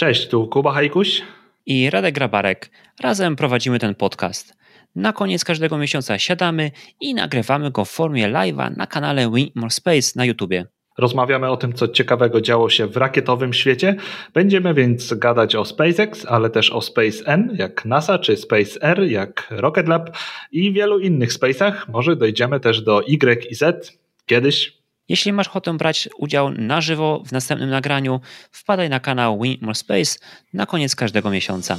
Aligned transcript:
Cześć, 0.00 0.28
tu 0.28 0.46
Kuba 0.46 0.72
Hajkuś 0.72 1.22
i 1.66 1.90
Radek 1.90 2.14
Grabarek. 2.14 2.70
Razem 3.00 3.36
prowadzimy 3.36 3.78
ten 3.78 3.94
podcast. 3.94 4.56
Na 4.96 5.12
koniec 5.12 5.44
każdego 5.44 5.78
miesiąca 5.78 6.18
siadamy 6.18 6.70
i 7.00 7.14
nagrywamy 7.14 7.70
go 7.70 7.84
w 7.84 7.90
formie 7.90 8.28
live'a 8.28 8.76
na 8.76 8.86
kanale 8.86 9.30
Win 9.30 9.48
More 9.54 9.70
Space 9.70 10.12
na 10.16 10.24
YouTubie. 10.24 10.66
Rozmawiamy 10.98 11.50
o 11.50 11.56
tym, 11.56 11.72
co 11.72 11.88
ciekawego 11.88 12.40
działo 12.40 12.70
się 12.70 12.86
w 12.86 12.96
rakietowym 12.96 13.52
świecie. 13.52 13.96
Będziemy 14.34 14.74
więc 14.74 15.14
gadać 15.14 15.54
o 15.54 15.64
SpaceX, 15.64 16.26
ale 16.26 16.50
też 16.50 16.70
o 16.70 16.80
Space 16.80 17.24
N, 17.26 17.56
jak 17.58 17.84
NASA, 17.84 18.18
czy 18.18 18.36
Space 18.36 18.82
R, 18.82 19.02
jak 19.02 19.46
Rocket 19.50 19.88
Lab 19.88 20.18
i 20.52 20.72
wielu 20.72 20.98
innych 20.98 21.32
space'ach. 21.32 21.74
Może 21.88 22.16
dojdziemy 22.16 22.60
też 22.60 22.82
do 22.82 23.02
Y 23.06 23.46
i 23.50 23.54
Z 23.54 23.92
kiedyś. 24.26 24.77
Jeśli 25.08 25.32
masz 25.32 25.48
ochotę 25.48 25.76
brać 25.76 26.08
udział 26.18 26.50
na 26.50 26.80
żywo 26.80 27.22
w 27.26 27.32
następnym 27.32 27.70
nagraniu, 27.70 28.20
wpadaj 28.52 28.88
na 28.90 29.00
kanał 29.00 29.40
Win 29.42 29.58
More 29.60 29.74
Space 29.74 30.18
na 30.52 30.66
koniec 30.66 30.96
każdego 30.96 31.30
miesiąca. 31.30 31.78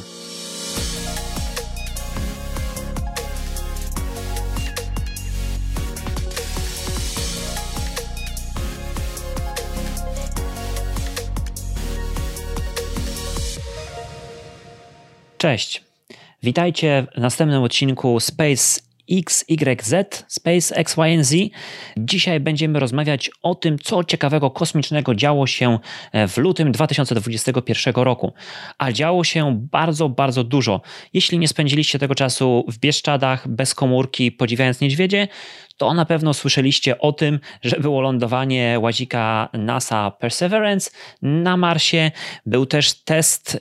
Cześć. 15.38 15.84
Witajcie 16.44 17.08
w 17.18 17.22
następnym 17.22 17.64
odcinku 17.64 18.20
Space 18.20 18.82
XYZ, 19.12 19.94
Space 20.28 20.76
XYZ. 20.76 21.36
Dzisiaj 21.98 22.40
będziemy 22.40 22.80
rozmawiać 22.80 23.32
o 23.42 23.56
tym, 23.56 23.80
co 23.80 24.04
ciekawego 24.04 24.52
kosmicznego 24.52 25.16
działo 25.16 25.48
się 25.48 25.80
e, 26.12 26.28
w 26.28 26.38
lutym 26.38 26.72
2021 26.72 27.94
roku. 27.96 28.34
A 28.78 28.92
działo 28.92 29.24
się 29.24 29.68
bardzo, 29.72 30.10
bardzo 30.10 30.44
dużo. 30.44 30.82
Jeśli 31.14 31.40
nie 31.40 31.48
spędziliście 31.48 32.00
tego 32.00 32.16
czasu 32.16 32.66
w 32.68 32.78
Bieszczadach, 32.78 33.48
bez 33.48 33.76
komórki, 33.76 34.32
podziwiając 34.32 34.82
niedźwiedzie, 34.82 35.28
to 35.80 35.94
na 35.94 36.06
pewno 36.06 36.34
słyszeliście 36.34 37.00
o 37.00 37.14
tym, 37.14 37.40
że 37.62 37.80
było 37.80 38.02
lądowanie 38.02 38.78
łazika 38.82 39.50
NASA 39.54 40.12
Perseverance 40.12 40.92
na 41.22 41.58
Marsie. 41.58 42.12
Był 42.46 42.66
też 42.66 42.94
test 42.94 43.60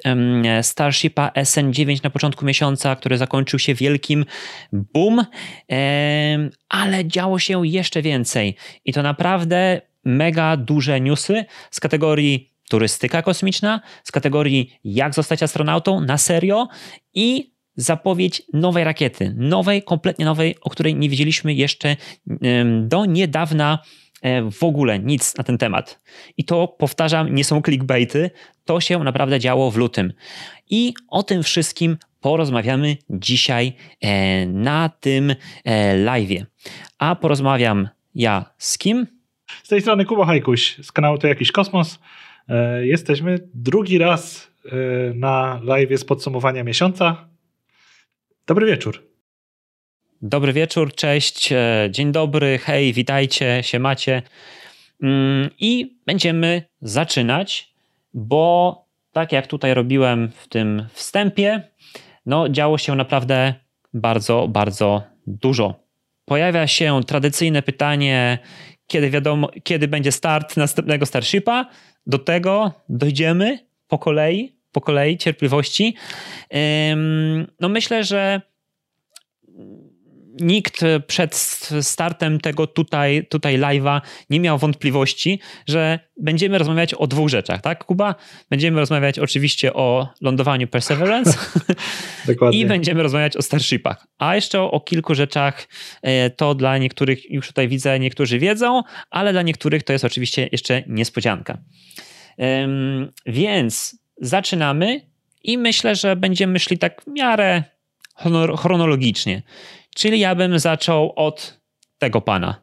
Starshipa 0.63 1.29
SN9 1.29 2.05
na 2.05 2.11
początku 2.11 2.45
miesiąca, 2.45 2.97
który 2.97 3.19
zakończył 3.19 3.59
się 3.59 3.75
wielkim 3.75 4.25
boom, 4.73 5.25
ale 6.69 7.07
działo 7.07 7.39
się 7.39 7.67
jeszcze 7.67 8.03
więcej 8.03 8.57
i 8.85 8.93
to 8.93 9.03
naprawdę 9.03 9.81
mega 10.05 10.57
duże 10.57 11.01
newsy 11.01 11.45
z 11.71 11.81
kategorii 11.81 12.53
turystyka 12.71 13.23
kosmiczna, 13.23 13.81
z 14.05 14.13
kategorii 14.13 14.79
jak 14.85 15.15
zostać 15.15 15.43
astronautą 15.43 16.01
na 16.01 16.19
serio 16.19 16.69
i 17.15 17.58
zapowiedź 17.79 18.43
nowej 18.53 18.85
rakiety, 18.85 19.35
nowej, 19.37 19.83
kompletnie 19.83 20.25
nowej, 20.25 20.57
o 20.61 20.71
której 20.71 20.95
nie 20.95 21.09
wiedzieliśmy 21.09 21.55
jeszcze 21.55 21.97
do 22.83 23.05
niedawna 23.05 23.79
e, 24.23 24.51
w 24.51 24.65
ogóle 24.65 24.99
nic 24.99 25.37
na 25.37 25.45
ten 25.45 25.59
temat. 25.59 26.01
I 26.37 26.45
to 26.45 26.69
powtarzam, 26.69 27.35
nie 27.35 27.45
są 27.45 27.63
clickbaity, 27.63 28.31
to 28.65 28.81
się 28.81 28.99
naprawdę 28.99 29.41
działo 29.41 29.71
w 29.71 29.77
lutym. 29.77 30.13
I 30.71 30.95
o 31.09 31.23
tym 31.23 31.43
wszystkim 31.43 31.97
porozmawiamy 32.21 32.97
dzisiaj 33.11 33.73
e, 34.01 34.47
na 34.47 34.89
tym 34.89 35.35
e, 35.65 35.97
live. 35.97 36.45
A 36.99 37.17
porozmawiam 37.17 37.89
ja 38.15 38.45
z 38.59 38.79
kim? 38.79 39.07
Z 39.63 39.69
tej 39.69 39.81
strony 39.81 40.05
Kuba 40.05 40.27
Hajkuś 40.27 40.77
z 40.83 40.93
kanału 40.93 41.19
To 41.19 41.27
Jakiś 41.27 41.53
Kosmos. 41.53 41.99
Jesteśmy 42.83 43.39
drugi 43.55 43.99
raz 43.99 44.51
na 45.15 45.61
live 45.63 46.01
z 46.01 46.05
podsumowania 46.05 46.65
miesiąca. 46.65 47.28
Dobry 48.49 48.67
wieczór. 48.67 49.03
Dobry 50.23 50.53
wieczór, 50.53 50.95
cześć, 50.95 51.53
e, 51.53 51.89
dzień 51.91 52.13
dobry, 52.13 52.59
hej, 52.59 52.93
witajcie, 52.93 53.63
się 53.63 53.79
macie. 53.79 54.23
Mm, 55.03 55.51
I 55.61 55.99
będziemy 56.07 56.63
zaczynać, 56.83 57.75
bo 58.15 58.85
tak 59.13 59.33
jak 59.33 59.47
tutaj 59.47 59.75
robiłem 59.75 60.29
w 60.29 60.49
tym 60.49 60.87
wstępie, 60.93 61.63
no 62.27 62.49
działo 62.49 62.79
się 62.79 62.95
naprawdę 62.95 63.55
bardzo, 63.95 64.49
bardzo 64.49 65.03
dużo. 65.27 65.75
Pojawia 66.25 66.67
się 66.67 67.01
tradycyjne 67.07 67.63
pytanie, 67.63 68.39
kiedy 68.87 69.11
wiadomo, 69.11 69.51
kiedy 69.63 69.89
będzie 69.89 70.13
start 70.13 70.57
następnego 70.57 71.07
Starshipa. 71.07 71.67
Do 72.07 72.19
tego 72.19 72.73
dojdziemy 72.89 73.59
po 73.89 73.99
kolei, 73.99 74.58
po 74.73 74.81
kolei 74.81 75.19
cierpliwości. 75.19 75.95
No 77.61 77.69
myślę, 77.69 78.05
że 78.05 78.41
nikt 80.41 80.81
przed 81.07 81.35
startem 81.81 82.41
tego 82.41 82.67
tutaj, 82.67 83.27
tutaj 83.27 83.59
live'a 83.59 84.01
nie 84.31 84.41
miał 84.41 84.59
wątpliwości, 84.59 85.41
że 85.67 85.99
będziemy 86.21 86.59
rozmawiać 86.59 86.95
o 86.95 87.07
dwóch 87.07 87.29
rzeczach, 87.29 87.61
tak, 87.61 87.85
Kuba? 87.85 88.15
Będziemy 88.51 88.81
rozmawiać 88.81 89.19
oczywiście 89.19 89.73
o 89.75 90.09
lądowaniu 90.21 90.69
Perseverance 90.69 91.39
i 92.53 92.67
będziemy 92.67 93.03
rozmawiać 93.03 93.37
o 93.37 93.43
Starshipach. 93.43 94.07
A 94.19 94.35
jeszcze 94.35 94.61
o, 94.61 94.71
o 94.71 94.81
kilku 94.81 95.15
rzeczach 95.15 95.69
e, 96.03 96.31
to 96.31 96.55
dla 96.55 96.79
niektórych, 96.79 97.31
już 97.31 97.47
tutaj 97.47 97.69
widzę, 97.69 97.99
niektórzy 97.99 98.39
wiedzą, 98.39 98.83
ale 99.11 99.33
dla 99.33 99.43
niektórych 99.43 99.83
to 99.83 99.93
jest 99.93 100.05
oczywiście 100.05 100.49
jeszcze 100.53 100.83
niespodzianka. 100.87 101.59
Więc 103.27 103.99
zaczynamy 104.21 105.01
i 105.45 105.59
myślę, 105.59 105.95
że 105.95 106.17
będziemy 106.17 106.59
szli 106.59 106.79
tak 106.79 107.03
w 107.03 107.07
miarę 107.07 107.63
chronologicznie. 108.59 109.43
Czyli 109.95 110.21
ja 110.21 110.35
bym 110.35 110.59
zaczął 110.59 111.13
od 111.17 111.61
tego 111.99 112.21
pana. 112.21 112.63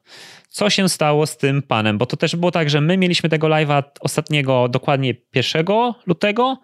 Co 0.49 0.69
się 0.69 0.89
stało 0.89 1.25
z 1.25 1.37
tym 1.37 1.61
panem? 1.61 1.97
Bo 1.97 2.05
to 2.05 2.17
też 2.17 2.35
było 2.35 2.51
tak, 2.51 2.69
że 2.69 2.81
my 2.81 2.97
mieliśmy 2.97 3.29
tego 3.29 3.47
live'a 3.47 3.83
ostatniego 3.99 4.69
dokładnie 4.69 5.13
1 5.35 5.65
lutego, 6.05 6.57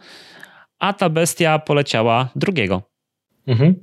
a 0.79 0.93
ta 0.93 1.09
bestia 1.09 1.59
poleciała 1.59 2.29
drugiego. 2.35 2.81
Mhm. 3.47 3.75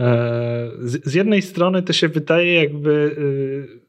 E, 0.00 0.70
z 0.82 1.14
jednej 1.14 1.42
strony 1.42 1.82
to 1.82 1.92
się 1.92 2.08
wydaje, 2.08 2.54
jakby 2.54 2.90
y, 2.90 3.83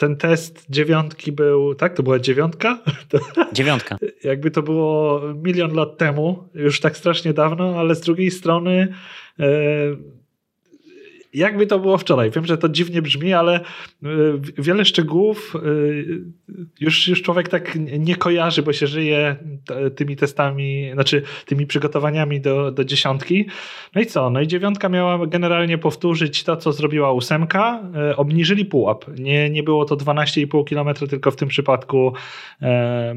ten 0.00 0.16
test 0.16 0.66
dziewiątki 0.70 1.32
był, 1.32 1.74
tak? 1.74 1.94
To 1.94 2.02
była 2.02 2.18
dziewiątka? 2.18 2.78
Dziewiątka. 3.52 3.98
Jakby 4.24 4.50
to 4.50 4.62
było 4.62 5.20
milion 5.34 5.74
lat 5.74 5.98
temu, 5.98 6.48
już 6.54 6.80
tak 6.80 6.96
strasznie 6.96 7.32
dawno, 7.32 7.78
ale 7.78 7.94
z 7.94 8.00
drugiej 8.00 8.30
strony 8.30 8.94
e, 9.38 9.46
jakby 11.34 11.66
to 11.66 11.78
było 11.78 11.98
wczoraj. 11.98 12.30
Wiem, 12.30 12.46
że 12.46 12.58
to 12.58 12.68
dziwnie 12.68 13.02
brzmi, 13.02 13.32
ale 13.32 13.54
e, 13.54 13.62
wiele 14.58 14.84
szczegółów 14.84 15.56
e, 15.56 15.60
już, 16.80 17.08
już 17.08 17.22
człowiek 17.22 17.48
tak 17.48 17.78
nie 17.98 18.16
kojarzy, 18.16 18.62
bo 18.62 18.72
się 18.72 18.86
żyje 18.86 19.36
tymi 19.96 20.16
testami, 20.16 20.90
znaczy 20.94 21.22
tymi 21.46 21.66
przygotowaniami 21.66 22.40
do, 22.40 22.70
do 22.70 22.84
dziesiątki. 22.84 23.46
No 23.94 24.00
i 24.00 24.06
co? 24.06 24.30
No 24.30 24.40
i 24.40 24.46
dziewiątka 24.46 24.88
miała 24.88 25.26
generalnie 25.26 25.78
powtórzyć 25.78 26.44
to, 26.44 26.56
co 26.56 26.72
zrobiła 26.72 27.12
ósemka. 27.12 27.82
E, 27.94 28.16
obniżyli 28.16 28.64
pułap. 28.64 29.04
Nie, 29.18 29.50
nie 29.50 29.62
było 29.62 29.84
to 29.84 29.96
12,5 29.96 30.64
km, 30.68 31.08
tylko 31.08 31.30
w 31.30 31.36
tym 31.36 31.48
przypadku 31.48 32.12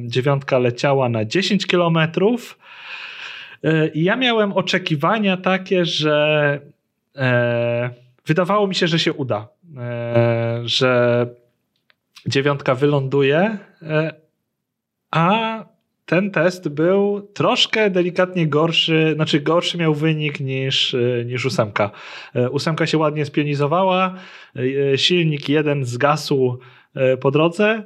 dziewiątka 0.06 0.60
leciała 0.60 1.10
na 1.10 1.26
10 1.26 1.68
kilometrów. 1.68 2.60
I 3.94 4.04
ja 4.04 4.16
miałem 4.16 4.54
oczekiwania 4.54 5.38
takie, 5.38 5.86
że 5.86 6.60
wydawało 8.26 8.68
mi 8.68 8.76
się, 8.76 8.88
że 8.88 9.00
się 9.00 9.14
uda, 9.14 9.48
e, 9.78 10.62
że 10.66 11.26
dziewiątka 12.28 12.76
wyląduje, 12.76 13.58
e, 13.82 14.14
a 15.12 15.66
ten 16.06 16.32
test 16.32 16.70
był 16.70 17.22
troszkę 17.34 17.90
delikatnie 17.90 18.48
gorszy, 18.48 19.12
znaczy 19.16 19.40
gorszy 19.40 19.78
miał 19.78 19.94
wynik 19.94 20.40
niż, 20.40 20.94
e, 20.94 21.26
niż 21.26 21.46
ósemka. 21.46 21.92
Ósemka 22.52 22.88
się 22.88 22.98
ładnie 22.98 23.26
spionizowała, 23.26 24.14
silnik 24.96 25.50
jeden 25.50 25.86
zgasł 25.86 26.60
po 27.22 27.32
drodze, 27.32 27.84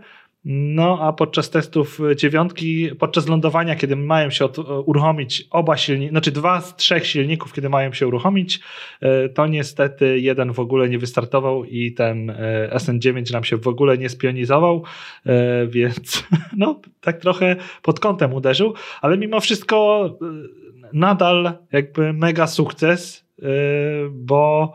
no 0.49 0.99
a 1.01 1.13
podczas 1.13 1.49
testów 1.49 1.99
dziewiątki, 2.15 2.89
podczas 2.99 3.27
lądowania, 3.27 3.75
kiedy 3.75 3.95
mają 3.95 4.29
się 4.29 4.45
uruchomić 4.85 5.47
oba 5.49 5.77
silniki, 5.77 6.09
znaczy 6.09 6.31
dwa 6.31 6.61
z 6.61 6.75
trzech 6.75 7.07
silników, 7.07 7.53
kiedy 7.53 7.69
mają 7.69 7.93
się 7.93 8.07
uruchomić, 8.07 8.59
e, 9.01 9.29
to 9.29 9.47
niestety 9.47 10.19
jeden 10.19 10.53
w 10.53 10.59
ogóle 10.59 10.89
nie 10.89 10.99
wystartował 10.99 11.65
i 11.65 11.93
ten 11.93 12.29
e, 12.29 12.69
SN9 12.75 13.33
nam 13.33 13.43
się 13.43 13.57
w 13.57 13.67
ogóle 13.67 13.97
nie 13.97 14.09
spionizował, 14.09 14.83
e, 15.25 15.67
więc 15.67 16.23
no 16.57 16.81
tak 17.01 17.21
trochę 17.21 17.55
pod 17.81 17.99
kątem 17.99 18.33
uderzył, 18.33 18.73
ale 19.01 19.17
mimo 19.17 19.39
wszystko 19.39 20.09
nadal 20.93 21.53
jakby 21.71 22.13
mega 22.13 22.47
sukces, 22.47 23.27
bo 24.11 24.73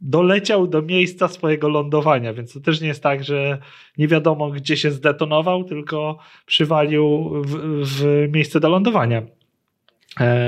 doleciał 0.00 0.66
do 0.66 0.82
miejsca 0.82 1.28
swojego 1.28 1.68
lądowania, 1.68 2.34
więc 2.34 2.52
to 2.52 2.60
też 2.60 2.80
nie 2.80 2.88
jest 2.88 3.02
tak, 3.02 3.24
że 3.24 3.58
nie 3.98 4.08
wiadomo 4.08 4.50
gdzie 4.50 4.76
się 4.76 4.90
zdetonował, 4.90 5.64
tylko 5.64 6.18
przywalił 6.46 7.32
w, 7.44 7.56
w 7.84 8.28
miejsce 8.32 8.60
do 8.60 8.68
lądowania. 8.68 9.22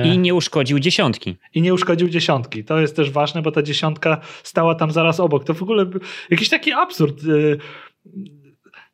I 0.05 0.19
nie 0.19 0.35
uszkodził 0.35 0.79
dziesiątki. 0.79 1.37
I 1.55 1.62
nie 1.62 1.75
uszkodził 1.75 2.08
dziesiątki. 2.08 2.64
To 2.64 2.81
jest 2.81 2.97
też 2.97 3.11
ważne, 3.11 3.43
bo 3.43 3.52
ta 3.52 3.62
dziesiątka 3.62 4.20
stała 4.43 4.75
tam 4.75 4.91
zaraz 4.91 5.20
obok. 5.20 5.44
To 5.44 5.55
w 5.55 5.62
ogóle 5.62 5.87
jakiś 6.31 6.49
taki 6.49 6.73
absurd. 6.73 7.23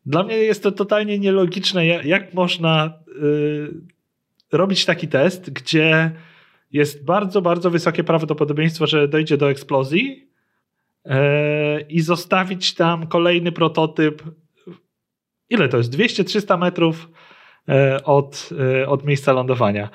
Dla 0.07 0.23
mnie 0.23 0.37
jest 0.37 0.63
to 0.63 0.73
totalnie 0.73 1.19
nielogiczne, 1.19 1.87
jak 1.87 2.35
można 2.35 2.93
robić 4.53 4.85
taki 4.85 5.09
test, 5.09 5.51
gdzie 5.51 6.11
jest 6.73 7.05
bardzo, 7.05 7.43
bardzo 7.43 7.71
wysokie 7.71 8.05
prawdopodobieństwo, 8.05 8.87
że 8.87 9.09
dojdzie 9.09 9.37
do 9.37 9.51
eksplozji 9.51 10.29
e, 10.33 10.36
i 11.89 12.01
zostawić 12.01 12.75
tam 12.75 13.07
kolejny 13.07 13.53
prototyp. 13.53 14.23
Ile 15.51 15.69
to 15.69 15.77
jest? 15.77 15.97
200-300 15.97 16.59
metrów 16.59 17.11
e, 17.69 18.05
od, 18.05 18.51
e, 18.83 18.89
od 18.89 19.05
miejsca 19.05 19.33
lądowania. 19.33 19.91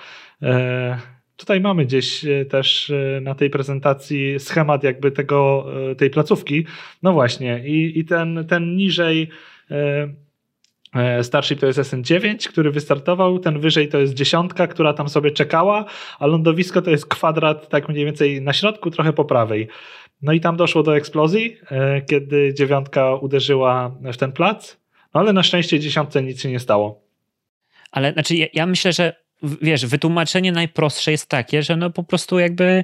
Tutaj 1.38 1.62
mamy 1.62 1.86
gdzieś 1.86 2.26
też 2.50 2.92
na 3.22 3.36
tej 3.36 3.50
prezentacji 3.50 4.40
schemat 4.40 4.84
jakby 4.84 5.12
tego, 5.12 5.66
tej 5.98 6.10
placówki. 6.10 6.66
No 7.04 7.14
właśnie, 7.14 7.64
i, 7.66 8.00
i 8.00 8.06
ten, 8.06 8.46
ten 8.48 8.76
niżej 8.76 9.30
E, 10.96 11.24
Starship 11.24 11.60
to 11.60 11.66
jest 11.66 11.80
SN9, 11.80 12.50
który 12.50 12.72
wystartował, 12.72 13.40
ten 13.40 13.60
wyżej 13.60 13.90
to 13.90 13.98
jest 13.98 14.14
dziesiątka, 14.14 14.68
która 14.68 14.94
tam 14.94 15.10
sobie 15.10 15.32
czekała, 15.32 15.86
a 16.20 16.28
lądowisko 16.28 16.82
to 16.82 16.92
jest 16.92 17.06
kwadrat 17.06 17.70
tak 17.70 17.90
mniej 17.90 18.06
więcej 18.06 18.42
na 18.42 18.54
środku, 18.54 18.92
trochę 18.92 19.14
po 19.14 19.26
prawej. 19.26 19.68
No 20.22 20.34
i 20.34 20.40
tam 20.42 20.58
doszło 20.58 20.84
do 20.84 20.98
eksplozji, 20.98 21.58
e, 21.72 22.02
kiedy 22.02 22.54
dziewiątka 22.54 23.16
uderzyła 23.16 23.96
w 24.02 24.18
ten 24.18 24.32
plac, 24.32 24.78
no 25.14 25.20
ale 25.20 25.34
na 25.34 25.44
szczęście 25.44 25.80
dziesiątce 25.80 26.24
nic 26.24 26.42
się 26.42 26.50
nie 26.50 26.60
stało. 26.60 27.02
Ale 27.92 28.14
znaczy 28.14 28.36
ja, 28.36 28.48
ja 28.54 28.66
myślę, 28.66 28.94
że 28.94 29.16
wiesz, 29.62 29.86
wytłumaczenie 29.86 30.52
najprostsze 30.52 31.12
jest 31.12 31.30
takie, 31.30 31.64
że 31.64 31.78
no 31.78 31.90
po 31.90 32.04
prostu 32.04 32.40
jakby 32.40 32.84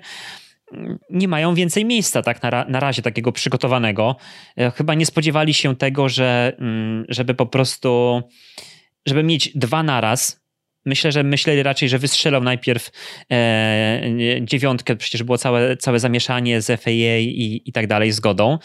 nie 1.10 1.28
mają 1.28 1.56
więcej 1.56 1.86
miejsca 1.86 2.22
tak 2.22 2.44
na, 2.44 2.66
na 2.66 2.80
razie 2.80 3.01
takiego 3.01 3.31
przygotowanego. 3.31 4.16
E, 4.57 4.72
chyba 4.72 4.94
nie 4.94 5.06
spodziewali 5.06 5.54
się 5.54 5.75
tego, 5.75 6.10
że 6.10 6.54
mm, 6.60 7.06
żeby 7.10 7.33
po 7.33 7.45
prostu 7.45 8.22
żeby 9.06 9.24
mieć 9.24 9.57
dwa 9.57 9.83
naraz. 9.83 10.47
Myślę, 10.88 11.12
że 11.12 11.24
myśleli 11.24 11.63
raczej, 11.63 11.89
że 11.89 12.00
wystrzelą 12.00 12.42
najpierw 12.42 12.92
e, 13.31 14.01
dziewiątkę, 14.42 14.95
przecież 14.95 15.24
było 15.24 15.38
całe, 15.38 15.78
całe 15.78 16.00
zamieszanie 16.00 16.62
z 16.62 16.81
FAA 16.81 17.18
i, 17.19 17.62
i 17.66 17.72
tak 17.72 17.88
dalej, 17.88 18.12
zgodą. 18.12 18.57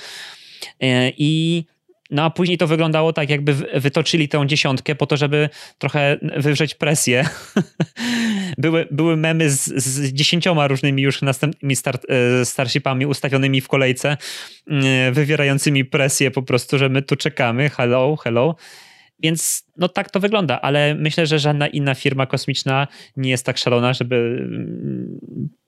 E, 0.80 1.10
I 1.16 1.64
no 2.10 2.24
a 2.24 2.30
później 2.30 2.58
to 2.58 2.66
wyglądało 2.66 3.12
tak, 3.12 3.30
jakby 3.30 3.54
wytoczyli 3.74 4.28
tę 4.28 4.46
dziesiątkę 4.46 4.94
po 4.94 5.06
to, 5.06 5.16
żeby 5.16 5.48
trochę 5.78 6.18
wywrzeć 6.36 6.74
presję. 6.74 7.28
były, 8.58 8.88
były 8.90 9.16
memy 9.16 9.50
z, 9.50 9.64
z 9.64 10.12
dziesięcioma 10.12 10.68
różnymi 10.68 11.02
już 11.02 11.22
następnymi 11.22 11.76
start, 11.76 12.06
e, 12.08 12.44
starshipami 12.44 13.06
ustawionymi 13.06 13.60
w 13.60 13.68
kolejce, 13.68 14.16
e, 14.70 15.12
wywierającymi 15.12 15.84
presję 15.84 16.30
po 16.30 16.42
prostu, 16.42 16.78
że 16.78 16.88
my 16.88 17.02
tu 17.02 17.16
czekamy, 17.16 17.70
hello, 17.70 18.16
hello. 18.16 18.56
Więc 19.22 19.66
no 19.76 19.88
tak 19.88 20.10
to 20.10 20.20
wygląda, 20.20 20.60
ale 20.60 20.94
myślę, 20.94 21.26
że 21.26 21.38
żadna 21.38 21.66
inna 21.66 21.94
firma 21.94 22.26
kosmiczna 22.26 22.88
nie 23.16 23.30
jest 23.30 23.46
tak 23.46 23.58
szalona, 23.58 23.92
żeby 23.92 24.16
mm, 24.16 25.18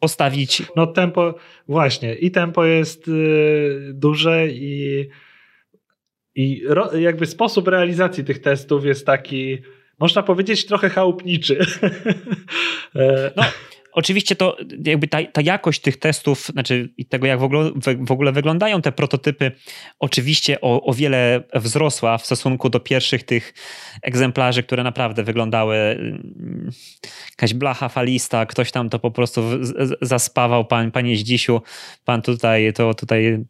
postawić. 0.01 0.63
No 0.77 0.87
tempo, 0.87 1.35
właśnie, 1.69 2.15
i 2.15 2.31
tempo 2.31 2.65
jest 2.65 3.09
y, 3.09 3.91
duże 3.95 4.49
i 4.49 5.09
i 6.35 6.63
ro, 6.69 6.97
jakby 6.97 7.27
sposób 7.27 7.69
realizacji 7.69 8.25
tych 8.25 8.39
testów 8.39 8.85
jest 8.85 9.07
taki, 9.07 9.59
można 9.99 10.23
powiedzieć, 10.23 10.67
trochę 10.67 10.89
chałupniczy. 10.89 11.59
E, 12.97 13.31
no, 13.37 13.43
oczywiście 13.95 14.37
to 14.37 14.57
jakby 14.85 15.09
ta, 15.09 15.25
ta, 15.25 15.41
jakość 15.41 15.81
tych 15.81 15.97
testów, 15.97 16.47
znaczy 16.47 16.95
tego 17.09 17.27
jak 17.27 17.41
w 17.41 17.43
ogóle, 17.43 17.71
w 18.01 18.13
ogóle 18.13 18.33
wyglądają 18.33 18.83
te 18.83 18.93
prototypy, 18.93 19.53
oczywiście 19.99 20.61
o, 20.61 20.83
o, 20.83 20.95
wiele 20.95 21.43
wzrosła 21.55 22.19
w 22.19 22.27
stosunku 22.27 22.71
do 22.71 22.81
pierwszych 22.81 23.23
tych 23.23 23.55
egzemplarzy, 24.03 24.63
które 24.63 24.83
naprawdę 24.83 25.23
wyglądały 25.23 25.77
mm, 25.77 26.71
jakaś 27.31 27.55
blacha 27.55 27.89
falista, 27.89 28.47
ktoś 28.47 28.73
tam 28.73 28.91
to 28.91 28.99
po 28.99 29.11
prostu 29.11 29.43
zaspawał, 30.03 30.65
pan, 30.65 30.91
panie 30.91 31.17
Zdzisiu, 31.17 31.63
pan 32.05 32.23
tutaj 32.23 32.73
to 32.73 32.95
tutaj 32.95 33.45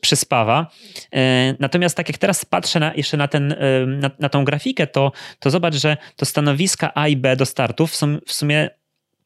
przyspawa. 0.00 0.70
E, 1.14 1.54
natomiast 1.58 1.96
tak 1.96 2.08
jak 2.08 2.18
teraz 2.18 2.44
patrzę 2.44 2.80
na, 2.80 2.94
jeszcze 2.94 3.16
na, 3.16 3.28
ten, 3.28 3.52
e, 3.52 3.86
na, 3.86 4.10
na 4.18 4.28
tą 4.28 4.44
grafikę, 4.44 4.86
to, 4.86 5.12
to 5.38 5.50
zobacz, 5.50 5.74
że 5.74 5.96
to 6.16 6.26
stanowiska 6.26 6.92
A 6.94 7.08
i 7.08 7.16
B 7.16 7.36
do 7.36 7.46
startów 7.46 7.96
są 7.96 8.18
w 8.26 8.32
sumie 8.32 8.70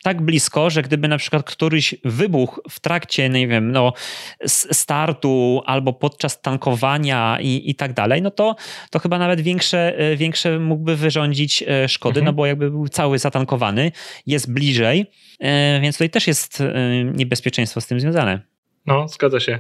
tak 0.05 0.23
blisko, 0.23 0.71
że 0.71 0.83
gdyby 0.83 1.09
na 1.09 1.19
przykład 1.19 1.43
któryś 1.43 1.95
wybuch 2.05 2.61
w 2.71 2.81
trakcie, 2.81 3.29
nie 3.29 3.49
wiem, 3.49 3.73
no, 3.73 3.93
startu 4.47 5.63
albo 5.67 5.93
podczas 5.93 6.41
tankowania 6.41 7.39
i, 7.41 7.71
i 7.71 7.75
tak 7.75 7.93
dalej, 7.93 8.23
no 8.23 8.31
to, 8.31 8.57
to 8.91 8.99
chyba 8.99 9.19
nawet 9.19 9.41
większe, 9.41 9.99
e, 9.99 10.17
większe 10.17 10.59
mógłby 10.59 10.97
wyrządzić 10.97 11.65
szkody, 11.89 12.21
mhm. 12.21 12.25
no 12.25 12.33
bo 12.33 12.47
jakby 12.47 12.71
był 12.71 12.89
cały 12.89 13.19
zatankowany, 13.19 13.93
jest 14.27 14.53
bliżej, 14.53 15.07
więc 15.83 15.97
tutaj 15.97 16.11
też 16.11 16.27
jest 16.27 16.63
niebezpieczeństwo 17.15 17.81
z 17.81 17.87
tym 17.87 18.01
związane. 18.01 18.41
No, 18.87 19.09
zgadza 19.09 19.41
się. 19.41 19.59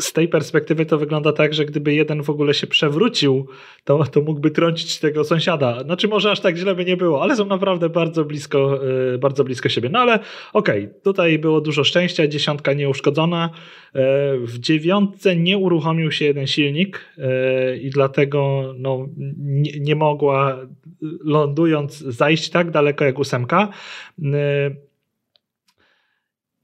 Z 0.00 0.12
tej 0.12 0.28
perspektywy 0.28 0.86
to 0.86 0.98
wygląda 0.98 1.32
tak, 1.32 1.54
że 1.54 1.64
gdyby 1.64 1.94
jeden 1.94 2.22
w 2.22 2.30
ogóle 2.30 2.54
się 2.54 2.66
przewrócił, 2.66 3.46
to, 3.84 4.04
to 4.04 4.20
mógłby 4.20 4.50
trącić 4.50 4.98
tego 4.98 5.24
sąsiada. 5.24 5.82
Znaczy 5.82 6.08
może 6.08 6.30
aż 6.30 6.40
tak 6.40 6.56
źle 6.56 6.74
by 6.74 6.84
nie 6.84 6.96
było, 6.96 7.22
ale 7.22 7.36
są 7.36 7.46
naprawdę 7.46 7.88
bardzo 7.88 8.24
blisko, 8.24 8.80
e, 9.14 9.18
bardzo 9.18 9.44
blisko 9.44 9.68
siebie. 9.68 9.88
No 9.88 9.98
ale 9.98 10.18
okej, 10.52 10.84
okay, 10.84 11.00
tutaj 11.02 11.38
było 11.38 11.60
dużo 11.60 11.84
szczęścia, 11.84 12.28
dziesiątka 12.28 12.72
nieuszkodzona. 12.72 13.50
E, 13.94 14.00
w 14.38 14.58
dziewiątce 14.58 15.36
nie 15.36 15.58
uruchomił 15.58 16.12
się 16.12 16.24
jeden 16.24 16.46
silnik 16.46 17.00
i 17.82 17.90
dlatego 17.90 18.72
no, 18.78 19.08
nie, 19.38 19.72
nie 19.80 19.96
mogła 19.96 20.58
lądując 21.24 21.98
zajść 21.98 22.50
tak 22.50 22.70
daleko 22.70 23.04
jak 23.04 23.18
ósemka. 23.18 23.68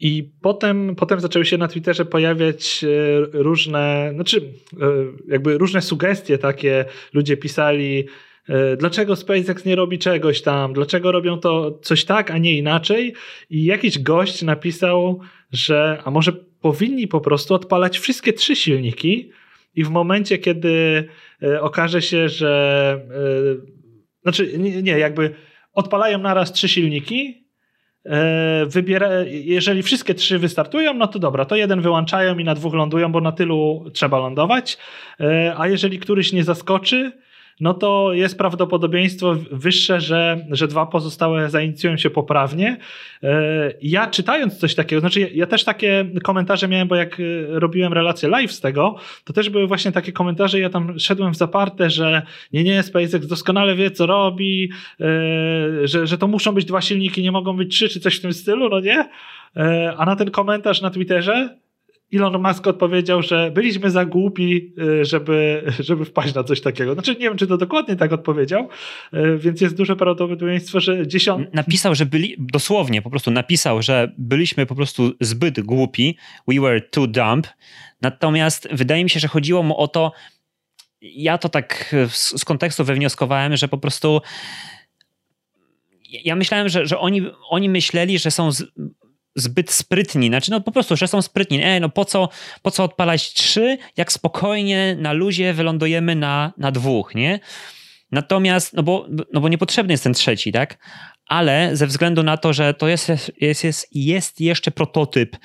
I 0.00 0.30
potem, 0.42 0.96
potem 0.96 1.20
zaczęły 1.20 1.44
się 1.44 1.58
na 1.58 1.68
Twitterze 1.68 2.04
pojawiać 2.04 2.84
e, 2.84 2.88
różne, 3.32 4.10
znaczy 4.14 4.40
e, 4.40 4.86
jakby 5.28 5.58
różne 5.58 5.82
sugestie 5.82 6.38
takie. 6.38 6.84
Ludzie 7.12 7.36
pisali, 7.36 8.04
e, 8.48 8.76
dlaczego 8.76 9.16
SpaceX 9.16 9.64
nie 9.64 9.76
robi 9.76 9.98
czegoś 9.98 10.42
tam, 10.42 10.72
dlaczego 10.72 11.12
robią 11.12 11.38
to 11.38 11.78
coś 11.82 12.04
tak, 12.04 12.30
a 12.30 12.38
nie 12.38 12.58
inaczej. 12.58 13.14
I 13.50 13.64
jakiś 13.64 13.98
gość 13.98 14.42
napisał, 14.42 15.20
że 15.52 16.02
a 16.04 16.10
może 16.10 16.32
powinni 16.60 17.08
po 17.08 17.20
prostu 17.20 17.54
odpalać 17.54 17.98
wszystkie 17.98 18.32
trzy 18.32 18.56
silniki 18.56 19.30
i 19.74 19.84
w 19.84 19.90
momencie, 19.90 20.38
kiedy 20.38 21.08
okaże 21.60 22.02
się, 22.02 22.28
że 22.28 23.00
znaczy 24.22 24.58
nie, 24.58 24.82
nie 24.82 24.98
jakby 24.98 25.34
odpalają 25.72 26.18
naraz 26.18 26.52
trzy 26.52 26.68
silniki, 26.68 27.45
wybiera, 28.66 29.08
jeżeli 29.26 29.82
wszystkie 29.82 30.14
trzy 30.14 30.38
wystartują, 30.38 30.94
no 30.94 31.06
to 31.06 31.18
dobra, 31.18 31.44
to 31.44 31.56
jeden 31.56 31.80
wyłączają 31.80 32.38
i 32.38 32.44
na 32.44 32.54
dwóch 32.54 32.74
lądują, 32.74 33.12
bo 33.12 33.20
na 33.20 33.32
tylu 33.32 33.84
trzeba 33.92 34.18
lądować. 34.18 34.78
E, 35.20 35.54
a 35.56 35.68
jeżeli 35.68 35.98
któryś 35.98 36.32
nie 36.32 36.44
zaskoczy, 36.44 37.12
no 37.60 37.74
to 37.74 38.12
jest 38.12 38.38
prawdopodobieństwo 38.38 39.36
wyższe, 39.50 40.00
że, 40.00 40.46
że 40.50 40.68
dwa 40.68 40.86
pozostałe 40.86 41.50
zainicjują 41.50 41.96
się 41.96 42.10
poprawnie. 42.10 42.76
E, 43.22 43.72
ja 43.82 44.06
czytając 44.06 44.58
coś 44.58 44.74
takiego, 44.74 45.00
znaczy 45.00 45.20
ja, 45.20 45.46
też 45.46 45.64
takie 45.64 46.04
komentarze 46.24 46.68
miałem, 46.68 46.88
bo 46.88 46.96
jak 46.96 47.20
e, 47.20 47.22
robiłem 47.48 47.92
relację 47.92 48.28
live 48.28 48.52
z 48.52 48.60
tego, 48.60 48.96
to 49.24 49.32
też 49.32 49.50
były 49.50 49.66
właśnie 49.66 49.92
takie 49.92 50.12
komentarze, 50.12 50.60
ja 50.60 50.70
tam 50.70 50.98
szedłem 50.98 51.32
w 51.32 51.36
zaparte, 51.36 51.90
że 51.90 52.22
nie, 52.52 52.64
nie, 52.64 52.82
SpaceX 52.82 53.26
doskonale 53.26 53.74
wie, 53.74 53.90
co 53.90 54.06
robi, 54.06 54.70
e, 55.00 55.06
że, 55.88 56.06
że 56.06 56.18
to 56.18 56.26
muszą 56.26 56.52
być 56.52 56.64
dwa 56.64 56.80
silniki, 56.80 57.22
nie 57.22 57.32
mogą 57.32 57.56
być 57.56 57.74
trzy, 57.74 57.88
czy 57.88 58.00
coś 58.00 58.18
w 58.18 58.22
tym 58.22 58.32
stylu, 58.32 58.68
no 58.68 58.80
nie? 58.80 59.08
A 59.96 60.04
na 60.06 60.16
ten 60.16 60.30
komentarz 60.30 60.80
na 60.80 60.90
Twitterze 60.90 61.56
Elon 62.12 62.42
Musk 62.42 62.66
odpowiedział, 62.66 63.22
że 63.22 63.50
byliśmy 63.50 63.90
za 63.90 64.04
głupi, 64.04 64.74
y, 64.78 65.04
żeby, 65.04 65.64
żeby 65.80 66.04
wpaść 66.04 66.34
na 66.34 66.44
coś 66.44 66.60
takiego. 66.60 66.94
Znaczy, 66.94 67.12
nie 67.12 67.20
wiem, 67.20 67.36
czy 67.36 67.46
to 67.46 67.56
dokładnie 67.56 67.96
tak 67.96 68.12
odpowiedział, 68.12 68.68
y, 69.14 69.38
więc 69.38 69.60
jest 69.60 69.76
duże 69.76 69.96
prawdopodobieństwo, 69.96 70.80
że 70.80 71.06
dziesiąt... 71.06 71.54
Napisał, 71.54 71.94
że 71.94 72.06
byli, 72.06 72.36
dosłownie 72.38 73.02
po 73.02 73.10
prostu 73.10 73.30
napisał, 73.30 73.82
że 73.82 74.12
byliśmy 74.18 74.66
po 74.66 74.74
prostu 74.74 75.12
zbyt 75.20 75.60
głupi, 75.60 76.16
we 76.48 76.60
were 76.60 76.80
too 76.80 77.06
dumb, 77.06 77.46
natomiast 78.02 78.68
wydaje 78.72 79.04
mi 79.04 79.10
się, 79.10 79.20
że 79.20 79.28
chodziło 79.28 79.62
mu 79.62 79.78
o 79.78 79.88
to, 79.88 80.12
ja 81.02 81.38
to 81.38 81.48
tak 81.48 81.94
z 82.10 82.44
kontekstu 82.44 82.84
wywnioskowałem, 82.84 83.56
że 83.56 83.68
po 83.68 83.78
prostu 83.78 84.20
ja 86.24 86.36
myślałem, 86.36 86.68
że, 86.68 86.86
że 86.86 86.98
oni, 86.98 87.22
oni 87.48 87.68
myśleli, 87.68 88.18
że 88.18 88.30
są 88.30 88.52
z, 88.52 88.64
zbyt 89.36 89.70
sprytni, 89.70 90.28
znaczy 90.28 90.50
no 90.50 90.60
po 90.60 90.72
prostu, 90.72 90.96
że 90.96 91.08
są 91.08 91.22
sprytni. 91.22 91.62
Ej, 91.64 91.80
no 91.80 91.88
po 91.88 92.04
co, 92.04 92.28
po 92.62 92.70
co 92.70 92.84
odpalać 92.84 93.32
trzy, 93.32 93.78
jak 93.96 94.12
spokojnie 94.12 94.96
na 94.98 95.12
luzie 95.12 95.52
wylądujemy 95.52 96.14
na, 96.14 96.52
na 96.58 96.72
dwóch, 96.72 97.14
nie? 97.14 97.40
Natomiast, 98.12 98.72
no 98.72 98.82
bo, 98.82 99.06
no 99.32 99.40
bo 99.40 99.48
niepotrzebny 99.48 99.92
jest 99.92 100.04
ten 100.04 100.14
trzeci, 100.14 100.52
tak? 100.52 100.78
ale 101.26 101.76
ze 101.76 101.86
względu 101.86 102.22
na 102.22 102.36
to, 102.36 102.52
że 102.52 102.74
to 102.74 102.88
jest, 102.88 103.08
jest, 103.40 103.64
jest, 103.64 103.88
jest 103.92 104.40
jeszcze 104.40 104.70
prototyp, 104.70 105.36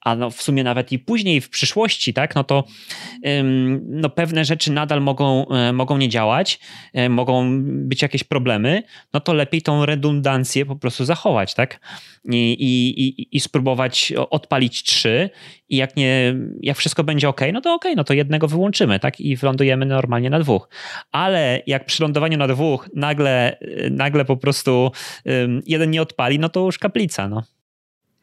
a 0.00 0.16
no 0.16 0.30
w 0.30 0.42
sumie 0.42 0.64
nawet 0.64 0.92
i 0.92 0.98
później 0.98 1.40
w 1.40 1.50
przyszłości, 1.50 2.14
tak, 2.14 2.34
no 2.34 2.44
to 2.44 2.64
no 3.86 4.10
pewne 4.10 4.44
rzeczy 4.44 4.72
nadal 4.72 5.00
mogą, 5.00 5.48
e, 5.48 5.72
mogą 5.72 5.98
nie 5.98 6.08
działać, 6.08 6.60
e, 6.92 7.08
mogą 7.08 7.62
być 7.62 8.02
jakieś 8.02 8.24
problemy, 8.24 8.82
no 9.12 9.20
to 9.20 9.32
lepiej 9.32 9.62
tą 9.62 9.86
redundancję 9.86 10.66
po 10.66 10.76
prostu 10.76 11.04
zachować, 11.04 11.54
tak, 11.54 11.80
i, 12.24 12.56
i, 12.98 13.36
i 13.36 13.40
spróbować 13.40 14.12
odpalić 14.30 14.82
trzy 14.82 15.30
i 15.68 15.76
jak 15.76 15.96
nie, 15.96 16.34
jak 16.60 16.76
wszystko 16.76 17.04
będzie 17.04 17.28
ok, 17.28 17.40
no 17.52 17.60
to 17.60 17.74
ok, 17.74 17.84
no 17.96 18.04
to 18.04 18.14
jednego 18.14 18.48
wyłączymy, 18.48 18.98
tak, 19.00 19.20
i 19.20 19.36
wylądujemy 19.36 19.86
normalnie 19.86 20.30
na 20.30 20.40
dwóch. 20.40 20.68
Ale 21.12 21.62
jak 21.66 21.86
przy 21.86 22.02
lądowaniu 22.02 22.38
na 22.38 22.48
dwóch 22.48 22.88
nagle, 22.94 23.58
nagle 23.90 24.24
po 24.24 24.36
prostu 24.36 24.92
jeden 25.66 25.90
nie 25.90 26.02
odpali, 26.02 26.38
no 26.38 26.48
to 26.48 26.60
już 26.60 26.78
kaplica, 26.78 27.28
no. 27.28 27.42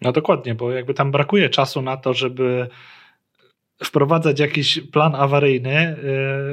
No 0.01 0.12
dokładnie, 0.12 0.56
bo 0.56 0.72
jakby 0.72 0.94
tam 0.94 1.12
brakuje 1.12 1.50
czasu 1.50 1.82
na 1.82 1.98
to, 1.98 2.13
żeby 2.13 2.68
wprowadzać 3.84 4.39
jakiś 4.39 4.80
plan 4.80 5.16
awaryjny, 5.16 5.98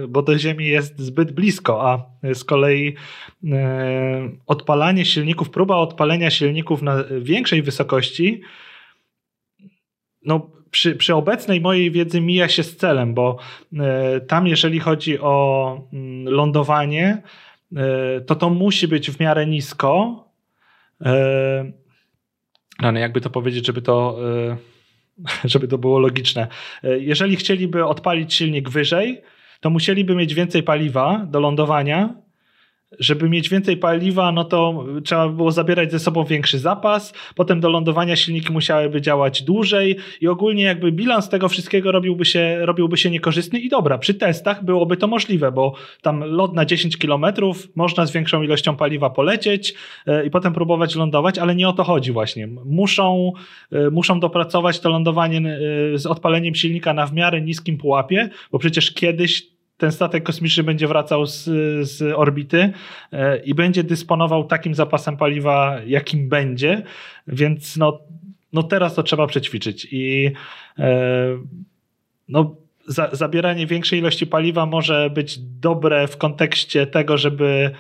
y, 0.05 0.09
bo 0.09 0.23
do 0.23 0.39
Ziemi 0.39 0.67
jest 0.67 0.99
zbyt 0.99 1.33
blisko, 1.33 1.91
a 1.91 2.07
z 2.35 2.45
kolei 2.45 2.89
y, 3.45 3.49
odpalanie 4.47 5.05
silników, 5.05 5.51
próba 5.51 5.77
odpalenia 5.77 6.31
silników 6.31 6.83
na 6.83 7.05
większej 7.21 7.63
wysokości, 7.63 8.43
no 10.25 10.51
przy, 10.71 10.97
przy 10.97 11.15
obecnej 11.15 11.61
mojej 11.61 11.91
wiedzy 11.91 12.21
mija 12.21 12.49
się 12.49 12.63
z 12.63 12.77
celem, 12.77 13.15
bo 13.15 13.39
y, 13.73 13.77
tam 14.21 14.47
jeżeli 14.47 14.81
chodzi 14.81 15.19
o 15.21 15.79
mm, 15.93 16.35
lądowanie, 16.35 17.23
to 18.27 18.35
to 18.35 18.51
musi 18.51 18.89
być 18.89 19.11
w 19.11 19.21
miarę 19.21 19.47
nisko, 19.47 20.25
no, 22.83 22.99
jakby 22.99 23.21
to 23.21 23.31
powiedzieć, 23.31 23.67
żeby 23.67 23.83
to, 23.83 24.19
e, 24.49 24.57
żeby 25.53 25.69
to 25.69 25.79
było 25.79 25.99
logiczne. 25.99 26.49
E, 26.83 26.99
jeżeli 26.99 27.37
chcieliby 27.37 27.85
odpalić 27.85 28.35
silnik 28.35 28.71
wyżej, 28.71 29.23
to 29.61 29.71
musieliby 29.71 30.15
mieć 30.15 30.35
więcej 30.35 30.63
paliwa 30.63 31.27
do 31.27 31.41
lądowania, 31.41 32.15
żeby 32.99 33.29
mieć 33.29 33.49
więcej 33.49 33.77
paliwa, 33.77 34.33
no 34.33 34.45
to 34.45 34.85
trzeba 35.05 35.29
było 35.29 35.53
zabierać 35.53 35.93
ze 35.93 35.99
sobą 35.99 36.25
większy 36.25 36.59
zapas, 36.59 37.15
potem 37.35 37.61
do 37.61 37.71
lądowania 37.71 38.17
silniki 38.17 38.53
musiałyby 38.53 39.01
działać 39.01 39.43
dłużej 39.43 39.97
i 40.21 40.29
ogólnie 40.29 40.63
jakby 40.63 40.93
bilans 40.93 41.29
tego 41.29 41.49
wszystkiego 41.49 41.93
robiłby 41.93 42.25
się, 42.25 42.67
robiłby 42.67 42.97
się 42.97 43.11
niekorzystny 43.11 43.59
i 43.59 43.69
dobra, 43.69 43.99
przy 43.99 44.15
testach 44.15 44.65
byłoby 44.65 44.97
to 44.97 45.07
możliwe, 45.07 45.53
bo 45.53 45.75
tam 46.03 46.21
lot 46.21 46.55
na 46.55 46.65
10 46.65 46.97
km 46.97 47.25
można 47.75 48.07
z 48.07 48.13
większą 48.13 48.43
ilością 48.43 48.77
paliwa 48.77 49.11
polecieć 49.11 49.75
e, 50.07 50.27
i 50.27 50.31
potem 50.31 50.53
próbować 50.53 50.95
lądować, 50.95 51.39
ale 51.39 51.55
nie 51.55 51.69
o 51.69 51.73
to 51.73 51.85
chodzi 51.85 52.13
właśnie. 52.13 52.47
Muszą, 52.65 53.33
e, 53.73 53.91
muszą 53.91 54.21
dopracować 54.21 54.81
to 54.81 54.89
lądowanie 54.91 55.39
e, 55.39 55.99
z 55.99 56.07
odpaleniem 56.07 56.55
silnika 56.55 56.95
na 56.95 57.07
w 57.07 57.13
miarę 57.13 57.41
niskim 57.41 57.79
pułapie, 57.79 58.31
bo 58.53 58.59
przecież 58.59 58.95
kiedyś 58.95 59.54
ten 59.77 59.93
statek 59.93 60.25
kosmiczny 60.25 60.63
będzie 60.63 60.89
wracał 60.89 61.27
z, 61.27 61.45
z 61.89 62.03
orbity 62.17 62.73
e, 63.13 63.39
i 63.39 63.55
będzie 63.55 63.85
dysponował 63.85 64.45
takim 64.45 64.75
zapasem 64.75 65.17
paliwa, 65.17 65.77
jakim 65.87 66.29
będzie, 66.29 66.83
więc 67.27 67.77
no, 67.77 68.01
no 68.53 68.63
teraz 68.63 68.95
to 68.95 69.03
trzeba 69.03 69.27
przećwiczyć 69.27 69.89
i 69.91 70.33
e, 70.79 71.27
no, 72.29 72.57
za, 72.87 73.09
zabieranie 73.13 73.67
większej 73.67 73.99
ilości 73.99 74.27
paliwa 74.27 74.67
może 74.67 75.11
być 75.11 75.39
dobre 75.39 76.07
w 76.07 76.17
kontekście 76.17 76.87
tego, 76.87 77.19
żeby 77.19 77.71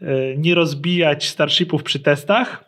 e, 0.00 0.06
nie 0.36 0.54
rozbijać 0.54 1.28
starshipów 1.28 1.82
przy 1.82 2.00
testach, 2.00 2.64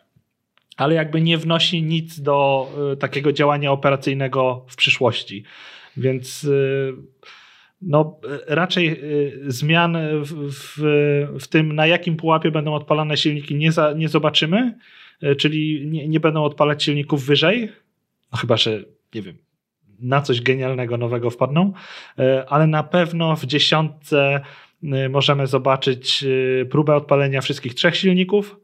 ale 0.77 0.95
jakby 0.95 1.21
nie 1.21 1.37
wnosi 1.37 1.83
nic 1.83 2.21
do 2.21 2.67
takiego 2.99 3.31
działania 3.31 3.71
operacyjnego 3.71 4.65
w 4.69 4.75
przyszłości. 4.75 5.43
Więc 5.97 6.47
no, 7.85 8.19
raczej 8.47 9.03
y, 9.03 9.51
zmian 9.51 9.97
w, 10.21 10.51
w, 10.51 10.77
w, 11.39 11.47
tym, 11.47 11.75
na 11.75 11.87
jakim 11.87 12.17
pułapie 12.17 12.51
będą 12.51 12.73
odpalane 12.73 13.17
silniki, 13.17 13.55
nie, 13.55 13.71
za, 13.71 13.93
nie 13.93 14.09
zobaczymy, 14.09 14.77
y, 15.23 15.35
czyli 15.35 15.87
nie, 15.87 16.07
nie 16.07 16.19
będą 16.19 16.43
odpalać 16.43 16.83
silników 16.83 17.25
wyżej, 17.25 17.69
no 18.31 18.37
chyba, 18.37 18.57
że 18.57 18.83
nie 19.15 19.21
wiem, 19.21 19.37
na 19.99 20.21
coś 20.21 20.41
genialnego 20.41 20.97
nowego 20.97 21.29
wpadną, 21.29 21.73
ale 22.47 22.67
na 22.67 22.83
pewno 22.83 23.35
w 23.35 23.45
dziesiątce 23.45 24.41
możemy 25.09 25.47
zobaczyć 25.47 26.25
próbę 26.69 26.95
odpalenia 26.95 27.41
wszystkich 27.41 27.73
trzech 27.73 27.95
silników 27.95 28.59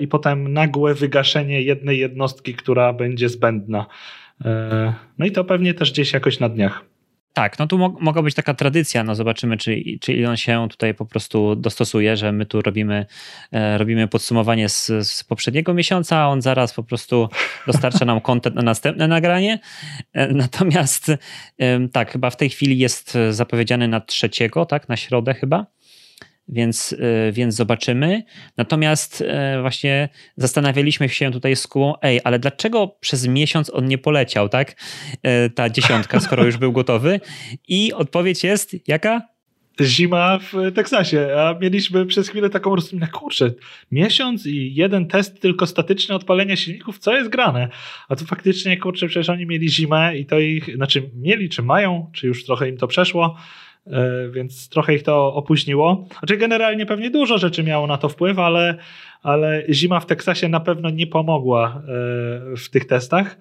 i 0.00 0.08
potem 0.08 0.52
nagłe 0.52 0.94
wygaszenie 0.94 1.62
jednej 1.62 1.98
jednostki, 1.98 2.54
która 2.54 2.92
będzie 2.92 3.28
zbędna. 3.28 3.86
No 5.18 5.26
i 5.26 5.32
to 5.32 5.44
pewnie 5.44 5.74
też 5.74 5.92
gdzieś 5.92 6.12
jakoś 6.12 6.40
na 6.40 6.48
dniach. 6.48 6.84
Tak, 7.32 7.58
no 7.58 7.66
tu 7.66 7.78
mo 7.78 7.96
mogła 8.00 8.22
być 8.22 8.34
taka 8.34 8.54
tradycja, 8.54 9.04
no 9.04 9.14
zobaczymy, 9.14 9.56
czy, 9.56 9.82
czy 10.00 10.28
on 10.28 10.36
się 10.36 10.66
tutaj 10.70 10.94
po 10.94 11.06
prostu 11.06 11.56
dostosuje, 11.56 12.16
że 12.16 12.32
my 12.32 12.46
tu 12.46 12.62
robimy, 12.62 13.06
e, 13.52 13.78
robimy 13.78 14.08
podsumowanie 14.08 14.68
z, 14.68 14.86
z, 14.86 15.24
poprzedniego 15.24 15.74
miesiąca, 15.74 16.18
a 16.18 16.26
on 16.26 16.42
zaraz 16.42 16.74
po 16.74 16.82
prostu 16.82 17.28
dostarcza 17.66 18.04
nam 18.04 18.20
kontent 18.20 18.56
na 18.56 18.62
następne 18.62 19.08
nagranie. 19.08 19.58
E, 20.12 20.32
natomiast 20.32 21.08
e, 21.58 21.88
tak, 21.88 22.12
chyba 22.12 22.30
w 22.30 22.36
tej 22.36 22.50
chwili 22.50 22.78
jest 22.78 23.18
zapowiedziany 23.30 23.88
na 23.88 24.00
trzeciego, 24.00 24.66
tak, 24.66 24.88
na 24.88 24.96
środę 24.96 25.34
chyba 25.34 25.66
więc, 26.52 26.96
e, 27.28 27.32
więc 27.32 27.54
zobaczymy. 27.54 28.22
Natomiast 28.56 29.24
e, 29.26 29.60
właśnie 29.60 30.08
zastanawialiśmy 30.36 31.08
się 31.08 31.30
tutaj 31.30 31.56
z 31.56 31.66
Kubą, 31.66 31.94
ej, 32.02 32.20
ale 32.24 32.38
dlaczego 32.38 32.88
przez 33.00 33.26
miesiąc 33.26 33.70
on 33.74 33.86
nie 33.88 33.98
poleciał, 33.98 34.48
tak? 34.48 34.76
E, 35.22 35.50
ta 35.50 35.70
dziesiątka, 35.70 36.20
skoro 36.20 36.44
już 36.44 36.56
był 36.56 36.72
gotowy. 36.72 37.20
I 37.68 37.92
odpowiedź 37.92 38.44
jest 38.44 38.88
jaka? 38.88 39.22
Zima 39.80 40.38
w 40.38 40.72
Teksasie, 40.74 41.28
a 41.36 41.58
mieliśmy 41.60 42.06
przez 42.06 42.28
chwilę 42.28 42.50
taką 42.50 42.76
rozumiem, 42.76 43.08
kurczę, 43.12 43.52
miesiąc 43.92 44.46
i 44.46 44.74
jeden 44.74 45.06
test 45.06 45.40
tylko 45.40 45.66
statyczny 45.66 46.14
odpalenia 46.14 46.56
silników, 46.56 46.98
co 46.98 47.16
jest 47.16 47.30
grane? 47.30 47.68
A 48.08 48.16
tu 48.16 48.24
faktycznie, 48.24 48.76
kurczę, 48.76 49.06
przecież 49.06 49.28
oni 49.28 49.46
mieli 49.46 49.68
zimę 49.68 50.16
i 50.16 50.26
to 50.26 50.38
ich, 50.38 50.76
znaczy 50.76 51.10
mieli, 51.14 51.48
czy 51.48 51.62
mają, 51.62 52.10
czy 52.14 52.26
już 52.26 52.44
trochę 52.44 52.68
im 52.68 52.76
to 52.76 52.86
przeszło, 52.86 53.36
więc 54.30 54.68
trochę 54.68 54.94
ich 54.94 55.02
to 55.02 55.34
opóźniło. 55.34 56.06
Znaczy 56.18 56.36
generalnie 56.36 56.86
pewnie 56.86 57.10
dużo 57.10 57.38
rzeczy 57.38 57.62
miało 57.62 57.86
na 57.86 57.98
to 57.98 58.08
wpływ, 58.08 58.38
ale, 58.38 58.76
ale 59.22 59.62
zima 59.70 60.00
w 60.00 60.06
Teksasie 60.06 60.48
na 60.48 60.60
pewno 60.60 60.90
nie 60.90 61.06
pomogła 61.06 61.68
e, 61.68 61.80
w 62.56 62.68
tych 62.70 62.86
testach. 62.86 63.36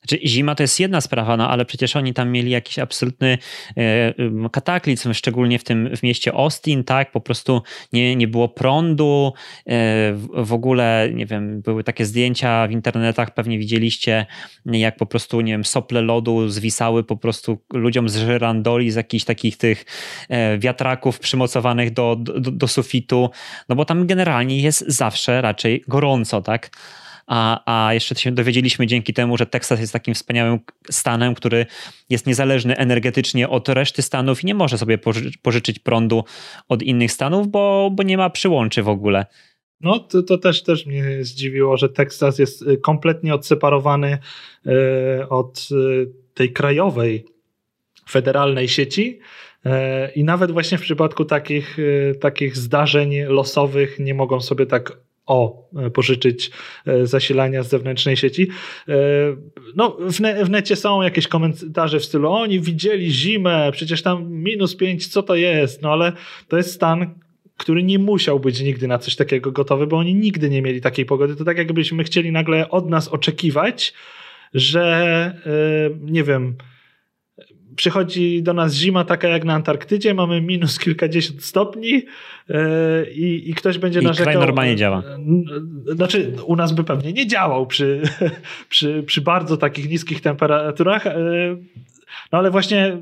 Znaczy, 0.00 0.26
zima 0.26 0.54
to 0.54 0.62
jest 0.62 0.80
jedna 0.80 1.00
sprawa, 1.00 1.36
no 1.36 1.50
ale 1.50 1.64
przecież 1.64 1.96
oni 1.96 2.14
tam 2.14 2.30
mieli 2.30 2.50
jakiś 2.50 2.78
absolutny 2.78 3.38
e, 3.76 4.48
kataklizm, 4.52 5.12
szczególnie 5.12 5.58
w 5.58 5.64
tym 5.64 5.96
w 5.96 6.02
mieście 6.02 6.32
Austin, 6.32 6.84
tak? 6.84 7.12
Po 7.12 7.20
prostu 7.20 7.62
nie, 7.92 8.16
nie 8.16 8.28
było 8.28 8.48
prądu. 8.48 9.32
E, 9.66 10.12
w 10.34 10.52
ogóle, 10.52 11.10
nie 11.14 11.26
wiem, 11.26 11.62
były 11.62 11.84
takie 11.84 12.04
zdjęcia 12.04 12.66
w 12.66 12.70
internetach, 12.70 13.34
pewnie 13.34 13.58
widzieliście, 13.58 14.26
jak 14.66 14.96
po 14.96 15.06
prostu, 15.06 15.40
nie 15.40 15.52
wiem, 15.52 15.64
sople 15.64 16.02
lodu 16.02 16.48
zwisały 16.48 17.04
po 17.04 17.16
prostu 17.16 17.58
ludziom 17.72 18.08
z 18.08 18.16
żyrandoli, 18.16 18.90
z 18.90 18.94
jakichś 18.94 19.24
takich 19.24 19.56
tych 19.56 19.84
e, 20.28 20.58
wiatraków 20.58 21.18
przymocowanych 21.18 21.92
do, 21.92 22.16
do, 22.16 22.50
do 22.50 22.68
sufitu, 22.68 23.30
no 23.68 23.76
bo 23.76 23.84
tam 23.84 24.06
generalnie 24.06 24.60
jest 24.60 24.84
zawsze 24.86 25.40
raczej 25.40 25.84
gorąco, 25.88 26.42
tak? 26.42 26.70
A, 27.26 27.62
a 27.86 27.94
jeszcze 27.94 28.14
się 28.14 28.32
dowiedzieliśmy 28.32 28.86
dzięki 28.86 29.14
temu, 29.14 29.36
że 29.36 29.46
Teksas 29.46 29.80
jest 29.80 29.92
takim 29.92 30.14
wspaniałym 30.14 30.58
stanem, 30.90 31.34
który 31.34 31.66
jest 32.10 32.26
niezależny 32.26 32.76
energetycznie 32.76 33.48
od 33.48 33.68
reszty 33.68 34.02
stanów 34.02 34.42
i 34.42 34.46
nie 34.46 34.54
może 34.54 34.78
sobie 34.78 34.98
poży 34.98 35.30
pożyczyć 35.42 35.78
prądu 35.78 36.24
od 36.68 36.82
innych 36.82 37.12
stanów, 37.12 37.48
bo, 37.48 37.90
bo 37.92 38.02
nie 38.02 38.16
ma 38.16 38.30
przyłączy 38.30 38.82
w 38.82 38.88
ogóle. 38.88 39.26
No, 39.80 39.98
to, 39.98 40.22
to, 40.22 40.38
też, 40.38 40.62
też 40.62 40.86
mnie 40.86 41.04
zdziwiło, 41.20 41.76
że 41.76 41.88
Teksas 41.88 42.38
jest 42.38 42.62
y, 42.62 42.78
kompletnie 42.78 43.34
odseparowany 43.34 44.18
y, 44.66 45.28
od 45.28 45.68
y, 45.72 46.10
tej 46.34 46.52
krajowej 46.52 47.24
federalnej 48.10 48.68
sieci. 48.68 49.18
I 50.14 50.24
nawet 50.24 50.50
właśnie 50.50 50.78
w 50.78 50.82
przypadku 50.82 51.24
takich, 51.24 51.76
takich 52.20 52.56
zdarzeń 52.56 53.16
losowych 53.22 53.98
nie 53.98 54.14
mogą 54.14 54.40
sobie 54.40 54.66
tak 54.66 54.98
o, 55.26 55.68
e, 55.76 55.90
pożyczyć 55.90 56.50
e, 56.86 57.06
zasilania 57.06 57.62
z 57.62 57.68
zewnętrznej 57.68 58.16
sieci. 58.16 58.48
E, 58.88 58.94
no, 59.76 59.96
w, 60.00 60.20
ne, 60.20 60.44
w 60.44 60.50
necie 60.50 60.76
są 60.76 61.02
jakieś 61.02 61.28
komentarze 61.28 62.00
w 62.00 62.04
stylu, 62.04 62.30
oni 62.30 62.60
widzieli 62.60 63.10
zimę, 63.10 63.70
przecież 63.72 64.02
tam 64.02 64.32
minus 64.32 64.76
5, 64.76 65.08
co 65.08 65.22
to 65.22 65.34
jest? 65.34 65.82
No 65.82 65.92
ale 65.92 66.12
to 66.48 66.56
jest 66.56 66.72
stan, 66.72 67.14
który 67.56 67.82
nie 67.82 67.98
musiał 67.98 68.40
być 68.40 68.60
nigdy 68.60 68.88
na 68.88 68.98
coś 68.98 69.16
takiego 69.16 69.52
gotowy, 69.52 69.86
bo 69.86 69.96
oni 69.96 70.14
nigdy 70.14 70.50
nie 70.50 70.62
mieli 70.62 70.80
takiej 70.80 71.04
pogody. 71.04 71.36
To 71.36 71.44
tak 71.44 71.58
jakbyśmy 71.58 72.04
chcieli 72.04 72.32
nagle 72.32 72.70
od 72.70 72.90
nas 72.90 73.08
oczekiwać, 73.08 73.94
że 74.54 75.40
nie 76.00 76.24
wiem, 76.24 76.56
przychodzi 77.76 78.42
do 78.42 78.52
nas 78.54 78.74
zima 78.74 79.04
taka 79.04 79.28
jak 79.28 79.44
na 79.44 79.54
Antarktydzie, 79.54 80.14
mamy 80.14 80.40
minus 80.40 80.78
kilkadziesiąt 80.78 81.44
stopni 81.44 81.90
yy, 81.90 82.56
i, 83.14 83.50
i 83.50 83.54
ktoś 83.54 83.78
będzie 83.78 84.00
I 84.00 84.04
narzekał. 84.04 84.32
kraj 84.32 84.46
normalnie 84.46 84.76
działa. 84.76 85.02
Yy, 85.86 85.94
znaczy, 85.94 86.32
u 86.46 86.56
nas 86.56 86.72
by 86.72 86.84
pewnie 86.84 87.12
nie 87.12 87.26
działał 87.26 87.66
przy, 87.66 88.02
przy, 88.68 89.02
przy 89.06 89.20
bardzo 89.20 89.56
takich 89.56 89.90
niskich 89.90 90.20
temperaturach, 90.20 91.04
no 92.32 92.38
ale 92.38 92.50
właśnie 92.50 92.98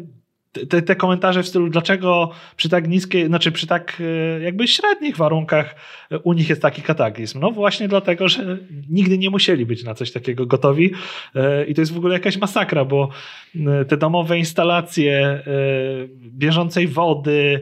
te, 0.67 0.83
te, 0.83 0.97
komentarze 0.97 1.43
w 1.43 1.49
stylu, 1.49 1.69
dlaczego 1.69 2.31
przy 2.57 2.69
tak 2.69 2.88
niskiej, 2.88 3.27
znaczy 3.27 3.53
przy 3.53 3.67
tak 3.67 4.03
e, 4.37 4.41
jakby 4.41 4.69
średnich 4.69 5.17
warunkach 5.17 5.75
u 6.25 6.33
nich 6.33 6.49
jest 6.49 6.62
taki 6.62 6.83
kataklizm. 6.83 7.41
No 7.41 7.50
właśnie 7.50 7.88
dlatego, 7.88 8.29
że 8.29 8.59
nigdy 8.91 9.19
nie 9.19 9.31
musieli 9.31 9.67
być 9.67 9.85
na 9.85 9.95
coś 9.95 10.12
takiego 10.12 10.47
gotowi 10.47 10.91
e, 11.35 11.65
i 11.65 11.75
to 11.75 11.81
jest 11.81 11.93
w 11.93 11.97
ogóle 11.99 12.15
jakaś 12.15 12.37
masakra, 12.37 12.85
bo 12.85 13.09
e, 13.57 13.85
te 13.85 13.97
domowe 13.97 14.38
instalacje 14.38 15.43
bieżącej 16.17 16.88
wody 16.88 17.61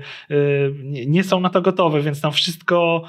nie 1.06 1.24
są 1.24 1.40
na 1.40 1.50
to 1.50 1.62
gotowe, 1.62 2.02
więc 2.02 2.20
tam 2.20 2.32
wszystko 2.32 3.02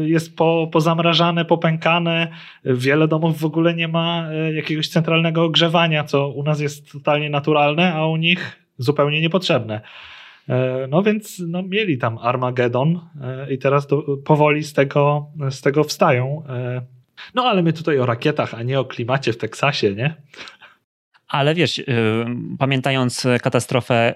jest 0.00 0.36
po, 0.36 0.68
pozamrażane, 0.72 1.44
popękane. 1.44 2.28
Wiele 2.64 3.08
domów 3.08 3.38
w 3.38 3.44
ogóle 3.44 3.74
nie 3.74 3.88
ma 3.88 4.28
jakiegoś 4.54 4.88
centralnego 4.88 5.44
ogrzewania, 5.44 6.04
co 6.04 6.28
u 6.28 6.42
nas 6.42 6.60
jest 6.60 6.92
totalnie 6.92 7.30
naturalne, 7.30 7.94
a 7.94 8.06
u 8.06 8.16
nich 8.16 8.60
zupełnie 8.80 9.20
niepotrzebne. 9.20 9.80
E, 10.48 10.86
no 10.88 11.02
więc 11.02 11.42
no, 11.46 11.62
mieli 11.62 11.98
tam 11.98 12.18
Armagedon 12.18 13.00
e, 13.22 13.52
i 13.52 13.58
teraz 13.58 13.86
do, 13.86 14.02
powoli 14.24 14.64
z 14.64 14.72
tego, 14.72 15.26
z 15.50 15.60
tego 15.60 15.84
wstają. 15.84 16.42
E, 16.48 16.82
no 17.34 17.44
ale 17.44 17.62
my 17.62 17.72
tutaj 17.72 17.98
o 17.98 18.06
rakietach, 18.06 18.54
a 18.54 18.62
nie 18.62 18.80
o 18.80 18.84
klimacie 18.84 19.32
w 19.32 19.36
Teksasie, 19.36 19.94
nie? 19.94 20.14
Ale 21.28 21.54
wiesz, 21.54 21.82
pamiętając 22.58 23.26
katastrofę 23.42 24.14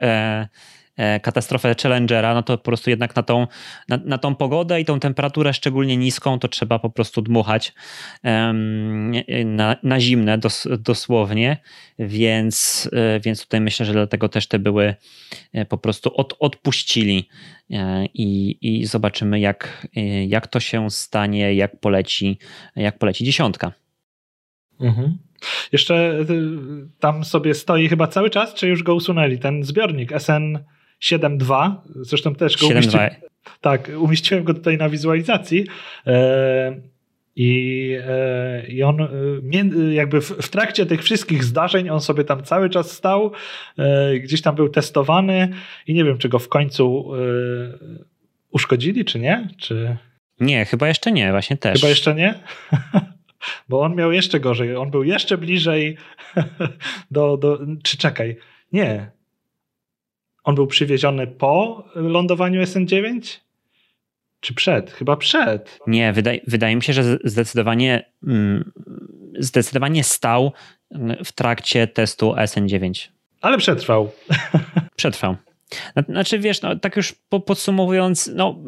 katastrofę 1.22 1.74
Challengera, 1.82 2.34
no 2.34 2.42
to 2.42 2.58
po 2.58 2.64
prostu 2.64 2.90
jednak 2.90 3.16
na 3.16 3.22
tą, 3.22 3.46
na, 3.88 3.98
na 4.04 4.18
tą 4.18 4.34
pogodę 4.34 4.80
i 4.80 4.84
tą 4.84 5.00
temperaturę 5.00 5.52
szczególnie 5.52 5.96
niską 5.96 6.38
to 6.38 6.48
trzeba 6.48 6.78
po 6.78 6.90
prostu 6.90 7.22
dmuchać 7.22 7.72
na, 9.44 9.76
na 9.82 10.00
zimne 10.00 10.38
dos, 10.38 10.68
dosłownie, 10.78 11.56
więc, 11.98 12.88
e, 12.92 13.20
więc 13.20 13.42
tutaj 13.42 13.60
myślę, 13.60 13.86
że 13.86 13.92
dlatego 13.92 14.28
też 14.28 14.46
te 14.46 14.58
były 14.58 14.94
e, 15.52 15.64
po 15.64 15.78
prostu 15.78 16.16
od, 16.16 16.36
odpuścili 16.38 17.28
i, 18.14 18.58
i 18.60 18.86
zobaczymy 18.86 19.40
jak, 19.40 19.88
jak 20.26 20.46
to 20.46 20.60
się 20.60 20.90
stanie, 20.90 21.54
jak 21.54 21.80
poleci, 21.80 22.38
jak 22.76 22.98
poleci 22.98 23.24
dziesiątka. 23.24 23.72
Mhm. 24.80 25.18
Jeszcze 25.72 26.24
tam 27.00 27.24
sobie 27.24 27.54
stoi 27.54 27.88
chyba 27.88 28.06
cały 28.06 28.30
czas, 28.30 28.54
czy 28.54 28.68
już 28.68 28.82
go 28.82 28.94
usunęli, 28.94 29.38
ten 29.38 29.64
zbiornik 29.64 30.12
SN 30.12 30.58
7.2, 31.04 31.74
zresztą 31.86 32.34
też 32.34 32.56
go 32.56 32.66
umieściłem, 32.66 33.10
tak, 33.60 33.90
umieściłem 33.98 34.44
go 34.44 34.54
tutaj 34.54 34.78
na 34.78 34.88
wizualizacji 34.88 35.66
e, 36.06 36.80
i, 37.36 37.90
e, 38.06 38.66
i 38.66 38.82
on 38.82 39.00
e, 39.00 39.94
jakby 39.94 40.20
w, 40.20 40.28
w, 40.28 40.48
trakcie 40.48 40.86
tych 40.86 41.02
wszystkich 41.02 41.44
zdarzeń 41.44 41.90
on 41.90 42.00
sobie 42.00 42.24
tam 42.24 42.44
cały 42.44 42.70
czas 42.70 42.90
stał, 42.90 43.32
gdzieś 44.20 44.42
tam 44.42 44.54
był 44.54 44.68
testowany 44.68 45.48
i 45.86 45.94
nie 45.94 46.04
wiem, 46.04 46.18
czy 46.18 46.28
go 46.28 46.38
w 46.38 46.48
końcu 46.48 47.12
uszkodzili, 48.50 49.04
czy 49.04 49.18
nie? 49.18 49.48
Czy... 49.58 49.96
Nie, 50.40 50.64
chyba 50.64 50.88
jeszcze 50.88 51.12
nie, 51.12 51.30
właśnie 51.30 51.56
też. 51.56 51.80
Chyba 51.80 51.88
jeszcze 51.88 52.14
nie? 52.14 52.34
Bo 53.68 53.80
on 53.80 53.94
miał 53.94 54.12
jeszcze 54.12 54.40
gorzej, 54.40 54.76
on 54.76 54.90
był 54.90 55.04
jeszcze 55.04 55.38
bliżej 55.38 55.96
do, 57.10 57.36
do 57.36 57.58
czy 57.82 57.96
czekaj, 57.96 58.36
nie, 58.72 59.10
on 60.44 60.54
był 60.54 60.66
przywieziony 60.66 61.26
po 61.26 61.84
lądowaniu 61.94 62.62
SN9? 62.62 63.38
Czy 64.40 64.54
przed? 64.54 64.90
Chyba 64.90 65.16
przed. 65.16 65.78
Nie, 65.86 66.12
wydaje, 66.12 66.40
wydaje 66.46 66.76
mi 66.76 66.82
się, 66.82 66.92
że 66.92 67.18
zdecydowanie, 67.24 68.04
mm, 68.26 68.72
zdecydowanie 69.38 70.04
stał 70.04 70.52
w 71.24 71.32
trakcie 71.32 71.86
testu 71.86 72.32
SN9. 72.32 73.08
Ale 73.40 73.58
przetrwał. 73.58 74.10
Przetrwał. 74.96 75.36
Znaczy, 76.08 76.38
wiesz, 76.38 76.62
no, 76.62 76.76
tak 76.76 76.96
już 76.96 77.14
podsumowując, 77.46 78.30
no, 78.34 78.58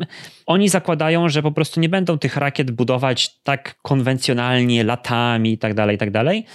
oni 0.47 0.69
zakładają, 0.69 1.29
że 1.29 1.43
po 1.43 1.53
prostu 1.53 1.81
nie 1.81 1.89
będą 1.89 2.19
tych 2.19 2.37
rakiet 2.37 2.71
budować 2.71 3.35
tak 3.43 3.77
konwencjonalnie, 3.83 4.85
latami 4.85 5.53
i 5.53 5.59
tak 5.59 5.75
dalej, 5.75 5.97
i 5.97 5.99
tak 5.99 6.11
dalej 6.11 6.47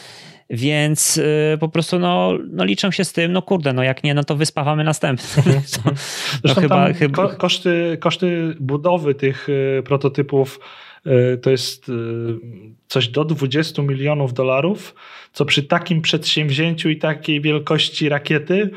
więc 0.52 1.18
y, 1.18 1.58
po 1.60 1.70
prostu 1.70 2.00
no, 2.00 2.38
no 2.52 2.66
liczę 2.66 2.92
się 2.92 3.06
z 3.06 3.14
tym, 3.14 3.32
no 3.32 3.42
kurde, 3.42 3.74
no 3.74 3.84
jak 3.84 4.04
nie, 4.04 4.14
no 4.14 4.24
to 4.24 4.36
wyspawamy 4.36 4.84
następny. 4.84 5.44
no 6.44 6.56
chyba, 6.56 6.94
chyba... 6.94 7.36
Koszty, 7.36 7.98
koszty 8.00 8.56
budowy 8.60 9.16
tych 9.16 9.50
y, 9.50 9.84
prototypów 9.86 10.60
y, 11.08 11.38
to 11.38 11.50
jest 11.50 11.92
coś 12.88 13.08
do 13.08 13.26
20 13.26 13.82
milionów 13.82 14.34
dolarów, 14.34 14.96
co 15.34 15.46
przy 15.46 15.64
takim 15.64 16.02
przedsięwzięciu 16.02 16.90
i 16.90 16.98
takiej 16.98 17.42
wielkości 17.42 18.10
rakiety 18.10 18.72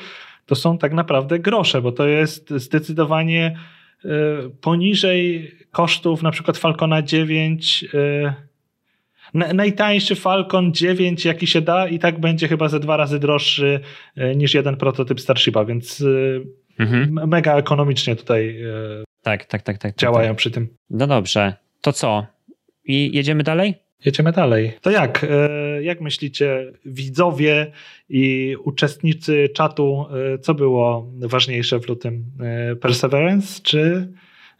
to 0.46 0.54
są 0.54 0.78
tak 0.78 0.92
naprawdę 0.92 1.38
grosze, 1.38 1.82
bo 1.82 1.92
to 1.92 2.06
jest 2.06 2.50
zdecydowanie 2.50 3.58
poniżej 4.60 5.52
kosztów 5.70 6.22
na 6.22 6.30
przykład 6.30 6.58
Falcona 6.58 7.02
9 7.02 7.84
najtańszy 9.34 10.14
Falcon 10.14 10.72
9, 10.72 11.24
jaki 11.24 11.46
się 11.46 11.60
da, 11.60 11.88
i 11.88 11.98
tak 11.98 12.20
będzie 12.20 12.48
chyba 12.48 12.68
ze 12.68 12.80
dwa 12.80 12.96
razy 12.96 13.18
droższy 13.18 13.80
e, 14.16 14.36
niż 14.36 14.54
jeden 14.54 14.76
prototyp 14.76 15.20
Starshipa, 15.20 15.64
więc 15.64 16.00
e, 16.78 16.82
mhm. 16.82 17.28
mega 17.28 17.56
ekonomicznie 17.56 18.16
tutaj 18.16 18.62
e, 18.62 19.04
tak, 19.22 19.44
tak, 19.44 19.62
tak, 19.62 19.78
tak, 19.78 19.96
działają 19.96 20.28
tak. 20.28 20.36
przy 20.36 20.50
tym. 20.50 20.68
No 20.90 21.06
dobrze, 21.06 21.54
to 21.80 21.92
co? 21.92 22.26
I 22.84 23.16
jedziemy 23.16 23.42
dalej? 23.42 23.74
Jedziemy 24.04 24.32
dalej. 24.32 24.72
To 24.80 24.90
jak? 24.90 25.26
Jak 25.80 26.00
myślicie, 26.00 26.72
widzowie 26.84 27.72
i 28.08 28.56
uczestnicy 28.64 29.48
czatu, 29.54 30.06
co 30.40 30.54
było 30.54 31.12
ważniejsze 31.18 31.80
w 31.80 31.88
lutym? 31.88 32.24
Perseverance 32.80 33.62
czy 33.62 34.12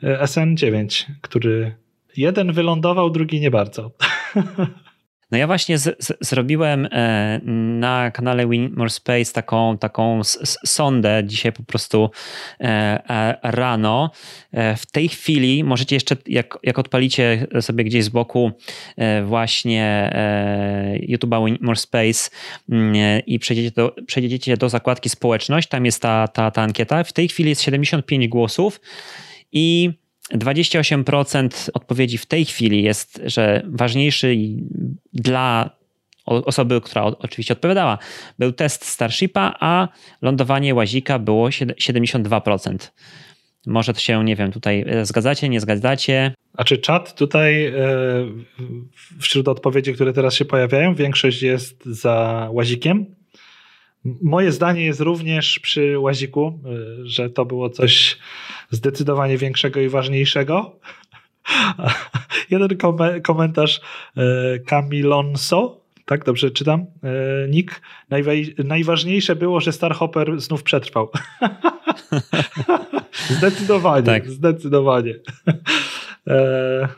SN9, 0.02 1.04
który 1.20 1.74
jeden 2.16 2.52
wylądował, 2.52 3.10
drugi 3.10 3.40
nie 3.40 3.50
bardzo? 3.50 3.90
No 5.34 5.38
ja 5.38 5.46
właśnie 5.46 5.78
z, 5.78 6.04
z, 6.04 6.12
zrobiłem 6.20 6.88
e, 6.92 7.40
na 7.78 8.10
kanale 8.10 8.48
Win 8.48 8.74
More 8.76 8.90
Space 8.90 9.32
taką, 9.32 9.78
taką 9.78 10.20
sondę 10.66 11.22
dzisiaj 11.24 11.52
po 11.52 11.62
prostu 11.62 12.10
e, 12.60 12.64
e, 13.10 13.38
rano. 13.42 14.10
W 14.76 14.86
tej 14.92 15.08
chwili 15.08 15.64
możecie 15.64 15.96
jeszcze, 15.96 16.16
jak, 16.26 16.58
jak 16.62 16.78
odpalicie 16.78 17.46
sobie 17.60 17.84
gdzieś 17.84 18.04
z 18.04 18.08
boku 18.08 18.52
właśnie 19.24 20.10
YouTube'a 21.08 21.46
Win 21.46 21.58
More 21.60 21.78
Space 21.78 22.30
mm, 22.70 23.22
i 23.26 23.38
przejdziecie 23.38 23.70
do, 23.70 23.94
przejdziecie 24.06 24.56
do 24.56 24.68
zakładki 24.68 25.08
społeczność, 25.08 25.68
tam 25.68 25.84
jest 25.84 26.02
ta, 26.02 26.28
ta, 26.28 26.50
ta 26.50 26.62
ankieta. 26.62 27.04
W 27.04 27.12
tej 27.12 27.28
chwili 27.28 27.48
jest 27.48 27.62
75 27.62 28.28
głosów 28.28 28.80
i 29.52 29.92
28% 30.32 31.70
odpowiedzi 31.74 32.18
w 32.18 32.26
tej 32.26 32.44
chwili 32.44 32.82
jest, 32.82 33.20
że 33.24 33.62
ważniejszy 33.66 34.36
dla 35.12 35.70
osoby, 36.26 36.80
która 36.80 37.04
oczywiście 37.04 37.54
odpowiadała, 37.54 37.98
był 38.38 38.52
test 38.52 38.84
Starshipa, 38.84 39.54
a 39.60 39.88
lądowanie 40.22 40.74
łazika 40.74 41.18
było 41.18 41.48
72%. 41.48 42.76
Może 43.66 43.92
to 43.92 44.00
się, 44.00 44.24
nie 44.24 44.36
wiem, 44.36 44.52
tutaj 44.52 44.84
e, 44.86 45.06
zgadzacie, 45.06 45.48
nie 45.48 45.60
zgadzacie? 45.60 46.34
A 46.56 46.64
czy 46.64 46.78
czat 46.78 47.14
tutaj 47.14 47.66
e, 47.66 47.74
wśród 49.20 49.48
odpowiedzi, 49.48 49.94
które 49.94 50.12
teraz 50.12 50.34
się 50.34 50.44
pojawiają, 50.44 50.94
większość 50.94 51.42
jest 51.42 51.84
za 51.84 52.48
łazikiem? 52.52 53.06
Moje 54.04 54.52
zdanie 54.52 54.84
jest 54.84 55.00
również 55.00 55.58
przy 55.58 55.98
łaziku, 55.98 56.60
y, 57.02 57.08
że 57.08 57.30
to 57.30 57.44
było 57.44 57.70
coś 57.70 58.18
zdecydowanie 58.70 59.38
większego 59.38 59.80
i 59.80 59.88
ważniejszego. 59.88 60.76
Jeden 62.50 62.68
komentarz 63.22 63.80
Camilonso, 64.66 65.80
y, 65.98 66.04
tak 66.04 66.24
dobrze 66.24 66.50
czytam, 66.50 66.80
y, 66.80 66.86
Nick. 67.48 67.80
Najważniejsze 68.64 69.36
było, 69.36 69.60
że 69.60 69.72
Starhopper 69.72 70.40
znów 70.40 70.62
przetrwał. 70.62 71.10
zdecydowanie, 73.38 74.06
tak. 74.06 74.30
zdecydowanie. 74.30 75.14
E, 76.26 76.88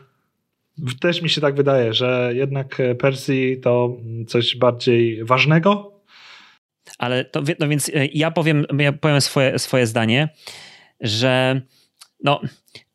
też 0.99 1.21
mi 1.21 1.29
się 1.29 1.41
tak 1.41 1.55
wydaje, 1.55 1.93
że 1.93 2.31
jednak 2.33 2.81
Persji 2.99 3.57
to 3.57 3.97
coś 4.27 4.55
bardziej 4.55 5.25
ważnego 5.25 5.96
ale 6.97 7.25
to, 7.25 7.41
no 7.59 7.67
więc 7.67 7.89
e, 7.89 8.05
ja 8.05 8.31
powiem, 8.31 8.65
ja 8.79 8.93
powiem 8.93 9.21
swoje, 9.21 9.59
swoje 9.59 9.87
zdanie, 9.87 10.29
że 11.01 11.61
no, 12.23 12.41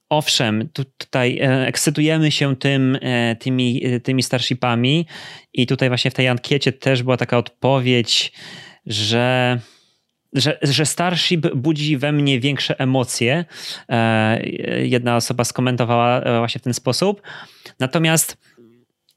owszem, 0.09 0.69
tu, 0.73 0.85
tutaj 0.85 1.39
e, 1.39 1.67
ekscytujemy 1.67 2.31
się 2.31 2.57
tym, 2.57 2.99
e, 3.01 3.37
tymi, 3.37 3.83
tymi 4.03 4.23
starshipami 4.23 5.07
i 5.53 5.67
tutaj 5.67 5.89
właśnie 5.89 6.11
w 6.11 6.15
tej 6.15 6.29
ankiecie 6.29 6.73
też 6.73 7.03
była 7.03 7.17
taka 7.17 7.39
odpowiedź, 7.39 8.33
że 8.87 9.59
że, 10.35 10.59
że 10.63 10.87
Starship 10.87 11.55
budzi 11.55 11.97
we 11.97 12.13
mnie 12.13 12.41
większe 12.41 12.79
emocje. 12.79 13.45
Jedna 14.83 15.17
osoba 15.17 15.45
skomentowała 15.45 16.39
właśnie 16.39 16.59
w 16.59 16.65
ten 16.65 16.75
sposób. 16.75 17.23
Natomiast, 17.81 18.37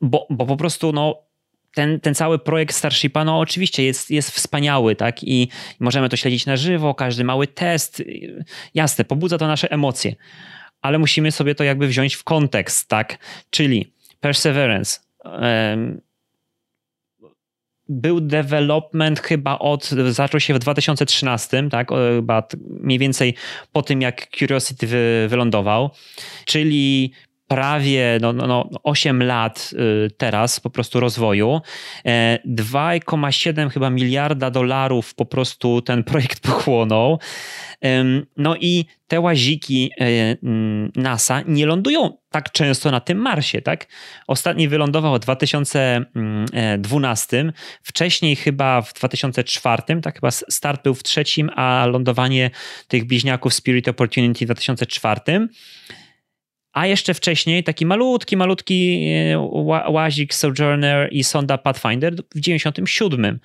bo, 0.02 0.28
bo 0.30 0.46
po 0.46 0.58
prostu 0.58 0.92
no, 0.92 1.25
ten, 1.76 2.00
ten 2.00 2.16
cały 2.16 2.40
projekt 2.40 2.76
Starshipa, 2.76 3.26
no 3.26 3.40
oczywiście 3.40 3.84
jest, 3.84 4.12
jest 4.12 4.32
wspaniały, 4.32 4.96
tak? 4.96 5.24
I 5.24 5.50
możemy 5.80 6.10
to 6.10 6.18
śledzić 6.18 6.46
na 6.46 6.58
żywo, 6.58 6.94
każdy 6.94 7.24
mały 7.24 7.48
test. 7.48 8.04
Jasne, 8.74 9.06
pobudza 9.06 9.38
to 9.38 9.48
nasze 9.48 9.72
emocje, 9.72 10.16
ale 10.82 11.00
musimy 11.00 11.32
sobie 11.32 11.56
to 11.56 11.64
jakby 11.64 11.88
wziąć 11.88 12.16
w 12.16 12.24
kontekst, 12.24 12.88
tak? 12.88 13.18
Czyli 13.50 13.94
Perseverance. 14.20 15.00
Był 17.90 18.22
development 18.22 19.20
chyba 19.20 19.60
od, 19.60 19.90
zaczął 20.10 20.40
się 20.40 20.54
w 20.54 20.60
2013, 20.60 21.70
tak? 21.70 21.90
Chyba 22.16 22.48
mniej 22.60 23.00
więcej 23.00 23.36
po 23.72 23.82
tym, 23.82 24.02
jak 24.02 24.28
Curiosity 24.38 24.88
wy, 24.88 25.26
wylądował, 25.30 25.90
czyli 26.46 27.12
prawie 27.48 28.18
no, 28.22 28.34
no, 28.34 28.48
no 28.48 28.70
8 28.84 29.24
lat 29.24 29.72
y, 29.74 30.12
teraz 30.18 30.60
po 30.60 30.70
prostu 30.70 31.00
rozwoju. 31.00 31.62
2,7 32.06 33.66
e, 33.66 33.70
chyba 33.70 33.90
miliarda 33.90 34.52
dolarów 34.52 35.16
po 35.16 35.26
prostu 35.26 35.82
ten 35.82 36.04
projekt 36.10 36.40
pochłonął. 36.40 37.20
No 38.38 38.56
i 38.56 38.86
te 39.08 39.20
łaziki 39.20 39.92
e, 40.00 40.06
NASA 40.96 41.42
nie 41.48 41.66
lądują 41.66 42.18
tak 42.30 42.52
często 42.52 42.92
na 42.92 43.00
tym 43.00 43.18
Marsie, 43.18 43.62
tak? 43.62 43.88
Ostatni 44.28 44.68
wylądował 44.68 45.16
w 45.16 45.20
2012, 45.20 47.54
wcześniej 47.84 48.36
chyba 48.36 48.82
w 48.82 48.94
2004, 48.94 50.02
tak 50.02 50.16
chyba 50.16 50.32
start 50.32 50.84
był 50.84 50.94
w 50.94 51.04
trzecim, 51.04 51.50
a 51.56 51.86
lądowanie 51.86 52.52
tych 52.88 53.06
bliźniaków 53.06 53.54
Spirit 53.54 53.88
Opportunity 53.88 54.46
w 54.46 54.48
2004. 54.48 55.48
A 56.76 56.88
jeszcze 56.88 57.14
wcześniej 57.14 57.64
taki 57.64 57.86
malutki, 57.86 58.38
malutki 58.38 59.08
e, 59.34 59.40
łazik 59.90 60.34
Sojourner 60.34 61.10
i 61.12 61.24
sonda 61.24 61.58
Pathfinder 61.58 62.16
w 62.36 62.40
97. 62.40 63.40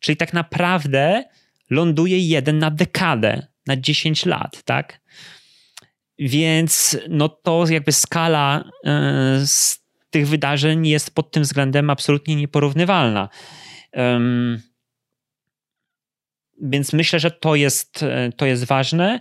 Czyli 0.00 0.16
tak 0.16 0.32
naprawdę 0.32 1.24
ląduje 1.70 2.18
jeden 2.18 2.58
na 2.58 2.70
dekadę, 2.70 3.46
na 3.66 3.76
10 3.76 4.26
lat, 4.26 4.62
tak? 4.62 5.00
Więc 6.18 6.98
no 7.08 7.28
to 7.28 7.64
jakby 7.68 7.92
skala 7.92 8.64
e, 8.84 9.40
z 9.46 9.84
tych 10.10 10.28
wydarzeń 10.28 10.86
jest 10.86 11.14
pod 11.14 11.30
tym 11.30 11.42
względem 11.42 11.90
absolutnie 11.90 12.36
nieporównywalna. 12.36 13.28
Więc 16.62 16.92
myślę, 16.92 17.20
że 17.20 17.30
to 17.30 17.54
jest, 17.54 18.02
e, 18.02 18.32
to 18.36 18.46
jest 18.46 18.64
ważne. 18.64 19.20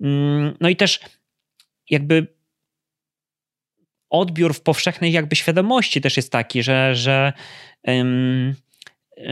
Mm, 0.00 0.56
no 0.60 0.68
i 0.68 0.76
też 0.76 1.00
jakby 1.90 2.41
odbiór 4.12 4.54
w 4.54 4.60
powszechnej 4.60 5.12
jakby 5.12 5.36
świadomości 5.36 6.00
też 6.00 6.16
jest 6.16 6.32
taki, 6.32 6.62
że, 6.62 6.94
że 6.94 7.32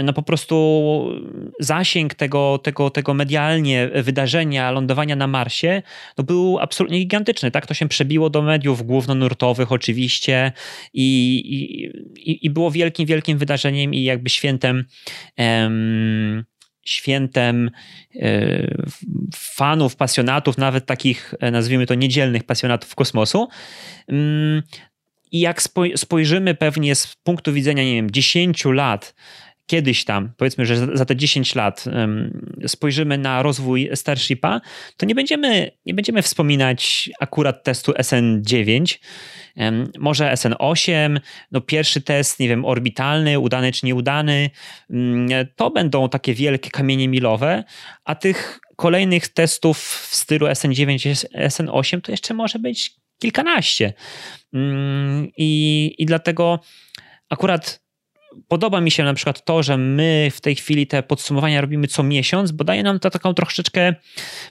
no 0.05 0.13
po 0.13 0.23
prostu 0.23 1.09
zasięg 1.61 2.15
tego, 2.15 2.59
tego, 2.59 2.91
tego 2.91 3.15
medialnie 3.15 3.91
wydarzenia 3.95 4.71
lądowania 4.71 5.17
na 5.17 5.27
Marsie 5.27 5.83
no 6.19 6.25
był 6.25 6.59
absolutnie 6.59 6.99
gigantyczny. 6.99 7.51
Tak? 7.51 7.67
To 7.67 7.75
się 7.75 7.89
przebiło 7.89 8.31
do 8.31 8.43
mediów 8.43 8.87
głównonurtowych 8.87 9.73
oczywiście 9.73 10.53
i, 10.95 11.37
i, 12.17 12.47
i 12.47 12.51
było 12.51 12.71
wielkim, 12.71 13.07
wielkim 13.07 13.39
wydarzeniem 13.39 13.95
i 13.95 14.03
jakby 14.03 14.31
świętem 14.31 14.85
świętem 16.91 17.71
e, 18.17 18.31
fanów, 19.35 19.97
pasjonatów, 19.97 20.59
nawet 20.59 20.87
takich, 20.87 21.35
e, 21.41 21.51
nazwijmy 21.51 21.87
to, 21.87 21.95
niedzielnych 21.95 22.45
pasjonatów 22.45 22.95
kosmosu. 22.95 23.49
Mm, 24.09 24.63
I 25.33 25.41
jak 25.41 25.63
spojrzymy 25.97 26.55
pewnie 26.55 26.95
z 26.95 27.17
punktu 27.23 27.53
widzenia, 27.53 27.85
nie 27.85 27.95
wiem, 27.95 28.11
10 28.11 28.65
lat, 28.65 29.15
kiedyś 29.71 30.05
tam, 30.05 30.33
powiedzmy, 30.37 30.67
że 30.67 30.97
za 30.97 31.05
te 31.05 31.17
10 31.17 31.55
lat 31.55 31.85
spojrzymy 32.67 33.19
na 33.19 33.43
rozwój 33.43 33.91
Starshipa, 33.95 34.61
to 34.97 35.07
nie 35.07 35.15
będziemy, 35.15 35.71
nie 35.87 35.95
będziemy 35.95 36.23
wspominać 36.23 37.11
akurat 37.21 37.65
testu 37.65 37.93
SN9, 37.93 38.99
może 39.99 40.33
SN8, 40.33 41.21
no 41.53 41.61
pierwszy 41.61 42.01
test, 42.01 42.41
nie 42.41 42.49
wiem, 42.49 42.65
orbitalny, 42.65 43.39
udany 43.39 43.73
czy 43.73 43.87
nieudany, 43.87 44.51
mm, 44.91 45.47
to 45.57 45.71
będą 45.71 46.09
takie 46.09 46.35
wielkie 46.35 46.71
kamienie 46.71 47.09
milowe, 47.09 47.65
a 48.05 48.15
tych 48.15 48.61
kolejnych 48.77 49.29
testów 49.29 49.79
w 50.11 50.15
stylu 50.15 50.47
SN9, 50.47 51.27
SN8 51.35 52.01
to 52.01 52.13
jeszcze 52.13 52.35
może 52.35 52.59
być 52.59 52.91
kilkanaście. 53.19 53.93
Mm, 54.53 55.29
I, 55.37 55.95
i 55.99 56.07
dlatego 56.07 56.61
akurat 57.29 57.80
podoba 58.49 58.81
mi 58.81 58.91
się 58.91 59.05
na 59.05 59.15
przykład 59.15 59.45
to, 59.45 59.63
że 59.63 59.77
my 59.77 60.29
w 60.33 60.41
tej 60.41 60.55
chwili 60.55 60.87
te 60.87 61.03
podsumowania 61.03 61.61
robimy 61.61 61.87
co 61.87 62.03
miesiąc, 62.03 62.53
bo 62.53 62.65
daje 62.65 62.83
nam 62.83 62.99
to 62.99 63.11
taką 63.11 63.35
troszeczkę 63.35 63.95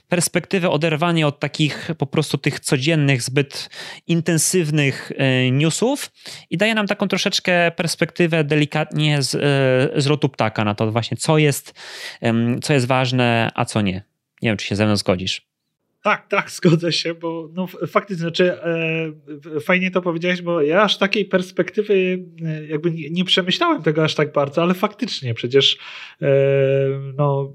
perspektywę 0.08 0.70
oderwania 0.70 1.26
od 1.26 1.40
takich 1.40 1.90
po 1.98 2.06
prostu 2.06 2.38
tych 2.38 2.60
codziennych, 2.60 3.22
zbyt 3.22 3.70
intensywnych 4.06 5.12
e, 5.16 5.50
newsów 5.50 6.10
i 6.50 6.56
daje 6.56 6.74
nam 6.74 6.86
taką 6.86 7.08
troszeczkę 7.08 7.70
perspektywę 7.70 8.44
delikatnie 8.44 9.22
z, 9.22 9.34
e, 9.34 10.00
z 10.00 10.06
lotu 10.06 10.28
ptaka 10.28 10.64
na 10.64 10.74
to 10.74 10.92
właśnie, 10.92 11.16
co 11.16 11.38
jest, 11.38 11.74
co 12.62 12.72
jest 12.72 12.86
ważne, 12.86 13.50
a 13.54 13.64
co 13.64 13.80
nie. 13.80 14.02
Nie 14.42 14.50
wiem, 14.50 14.56
czy 14.56 14.66
się 14.66 14.76
ze 14.76 14.86
mną 14.86 14.96
zgodzisz. 14.96 15.49
Tak, 16.02 16.28
tak, 16.28 16.50
zgodzę 16.50 16.92
się, 16.92 17.14
bo 17.14 17.48
no, 17.52 17.66
faktycznie, 17.66 18.20
znaczy 18.20 18.62
e, 18.62 19.60
fajnie 19.60 19.90
to 19.90 20.02
powiedziałeś, 20.02 20.42
bo 20.42 20.62
ja 20.62 20.82
aż 20.82 20.98
takiej 20.98 21.24
perspektywy 21.24 22.24
e, 22.44 22.66
jakby 22.66 22.90
nie, 22.90 23.10
nie, 23.10 23.24
przemyślałem 23.24 23.82
tego 23.82 24.04
aż 24.04 24.14
tak 24.14 24.32
bardzo, 24.32 24.62
ale 24.62 24.74
faktycznie 24.74 25.34
przecież 25.34 25.78
e, 26.22 26.28
no, 27.16 27.52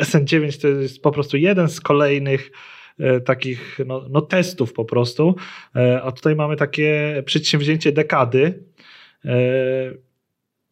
SN9 0.00 0.62
to 0.62 0.68
jest 0.68 1.02
po 1.02 1.12
prostu 1.12 1.36
jeden 1.36 1.68
z 1.68 1.80
kolejnych 1.80 2.50
e, 2.98 3.20
takich 3.20 3.78
no, 3.86 4.06
no, 4.10 4.20
testów 4.20 4.72
po 4.72 4.84
prostu, 4.84 5.36
e, 5.76 6.02
a 6.02 6.12
tutaj 6.12 6.36
mamy 6.36 6.56
takie 6.56 7.22
przedsięwzięcie 7.26 7.92
dekady, 7.92 8.64
e, 9.24 9.34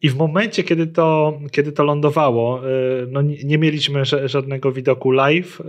i 0.03 0.09
w 0.09 0.15
momencie, 0.15 0.63
kiedy 0.63 0.87
to, 0.87 1.39
kiedy 1.51 1.71
to 1.71 1.83
lądowało, 1.83 2.67
y, 2.67 3.07
no 3.09 3.21
nie, 3.21 3.57
mieliśmy 3.57 4.05
żadnego 4.25 4.71
widoku 4.71 5.11
live, 5.11 5.61
y, 5.61 5.63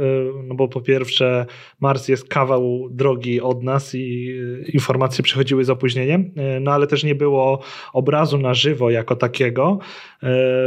no 0.45 0.55
bo 0.55 0.69
po 0.69 0.81
pierwsze 0.81 1.47
Mars 1.81 2.09
jest 2.09 2.29
kawał 2.29 2.89
drogi 2.91 3.41
od 3.41 3.63
nas 3.63 3.95
i 3.95 4.29
y, 4.31 4.71
informacje 4.73 5.25
przychodziły 5.25 5.65
z 5.65 5.71
opóźnieniem, 5.71 6.31
no 6.61 6.73
ale 6.73 6.87
też 6.87 7.05
nie 7.05 7.15
było 7.15 7.63
obrazu 7.93 8.39
na 8.39 8.55
żywo 8.55 8.91
jako 8.91 9.17
takiego. 9.17 9.79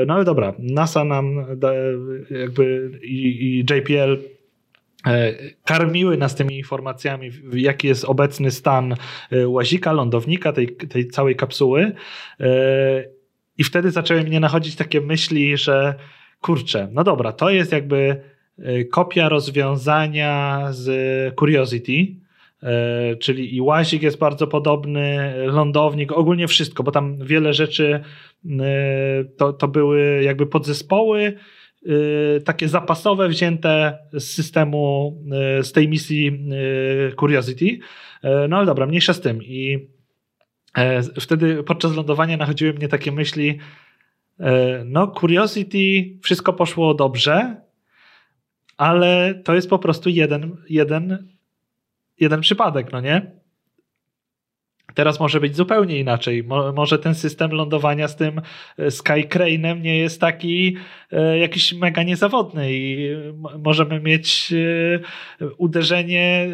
No 0.08 0.14
ale 0.14 0.26
dobra, 0.26 0.54
NASA 0.60 1.04
nam 1.04 1.46
jakby 2.30 2.92
i, 3.04 3.28
i 3.28 3.60
JPL 3.60 4.18
karmiły 5.66 6.18
nas 6.18 6.36
tymi 6.36 6.58
informacjami, 6.58 7.32
jaki 7.54 7.88
jest 7.88 8.06
obecny 8.06 8.52
stan 8.52 8.96
łazika, 9.46 9.94
lądownika, 9.94 10.54
tej, 10.54 10.76
tej 10.76 11.08
całej 11.08 11.36
kapsuły. 11.36 11.92
I 13.58 13.64
wtedy 13.64 13.92
zaczęły 13.92 14.24
mnie 14.24 14.40
nachodzić 14.40 14.76
takie 14.76 15.02
myśli, 15.02 15.58
że 15.58 15.96
kurczę, 16.42 16.88
no 16.92 17.04
dobra, 17.04 17.32
to 17.32 17.50
jest 17.50 17.72
jakby 17.72 18.22
y, 18.60 18.86
kopia 18.86 19.30
rozwiązania 19.30 20.68
z 20.70 20.86
Curiosity, 21.40 21.92
y, 21.92 23.18
czyli 23.18 23.56
i 23.56 23.62
łazik 23.62 24.04
jest 24.04 24.18
bardzo 24.18 24.48
podobny, 24.48 25.34
lądownik, 25.46 26.12
ogólnie 26.12 26.48
wszystko, 26.48 26.84
bo 26.84 26.92
tam 26.92 27.18
wiele 27.18 27.54
rzeczy 27.54 28.00
y, 28.46 28.50
to, 29.38 29.54
to 29.54 29.68
były 29.68 30.24
jakby 30.24 30.48
podzespoły 30.48 31.34
takie 32.46 32.68
zapasowe 32.68 33.30
wzięte 33.30 33.98
z 34.14 34.24
systemu, 34.24 35.14
z 35.62 35.72
tej 35.72 35.88
misji 35.88 36.40
Curiosity. 37.20 37.80
No 38.50 38.58
ale 38.58 38.66
dobra, 38.66 38.86
mniejsza 38.86 39.14
z 39.14 39.22
tym. 39.22 39.44
I 39.44 39.88
wtedy 41.20 41.64
podczas 41.64 41.96
lądowania 41.96 42.38
nachodziły 42.38 42.74
mnie 42.74 42.88
takie 42.88 43.12
myśli, 43.12 43.60
e, 44.40 44.84
no 44.86 45.08
Curiosity, 45.08 46.20
wszystko 46.24 46.54
poszło 46.54 46.94
dobrze, 46.94 47.62
ale 48.78 49.42
to 49.46 49.56
jest 49.56 49.70
po 49.70 49.80
prostu 49.80 50.10
jeden, 50.10 50.58
jeden, 50.70 51.28
jeden 52.20 52.42
przypadek, 52.42 52.92
no 52.92 53.02
nie? 53.02 53.32
Teraz 54.98 55.20
może 55.20 55.40
być 55.40 55.56
zupełnie 55.56 56.00
inaczej. 56.00 56.44
może 56.76 57.00
ten 57.00 57.16
system 57.16 57.52
lądowania 57.52 58.08
z 58.08 58.16
tym 58.16 58.42
e, 58.78 58.88
Skycrane'em 58.88 59.82
nie 59.82 59.98
jest 59.98 60.22
taki 60.22 60.78
e, 61.12 61.38
jakiś 61.38 61.74
mega 61.74 62.04
niezawodny 62.04 62.74
i 62.74 63.10
możemy 63.64 64.00
mieć 64.00 64.54
e, 65.42 65.48
uderzenie 65.58 66.48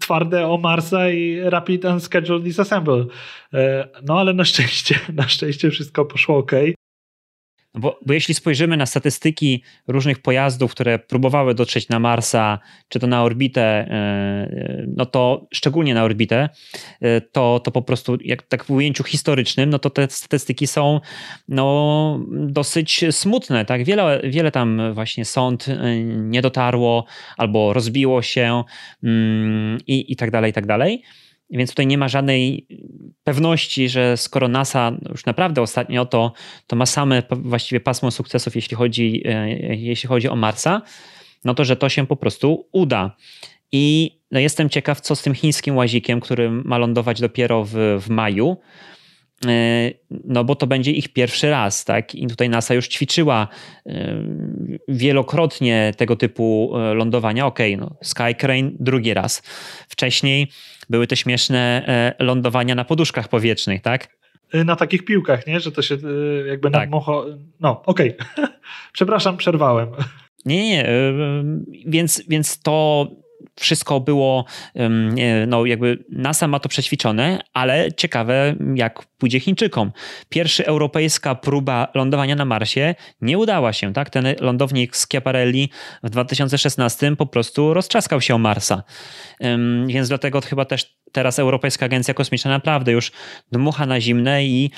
twarde 0.00 0.46
o 0.46 0.58
Marsa 0.58 1.10
i 1.10 1.40
Rapid 1.42 1.84
Unscheduled 1.84 2.42
Disassemble. 2.42 3.04
No 4.02 4.20
ale 4.20 4.34
na 4.34 4.44
szczęście, 4.44 4.98
na 5.12 5.28
szczęście 5.28 5.70
wszystko 5.70 6.04
poszło 6.04 6.36
ok. 6.36 6.52
Bo, 7.74 7.98
bo 8.06 8.14
jeśli 8.14 8.34
spojrzymy 8.34 8.76
na 8.76 8.86
statystyki 8.86 9.62
różnych 9.88 10.18
pojazdów, 10.18 10.70
które 10.70 10.98
próbowały 10.98 11.54
dotrzeć 11.54 11.88
na 11.88 11.98
Marsa, 11.98 12.58
czy 12.88 12.98
to 12.98 13.06
na 13.06 13.22
orbitę, 13.22 13.62
e, 13.62 14.86
no 14.96 15.06
to 15.06 15.46
szczególnie 15.52 15.94
na 15.94 16.04
orbitę, 16.04 16.48
e, 17.00 17.20
to, 17.20 17.60
to 17.64 17.70
po 17.70 17.82
prostu, 17.82 18.18
jak 18.24 18.42
tak 18.42 18.64
w 18.64 18.70
ujęciu 18.70 19.04
historycznym, 19.04 19.70
no 19.70 19.78
to 19.78 19.90
te 19.90 20.06
statystyki 20.10 20.66
są 20.66 21.00
no, 21.48 22.20
dosyć 22.30 23.04
smutne. 23.10 23.64
Tak? 23.64 23.84
Wiele, 23.84 24.20
wiele 24.24 24.50
tam 24.50 24.94
właśnie 24.94 25.24
sąd 25.24 25.68
e, 25.68 25.96
nie 26.04 26.42
dotarło 26.42 27.04
albo 27.36 27.72
rozbiło 27.72 28.22
się 28.22 28.64
mm, 29.02 29.78
i, 29.86 30.12
i 30.12 30.16
tak 30.16 30.30
dalej, 30.30 30.50
i 30.50 30.54
tak 30.54 30.66
dalej. 30.66 31.02
Więc 31.58 31.70
tutaj 31.70 31.86
nie 31.86 31.98
ma 31.98 32.08
żadnej 32.08 32.66
pewności, 33.24 33.88
że 33.88 34.16
skoro 34.16 34.48
NASA 34.48 34.92
już 35.08 35.26
naprawdę 35.26 35.62
ostatnio 35.62 36.06
to, 36.06 36.32
to 36.66 36.76
ma 36.76 36.86
same 36.86 37.22
właściwie 37.30 37.80
pasmo 37.80 38.10
sukcesów, 38.10 38.56
jeśli 38.56 38.76
chodzi, 38.76 39.22
e, 39.24 39.48
jeśli 39.76 40.08
chodzi 40.08 40.28
o 40.28 40.36
Marsa, 40.36 40.82
no 41.44 41.54
to 41.54 41.64
że 41.64 41.76
to 41.76 41.88
się 41.88 42.06
po 42.06 42.16
prostu 42.16 42.66
uda. 42.72 43.16
I 43.72 44.18
no 44.30 44.40
jestem 44.40 44.70
ciekaw, 44.70 45.00
co 45.00 45.16
z 45.16 45.22
tym 45.22 45.34
chińskim 45.34 45.76
łazikiem, 45.76 46.20
który 46.20 46.50
ma 46.50 46.78
lądować 46.78 47.20
dopiero 47.20 47.64
w, 47.64 47.72
w 48.00 48.10
maju. 48.10 48.56
E, 49.48 49.90
no 50.24 50.44
bo 50.44 50.54
to 50.54 50.66
będzie 50.66 50.90
ich 50.90 51.12
pierwszy 51.12 51.50
raz, 51.50 51.84
tak? 51.84 52.14
I 52.14 52.26
tutaj 52.26 52.48
NASA 52.48 52.74
już 52.74 52.88
ćwiczyła 52.88 53.48
e, 53.86 54.24
wielokrotnie 54.88 55.92
tego 55.96 56.16
typu 56.16 56.72
lądowania. 56.94 57.46
Okej, 57.46 57.74
okay, 57.74 57.86
no 57.86 57.96
Sky 58.02 58.34
Crane 58.38 58.70
drugi 58.80 59.14
raz. 59.14 59.42
Wcześniej 59.88 60.50
były 60.90 61.06
te 61.06 61.16
śmieszne 61.16 61.84
lądowania 62.18 62.74
na 62.74 62.84
poduszkach 62.84 63.28
powietrznych, 63.28 63.82
tak? 63.82 64.08
Y, 64.54 64.64
na 64.64 64.76
takich 64.76 65.04
piłkach, 65.04 65.46
nie? 65.46 65.60
Że 65.60 65.72
to 65.72 65.82
się 65.82 65.94
y, 65.94 66.46
jakby 66.48 66.70
tak. 66.70 66.80
nadmucho... 66.80 67.26
No, 67.60 67.82
okej. 67.86 68.16
Okay. 68.16 68.48
Przepraszam, 68.92 69.36
przerwałem. 69.36 69.88
Nie, 70.44 70.68
nie, 70.68 70.88
więc, 71.86 72.22
więc 72.28 72.62
to 72.62 73.06
wszystko 73.60 74.00
było, 74.00 74.44
no 75.46 75.66
jakby 75.66 76.04
NASA 76.08 76.48
ma 76.48 76.60
to 76.60 76.68
przećwiczone, 76.68 77.40
ale 77.52 77.92
ciekawe 77.92 78.54
jak 78.74 79.06
pójdzie 79.18 79.40
Chińczykom. 79.40 79.92
Pierwsza 80.28 80.64
europejska 80.64 81.34
próba 81.34 81.88
lądowania 81.94 82.36
na 82.36 82.44
Marsie 82.44 82.94
nie 83.20 83.38
udała 83.38 83.72
się, 83.72 83.92
tak? 83.92 84.10
Ten 84.10 84.26
lądownik 84.40 84.96
Schiaparelli 84.96 85.70
w 86.02 86.10
2016 86.10 87.16
po 87.16 87.26
prostu 87.26 87.74
roztrzaskał 87.74 88.20
się 88.20 88.34
o 88.34 88.38
Marsa. 88.38 88.82
Więc 89.86 90.08
dlatego 90.08 90.40
chyba 90.40 90.64
też 90.64 90.96
teraz 91.14 91.38
Europejska 91.38 91.86
Agencja 91.86 92.14
Kosmiczna 92.14 92.50
naprawdę 92.50 92.92
już 92.92 93.12
dmucha 93.52 93.86
na 93.86 94.00
zimne 94.00 94.44
i 94.44 94.70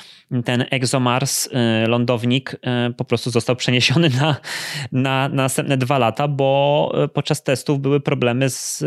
ten 0.45 0.65
ExoMars 0.71 1.47
y, 1.47 1.49
lądownik 1.87 2.53
y, 2.53 2.93
po 2.93 3.05
prostu 3.05 3.31
został 3.31 3.55
przeniesiony 3.55 4.09
na, 4.09 4.35
na, 4.91 5.29
na 5.29 5.35
następne 5.35 5.77
dwa 5.77 5.97
lata, 5.97 6.27
bo 6.27 6.91
y, 7.05 7.07
podczas 7.07 7.43
testów 7.43 7.79
były 7.79 7.99
problemy 7.99 8.49
z 8.49 8.83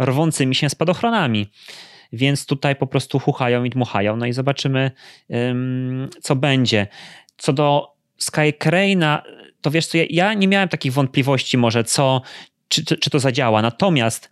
rwącymi 0.00 0.54
się 0.54 0.68
spadochronami 0.68 1.46
więc 2.12 2.46
tutaj 2.46 2.76
po 2.76 2.86
prostu 2.86 3.18
chuchają 3.18 3.64
i 3.64 3.70
dmuchają. 3.70 4.16
No 4.16 4.26
i 4.26 4.32
zobaczymy, 4.32 4.90
co 6.22 6.36
będzie. 6.36 6.86
Co 7.36 7.52
do 7.52 7.94
Sky 8.18 8.52
Crane'a, 8.64 9.18
to 9.60 9.70
wiesz 9.70 9.86
co, 9.86 9.98
ja, 9.98 10.04
ja, 10.10 10.34
nie 10.34 10.48
miałem 10.48 10.68
takich 10.68 10.92
wątpliwości 10.92 11.58
może, 11.58 11.84
co, 11.84 12.22
czy, 12.68 12.84
czy, 12.84 12.96
czy 12.96 13.10
to 13.10 13.20
zadziała. 13.20 13.62
Natomiast 13.62 14.30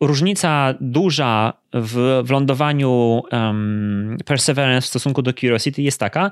różnica 0.00 0.74
duża 0.80 1.52
w, 1.72 2.22
w 2.24 2.30
lądowaniu 2.30 3.22
um, 3.32 4.16
Perseverance 4.24 4.86
w 4.86 4.88
stosunku 4.88 5.22
do 5.22 5.32
Curiosity 5.32 5.82
jest 5.82 6.00
taka, 6.00 6.30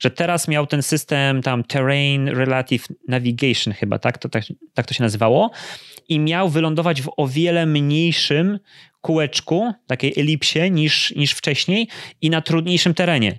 że 0.00 0.10
teraz 0.10 0.48
miał 0.48 0.66
ten 0.66 0.82
system 0.82 1.42
tam 1.42 1.64
Terrain 1.64 2.28
Relative 2.28 2.86
Navigation 3.08 3.74
chyba, 3.74 3.98
tak 3.98 4.18
to, 4.18 4.28
tak, 4.28 4.44
tak 4.74 4.86
to 4.86 4.94
się 4.94 5.02
nazywało 5.02 5.50
i 6.08 6.18
miał 6.18 6.48
wylądować 6.48 7.02
w 7.02 7.10
o 7.16 7.28
wiele 7.28 7.66
mniejszym 7.66 8.58
kółeczku, 9.00 9.72
takiej 9.86 10.12
elipsie 10.16 10.70
niż, 10.70 11.10
niż 11.10 11.32
wcześniej 11.32 11.88
i 12.20 12.30
na 12.30 12.40
trudniejszym 12.40 12.94
terenie. 12.94 13.38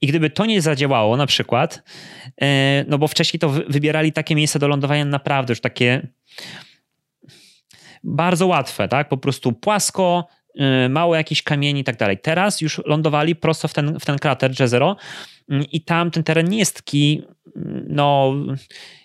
I 0.00 0.06
gdyby 0.06 0.30
to 0.30 0.46
nie 0.46 0.62
zadziałało 0.62 1.16
na 1.16 1.26
przykład, 1.26 1.82
e, 2.42 2.84
no 2.88 2.98
bo 2.98 3.08
wcześniej 3.08 3.40
to 3.40 3.48
wybierali 3.48 4.12
takie 4.12 4.34
miejsca 4.34 4.58
do 4.58 4.68
lądowania 4.68 5.04
naprawdę 5.04 5.52
już 5.52 5.60
takie 5.60 6.08
bardzo 8.06 8.46
łatwe, 8.46 8.88
tak? 8.88 9.08
Po 9.08 9.16
prostu 9.16 9.52
płasko, 9.52 10.26
y, 10.84 10.88
mało 10.88 11.16
jakichś 11.16 11.42
kamieni 11.42 11.80
i 11.80 11.84
tak 11.84 11.96
dalej. 11.96 12.18
Teraz 12.18 12.60
już 12.60 12.82
lądowali 12.84 13.36
prosto 13.36 13.68
w 13.68 13.74
ten, 13.74 13.98
w 14.00 14.04
ten 14.04 14.18
krater 14.18 14.60
Jezero 14.60 14.96
mm, 15.50 15.64
i 15.72 15.80
tam 15.80 16.10
ten 16.10 16.22
teren 16.22 16.48
nie 16.48 16.58
jest 16.58 16.76
taki, 16.76 17.22
mm, 17.56 17.86
no 17.88 18.34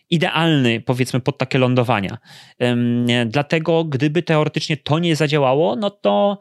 idealny, 0.09 0.81
powiedzmy, 0.81 1.19
pod 1.19 1.37
takie 1.37 1.57
lądowania. 1.57 2.17
Dlatego, 3.25 3.83
gdyby 3.83 4.23
teoretycznie 4.23 4.77
to 4.77 4.99
nie 4.99 5.15
zadziałało, 5.15 5.75
no 5.75 5.89
to 5.89 6.39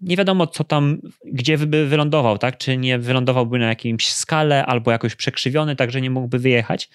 nie 0.00 0.16
wiadomo, 0.16 0.46
co 0.46 0.64
tam, 0.64 1.00
gdzie 1.24 1.58
by 1.58 1.86
wylądował, 1.86 2.38
tak? 2.38 2.58
Czy 2.58 2.76
nie 2.76 2.98
wylądowałby 2.98 3.58
na 3.58 3.66
jakimś 3.66 4.08
skale, 4.08 4.66
albo 4.66 4.90
jakoś 4.90 5.14
przekrzywiony, 5.14 5.76
tak 5.76 5.90
że 5.90 6.00
nie 6.00 6.10
mógłby 6.10 6.38
wyjechać. 6.38 6.88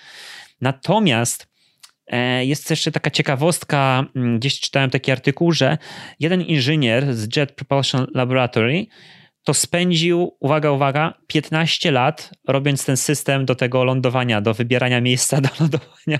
Natomiast 0.61 1.50
jest 2.41 2.69
jeszcze 2.69 2.91
taka 2.91 3.09
ciekawostka, 3.09 4.05
mm, 4.15 4.39
gdzieś 4.39 4.59
czytałem 4.59 4.89
taki 4.89 5.11
artykuł, 5.11 5.51
że 5.51 5.77
jeden 6.19 6.41
inżynier 6.41 7.15
z 7.15 7.35
Jet 7.35 7.51
Propulsion 7.51 8.07
Laboratory 8.13 8.85
to 9.43 9.53
spędził, 9.53 10.37
uwaga, 10.39 10.71
uwaga, 10.71 11.13
15 11.27 11.91
lat 11.91 12.31
robiąc 12.47 12.85
ten 12.85 12.97
system 12.97 13.45
do 13.45 13.55
tego 13.55 13.83
lądowania, 13.83 14.41
do 14.41 14.53
wybierania 14.53 15.01
miejsca 15.01 15.41
do 15.41 15.49
lądowania. 15.59 16.19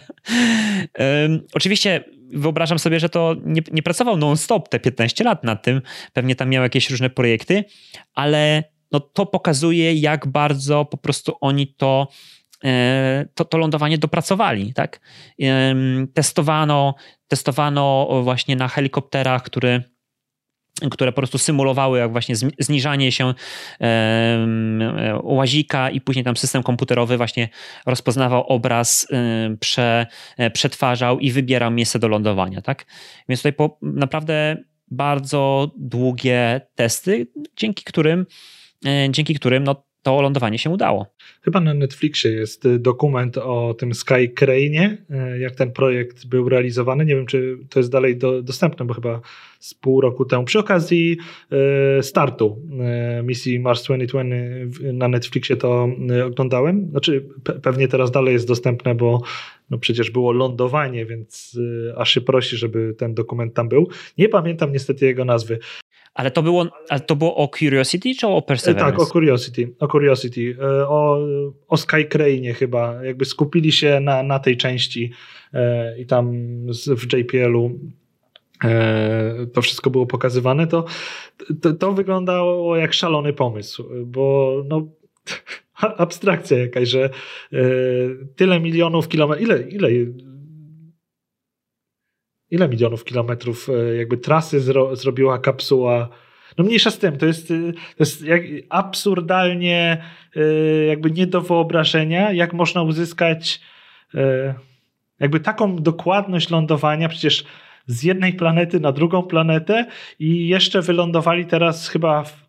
Um, 1.00 1.42
oczywiście 1.54 2.04
wyobrażam 2.34 2.80
sobie, 2.80 3.00
że 3.00 3.10
to 3.10 3.36
nie, 3.46 3.62
nie 3.72 3.84
pracował 3.84 4.18
non-stop 4.18 4.70
te 4.70 4.80
15 4.80 5.24
lat 5.24 5.44
nad 5.44 5.64
tym, 5.64 5.82
pewnie 6.14 6.36
tam 6.36 6.50
miał 6.50 6.64
jakieś 6.64 6.90
różne 6.90 7.10
projekty, 7.10 7.64
ale 8.14 8.64
no 8.92 9.00
to 9.00 9.26
pokazuje, 9.26 9.94
jak 9.94 10.28
bardzo 10.28 10.86
po 10.86 10.98
prostu 10.98 11.34
oni 11.42 11.68
to 11.68 12.08
E, 12.08 12.41
to, 13.36 13.46
to 13.46 13.58
lądowanie 13.58 13.98
dopracowali. 13.98 14.74
Tak? 14.74 15.00
Testowano, 16.14 16.96
testowano 17.28 18.10
właśnie 18.24 18.56
na 18.56 18.68
helikopterach, 18.68 19.44
które 19.44 19.84
które 20.90 21.12
po 21.12 21.16
prostu 21.16 21.38
symulowały 21.38 22.00
jak 22.00 22.12
właśnie 22.12 22.36
zniżanie 22.60 23.12
się 23.12 23.34
łazika 25.24 25.90
i 25.90 26.02
później 26.02 26.26
tam 26.26 26.38
system 26.38 26.64
komputerowy 26.64 27.18
właśnie 27.18 27.50
rozpoznawał 27.86 28.44
obraz, 28.44 29.08
prze, 29.60 30.08
e, 30.38 30.50
przetwarzał 30.52 31.20
i 31.20 31.32
wybierał 31.32 31.72
miejsce 31.72 32.00
do 32.00 32.08
lądowania. 32.08 32.62
Tak? 32.62 32.86
Więc 33.30 33.40
tutaj 33.40 33.54
po, 33.54 33.78
naprawdę 33.82 34.58
bardzo 34.92 35.72
długie 35.78 36.62
testy, 36.76 37.28
dzięki 37.58 37.84
którym, 37.84 38.26
e, 38.86 39.08
dzięki 39.12 39.36
którym 39.36 39.64
no, 39.64 39.84
to 40.04 40.22
lądowanie 40.22 40.60
się 40.60 40.70
udało. 40.70 41.06
Chyba 41.42 41.60
na 41.60 41.74
Netflixie 41.74 42.32
jest 42.32 42.66
y, 42.66 42.80
dokument 42.80 43.38
o 43.38 43.74
tym 43.74 43.94
Sky 43.94 44.30
Crane, 44.36 44.98
y, 45.36 45.40
jak 45.40 45.56
ten 45.56 45.72
projekt 45.72 46.26
był 46.26 46.50
realizowany. 46.50 47.06
Nie 47.06 47.16
wiem, 47.16 47.26
czy 47.26 47.58
to 47.70 47.80
jest 47.80 47.92
dalej 47.92 48.18
do, 48.18 48.42
dostępne, 48.42 48.86
bo 48.86 48.94
chyba 48.94 49.22
z 49.60 49.74
pół 49.74 50.02
roku 50.02 50.26
temu. 50.26 50.44
Przy 50.44 50.60
okazji 50.60 51.18
y, 52.00 52.04
startu 52.04 52.62
misji 53.24 53.60
Mars 53.60 53.84
2020 53.84 54.94
na 54.94 55.08
Netflixie 55.08 55.58
to 55.58 55.90
oglądałem. 56.26 56.90
Znaczy, 56.92 57.26
pewnie 57.64 57.88
teraz 57.88 58.12
dalej 58.12 58.34
jest 58.34 58.48
dostępne, 58.48 58.96
bo 58.96 59.22
no 59.70 59.78
przecież 59.78 60.12
było 60.12 60.32
lądowanie, 60.32 61.06
więc 61.06 61.60
aż 61.98 62.14
się 62.14 62.22
prosi, 62.22 62.58
żeby 62.58 62.96
ten 62.98 63.14
dokument 63.14 63.54
tam 63.54 63.70
był. 63.70 63.90
Nie 64.18 64.30
pamiętam 64.30 64.72
niestety 64.72 65.06
jego 65.06 65.26
nazwy. 65.26 65.60
Ale 66.14 66.32
to 66.32 66.44
było, 66.44 66.66
ale 66.90 67.00
to 67.00 67.16
było 67.16 67.36
o 67.36 67.48
Curiosity 67.48 68.16
czy 68.16 68.28
o 68.28 68.42
Perseverance? 68.42 68.92
Tak, 68.92 69.02
o 69.02 69.06
Curiosity. 69.06 69.76
O 69.80 69.88
Curiosity. 69.88 70.58
E, 70.62 70.88
o, 70.88 71.20
o 71.68 71.78
Sky 71.78 72.06
Crane 72.06 72.54
chyba. 72.54 73.04
Jakby 73.04 73.26
skupili 73.26 73.72
się 73.72 74.00
na, 74.00 74.24
na 74.24 74.40
tej 74.40 74.58
części 74.58 75.12
e, 75.54 76.00
i 76.00 76.06
tam 76.06 76.32
w 76.88 77.14
JPL-u 77.14 77.80
e, 78.64 79.48
to 79.54 79.62
wszystko 79.62 79.90
było 79.90 80.06
pokazywane, 80.06 80.68
to, 80.68 80.86
to, 81.62 81.74
to, 81.74 81.94
wyglądało 81.94 82.78
jak 82.78 82.94
szalony 82.94 83.34
pomysł, 83.34 83.86
bo 84.06 84.56
no, 84.68 84.88
abstrakcja 85.98 86.58
jakaś, 86.58 86.90
że 86.90 87.10
tyle 88.36 88.60
milionów 88.60 89.08
kilometrów, 89.08 89.48
ile, 89.48 89.62
ile 89.62 89.90
ile 92.52 92.70
milionów 92.70 93.04
kilometrów 93.04 93.70
e, 93.70 93.96
jakby 93.96 94.18
trasy 94.18 94.60
zro, 94.60 94.96
zrobiła 94.96 95.40
kapsuła. 95.40 96.10
No 96.58 96.64
mniejsza 96.64 96.92
z 96.92 96.98
tym, 96.98 97.18
to 97.18 97.26
jest, 97.26 97.52
e, 97.52 97.74
to 97.74 98.00
jest 98.00 98.24
absurdalnie 98.70 100.04
e, 100.36 100.42
jakby 100.86 101.12
nie 101.12 101.28
do 101.28 101.42
wyobrażenia, 101.42 102.32
jak 102.32 102.54
można 102.54 102.82
uzyskać 102.82 103.62
jakby 105.20 105.40
taką 105.40 105.76
dokładność 105.76 106.50
lądowania, 106.50 107.10
przecież 107.10 107.44
z 107.88 108.04
jednej 108.04 108.34
planety 108.34 108.80
na 108.80 108.92
drugą 108.92 109.24
planetę 109.24 109.86
i 110.20 110.48
jeszcze 110.48 110.82
wylądowali 110.82 111.46
teraz 111.46 111.90
chyba 111.90 112.24
w 112.24 112.46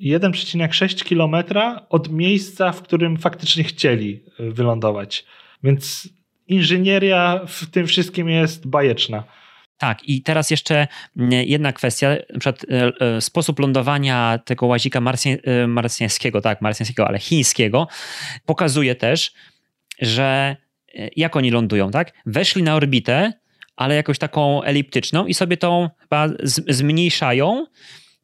1,6 0.00 1.04
kilometra 1.04 1.86
od 1.90 2.12
miejsca, 2.12 2.72
w 2.72 2.82
którym 2.82 3.16
faktycznie 3.16 3.64
chcieli 3.64 4.22
wylądować. 4.38 5.24
Więc 5.62 6.08
inżynieria 6.48 7.40
w 7.46 7.70
tym 7.70 7.86
wszystkim 7.86 8.28
jest 8.28 8.66
bajeczna. 8.66 9.24
Tak, 9.78 10.08
i 10.08 10.22
teraz 10.22 10.50
jeszcze 10.50 10.88
mm, 11.16 11.30
jedna 11.32 11.72
kwestia, 11.72 12.08
na 12.10 12.40
przykład 12.40 12.66
e, 12.70 12.92
e, 13.16 13.20
sposób 13.20 13.58
lądowania 13.58 14.38
tego 14.44 14.66
łazika 14.66 15.00
e, 15.24 15.66
marsjańskiego, 15.66 16.40
tak, 16.40 16.62
marsjańskiego, 16.62 17.08
ale 17.08 17.18
chińskiego, 17.18 17.88
pokazuje 18.46 18.94
też, 18.94 19.32
że 20.00 20.56
jak 21.16 21.36
oni 21.36 21.50
lądują, 21.50 21.90
tak? 21.90 22.12
Weszli 22.26 22.62
na 22.62 22.74
orbitę, 22.74 23.32
ale 23.76 23.94
jakąś 23.94 24.18
taką 24.18 24.62
eliptyczną 24.62 25.26
i 25.26 25.34
sobie 25.34 25.56
tą 25.56 25.90
chyba 26.00 26.28
zmniejszają 26.68 27.66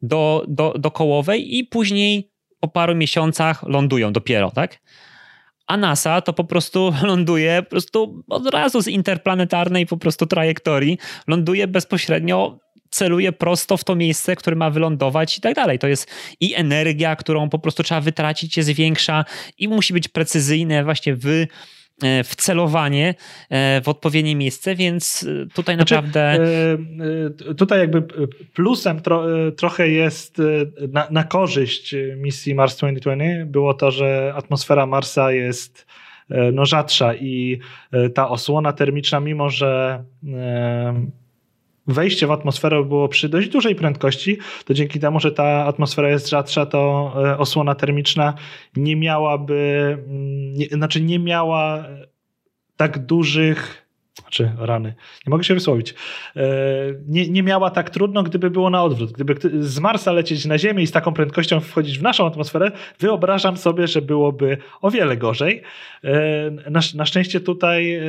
do, 0.01 0.45
do, 0.47 0.73
do 0.79 0.91
kołowej 0.91 1.57
i 1.57 1.63
później 1.63 2.31
po 2.59 2.67
paru 2.67 2.95
miesiącach 2.95 3.63
lądują 3.63 4.13
dopiero, 4.13 4.51
tak? 4.51 4.79
A 5.67 5.77
NASA 5.77 6.21
to 6.21 6.33
po 6.33 6.43
prostu 6.43 6.93
ląduje 7.03 7.63
po 7.63 7.69
prostu 7.69 8.23
od 8.29 8.49
razu 8.49 8.81
z 8.81 8.87
interplanetarnej 8.87 9.85
po 9.85 9.97
prostu 9.97 10.25
trajektorii, 10.25 10.97
ląduje 11.27 11.67
bezpośrednio 11.67 12.59
celuje 12.89 13.31
prosto 13.31 13.77
w 13.77 13.83
to 13.83 13.95
miejsce, 13.95 14.35
które 14.35 14.55
ma 14.55 14.69
wylądować 14.69 15.37
i 15.37 15.41
tak 15.41 15.55
dalej. 15.55 15.79
To 15.79 15.87
jest 15.87 16.11
i 16.39 16.55
energia, 16.55 17.15
którą 17.15 17.49
po 17.49 17.59
prostu 17.59 17.83
trzeba 17.83 18.01
wytracić, 18.01 18.57
jest 18.57 18.69
większa 18.69 19.25
i 19.57 19.67
musi 19.67 19.93
być 19.93 20.07
precyzyjne 20.07 20.83
właśnie 20.83 21.15
w 21.15 21.45
wcelowanie 22.23 23.15
e, 23.49 23.81
w 23.81 23.89
odpowiednie 23.89 24.35
miejsce, 24.35 24.75
więc 24.75 25.27
e, 25.43 25.45
tutaj 25.53 25.75
znaczy, 25.75 25.95
naprawdę. 25.95 26.39
Tutaj 27.57 27.79
jakby 27.79 28.01
plusem 28.53 29.01
tro, 29.01 29.25
trochę 29.51 29.89
jest 29.89 30.41
na, 30.91 31.07
na 31.11 31.23
korzyść 31.23 31.95
misji 32.17 32.55
Mars 32.55 32.77
2020 32.77 33.45
było 33.45 33.73
to, 33.73 33.91
że 33.91 34.33
atmosfera 34.35 34.85
Marsa 34.85 35.31
jest 35.31 35.85
no, 36.53 36.65
rzadsza 36.65 37.15
i 37.15 37.59
ta 38.13 38.29
osłona 38.29 38.73
termiczna, 38.73 39.19
mimo 39.19 39.49
że 39.49 40.03
wejście 41.87 42.27
w 42.27 42.31
atmosferę 42.31 42.83
było 42.83 43.07
przy 43.07 43.29
dość 43.29 43.49
dużej 43.49 43.75
prędkości, 43.75 44.37
to 44.65 44.73
dzięki 44.73 44.99
temu, 44.99 45.19
że 45.19 45.31
ta 45.31 45.65
atmosfera 45.65 46.09
jest 46.09 46.29
rzadsza, 46.29 46.65
to 46.65 47.13
e, 47.25 47.37
osłona 47.37 47.75
termiczna 47.75 48.33
nie 48.75 48.95
miałaby, 48.95 49.97
mm, 50.07 50.53
nie, 50.53 50.67
znaczy 50.67 51.01
nie 51.01 51.19
miała 51.19 51.85
tak 52.77 53.05
dużych 53.05 53.85
znaczy 54.21 54.51
rany, 54.57 54.93
nie 55.27 55.29
mogę 55.29 55.43
się 55.43 55.53
wysłowić, 55.53 55.93
e, 56.35 56.43
nie, 57.07 57.29
nie 57.29 57.43
miała 57.43 57.69
tak 57.69 57.89
trudno, 57.89 58.23
gdyby 58.23 58.49
było 58.49 58.69
na 58.69 58.83
odwrót. 58.83 59.11
Gdyby 59.11 59.35
z 59.59 59.79
Marsa 59.79 60.11
lecieć 60.11 60.45
na 60.45 60.57
Ziemię 60.57 60.83
i 60.83 60.87
z 60.87 60.91
taką 60.91 61.13
prędkością 61.13 61.59
wchodzić 61.59 61.99
w 61.99 62.01
naszą 62.01 62.27
atmosferę, 62.27 62.71
wyobrażam 62.99 63.57
sobie, 63.57 63.87
że 63.87 64.01
byłoby 64.01 64.57
o 64.81 64.91
wiele 64.91 65.17
gorzej. 65.17 65.61
E, 66.03 66.51
na, 66.51 66.79
na 66.95 67.05
szczęście 67.05 67.39
tutaj 67.39 67.99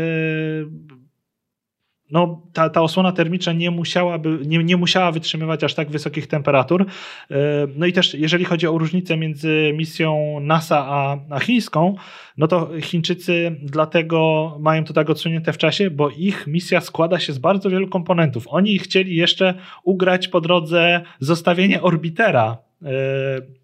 no, 2.10 2.42
ta, 2.52 2.70
ta 2.70 2.82
osłona 2.82 3.12
termiczna 3.12 3.52
nie, 3.52 3.70
musiałaby, 3.70 4.38
nie, 4.46 4.64
nie 4.64 4.76
musiała 4.76 5.12
wytrzymywać 5.12 5.64
aż 5.64 5.74
tak 5.74 5.90
wysokich 5.90 6.26
temperatur. 6.26 6.86
E, 7.30 7.36
no 7.76 7.86
i 7.86 7.92
też 7.92 8.14
jeżeli 8.14 8.44
chodzi 8.44 8.66
o 8.66 8.78
różnicę 8.78 9.16
między 9.16 9.72
misją 9.76 10.40
NASA 10.40 10.86
a, 10.88 11.18
a 11.30 11.40
chińską, 11.40 11.94
no 12.36 12.48
to 12.48 12.70
Chińczycy 12.80 13.56
dlatego 13.62 14.56
mają 14.60 14.84
to 14.84 14.92
tak 14.92 15.10
odsunięte 15.10 15.52
w 15.52 15.58
czasie, 15.58 15.90
bo 15.90 16.10
ich 16.10 16.46
misja 16.46 16.80
składa 16.80 17.18
się 17.18 17.32
z 17.32 17.38
bardzo 17.38 17.70
wielu 17.70 17.88
komponentów. 17.88 18.44
Oni 18.48 18.78
chcieli 18.78 19.16
jeszcze 19.16 19.54
ugrać 19.84 20.28
po 20.28 20.40
drodze 20.40 21.00
zostawienie 21.20 21.82
orbitera 21.82 22.65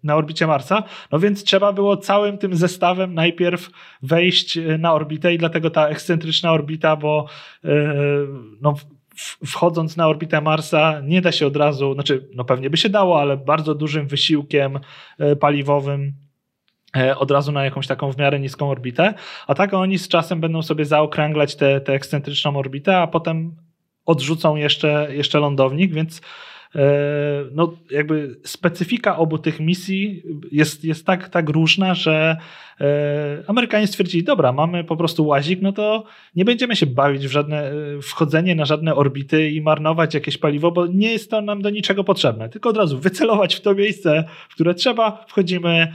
na 0.03 0.15
orbicie 0.15 0.47
Marsa, 0.47 0.83
no 1.11 1.19
więc 1.19 1.43
trzeba 1.43 1.73
było 1.73 1.97
całym 1.97 2.37
tym 2.37 2.55
zestawem 2.55 3.13
najpierw 3.13 3.69
wejść 4.01 4.57
e, 4.57 4.77
na 4.77 4.93
orbitę 4.93 5.33
i 5.33 5.37
dlatego 5.37 5.69
ta 5.69 5.87
ekscentryczna 5.87 6.51
orbita, 6.51 6.95
bo 6.95 7.25
e, 7.63 7.69
no, 8.61 8.73
wchodząc 9.45 9.97
na 9.97 10.07
orbitę 10.07 10.41
Marsa 10.41 11.01
nie 11.03 11.21
da 11.21 11.31
się 11.31 11.47
od 11.47 11.55
razu, 11.55 11.93
znaczy 11.93 12.29
no 12.35 12.45
pewnie 12.45 12.69
by 12.69 12.77
się 12.77 12.89
dało, 12.89 13.21
ale 13.21 13.37
bardzo 13.37 13.75
dużym 13.75 14.07
wysiłkiem 14.07 14.79
paliwowym 15.39 16.13
od 17.17 17.31
razu 17.31 17.51
na 17.51 17.65
jakąś 17.65 17.87
taką 17.87 18.11
w 18.11 18.17
miarę 18.17 18.39
niską 18.39 18.69
orbitę, 18.69 19.13
a 19.47 19.55
tak 19.55 19.73
oni 19.73 19.97
z 19.97 20.07
czasem 20.07 20.41
będą 20.41 20.61
sobie 20.61 20.85
zaokrąglać 20.85 21.55
tę 21.55 21.81
ekscentryczną 21.85 22.57
orbitę, 22.57 22.97
a 22.97 23.07
potem 23.07 23.55
odrzucą 24.05 24.55
jeszcze, 24.55 25.07
jeszcze 25.11 25.39
lądownik, 25.39 25.93
więc 25.93 26.21
E, 26.21 26.52
no 27.51 27.73
jakby 27.91 28.35
specyfika 28.43 29.17
obu 29.17 29.37
tych 29.37 29.59
misji 29.59 30.23
jest, 30.51 30.83
jest 30.83 31.05
tak, 31.05 31.29
tak 31.29 31.49
różna, 31.49 31.93
że 31.93 32.37
e, 32.81 33.43
Amerykanie 33.47 33.87
stwierdzili, 33.87 34.23
dobra, 34.23 34.51
mamy 34.51 34.83
po 34.83 34.97
prostu 34.97 35.25
łazik, 35.25 35.61
no 35.61 35.71
to 35.71 36.03
nie 36.35 36.45
będziemy 36.45 36.75
się 36.75 36.85
bawić 36.85 37.27
w 37.27 37.31
żadne 37.31 37.71
e, 37.71 37.73
wchodzenie 38.01 38.55
na 38.55 38.65
żadne 38.65 38.95
orbity 38.95 39.49
i 39.49 39.61
marnować 39.61 40.13
jakieś 40.13 40.37
paliwo, 40.37 40.71
bo 40.71 40.87
nie 40.87 41.11
jest 41.11 41.31
to 41.31 41.41
nam 41.41 41.61
do 41.61 41.69
niczego 41.69 42.03
potrzebne. 42.03 42.49
Tylko 42.49 42.69
od 42.69 42.77
razu 42.77 42.99
wycelować 42.99 43.55
w 43.55 43.61
to 43.61 43.75
miejsce, 43.75 44.23
w 44.49 44.53
które 44.53 44.75
trzeba, 44.75 45.25
wchodzimy, 45.27 45.93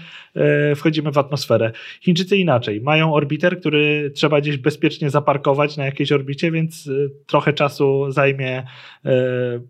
wchodzimy 0.77 1.13
w 1.13 1.19
atmosferę. 1.19 1.73
Chińczycy 2.01 2.37
inaczej. 2.37 2.81
Mają 2.81 3.15
orbiter, 3.15 3.61
który 3.61 4.11
trzeba 4.15 4.41
gdzieś 4.41 4.57
bezpiecznie 4.57 5.11
zaparkować 5.11 5.77
na 5.77 5.85
jakiejś 5.85 6.13
orbicie, 6.13 6.51
więc 6.51 6.91
trochę 7.27 7.53
czasu 7.53 8.11
zajmie 8.11 8.65
E, 9.05 9.61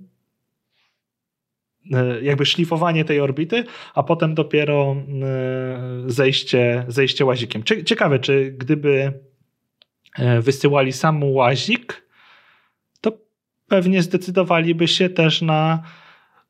jakby 2.23 2.47
szlifowanie 2.47 3.05
tej 3.05 3.21
orbity, 3.21 3.65
a 3.95 4.03
potem 4.03 4.35
dopiero 4.35 4.97
e, 4.97 6.03
zejście, 6.07 6.85
zejście 6.89 7.25
łazikiem. 7.25 7.63
Ciekawe, 7.85 8.19
czy 8.19 8.55
gdyby 8.59 9.13
e, 10.19 10.41
wysyłali 10.41 10.93
sam 10.93 11.33
łazik, 11.33 12.09
to 13.01 13.13
pewnie 13.69 14.03
zdecydowaliby 14.03 14.89
się 14.89 15.09
też 15.09 15.43
na 15.43 15.83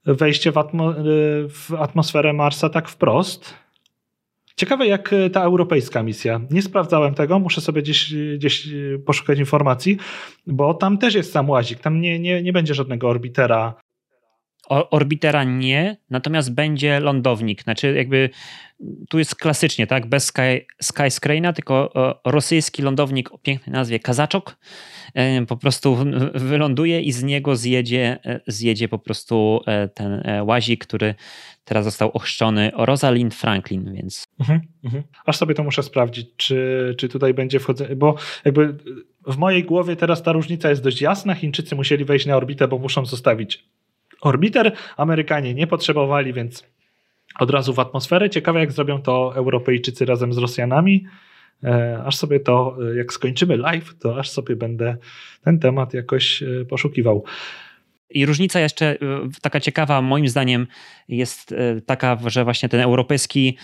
wejście 0.05 0.53
w, 0.53 0.59
atmo 0.59 0.95
w 1.49 1.75
atmosferę 1.79 2.33
Marsa 2.33 2.69
tak 2.69 2.89
wprost. 2.89 3.55
Ciekawe, 4.57 4.87
jak 4.87 5.15
ta 5.33 5.43
europejska 5.43 6.03
misja. 6.03 6.41
Nie 6.51 6.63
sprawdzałem 6.63 7.15
tego, 7.15 7.39
muszę 7.39 7.61
sobie 7.61 7.83
gdzieś, 7.83 8.15
gdzieś 8.35 8.69
poszukać 9.07 9.39
informacji, 9.39 9.99
bo 10.47 10.75
tam 10.75 10.99
też 10.99 11.15
jest 11.15 11.33
sam 11.33 11.51
łazik. 11.51 11.81
Tam 11.81 12.01
nie, 12.01 12.19
nie, 12.19 12.43
nie 12.43 12.53
będzie 12.53 12.75
żadnego 12.75 13.09
orbitera 13.09 13.75
Orbitera 14.69 15.45
nie, 15.45 15.97
natomiast 16.11 16.55
będzie 16.55 17.01
lądownik. 17.01 17.63
Znaczy, 17.63 17.95
jakby 17.95 18.31
tu 19.09 19.19
jest 19.19 19.35
klasycznie, 19.35 19.87
tak? 19.87 20.07
Bez 20.07 20.25
Sky, 20.27 21.41
tylko 21.55 21.93
rosyjski 22.25 22.83
lądownik 22.83 23.33
o 23.33 23.39
pięknej 23.39 23.73
nazwie 23.73 23.99
Kazaczok 23.99 24.57
e, 25.15 25.47
po 25.47 25.57
prostu 25.57 25.97
wyląduje 26.35 27.01
i 27.01 27.13
z 27.13 27.23
niego 27.23 27.57
zjedzie, 27.57 28.19
e, 28.25 28.41
zjedzie 28.47 28.89
po 28.89 28.99
prostu 28.99 29.61
e, 29.67 29.89
ten 29.89 30.23
łazik, 30.47 30.87
który 30.87 31.15
teraz 31.65 31.85
został 31.85 32.11
ochrzczony 32.11 32.71
Rosalind 32.77 33.35
Franklin, 33.35 33.95
więc. 33.95 34.25
Mhm, 34.41 34.61
mhm. 34.85 35.03
Aż 35.27 35.37
sobie 35.37 35.55
to 35.55 35.65
muszę 35.65 35.83
sprawdzić, 35.83 36.27
czy, 36.37 36.95
czy 36.99 37.09
tutaj 37.09 37.35
będzie 37.35 37.61
wchodzenie, 37.61 37.97
bo 37.97 38.15
jakby 38.45 38.75
w 39.27 39.37
mojej 39.37 39.65
głowie 39.65 39.97
teraz 39.97 40.23
ta 40.23 40.33
różnica 40.33 40.71
jest 40.71 40.83
dość 40.83 41.01
jasna. 41.01 41.35
Chińczycy 41.35 41.77
musieli 41.77 42.05
wejść 42.05 42.27
na 42.27 42.37
orbitę, 42.37 42.69
bo 42.69 42.79
muszą 42.79 43.07
zostawić 43.07 43.69
orbiter. 44.21 44.73
Amerykanie 44.97 45.55
nie 45.55 45.67
potrzebowali, 45.67 46.33
więc 46.33 46.65
od 47.39 47.51
razu 47.51 47.75
w 47.75 47.79
atmosferę. 47.79 48.31
Ciekawe, 48.31 48.61
jak 48.61 48.73
zrobią 48.73 49.03
to 49.03 49.33
Europejczycy 49.35 50.05
razem 50.05 50.33
z 50.33 50.39
Rosjanami. 50.39 51.05
E, 51.65 52.03
aż 52.07 52.17
sobie 52.17 52.41
to, 52.41 52.77
e, 52.93 52.97
jak 52.97 53.13
skończymy 53.13 53.57
live, 53.57 53.95
to 53.99 54.19
aż 54.19 54.31
sobie 54.31 54.57
będę 54.57 54.97
ten 55.45 55.59
temat 55.59 55.95
jakoś 55.95 56.43
e, 56.43 56.65
poszukiwał. 56.65 57.25
I 58.11 58.27
różnica 58.27 58.61
jeszcze 58.61 58.99
taka 59.43 59.61
ciekawa, 59.61 60.03
moim 60.03 60.29
zdaniem, 60.29 60.67
jest 61.09 61.55
taka, 61.87 62.19
że 62.27 62.45
właśnie 62.45 62.69
ten 62.69 62.81
europejski 62.81 63.57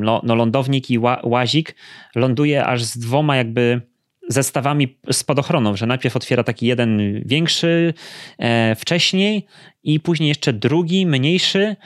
no, 0.00 0.22
lądownik 0.24 0.90
i 0.90 0.98
łazik 1.22 1.74
ląduje 2.14 2.66
aż 2.66 2.84
z 2.84 2.98
dwoma 2.98 3.36
jakby 3.36 3.80
zestawami 4.32 4.98
spadochronów, 5.12 5.78
że 5.78 5.86
najpierw 5.86 6.16
otwiera 6.16 6.44
taki 6.44 6.66
jeden 6.66 7.22
większy 7.26 7.94
e, 8.38 8.74
wcześniej 8.74 9.46
i 9.82 10.00
później 10.00 10.28
jeszcze 10.28 10.52
drugi, 10.52 11.06
mniejszy. 11.06 11.76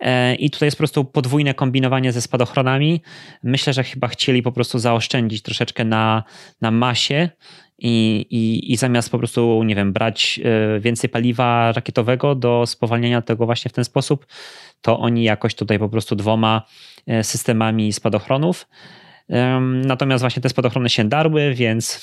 E, 0.00 0.34
I 0.34 0.50
tutaj 0.50 0.66
jest 0.66 0.76
po 0.76 0.80
prostu 0.80 1.04
podwójne 1.04 1.54
kombinowanie 1.54 2.12
ze 2.12 2.20
spadochronami. 2.20 3.02
Myślę, 3.42 3.72
że 3.72 3.84
chyba 3.84 4.08
chcieli 4.08 4.42
po 4.42 4.52
prostu 4.52 4.78
zaoszczędzić 4.78 5.42
troszeczkę 5.42 5.84
na, 5.84 6.24
na 6.60 6.70
masie 6.70 7.28
i, 7.78 8.26
i, 8.30 8.72
i 8.72 8.76
zamiast 8.76 9.10
po 9.10 9.18
prostu, 9.18 9.62
nie 9.64 9.74
wiem, 9.74 9.92
brać 9.92 10.40
e, 10.44 10.80
więcej 10.80 11.10
paliwa 11.10 11.72
rakietowego 11.72 12.34
do 12.34 12.66
spowalniania 12.66 13.22
tego 13.22 13.46
właśnie 13.46 13.68
w 13.68 13.72
ten 13.72 13.84
sposób, 13.84 14.26
to 14.80 14.98
oni 14.98 15.24
jakoś 15.24 15.54
tutaj 15.54 15.78
po 15.78 15.88
prostu 15.88 16.16
dwoma 16.16 16.62
e, 17.06 17.24
systemami 17.24 17.92
spadochronów 17.92 18.66
Natomiast 19.60 20.22
właśnie 20.22 20.42
te 20.42 20.48
spadochrony 20.48 20.88
się 20.88 21.04
darły, 21.04 21.54
więc 21.54 22.00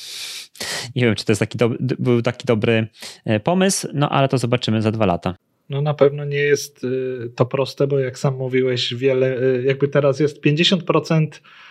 nie 0.96 1.06
wiem, 1.06 1.16
czy 1.16 1.26
to 1.26 1.32
jest 1.32 1.40
taki 1.40 1.58
do, 1.58 1.70
był 1.80 2.22
taki 2.22 2.46
dobry 2.46 2.88
e, 3.26 3.40
pomysł, 3.40 3.88
no 3.94 4.10
ale 4.10 4.28
to 4.28 4.38
zobaczymy 4.38 4.82
za 4.82 4.92
dwa 4.92 5.06
lata. 5.06 5.36
no 5.70 5.82
na 5.82 5.94
pewno 5.94 6.26
nie 6.26 6.38
jest 6.38 6.84
y, 6.84 7.32
to 7.36 7.46
proste, 7.46 7.88
bo 7.88 8.00
jak 8.00 8.20
sam 8.20 8.38
mówiłeś, 8.38 8.94
wiele, 8.94 9.42
y, 9.42 9.64
jakby 9.66 9.88
teraz 9.88 10.20
jest 10.20 10.44
50% 10.44 11.28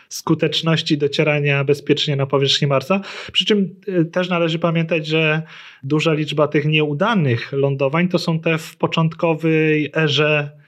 skuteczności 0.09 0.99
docierania 0.99 1.65
bezpiecznie 1.65 2.17
na 2.17 2.27
powierzchnię 2.27 2.69
Marsa. 2.69 3.01
Przy 3.33 3.45
czym 3.45 3.75
y, 3.89 4.05
też 4.05 4.29
należy 4.29 4.59
pamiętać, 4.59 5.07
że 5.07 5.43
duża 5.83 6.13
liczba 6.13 6.49
tych 6.49 6.65
nieudanych 6.65 7.53
lądowań 7.53 8.09
to 8.09 8.19
są 8.19 8.41
te 8.41 8.59
w 8.59 8.77
początkowej 8.77 9.91
erze 9.97 10.64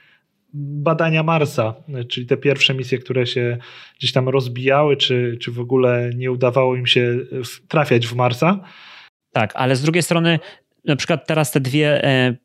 badania 0.53 1.23
Marsa, 1.23 1.73
czyli 2.09 2.27
te 2.27 2.37
pierwsze 2.37 2.73
misje, 2.73 2.97
które 2.97 3.27
się 3.27 3.57
gdzieś 3.99 4.11
tam 4.11 4.29
rozbijały, 4.29 4.97
czy, 4.97 5.37
czy 5.41 5.51
w 5.51 5.59
ogóle 5.59 6.09
nie 6.15 6.31
udawało 6.31 6.75
im 6.75 6.87
się 6.87 7.17
trafiać 7.67 8.07
w 8.07 8.15
Marsa. 8.15 8.59
Tak, 9.31 9.51
ale 9.55 9.75
z 9.75 9.81
drugiej 9.81 10.03
strony, 10.03 10.39
na 10.85 10.95
przykład 10.95 11.27
teraz 11.27 11.51
te 11.51 11.59
dwie 11.59 12.03
e, 12.03 12.35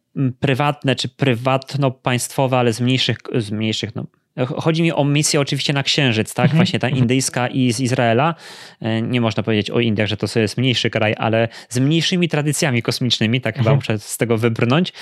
prywatne 0.40 0.96
czy 0.96 1.08
prywatno-państwowe, 1.08 2.58
ale 2.58 2.72
z 2.72 2.80
mniejszych, 2.80 3.18
z 3.34 3.50
mniejszych 3.50 3.94
no, 3.94 4.06
Chodzi 4.36 4.82
mi 4.82 4.92
o 4.92 5.04
misję 5.04 5.40
oczywiście 5.40 5.72
na 5.72 5.82
Księżyc, 5.82 6.34
tak? 6.34 6.44
Mhm. 6.44 6.56
Właśnie 6.56 6.78
ta 6.78 6.86
mhm. 6.86 7.02
indyjska 7.02 7.48
i 7.48 7.72
z 7.72 7.80
Izraela. 7.80 8.34
E, 8.80 9.02
nie 9.02 9.20
można 9.20 9.42
powiedzieć 9.42 9.70
o 9.70 9.80
Indiach, 9.80 10.08
że 10.08 10.16
to 10.16 10.40
jest 10.40 10.58
mniejszy 10.58 10.90
kraj, 10.90 11.14
ale 11.18 11.48
z 11.68 11.78
mniejszymi 11.78 12.28
tradycjami 12.28 12.82
kosmicznymi, 12.82 13.40
tak 13.40 13.54
chyba 13.54 13.70
mhm. 13.70 13.76
muszę 13.76 13.98
z 13.98 14.18
tego 14.18 14.38
wybrnąć. 14.38 14.92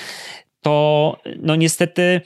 To 0.61 1.17
no 1.39 1.55
niestety, 1.55 2.21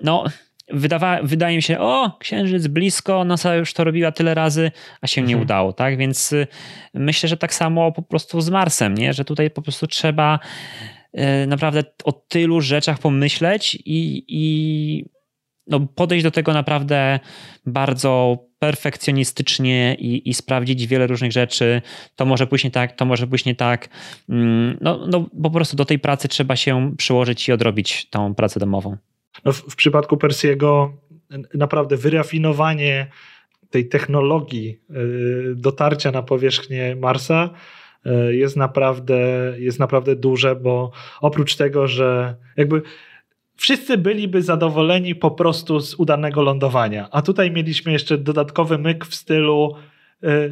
no 0.00 0.24
wydawa, 0.68 1.20
wydaje 1.22 1.56
mi 1.56 1.62
się, 1.62 1.78
o, 1.78 2.16
Księżyc 2.20 2.66
blisko, 2.66 3.24
NASA 3.24 3.54
już 3.54 3.74
to 3.74 3.84
robiła 3.84 4.12
tyle 4.12 4.34
razy, 4.34 4.70
a 5.00 5.06
się 5.06 5.22
nie 5.22 5.36
udało, 5.36 5.72
tak? 5.72 5.96
Więc 5.96 6.32
y, 6.32 6.46
myślę, 6.94 7.28
że 7.28 7.36
tak 7.36 7.54
samo 7.54 7.92
po 7.92 8.02
prostu 8.02 8.40
z 8.40 8.50
Marsem, 8.50 8.94
nie? 8.94 9.12
Że 9.12 9.24
tutaj 9.24 9.50
po 9.50 9.62
prostu 9.62 9.86
trzeba 9.86 10.38
y, 11.18 11.46
naprawdę 11.46 11.84
o 12.04 12.12
tylu 12.12 12.60
rzeczach 12.60 12.98
pomyśleć 12.98 13.74
i, 13.74 14.24
i 14.28 15.04
no, 15.66 15.80
podejść 15.80 16.24
do 16.24 16.30
tego 16.30 16.52
naprawdę 16.52 17.20
bardzo 17.66 18.38
perfekcjonistycznie 18.58 19.96
i, 19.98 20.28
i, 20.28 20.34
sprawdzić 20.34 20.86
wiele 20.86 21.06
różnych 21.06 21.32
rzeczy. 21.32 21.82
To 22.16 22.26
może 22.26 22.46
pójść 22.46 22.64
nie 22.64 22.70
tak, 22.70 22.92
to 22.92 23.04
może 23.04 23.26
pójść 23.26 23.44
nie 23.44 23.54
tak. 23.54 23.88
Mm, 24.28 24.78
no, 24.80 25.06
no 25.06 25.26
po 25.42 25.50
prostu 25.50 25.76
do 25.76 25.84
tej 25.84 25.98
pracy 25.98 26.28
trzeba 26.28 26.56
się 26.56 26.92
przyłożyć 26.96 27.48
i 27.48 27.52
odrobić 27.52 28.10
tą 28.10 28.34
pracę 28.34 28.60
domową. 28.60 28.96
No 29.44 29.52
w, 29.52 29.56
w 29.56 29.76
przypadku 29.76 30.16
Persiego 30.16 30.92
naprawdę 31.54 31.96
wyrafinowanie 31.96 33.06
tej 33.70 33.88
technologii 33.88 34.80
y, 34.90 35.54
dotarcia 35.56 36.10
na 36.10 36.22
powierzchnię 36.22 36.96
Marsa 36.96 37.50
y, 38.06 38.36
jest 38.36 38.56
naprawdę, 38.56 39.18
jest 39.58 39.78
naprawdę 39.78 40.16
duże, 40.16 40.56
bo 40.56 40.90
oprócz 41.20 41.56
tego, 41.56 41.86
że 41.86 42.36
jakby 42.56 42.82
wszyscy 43.56 43.98
byliby 43.98 44.42
zadowoleni 44.42 45.14
po 45.14 45.30
prostu 45.30 45.80
z 45.80 45.94
udanego 45.94 46.42
lądowania. 46.42 47.08
A 47.10 47.22
tutaj 47.22 47.50
mieliśmy 47.50 47.92
jeszcze 47.92 48.18
dodatkowy 48.18 48.78
myk 48.78 49.04
w 49.04 49.14
stylu 49.14 49.74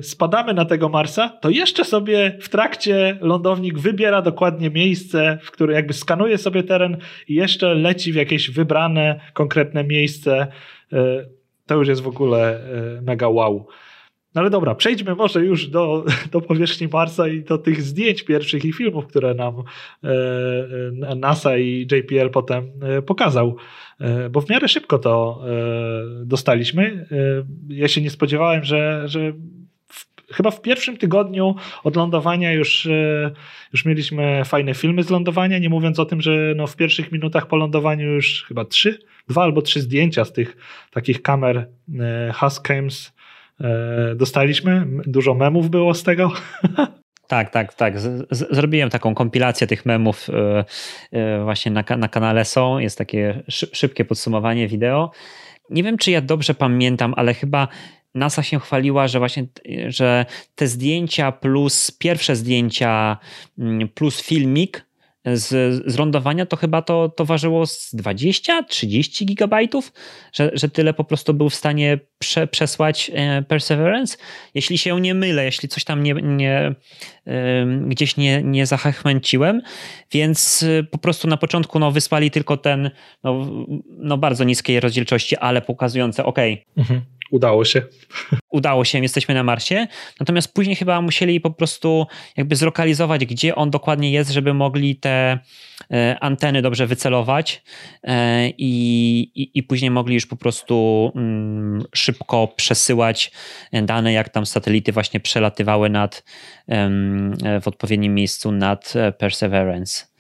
spadamy 0.02 0.54
na 0.54 0.64
tego 0.64 0.88
Marsa, 0.88 1.28
to 1.28 1.50
jeszcze 1.50 1.84
sobie 1.84 2.38
w 2.40 2.48
trakcie 2.48 3.18
lądownik 3.20 3.78
wybiera 3.78 4.22
dokładnie 4.22 4.70
miejsce, 4.70 5.38
w 5.42 5.50
którym 5.50 5.76
jakby 5.76 5.92
skanuje 5.92 6.38
sobie 6.38 6.62
teren 6.62 6.96
i 7.28 7.34
jeszcze 7.34 7.74
leci 7.74 8.12
w 8.12 8.14
jakieś 8.14 8.50
wybrane, 8.50 9.20
konkretne 9.32 9.84
miejsce. 9.84 10.46
Y, 10.92 10.96
to 11.66 11.74
już 11.74 11.88
jest 11.88 12.02
w 12.02 12.08
ogóle 12.08 12.60
y, 12.98 13.02
mega 13.02 13.28
wow. 13.28 13.66
No 14.34 14.40
ale 14.40 14.50
dobra, 14.50 14.74
przejdźmy 14.74 15.14
może 15.14 15.44
już 15.44 15.66
do, 15.68 16.04
do 16.32 16.40
powierzchni 16.40 16.88
Marsa 16.92 17.28
i 17.28 17.42
do 17.42 17.58
tych 17.58 17.82
zdjęć 17.82 18.22
pierwszych 18.22 18.64
i 18.64 18.72
filmów, 18.72 19.06
które 19.06 19.34
nam 19.34 19.54
e, 20.04 20.08
e 21.08 21.14
NASA 21.16 21.56
i 21.56 21.88
JPL 21.92 22.30
potem 22.30 22.72
e, 22.82 23.02
pokazał, 23.02 23.48
e, 23.48 23.91
bo 24.30 24.40
w 24.40 24.50
miarę 24.50 24.68
szybko 24.68 24.98
to 24.98 25.42
e, 25.44 26.24
dostaliśmy. 26.24 27.06
E, 27.12 27.16
ja 27.68 27.88
się 27.88 28.00
nie 28.00 28.10
spodziewałem, 28.10 28.64
że, 28.64 29.02
że 29.04 29.32
w, 29.88 30.06
chyba 30.34 30.50
w 30.50 30.62
pierwszym 30.62 30.96
tygodniu 30.96 31.54
od 31.84 31.96
lądowania 31.96 32.52
już, 32.52 32.88
już 33.72 33.84
mieliśmy 33.84 34.42
fajne 34.44 34.74
filmy 34.74 35.02
z 35.02 35.10
lądowania, 35.10 35.58
nie 35.58 35.68
mówiąc 35.68 35.98
o 35.98 36.04
tym, 36.04 36.20
że 36.20 36.52
no 36.56 36.66
w 36.66 36.76
pierwszych 36.76 37.12
minutach 37.12 37.46
po 37.46 37.56
lądowaniu 37.56 38.06
już 38.06 38.44
chyba 38.48 38.64
trzy, 38.64 38.98
dwa 39.28 39.42
albo 39.42 39.62
trzy 39.62 39.80
zdjęcia 39.80 40.24
z 40.24 40.32
tych 40.32 40.56
takich 40.90 41.22
kamer 41.22 41.68
Hascams 42.34 43.12
E, 43.62 44.14
dostaliśmy. 44.14 44.86
Dużo 45.06 45.34
memów 45.34 45.70
było 45.70 45.94
z 45.94 46.02
tego. 46.02 46.32
Tak, 47.32 47.50
tak, 47.50 47.74
tak. 47.74 48.00
Z, 48.00 48.26
z, 48.30 48.54
zrobiłem 48.56 48.90
taką 48.90 49.14
kompilację 49.14 49.66
tych 49.66 49.86
memów 49.86 50.28
e, 50.30 50.64
e, 51.12 51.44
właśnie 51.44 51.72
na, 51.72 51.84
na 51.96 52.08
kanale 52.08 52.44
są. 52.44 52.78
Jest 52.78 52.98
takie 52.98 53.42
szybkie 53.48 54.04
podsumowanie 54.04 54.68
wideo. 54.68 55.10
Nie 55.70 55.82
wiem, 55.82 55.98
czy 55.98 56.10
ja 56.10 56.20
dobrze 56.20 56.54
pamiętam, 56.54 57.14
ale 57.16 57.34
chyba 57.34 57.68
NASA 58.14 58.42
się 58.42 58.60
chwaliła, 58.60 59.08
że 59.08 59.18
właśnie 59.18 59.46
że 59.88 60.26
te 60.54 60.66
zdjęcia 60.66 61.32
plus 61.32 61.90
pierwsze 61.90 62.36
zdjęcia 62.36 63.18
mm, 63.58 63.88
plus 63.88 64.22
filmik 64.22 64.86
z, 65.24 65.48
z 65.92 65.98
lądowania, 65.98 66.46
to 66.46 66.56
chyba 66.56 66.82
to, 66.82 67.08
to 67.08 67.24
ważyło 67.24 67.66
z 67.66 67.94
20-30 67.94 69.24
gigabajtów, 69.24 69.92
że, 70.32 70.50
że 70.54 70.68
tyle 70.68 70.94
po 70.94 71.04
prostu 71.04 71.34
był 71.34 71.50
w 71.50 71.54
stanie 71.54 71.98
prze, 72.18 72.46
przesłać 72.46 73.10
e, 73.14 73.42
Perseverance. 73.42 74.16
Jeśli 74.54 74.78
się 74.78 75.00
nie 75.00 75.14
mylę, 75.14 75.44
jeśli 75.44 75.68
coś 75.68 75.84
tam 75.84 76.02
nie, 76.02 76.14
nie, 76.14 76.74
gdzieś 77.86 78.16
nie, 78.16 78.42
nie 78.42 78.66
zachęciłem, 78.66 79.62
więc 80.12 80.62
y, 80.62 80.86
po 80.90 80.98
prostu 80.98 81.28
na 81.28 81.36
początku 81.36 81.78
no, 81.78 81.90
wysłali 81.90 82.30
tylko 82.30 82.56
ten 82.56 82.90
no, 83.24 83.46
no 83.88 84.18
bardzo 84.18 84.44
niskiej 84.44 84.80
rozdzielczości, 84.80 85.36
ale 85.36 85.62
pokazujące 85.62 86.24
OK. 86.24 86.38
Mhm. 86.76 87.00
Udało 87.32 87.64
się. 87.64 87.82
Udało 88.50 88.84
się, 88.84 88.98
jesteśmy 88.98 89.34
na 89.34 89.42
Marsie. 89.42 89.86
Natomiast 90.20 90.54
później 90.54 90.76
chyba 90.76 91.00
musieli 91.00 91.40
po 91.40 91.50
prostu 91.50 92.06
jakby 92.36 92.56
zlokalizować, 92.56 93.26
gdzie 93.26 93.54
on 93.54 93.70
dokładnie 93.70 94.12
jest, 94.12 94.30
żeby 94.30 94.54
mogli 94.54 94.96
te 94.96 95.38
e, 95.90 96.16
anteny 96.20 96.62
dobrze 96.62 96.86
wycelować 96.86 97.62
e, 98.02 98.48
i, 98.48 99.20
i, 99.34 99.50
i 99.54 99.62
później 99.62 99.90
mogli 99.90 100.14
już 100.14 100.26
po 100.26 100.36
prostu 100.36 101.12
mm, 101.16 101.84
szybko 101.94 102.48
przesyłać 102.56 103.32
dane, 103.72 104.12
jak 104.12 104.28
tam 104.28 104.46
satelity 104.46 104.92
właśnie 104.92 105.20
przelatywały 105.20 105.90
nad 105.90 106.24
w 107.60 107.68
odpowiednim 107.68 108.14
miejscu 108.14 108.52
nad 108.52 108.96
e, 108.96 109.12
Perseverance. 109.12 110.11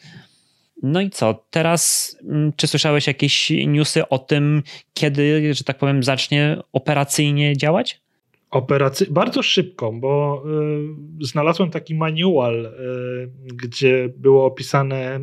No 0.82 1.00
i 1.00 1.10
co? 1.10 1.44
Teraz, 1.50 2.16
mm, 2.28 2.52
czy 2.56 2.66
słyszałeś 2.66 3.06
jakieś 3.06 3.50
newsy 3.66 4.08
o 4.08 4.18
tym, 4.18 4.62
kiedy, 4.94 5.54
że 5.54 5.64
tak 5.64 5.78
powiem, 5.78 6.02
zacznie 6.02 6.56
operacyjnie 6.72 7.56
działać? 7.56 8.02
Operacy 8.50 9.06
bardzo 9.10 9.42
szybko, 9.42 9.92
bo 9.92 10.42
y, 11.20 11.26
znalazłem 11.26 11.70
taki 11.70 11.94
manual, 11.94 12.64
y, 12.66 12.70
gdzie 13.54 14.08
było 14.16 14.46
opisane 14.46 15.20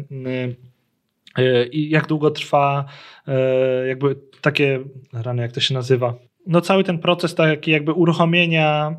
y, 1.37 1.41
y 1.41 1.69
jak 1.73 2.07
długo 2.07 2.31
trwa 2.31 2.85
y, 3.27 3.87
jakby 3.87 4.15
takie, 4.41 4.79
rany 5.13 5.41
jak 5.41 5.51
to 5.51 5.59
się 5.59 5.73
nazywa, 5.73 6.15
no 6.47 6.61
cały 6.61 6.83
ten 6.83 6.99
proces 6.99 7.35
taki 7.35 7.71
jakby 7.71 7.93
uruchomienia 7.93 8.95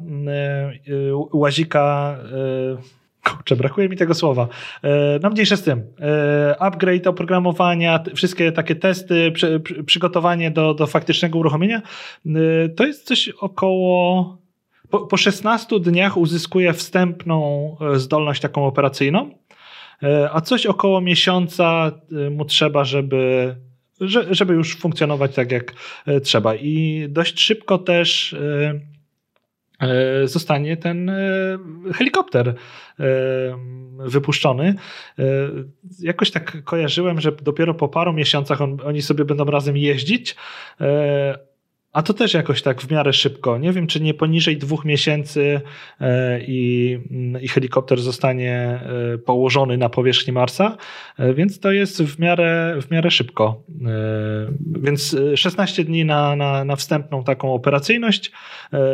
y, 0.89 1.13
łazika 1.33 2.19
Kurczę, 3.25 3.57
brakuje 3.57 3.89
mi 3.89 3.97
tego 3.97 4.15
słowa. 4.15 4.49
E, 4.83 5.19
no 5.23 5.31
mniejsze 5.31 5.57
z 5.57 5.63
tym. 5.63 5.83
E, 6.01 6.57
upgrade 6.63 7.07
oprogramowania, 7.07 8.05
wszystkie 8.15 8.53
takie 8.53 8.77
testy, 8.77 9.33
przy, 9.33 9.61
przy, 9.61 9.85
przygotowanie 9.85 10.51
do, 10.51 10.75
do 10.75 10.87
faktycznego 10.87 11.39
uruchomienia, 11.39 11.83
e, 12.27 12.69
to 12.69 12.87
jest 12.87 13.07
coś 13.07 13.29
około... 13.29 14.41
Po, 14.91 15.01
po 15.01 15.17
16 15.17 15.81
dniach 15.81 16.17
uzyskuje 16.17 16.73
wstępną 16.73 17.77
zdolność 17.95 18.41
taką 18.41 18.67
operacyjną, 18.67 19.31
a 20.33 20.41
coś 20.41 20.67
około 20.67 21.01
miesiąca 21.01 21.93
mu 22.31 22.45
trzeba, 22.45 22.85
żeby 22.85 23.55
żeby 24.31 24.55
już 24.55 24.77
funkcjonować 24.77 25.35
tak 25.35 25.53
jak 25.53 25.73
trzeba. 26.23 26.55
I 26.55 27.07
dość 27.09 27.41
szybko 27.41 27.79
też 27.79 28.37
zostanie 30.25 30.77
ten 30.77 31.09
e, 31.09 31.15
helikopter 31.95 32.49
e, 32.49 32.55
wypuszczony. 33.99 34.75
Jakoś 36.01 36.31
tak 36.31 36.65
kojarzyłem, 36.65 37.21
że 37.21 37.33
dopiero 37.33 37.75
po 37.75 37.89
paru 37.89 38.13
miesiącach 38.13 38.61
on, 38.61 38.79
oni 38.85 39.03
sobie 39.03 39.25
będą 39.25 39.45
razem 39.45 39.77
jeździć, 39.77 40.37
a 41.93 42.03
to 42.03 42.15
też 42.15 42.35
jakoś 42.35 42.63
tak 42.63 42.83
w 42.83 42.91
miarę 42.91 43.13
szybko. 43.13 43.59
Nie 43.59 43.73
wiem, 43.73 43.87
czy 43.87 44.01
nie 44.01 44.15
poniżej 44.15 44.57
dwóch 44.57 44.85
miesięcy 44.85 45.61
e, 46.01 46.41
i, 46.41 46.99
i 47.41 47.49
helikopter 47.49 48.01
zostanie 48.01 48.55
e, 49.15 49.19
położony 49.19 49.79
na 49.79 49.89
powierzchni 49.89 50.33
Marsa, 50.33 50.77
e, 51.19 51.35
więc 51.35 51.61
to 51.61 51.73
jest 51.73 52.03
w 52.03 52.19
miarę, 52.19 52.77
w 52.83 52.91
miarę 52.91 53.11
szybko. 53.11 53.63
Więc 54.61 55.17
16 55.35 55.85
dni 55.85 56.05
na, 56.05 56.37
na, 56.37 56.65
na 56.65 56.77
wstępną 56.77 57.25
taką 57.25 57.55
operacyjność 57.55 58.33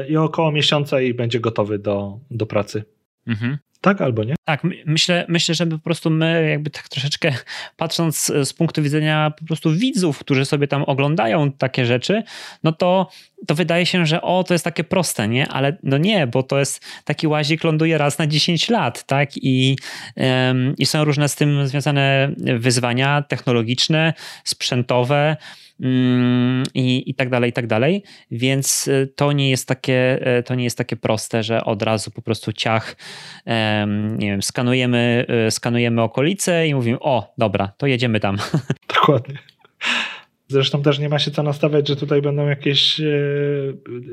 i 0.09 0.17
około 0.17 0.53
miesiąca 0.53 1.01
i 1.01 1.15
będzie 1.15 1.41
gotowy 1.41 1.79
do, 1.79 2.19
do 2.31 2.47
pracy. 2.47 2.85
Mhm. 3.27 3.59
Tak 3.81 4.01
albo 4.01 4.25
nie? 4.25 4.35
Tak, 4.45 4.63
myślę, 4.87 5.27
myślę, 5.29 5.55
że 5.55 5.67
po 5.67 5.79
prostu 5.79 6.11
my 6.11 6.49
jakby 6.51 6.71
tak 6.71 6.89
troszeczkę 6.89 7.33
patrząc 7.77 8.33
z 8.45 8.53
punktu 8.53 8.83
widzenia 8.83 9.33
po 9.39 9.45
prostu 9.45 9.73
widzów, 9.73 10.19
którzy 10.19 10.45
sobie 10.45 10.69
tam 10.69 10.83
oglądają 10.83 11.53
takie 11.53 11.87
rzeczy, 11.87 12.23
no 12.63 12.73
to, 12.73 13.11
to 13.47 13.55
wydaje 13.55 13.87
się, 13.87 14.07
że 14.07 14.23
o, 14.23 14.45
to 14.45 14.55
jest 14.55 14.65
takie 14.65 14.85
proste, 14.85 15.29
nie? 15.29 15.49
Ale 15.49 15.77
no 15.83 15.99
nie, 15.99 16.27
bo 16.27 16.43
to 16.43 16.59
jest 16.59 16.85
taki 17.05 17.27
łazik 17.27 17.65
ląduje 17.65 17.99
raz 17.99 18.19
na 18.19 18.27
10 18.27 18.69
lat, 18.69 19.05
tak? 19.05 19.31
I, 19.37 19.77
ym, 20.51 20.75
i 20.79 20.87
są 20.87 21.05
różne 21.05 21.29
z 21.29 21.35
tym 21.35 21.67
związane 21.67 22.33
wyzwania 22.37 23.23
technologiczne, 23.23 24.15
sprzętowe, 24.45 25.37
Mm, 25.81 26.63
i, 26.75 27.11
i 27.11 27.15
tak 27.15 27.31
dalej, 27.31 27.51
i 27.51 27.53
tak 27.53 27.67
dalej. 27.67 28.03
Więc 28.31 28.89
y, 28.89 29.13
to 29.17 29.33
nie 29.33 29.51
jest 29.51 29.69
takie, 29.69 30.29
y, 30.39 30.43
to 30.43 30.55
nie 30.55 30.65
jest 30.65 30.79
takie 30.79 30.97
proste, 30.97 31.43
że 31.43 31.65
od 31.65 31.83
razu 31.83 32.11
po 32.11 32.23
prostu 32.23 32.53
ciach, 32.53 32.97
nie 34.19 34.31
wiem, 34.31 34.43
skanujemy, 34.43 35.27
y, 35.47 35.51
skanujemy 35.51 36.03
okolice 36.03 36.69
i 36.69 36.75
mówimy, 36.75 36.99
o, 37.01 37.35
dobra, 37.39 37.73
to 37.77 37.87
jedziemy 37.87 38.21
tam. 38.21 38.37
Dokładnie. 38.95 39.39
Zresztą 40.49 40.83
też 40.83 40.99
nie 40.99 41.09
ma 41.09 41.19
się 41.19 41.31
co 41.31 41.43
nastawiać, 41.43 41.89
że 41.89 41.97
tutaj 41.97 42.23
będą 42.23 42.47
jakieś 42.47 43.01
e, 43.01 43.05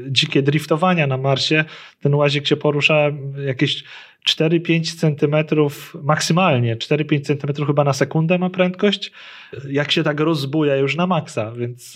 dzikie 0.09 0.41
driftowania 0.41 1.07
na 1.07 1.17
Marsie. 1.17 1.65
Ten 2.01 2.15
łazik 2.15 2.47
się 2.47 2.57
porusza 2.57 3.11
jakieś 3.45 3.83
4-5 4.29 4.99
centymetrów 4.99 5.97
maksymalnie, 6.03 6.77
4-5 6.77 7.21
centymetrów 7.21 7.67
chyba 7.67 7.83
na 7.83 7.93
sekundę 7.93 8.37
ma 8.37 8.49
prędkość, 8.49 9.11
jak 9.69 9.91
się 9.91 10.03
tak 10.03 10.19
rozbuja 10.19 10.75
już 10.75 10.95
na 10.95 11.07
maksa, 11.07 11.51
więc... 11.51 11.95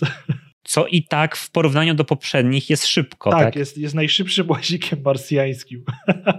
Co 0.64 0.86
i 0.86 1.02
tak 1.02 1.36
w 1.36 1.50
porównaniu 1.50 1.94
do 1.94 2.04
poprzednich 2.04 2.70
jest 2.70 2.86
szybko, 2.86 3.30
tak? 3.30 3.40
tak? 3.40 3.56
Jest, 3.56 3.78
jest 3.78 3.94
najszybszym 3.94 4.50
łazikiem 4.50 5.02
marsjańskim. 5.04 5.84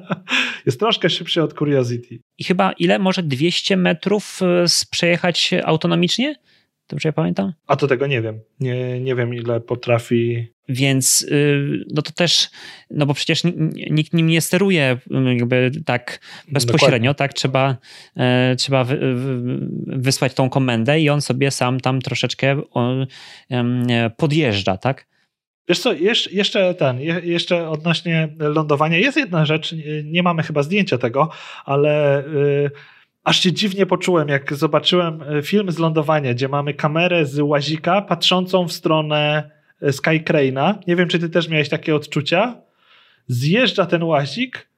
jest 0.65 0.79
troszkę 0.79 1.09
szybszy 1.09 1.43
od 1.43 1.53
Curiosity. 1.53 2.19
I 2.37 2.43
chyba 2.43 2.71
ile? 2.71 2.99
Może 2.99 3.23
200 3.23 3.77
metrów 3.77 4.39
e, 4.41 4.65
przejechać 4.91 5.51
autonomicznie? 5.63 6.35
Dobrze 6.89 7.09
ja 7.09 7.13
pamiętam? 7.13 7.53
A 7.67 7.75
to 7.75 7.87
tego 7.87 8.07
nie 8.07 8.21
wiem. 8.21 8.39
Nie, 8.59 8.99
nie 8.99 9.15
wiem, 9.15 9.33
ile 9.33 9.61
potrafi. 9.61 10.47
Więc 10.69 11.21
y, 11.21 11.85
no 11.93 12.01
to 12.01 12.11
też, 12.11 12.49
no 12.91 13.05
bo 13.05 13.13
przecież 13.13 13.41
nikt 13.91 14.13
nim 14.13 14.27
nie 14.27 14.41
steruje 14.41 14.97
y, 15.11 15.35
jakby 15.35 15.71
tak 15.85 16.19
bezpośrednio, 16.51 17.11
Dokładnie. 17.11 17.15
tak? 17.15 17.33
Trzeba, 17.33 17.77
e, 18.17 18.55
trzeba 18.55 18.85
wysłać 19.87 20.33
tą 20.33 20.49
komendę 20.49 20.99
i 20.99 21.09
on 21.09 21.21
sobie 21.21 21.51
sam 21.51 21.79
tam 21.79 22.01
troszeczkę 22.01 22.61
podjeżdża, 24.17 24.77
tak? 24.77 25.07
Wiesz 25.69 25.79
co, 25.79 25.93
jeszcze 26.31 26.73
ten, 26.73 26.99
jeszcze 27.23 27.69
odnośnie 27.69 28.29
lądowania 28.39 28.97
jest 28.97 29.17
jedna 29.17 29.45
rzecz, 29.45 29.75
nie 30.03 30.23
mamy 30.23 30.43
chyba 30.43 30.63
zdjęcia 30.63 30.97
tego, 30.97 31.29
ale 31.65 32.25
y, 32.25 32.71
aż 33.29 33.43
się 33.43 33.51
dziwnie 33.51 33.85
poczułem, 33.85 34.27
jak 34.27 34.53
zobaczyłem 34.53 35.21
e, 35.21 35.41
film 35.41 35.71
z 35.71 35.79
lądowania, 35.79 36.33
gdzie 36.33 36.47
mamy 36.47 36.73
kamerę 36.73 37.25
z 37.25 37.39
łazika 37.39 38.01
patrzącą 38.01 38.67
w 38.67 38.73
stronę 38.73 39.51
e, 39.81 39.93
Sky. 39.93 40.23
Nie 40.87 40.95
wiem, 40.95 41.07
czy 41.07 41.19
ty 41.19 41.29
też 41.29 41.49
miałeś 41.49 41.69
takie 41.69 41.95
odczucia. 41.95 42.61
Zjeżdża 43.27 43.85
ten 43.85 44.03
łazik, 44.03 44.69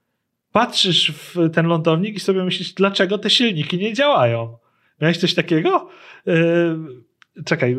patrzysz 0.52 1.12
w 1.12 1.50
ten 1.54 1.66
lądownik 1.66 2.16
i 2.16 2.20
sobie 2.20 2.44
myślisz, 2.44 2.74
dlaczego 2.74 3.18
te 3.18 3.30
silniki 3.30 3.78
nie 3.78 3.94
działają. 3.94 4.58
Miałeś 5.02 5.18
coś 5.18 5.34
takiego? 5.34 5.90
E, 6.28 6.34
czekaj, 7.46 7.78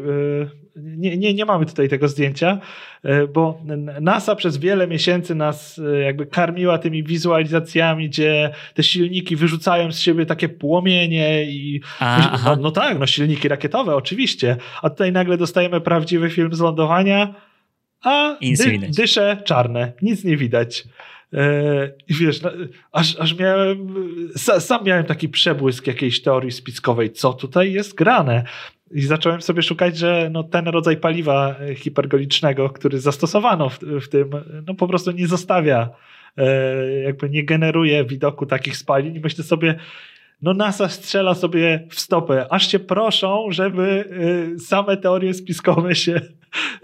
nie, 0.77 1.17
nie, 1.17 1.35
nie 1.35 1.45
mamy 1.45 1.67
tutaj 1.67 1.89
tego 1.89 2.09
zdjęcia, 2.09 2.61
e, 3.03 3.27
bo 3.27 3.61
NASA 4.01 4.37
przez 4.37 4.57
wiele 4.57 4.87
miesięcy 4.87 5.35
nas 5.35 5.79
e, 5.79 5.99
jakby 5.99 6.27
karmiła 6.27 6.79
tymi 6.79 7.05
wizualizacjami, 7.05 8.09
gdzie 8.09 8.51
te 8.75 8.83
silniki 8.83 9.37
wyrzucają 9.37 9.93
z 9.93 9.99
siebie 9.99 10.27
takie 10.27 10.49
płomienie 10.49 11.45
i 11.45 11.81
no, 12.45 12.57
no, 12.57 12.71
tak, 12.71 12.99
no 12.99 13.07
silniki 13.07 13.49
rakietowe 13.49 13.97
oczywiście, 13.97 14.57
a 14.83 14.91
tutaj 14.91 15.13
nagle 15.13 15.37
dostajemy 15.37 15.81
prawdziwy 15.81 16.31
film 16.31 16.55
z 16.55 16.61
lądowania, 16.61 17.35
a 18.05 18.37
dy, 18.41 18.79
dysze 18.97 19.43
czarne, 19.45 19.93
nic 20.03 20.25
nie 20.25 20.37
widać. 20.37 20.85
E, 21.35 21.93
I 22.09 22.15
wiesz, 22.15 22.43
no, 22.43 22.51
aż, 22.93 23.17
aż 23.19 23.39
miałem, 23.39 23.95
sam 24.59 24.85
miałem 24.85 25.05
taki 25.05 25.29
przebłysk 25.29 25.87
jakiejś 25.87 26.23
teorii 26.23 26.53
spiskowej, 26.53 27.13
co 27.13 27.33
tutaj 27.33 27.73
jest 27.73 27.95
grane. 27.95 28.45
I 28.93 29.03
zacząłem 29.03 29.43
sobie 29.43 29.63
szukać, 29.63 29.99
że 29.99 30.29
no, 30.33 30.45
ten 30.45 30.69
rodzaj 30.69 30.97
paliwa 30.97 31.57
e, 31.61 31.75
hipergolicznego, 31.75 32.71
który 32.71 33.01
zastosowano 33.01 33.69
w, 33.69 33.79
w 33.79 34.09
tym, 34.09 34.31
no 34.67 34.75
po 34.75 34.89
prostu 34.89 35.11
nie 35.11 35.27
zostawia, 35.27 35.89
e, 36.37 37.01
jakby 37.01 37.31
nie 37.31 37.45
generuje 37.45 38.05
widoku 38.05 38.47
takich 38.47 38.77
spalin. 38.77 39.17
I 39.17 39.21
myślę 39.21 39.45
sobie, 39.45 39.75
no 40.43 40.55
NASA 40.55 40.89
strzela 40.89 41.35
sobie 41.35 41.87
w 41.91 42.01
stopę, 42.01 42.53
aż 42.53 42.69
się 42.69 42.79
proszą, 42.79 43.47
żeby 43.51 44.05
y, 44.55 44.59
same 44.59 44.97
teorie 44.97 45.35
spiskowe 45.35 45.95
się 45.95 46.21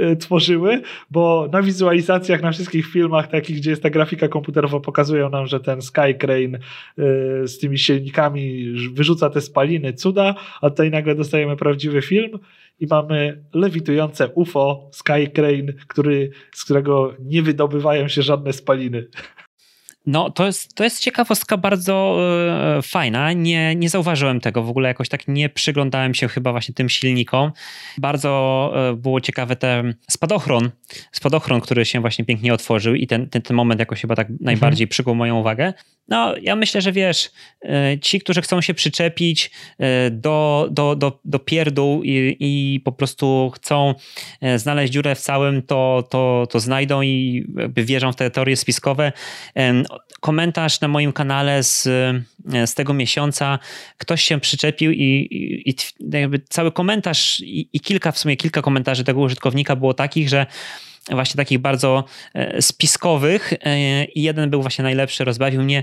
y, 0.00 0.16
tworzyły, 0.16 0.82
bo 1.10 1.48
na 1.52 1.62
wizualizacjach, 1.62 2.42
na 2.42 2.52
wszystkich 2.52 2.86
filmach 2.86 3.28
takich, 3.28 3.56
gdzie 3.56 3.70
jest 3.70 3.82
ta 3.82 3.90
grafika 3.90 4.28
komputerowa, 4.28 4.80
pokazują 4.80 5.30
nam, 5.30 5.46
że 5.46 5.60
ten 5.60 5.82
Sky 5.82 6.14
Crane 6.18 6.58
y, 6.58 7.48
z 7.48 7.58
tymi 7.58 7.78
silnikami 7.78 8.74
wyrzuca 8.92 9.30
te 9.30 9.40
spaliny, 9.40 9.92
cuda, 9.92 10.34
a 10.60 10.70
tutaj 10.70 10.90
nagle 10.90 11.14
dostajemy 11.14 11.56
prawdziwy 11.56 12.02
film 12.02 12.38
i 12.80 12.86
mamy 12.86 13.44
lewitujące 13.54 14.28
UFO 14.28 14.90
Sky 14.92 15.30
Crane, 15.34 15.72
który, 15.88 16.30
z 16.52 16.64
którego 16.64 17.14
nie 17.20 17.42
wydobywają 17.42 18.08
się 18.08 18.22
żadne 18.22 18.52
spaliny. 18.52 19.08
No, 20.08 20.30
to 20.30 20.46
jest, 20.46 20.74
to 20.74 20.84
jest 20.84 21.00
ciekawostka 21.00 21.56
bardzo 21.56 22.18
e, 22.78 22.82
fajna. 22.82 23.32
Nie, 23.32 23.76
nie 23.76 23.88
zauważyłem 23.88 24.40
tego 24.40 24.62
w 24.62 24.68
ogóle, 24.70 24.88
jakoś 24.88 25.08
tak 25.08 25.28
nie 25.28 25.48
przyglądałem 25.48 26.14
się 26.14 26.28
chyba 26.28 26.52
właśnie 26.52 26.74
tym 26.74 26.88
silnikom. 26.88 27.52
Bardzo 27.98 28.72
e, 28.74 28.96
było 28.96 29.20
ciekawe 29.20 29.56
ten 29.56 29.94
spadochron, 30.10 30.70
spadochron, 31.12 31.60
który 31.60 31.84
się 31.84 32.00
właśnie 32.00 32.24
pięknie 32.24 32.54
otworzył 32.54 32.94
i 32.94 33.06
ten, 33.06 33.28
ten, 33.28 33.42
ten 33.42 33.56
moment 33.56 33.80
jakoś 33.80 34.00
chyba 34.00 34.16
tak 34.16 34.28
najbardziej 34.40 34.84
mhm. 34.84 34.88
przykuł 34.88 35.14
moją 35.14 35.40
uwagę. 35.40 35.72
No, 36.08 36.34
ja 36.42 36.56
myślę, 36.56 36.80
że 36.80 36.92
wiesz, 36.92 37.30
e, 37.62 37.98
ci, 38.00 38.20
którzy 38.20 38.42
chcą 38.42 38.60
się 38.60 38.74
przyczepić 38.74 39.50
do, 40.10 40.68
do, 40.70 40.96
do, 40.96 41.18
do 41.24 41.38
pierdół 41.38 42.02
i, 42.04 42.36
i 42.40 42.80
po 42.80 42.92
prostu 42.92 43.52
chcą 43.54 43.94
znaleźć 44.56 44.92
dziurę 44.92 45.14
w 45.14 45.20
całym, 45.20 45.62
to, 45.62 46.08
to, 46.10 46.46
to 46.50 46.60
znajdą 46.60 47.02
i 47.02 47.46
wierzą 47.76 48.12
w 48.12 48.16
te 48.16 48.30
teorie 48.30 48.56
spiskowe 48.56 49.12
komentarz 50.20 50.80
na 50.80 50.88
moim 50.88 51.12
kanale 51.12 51.62
z, 51.62 51.82
z 52.66 52.74
tego 52.74 52.94
miesiąca. 52.94 53.58
Ktoś 53.98 54.22
się 54.22 54.40
przyczepił 54.40 54.92
i, 54.92 55.28
i, 55.30 55.70
i 55.70 55.74
jakby 56.12 56.40
cały 56.48 56.72
komentarz 56.72 57.40
i, 57.40 57.68
i, 57.72 57.80
kilka, 57.80 58.12
w 58.12 58.18
sumie 58.18 58.36
kilka 58.36 58.62
komentarzy 58.62 59.04
tego 59.04 59.20
użytkownika 59.20 59.76
było 59.76 59.94
takich, 59.94 60.28
że 60.28 60.46
właśnie 61.10 61.36
takich 61.36 61.58
bardzo 61.58 62.04
e, 62.34 62.62
spiskowych 62.62 63.52
e, 63.52 64.04
i 64.04 64.22
jeden 64.22 64.50
był 64.50 64.62
właśnie 64.62 64.82
najlepszy, 64.82 65.24
rozbawił 65.24 65.62
mnie. 65.62 65.82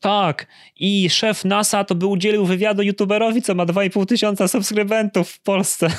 Tak, 0.00 0.46
i 0.76 1.10
szef 1.10 1.44
NASA 1.44 1.84
to 1.84 1.94
by 1.94 2.06
udzielił 2.06 2.46
wywiadu 2.46 2.82
youtuberowi, 2.82 3.42
co 3.42 3.54
ma 3.54 3.66
2,5 3.66 4.06
tysiąca 4.06 4.48
subskrybentów 4.48 5.30
w 5.30 5.40
Polsce. 5.40 5.88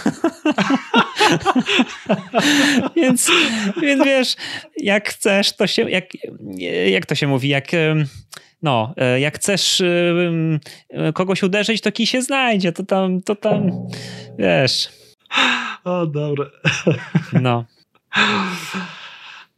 więc, 2.95 3.32
więc 3.82 4.05
wiesz, 4.05 4.36
jak 4.78 5.09
chcesz, 5.09 5.55
to 5.55 5.67
się, 5.67 5.89
jak, 5.89 6.05
jak 6.88 7.05
to 7.05 7.15
się 7.15 7.28
mówi, 7.28 7.49
jak 7.49 7.71
no, 8.61 8.93
e, 8.97 9.19
jak 9.19 9.36
chcesz 9.36 9.84
kogoś 11.13 11.43
uderzyć, 11.43 11.82
to 11.82 11.91
kij 11.91 12.07
się 12.07 12.21
znajdzie, 12.21 12.71
to 12.71 12.84
tam, 12.84 13.21
to 13.21 13.36
tam, 13.36 13.71
wiesz. 14.39 14.89
O, 15.84 16.05
dobra. 16.05 16.45
No. 17.41 17.65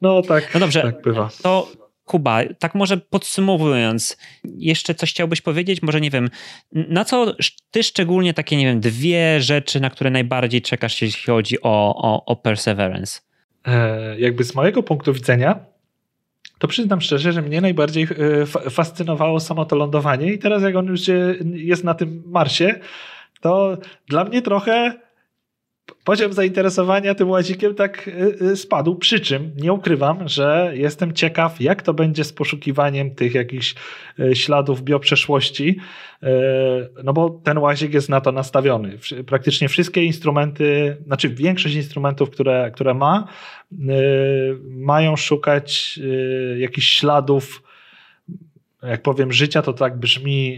No 0.01 0.21
tak, 0.21 0.53
no 0.53 0.59
dobrze, 0.59 0.81
tak 0.81 1.01
bywa. 1.01 1.29
To 1.41 1.71
Kuba, 2.09 2.39
tak 2.59 2.75
może 2.75 2.97
podsumowując, 2.97 4.17
jeszcze 4.43 4.95
coś 4.95 5.11
chciałbyś 5.11 5.41
powiedzieć? 5.41 5.81
Może 5.81 6.01
nie 6.01 6.09
wiem, 6.09 6.29
na 6.71 7.05
co 7.05 7.35
ty 7.71 7.83
szczególnie 7.83 8.33
takie, 8.33 8.57
nie 8.57 8.65
wiem, 8.65 8.79
dwie 8.79 9.41
rzeczy, 9.41 9.79
na 9.79 9.89
które 9.89 10.09
najbardziej 10.09 10.61
czekasz, 10.61 11.01
jeśli 11.01 11.23
chodzi 11.25 11.61
o, 11.61 11.95
o, 11.95 12.25
o 12.25 12.35
Perseverance? 12.35 13.19
E, 13.65 14.19
jakby 14.19 14.43
z 14.43 14.55
mojego 14.55 14.83
punktu 14.83 15.13
widzenia, 15.13 15.59
to 16.59 16.67
przyznam 16.67 17.01
szczerze, 17.01 17.33
że 17.33 17.41
mnie 17.41 17.61
najbardziej 17.61 18.03
e, 18.03 18.69
fascynowało 18.69 19.39
samo 19.39 19.65
to 19.65 19.75
lądowanie 19.75 20.33
i 20.33 20.39
teraz 20.39 20.63
jak 20.63 20.75
on 20.75 20.85
już 20.85 21.01
jest 21.41 21.83
na 21.83 21.93
tym 21.93 22.23
Marsie, 22.25 22.79
to 23.41 23.77
dla 24.07 24.23
mnie 24.23 24.41
trochę 24.41 24.93
poziom 26.03 26.33
zainteresowania 26.33 27.15
tym 27.15 27.29
łazikiem 27.29 27.75
tak 27.75 28.07
y, 28.07 28.37
y, 28.41 28.55
spadł. 28.55 28.95
Przy 28.95 29.19
czym 29.19 29.51
nie 29.57 29.73
ukrywam, 29.73 30.27
że 30.27 30.71
jestem 30.73 31.13
ciekaw, 31.13 31.61
jak 31.61 31.81
to 31.81 31.93
będzie 31.93 32.23
z 32.23 32.33
poszukiwaniem 32.33 33.15
tych 33.15 33.33
jakichś 33.33 33.75
y, 34.19 34.35
śladów 34.35 34.83
bioprzeszłości, 34.83 35.77
no 37.03 37.13
bo 37.13 37.29
ten 37.43 37.57
łazik 37.57 37.93
jest 37.93 38.09
na 38.09 38.21
to 38.21 38.31
nastawiony. 38.31 38.97
Praktycznie 39.27 39.69
wszystkie 39.69 40.03
instrumenty, 40.03 40.97
znaczy 41.05 41.29
większość 41.29 41.75
instrumentów, 41.75 42.29
które, 42.29 42.71
które 42.73 42.93
ma, 42.93 43.27
mają 44.63 45.15
szukać 45.15 45.99
jakichś 46.57 46.87
śladów 46.87 47.63
jak 48.83 49.01
powiem 49.01 49.33
życia, 49.33 49.61
to 49.61 49.73
tak 49.73 49.97
brzmi, 49.97 50.57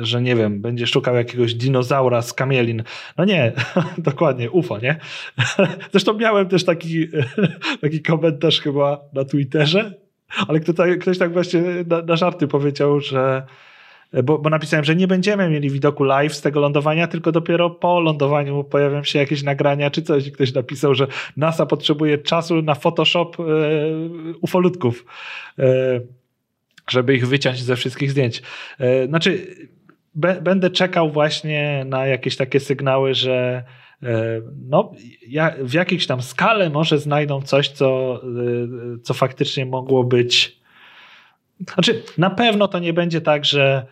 że 0.00 0.22
nie 0.22 0.36
wiem, 0.36 0.60
będzie 0.60 0.86
szukał 0.86 1.14
jakiegoś 1.14 1.54
dinozaura 1.54 2.22
z 2.22 2.32
kamielin. 2.32 2.82
No 3.18 3.24
nie, 3.24 3.52
dokładnie, 3.98 4.50
UFO, 4.50 4.78
nie? 4.78 4.96
Zresztą 5.92 6.14
miałem 6.14 6.48
też 6.48 6.64
taki, 6.64 7.08
taki 7.82 8.02
komentarz 8.02 8.60
chyba 8.60 9.00
na 9.12 9.24
Twitterze, 9.24 9.94
ale 10.48 10.60
ktoś, 11.00 11.18
tak 11.18 11.32
właśnie 11.32 11.62
na, 11.86 12.02
na 12.02 12.16
żarty 12.16 12.48
powiedział, 12.48 13.00
że 13.00 13.42
bo, 14.24 14.38
bo, 14.38 14.50
napisałem, 14.50 14.84
że 14.84 14.96
nie 14.96 15.08
będziemy 15.08 15.50
mieli 15.50 15.70
widoku 15.70 16.04
live 16.04 16.34
z 16.34 16.40
tego 16.40 16.60
lądowania, 16.60 17.06
tylko 17.06 17.32
dopiero 17.32 17.70
po 17.70 18.00
lądowaniu 18.00 18.64
pojawią 18.64 19.04
się 19.04 19.18
jakieś 19.18 19.42
nagrania 19.42 19.90
czy 19.90 20.02
coś. 20.02 20.26
I 20.26 20.32
ktoś 20.32 20.54
napisał, 20.54 20.94
że 20.94 21.06
NASA 21.36 21.66
potrzebuje 21.66 22.18
czasu 22.18 22.62
na 22.62 22.74
Photoshop 22.74 23.30
e, 23.40 23.44
ufolutków, 24.40 25.04
e, 25.58 25.64
żeby 26.88 27.14
ich 27.14 27.28
wyciąć 27.28 27.62
ze 27.62 27.76
wszystkich 27.76 28.10
zdjęć. 28.10 28.42
E, 28.78 29.06
znaczy, 29.06 29.56
będę 30.42 30.70
czekał 30.70 31.10
właśnie 31.10 31.84
na 31.86 32.06
jakieś 32.06 32.36
takie 32.36 32.60
sygnały, 32.60 33.14
że 33.14 33.64
e, 34.02 34.40
no, 34.68 34.92
w 35.58 35.72
jakiejś 35.72 36.06
tam 36.06 36.22
skale 36.22 36.70
może 36.70 36.98
znajdą 36.98 37.42
coś, 37.42 37.68
co, 37.68 38.20
e, 38.22 38.98
co 39.02 39.14
faktycznie 39.14 39.66
mogło 39.66 40.04
być. 40.04 40.60
Znaczy, 41.74 42.02
na 42.18 42.30
pewno 42.30 42.68
to 42.68 42.78
nie 42.78 42.92
będzie 42.92 43.20
tak, 43.20 43.44
że 43.44 43.86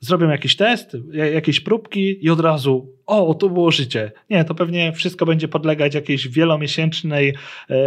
zrobią 0.00 0.28
jakiś 0.28 0.56
test, 0.56 0.96
jakieś 1.12 1.60
próbki 1.60 2.24
i 2.24 2.30
od 2.30 2.40
razu, 2.40 2.92
o, 3.06 3.34
to 3.34 3.48
było 3.48 3.70
życie. 3.70 4.12
Nie, 4.30 4.44
to 4.44 4.54
pewnie 4.54 4.92
wszystko 4.92 5.26
będzie 5.26 5.48
podlegać 5.48 5.94
jakiejś 5.94 6.28
wielomiesięcznej 6.28 7.34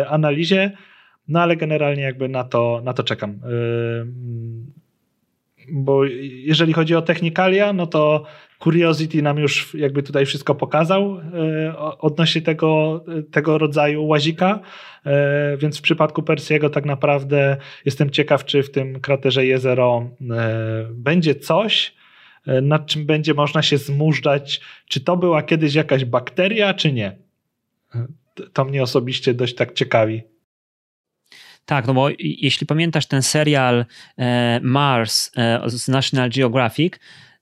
analizie, 0.10 0.72
no 1.32 1.42
ale 1.42 1.56
generalnie 1.58 2.04
jakby 2.04 2.30
na 2.30 2.44
to, 2.44 2.82
na 2.84 2.94
to 2.94 3.04
czekam. 3.04 3.40
Bo 5.72 6.06
jeżeli 6.26 6.74
chodzi 6.74 6.96
o 6.96 7.02
technikalia, 7.02 7.74
no 7.74 7.88
to 7.88 8.24
Curiosity 8.60 9.22
nam 9.22 9.38
już 9.38 9.74
jakby 9.74 10.04
tutaj 10.04 10.26
wszystko 10.26 10.56
pokazał 10.56 11.18
e, 11.20 11.78
odnośnie 11.78 12.42
tego, 12.42 13.04
tego 13.32 13.58
rodzaju 13.58 14.08
łazika, 14.08 14.60
więc 15.58 15.78
w 15.78 15.82
przypadku 15.82 16.24
Persiego 16.24 16.70
tak 16.70 16.86
naprawdę 16.86 17.58
jestem 17.86 18.10
ciekaw, 18.10 18.46
czy 18.46 18.64
w 18.64 18.72
tym 18.72 19.00
kraterze 19.00 19.46
Jezero 19.46 20.10
będzie 20.92 21.36
coś, 21.36 21.96
nad 22.62 22.86
czym 22.86 23.06
będzie 23.06 23.34
można 23.34 23.62
się 23.62 23.78
zmużdżać, 23.78 24.62
czy 24.88 25.02
to 25.02 25.18
była 25.18 25.44
kiedyś 25.44 25.76
jakaś 25.76 26.06
bakteria, 26.06 26.74
czy 26.74 26.94
nie. 26.94 27.18
To 28.54 28.66
mnie 28.66 28.84
osobiście 28.84 29.34
dość 29.34 29.56
tak 29.56 29.74
ciekawi. 29.74 30.31
Tak, 31.72 31.88
no 31.88 31.94
bo 31.94 32.10
jeśli 32.20 32.68
pamiętasz 32.68 33.06
ten 33.06 33.22
serial 33.22 33.86
e, 34.18 34.60
Mars 34.64 35.32
z 35.68 35.88
National 35.88 36.30
Geographic, 36.30 36.94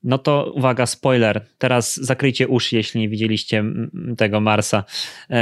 no 0.03 0.17
to 0.17 0.51
uwaga, 0.55 0.85
spoiler. 0.85 1.45
Teraz 1.57 1.95
zakryjcie 1.95 2.47
uszy, 2.47 2.75
jeśli 2.75 3.01
nie 3.01 3.09
widzieliście 3.09 3.63
tego 4.17 4.41
Marsa. 4.41 4.83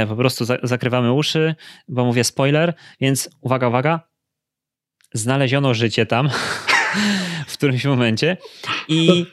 Po 0.08 0.16
prostu 0.16 0.44
zakrywamy 0.62 1.12
uszy, 1.12 1.54
bo 1.88 2.04
mówię 2.04 2.24
spoiler, 2.24 2.74
więc 3.00 3.30
uwaga, 3.40 3.68
uwaga. 3.68 4.00
Znaleziono 5.12 5.74
życie 5.74 6.06
tam 6.06 6.30
w 7.48 7.52
którymś 7.52 7.84
momencie 7.84 8.36
i 8.88 9.26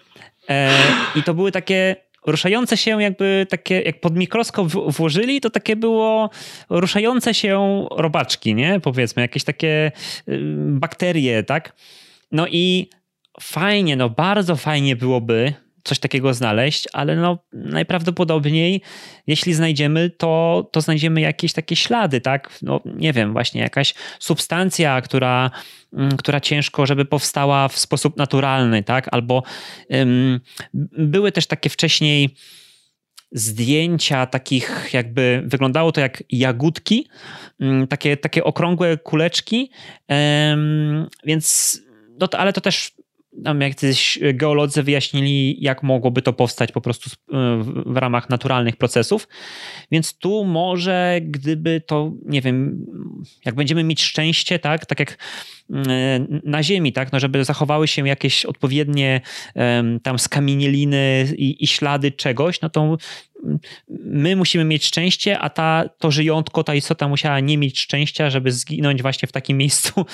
E, 0.49 0.71
I 1.15 1.23
to 1.23 1.33
były 1.33 1.51
takie 1.51 1.95
ruszające 2.25 2.77
się 2.77 3.01
jakby 3.01 3.47
takie, 3.49 3.81
jak 3.81 3.99
pod 3.99 4.15
mikroskop 4.15 4.67
włożyli, 4.67 5.41
to 5.41 5.49
takie 5.49 5.75
było 5.75 6.29
ruszające 6.69 7.33
się 7.33 7.85
robaczki, 7.91 8.55
nie? 8.55 8.79
Powiedzmy, 8.79 9.21
jakieś 9.21 9.43
takie 9.43 9.91
y, 10.29 10.39
bakterie, 10.55 11.43
tak? 11.43 11.75
No 12.31 12.47
i 12.47 12.89
fajnie, 13.41 13.95
no 13.95 14.09
bardzo 14.09 14.55
fajnie 14.55 14.95
byłoby, 14.95 15.53
coś 15.85 15.99
takiego 15.99 16.33
znaleźć, 16.33 16.87
ale 16.93 17.15
no 17.15 17.37
najprawdopodobniej, 17.53 18.81
jeśli 19.27 19.53
znajdziemy, 19.53 20.09
to, 20.09 20.69
to 20.71 20.81
znajdziemy 20.81 21.21
jakieś 21.21 21.53
takie 21.53 21.75
ślady, 21.75 22.21
tak? 22.21 22.59
No 22.61 22.81
nie 22.85 23.13
wiem, 23.13 23.33
właśnie 23.33 23.61
jakaś 23.61 23.93
substancja, 24.19 25.01
która, 25.01 25.51
mm, 25.93 26.17
która 26.17 26.39
ciężko, 26.39 26.85
żeby 26.85 27.05
powstała 27.05 27.67
w 27.67 27.79
sposób 27.79 28.17
naturalny, 28.17 28.83
tak? 28.83 29.07
Albo 29.11 29.43
um, 29.89 30.39
były 30.97 31.31
też 31.31 31.47
takie 31.47 31.69
wcześniej 31.69 32.35
zdjęcia 33.31 34.25
takich 34.25 34.89
jakby, 34.93 35.43
wyglądało 35.45 35.91
to 35.91 36.01
jak 36.01 36.23
jagódki, 36.29 37.07
takie, 37.89 38.17
takie 38.17 38.43
okrągłe 38.43 38.97
kuleczki, 38.97 39.71
więc 41.25 41.77
no 42.19 42.27
to, 42.27 42.39
ale 42.39 42.53
to 42.53 42.61
też 42.61 42.91
tam 43.43 43.61
jacyś 43.61 44.19
geolodzy 44.33 44.83
wyjaśnili, 44.83 45.63
jak 45.63 45.83
mogłoby 45.83 46.21
to 46.21 46.33
powstać 46.33 46.71
po 46.71 46.81
prostu 46.81 47.09
w 47.85 47.97
ramach 47.97 48.29
naturalnych 48.29 48.75
procesów. 48.75 49.27
Więc 49.91 50.17
tu 50.17 50.45
może, 50.45 51.19
gdyby 51.23 51.81
to, 51.81 52.11
nie 52.25 52.41
wiem, 52.41 52.85
jak 53.45 53.55
będziemy 53.55 53.83
mieć 53.83 54.03
szczęście, 54.03 54.59
tak, 54.59 54.85
tak 54.85 54.99
jak 54.99 55.17
mm, 55.69 56.41
na 56.43 56.63
Ziemi, 56.63 56.93
tak, 56.93 57.11
no 57.11 57.19
żeby 57.19 57.43
zachowały 57.43 57.87
się 57.87 58.07
jakieś 58.07 58.45
odpowiednie 58.45 59.21
tam 60.03 60.19
skamienieliny 60.19 61.27
i, 61.37 61.63
i 61.63 61.67
ślady 61.67 62.11
czegoś, 62.11 62.61
no 62.61 62.69
to 62.69 62.97
my 64.05 64.35
musimy 64.35 64.63
mieć 64.63 64.85
szczęście, 64.85 65.39
a 65.39 65.49
ta, 65.49 65.89
to 65.99 66.11
żyjątko, 66.11 66.63
ta 66.63 66.75
istota 66.75 67.07
musiała 67.07 67.39
nie 67.39 67.57
mieć 67.57 67.79
szczęścia, 67.79 68.29
żeby 68.29 68.51
zginąć 68.51 69.01
właśnie 69.01 69.27
w 69.27 69.31
takim 69.31 69.57
miejscu, 69.57 70.05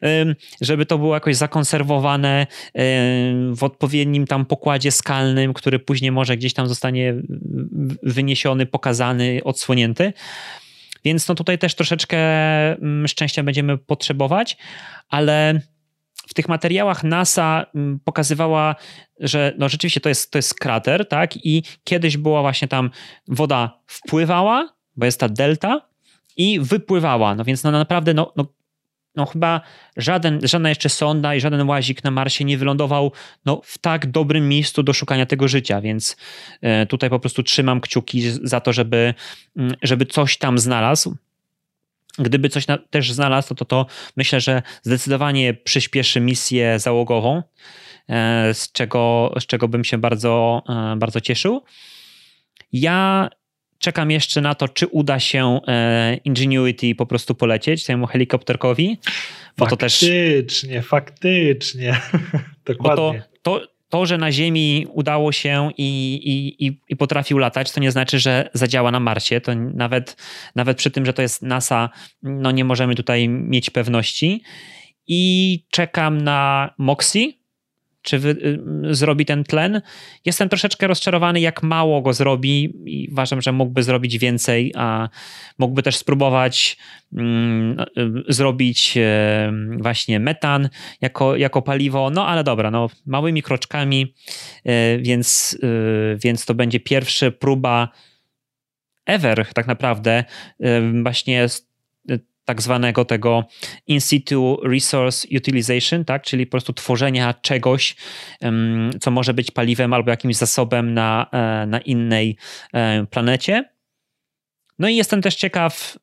żeby 0.60 0.86
to 0.86 0.98
było 0.98 1.14
jakoś 1.14 1.36
zakonserwowane 1.36 2.46
w 3.54 3.58
odpowiednim 3.62 4.26
tam 4.26 4.46
pokładzie 4.46 4.90
skalnym, 4.90 5.52
który 5.52 5.78
później 5.78 6.12
może 6.12 6.36
gdzieś 6.36 6.54
tam 6.54 6.68
zostanie 6.68 7.14
wyniesiony, 8.02 8.66
pokazany, 8.66 9.40
odsłonięty. 9.44 10.12
Więc 11.04 11.28
no 11.28 11.34
tutaj 11.34 11.58
też 11.58 11.74
troszeczkę 11.74 12.18
szczęścia 13.06 13.42
będziemy 13.42 13.78
potrzebować, 13.78 14.56
ale 15.08 15.60
w 16.28 16.34
tych 16.34 16.48
materiałach 16.48 17.04
NASA 17.04 17.66
mm, 17.74 18.00
pokazywała, 18.04 18.74
że 19.20 19.52
no 19.58 19.68
rzeczywiście 19.68 20.00
to 20.00 20.08
jest, 20.08 20.30
to 20.30 20.38
jest 20.38 20.54
krater, 20.54 21.08
tak? 21.08 21.46
I 21.46 21.62
kiedyś 21.84 22.16
była 22.16 22.40
właśnie 22.40 22.68
tam 22.68 22.90
woda 23.28 23.78
wpływała, 23.86 24.72
bo 24.96 25.06
jest 25.06 25.20
ta 25.20 25.28
delta, 25.28 25.92
i 26.36 26.60
wypływała. 26.60 27.34
No 27.34 27.44
więc 27.44 27.62
no 27.62 27.70
naprawdę 27.70 28.14
no, 28.14 28.32
no, 28.36 28.46
no 29.16 29.26
chyba 29.26 29.60
żaden, 29.96 30.40
żadna 30.42 30.68
jeszcze 30.68 30.88
sonda 30.88 31.34
i 31.34 31.40
żaden 31.40 31.68
łazik 31.68 32.04
na 32.04 32.10
Marsie 32.10 32.44
nie 32.44 32.58
wylądował 32.58 33.12
no, 33.44 33.60
w 33.64 33.78
tak 33.78 34.10
dobrym 34.10 34.48
miejscu 34.48 34.82
do 34.82 34.92
szukania 34.92 35.26
tego 35.26 35.48
życia, 35.48 35.80
więc 35.80 36.16
e, 36.60 36.86
tutaj 36.86 37.10
po 37.10 37.20
prostu 37.20 37.42
trzymam 37.42 37.80
kciuki 37.80 38.22
za 38.42 38.60
to, 38.60 38.72
żeby, 38.72 39.14
mm, 39.56 39.74
żeby 39.82 40.06
coś 40.06 40.38
tam 40.38 40.58
znalazł. 40.58 41.16
Gdyby 42.18 42.48
coś 42.48 42.66
na, 42.66 42.78
też 42.78 43.12
znalazł, 43.12 43.54
to, 43.54 43.64
to 43.64 43.86
myślę, 44.16 44.40
że 44.40 44.62
zdecydowanie 44.82 45.54
przyspieszy 45.54 46.20
misję 46.20 46.78
załogową, 46.78 47.42
e, 48.08 48.54
z 48.54 48.72
czego, 48.72 49.34
z 49.40 49.46
czego 49.46 49.68
bym 49.68 49.84
się 49.84 49.98
bardzo, 49.98 50.62
e, 50.68 50.96
bardzo 50.96 51.20
cieszył. 51.20 51.62
Ja 52.72 53.28
czekam 53.78 54.10
jeszcze 54.10 54.40
na 54.40 54.54
to, 54.54 54.68
czy 54.68 54.86
uda 54.86 55.20
się 55.20 55.60
e, 55.68 56.16
Ingenuity 56.24 56.94
po 56.94 57.06
prostu 57.06 57.34
polecieć 57.34 57.84
temu 57.84 58.06
helikopterkowi. 58.06 58.98
Bo 59.58 59.66
faktycznie, 59.66 60.42
też, 60.42 60.86
faktycznie. 60.86 62.00
Dokładnie. 62.66 63.22
To, 63.42 63.60
to, 63.60 63.71
to, 63.92 64.06
że 64.06 64.18
na 64.18 64.32
Ziemi 64.32 64.86
udało 64.92 65.32
się 65.32 65.70
i, 65.78 66.20
i, 66.58 66.78
i, 66.88 66.96
potrafił 66.96 67.38
latać, 67.38 67.72
to 67.72 67.80
nie 67.80 67.90
znaczy, 67.90 68.18
że 68.18 68.50
zadziała 68.54 68.90
na 68.90 69.00
Marsie. 69.00 69.40
To 69.40 69.54
nawet, 69.54 70.16
nawet 70.54 70.78
przy 70.78 70.90
tym, 70.90 71.06
że 71.06 71.12
to 71.12 71.22
jest 71.22 71.42
NASA, 71.42 71.90
no 72.22 72.50
nie 72.50 72.64
możemy 72.64 72.94
tutaj 72.94 73.28
mieć 73.28 73.70
pewności. 73.70 74.42
I 75.06 75.64
czekam 75.70 76.20
na 76.20 76.70
Moxie, 76.78 77.32
czy 78.02 78.18
wy, 78.18 78.30
y, 78.30 78.94
zrobi 78.94 79.26
ten 79.26 79.44
tlen. 79.44 79.82
Jestem 80.24 80.48
troszeczkę 80.48 80.86
rozczarowany, 80.86 81.40
jak 81.40 81.62
mało 81.62 82.02
go 82.02 82.12
zrobi 82.12 82.72
i 82.84 83.08
uważam, 83.12 83.42
że 83.42 83.52
mógłby 83.52 83.82
zrobić 83.82 84.18
więcej, 84.18 84.72
a 84.76 85.08
mógłby 85.58 85.82
też 85.82 85.96
spróbować 85.96 86.76
mm, 87.12 87.80
y, 87.80 87.84
zrobić 88.28 88.96
y, 88.96 89.00
właśnie 89.82 90.20
metan 90.20 90.68
jako, 91.00 91.36
jako 91.36 91.62
paliwo, 91.62 92.10
no 92.10 92.26
ale 92.26 92.44
dobra, 92.44 92.70
no, 92.70 92.88
małymi 93.06 93.42
kroczkami, 93.42 94.14
więc, 94.98 95.58
więc 96.16 96.44
to 96.44 96.54
będzie 96.54 96.80
pierwsza 96.80 97.30
próba 97.30 97.88
ever 99.06 99.46
tak 99.54 99.66
naprawdę 99.66 100.24
właśnie 101.02 101.48
tak 102.52 102.62
zwanego 102.62 103.04
tego 103.04 103.44
in 103.86 104.00
situ 104.00 104.60
resource 104.64 105.28
utilization, 105.36 106.04
tak? 106.04 106.22
czyli 106.22 106.46
po 106.46 106.50
prostu 106.50 106.72
tworzenia 106.72 107.34
czegoś, 107.34 107.96
co 109.00 109.10
może 109.10 109.34
być 109.34 109.50
paliwem 109.50 109.92
albo 109.92 110.10
jakimś 110.10 110.36
zasobem 110.36 110.94
na, 110.94 111.26
e, 111.32 111.66
na 111.66 111.80
innej 111.80 112.36
e, 112.72 113.06
planecie. 113.06 113.64
No 114.78 114.88
i 114.88 114.96
jestem 114.96 115.22
też 115.22 115.34
ciekaw, 115.34 115.98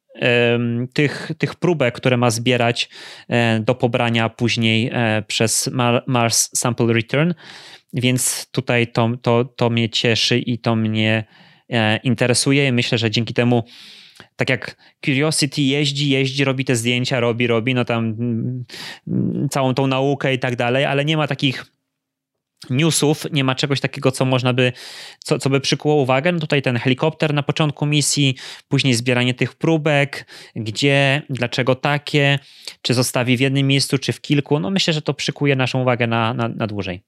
tych, 0.93 1.31
tych 1.37 1.55
próbek, 1.55 1.95
które 1.95 2.17
ma 2.17 2.29
zbierać 2.29 2.89
do 3.61 3.75
pobrania 3.75 4.29
później 4.29 4.91
przez 5.27 5.69
Mars 6.07 6.49
Sample 6.55 6.93
Return. 6.93 7.33
Więc 7.93 8.47
tutaj 8.51 8.87
to, 8.87 9.09
to, 9.21 9.45
to 9.45 9.69
mnie 9.69 9.89
cieszy 9.89 10.39
i 10.39 10.59
to 10.59 10.75
mnie 10.75 11.23
interesuje. 12.03 12.71
Myślę, 12.71 12.97
że 12.97 13.11
dzięki 13.11 13.33
temu 13.33 13.63
tak 14.35 14.49
jak 14.49 14.75
Curiosity 15.05 15.61
jeździ, 15.61 16.09
jeździ, 16.09 16.43
robi 16.43 16.65
te 16.65 16.75
zdjęcia, 16.75 17.19
robi, 17.19 17.47
robi, 17.47 17.73
no 17.73 17.85
tam 17.85 18.05
mm, 18.05 19.49
całą 19.49 19.73
tą 19.73 19.87
naukę 19.87 20.33
i 20.33 20.39
tak 20.39 20.55
dalej, 20.55 20.85
ale 20.85 21.05
nie 21.05 21.17
ma 21.17 21.27
takich 21.27 21.65
newsów, 22.69 23.25
nie 23.31 23.43
ma 23.43 23.55
czegoś 23.55 23.79
takiego, 23.79 24.11
co 24.11 24.25
można 24.25 24.53
by, 24.53 24.73
co, 25.19 25.39
co 25.39 25.49
by 25.49 25.59
przykuło 25.59 25.95
uwagę. 25.95 26.31
No 26.31 26.39
tutaj 26.39 26.61
ten 26.61 26.77
helikopter 26.77 27.33
na 27.33 27.43
początku 27.43 27.85
misji, 27.85 28.35
później 28.67 28.93
zbieranie 28.93 29.33
tych 29.33 29.55
próbek, 29.55 30.25
gdzie, 30.55 31.21
dlaczego 31.29 31.75
takie, 31.75 32.39
czy 32.81 32.93
zostawi 32.93 33.37
w 33.37 33.39
jednym 33.39 33.67
miejscu, 33.67 33.97
czy 33.97 34.13
w 34.13 34.21
kilku. 34.21 34.59
No 34.59 34.69
myślę, 34.69 34.93
że 34.93 35.01
to 35.01 35.13
przykuje 35.13 35.55
naszą 35.55 35.81
uwagę 35.81 36.07
na, 36.07 36.33
na, 36.33 36.47
na 36.47 36.67
dłużej. 36.67 37.01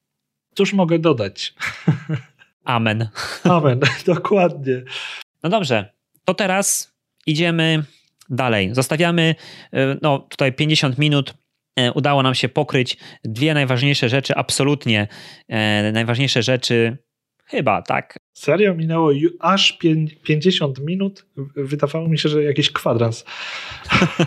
Cóż 0.55 0.74
mogę 0.74 0.99
dodać? 0.99 1.53
Amen. 2.64 3.09
Amen, 3.43 3.80
dokładnie. 4.05 4.84
No 5.43 5.49
dobrze, 5.49 5.93
to 6.26 6.34
teraz 6.34 6.93
idziemy 7.28 7.84
dalej. 8.30 8.70
Zostawiamy 8.72 9.36
e, 9.74 9.98
no, 10.02 10.20
tutaj 10.20 10.54
50 10.54 10.98
minut. 10.98 11.34
E, 11.76 11.92
udało 11.92 12.24
nam 12.24 12.36
się 12.36 12.50
pokryć 12.50 12.98
dwie 13.24 13.54
najważniejsze 13.54 14.10
rzeczy, 14.10 14.36
absolutnie 14.36 15.08
e, 15.48 15.92
najważniejsze 15.92 16.44
rzeczy, 16.44 16.98
chyba 17.46 17.82
tak. 17.82 18.18
Serio 18.34 18.74
minęło 18.74 19.12
aż 19.40 19.78
50 20.24 20.80
minut? 20.80 21.26
Wydawało 21.56 22.08
mi 22.08 22.20
się, 22.20 22.30
że 22.30 22.44
jakiś 22.44 22.72
kwadrans. 22.72 23.26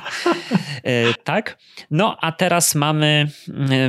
tak. 1.25 1.59
No 1.91 2.17
a 2.21 2.33
teraz 2.33 2.75
mamy, 2.75 3.29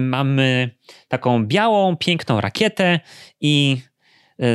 mamy 0.02 0.70
taką 1.08 1.46
białą, 1.46 1.98
piękną 1.98 2.42
rakietę 2.42 3.00
i 3.42 3.78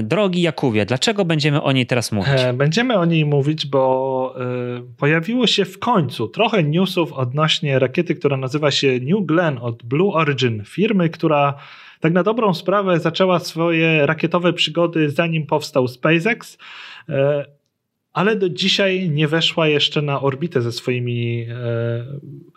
drogi 0.02 0.42
Jakubie, 0.42 0.86
dlaczego 0.86 1.24
będziemy 1.24 1.62
o 1.62 1.72
niej 1.72 1.86
teraz 1.86 2.12
mówić? 2.12 2.32
E, 2.36 2.52
będziemy 2.52 2.98
o 2.98 3.04
niej 3.04 3.24
mówić, 3.26 3.66
bo 3.66 4.34
e, 4.40 4.82
pojawiło 4.96 5.46
się 5.46 5.64
w 5.64 5.78
końcu 5.78 6.28
trochę 6.28 6.62
newsów 6.62 7.12
odnośnie 7.12 7.78
rakiety, 7.78 8.14
która 8.14 8.36
nazywa 8.36 8.70
się 8.70 8.98
New 9.02 9.26
Glenn 9.26 9.58
od 9.58 9.82
Blue 9.82 10.12
Origin, 10.12 10.62
firmy, 10.66 11.08
która 11.08 11.54
tak 12.00 12.12
na 12.12 12.22
dobrą 12.22 12.54
sprawę 12.54 13.00
zaczęła 13.00 13.38
swoje 13.38 14.06
rakietowe 14.06 14.52
przygody 14.52 15.10
zanim 15.10 15.46
powstał 15.46 15.88
SpaceX, 15.88 16.58
ale 18.12 18.36
do 18.36 18.48
dzisiaj 18.48 19.10
nie 19.10 19.28
weszła 19.28 19.68
jeszcze 19.68 20.02
na 20.02 20.20
orbitę 20.20 20.62
ze 20.62 20.72
swoimi 20.72 21.46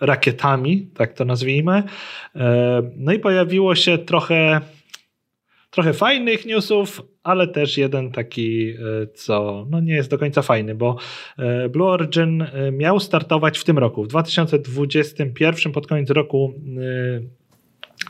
rakietami, 0.01 0.88
tak 0.93 1.13
to 1.13 1.26
nazwijmy. 1.26 1.84
No 2.95 3.13
i 3.13 3.19
pojawiło 3.19 3.76
się 3.76 3.97
trochę 3.97 4.61
trochę 5.74 5.93
fajnych 5.93 6.45
newsów, 6.45 7.01
ale 7.24 7.47
też 7.47 7.78
jeden 7.78 8.11
taki, 8.11 8.69
e, 8.69 8.76
co 9.13 9.65
no 9.69 9.80
nie 9.80 9.93
jest 9.93 10.09
do 10.09 10.17
końca 10.17 10.41
fajny, 10.41 10.76
bo 10.76 10.97
e, 11.38 11.69
Blue 11.69 11.89
Origin 11.89 12.41
e, 12.41 12.71
miał 12.71 12.99
startować 12.99 13.59
w 13.59 13.63
tym 13.63 13.78
roku. 13.78 14.03
W 14.03 14.07
2021 14.07 15.71
pod 15.71 15.88
koniec 15.88 16.09
roku 16.09 16.53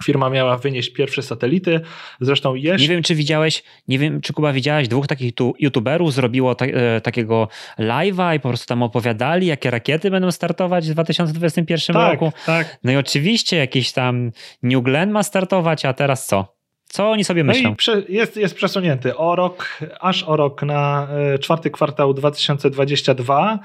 firma 0.03 0.29
miała 0.29 0.57
wynieść 0.57 0.93
pierwsze 0.93 1.21
satelity. 1.21 1.81
Zresztą 2.21 2.55
jeszcze. 2.55 2.87
Nie 2.87 2.93
wiem, 2.93 3.03
czy 3.03 3.15
widziałeś, 3.15 3.63
nie 3.87 3.99
wiem, 3.99 4.21
czy 4.21 4.33
Kuba 4.33 4.53
widziałeś, 4.53 4.87
dwóch 4.87 5.07
takich 5.07 5.35
tu 5.35 5.53
youtuberów 5.59 6.13
zrobiło 6.13 6.55
ta, 6.55 6.65
e, 6.65 7.01
takiego 7.01 7.47
live'a 7.79 8.35
i 8.35 8.39
po 8.39 8.49
prostu 8.49 8.67
tam 8.67 8.83
opowiadali, 8.83 9.47
jakie 9.47 9.71
rakiety 9.71 10.11
będą 10.11 10.31
startować 10.31 10.89
w 10.89 10.91
2021 10.91 11.93
tak, 11.93 12.11
roku. 12.11 12.31
Tak. 12.45 12.77
No 12.83 12.91
i 12.91 12.95
oczywiście 12.95 13.57
jakiś 13.57 13.91
tam 13.91 14.31
New 14.63 14.83
Glenn 14.83 15.11
ma 15.11 15.23
startować, 15.23 15.85
a 15.85 15.93
teraz 15.93 16.27
co? 16.27 16.62
Co 16.93 17.11
oni 17.11 17.23
sobie 17.23 17.43
myślą? 17.43 17.63
No 17.63 17.73
i 17.73 17.75
prze, 17.75 18.03
jest, 18.09 18.37
jest 18.37 18.55
przesunięty 18.55 19.17
o 19.17 19.35
rok, 19.35 19.79
aż 19.99 20.23
o 20.23 20.35
rok 20.35 20.63
na 20.63 21.07
e, 21.11 21.39
czwarty 21.39 21.71
kwartał 21.71 22.13
2022 22.13 23.59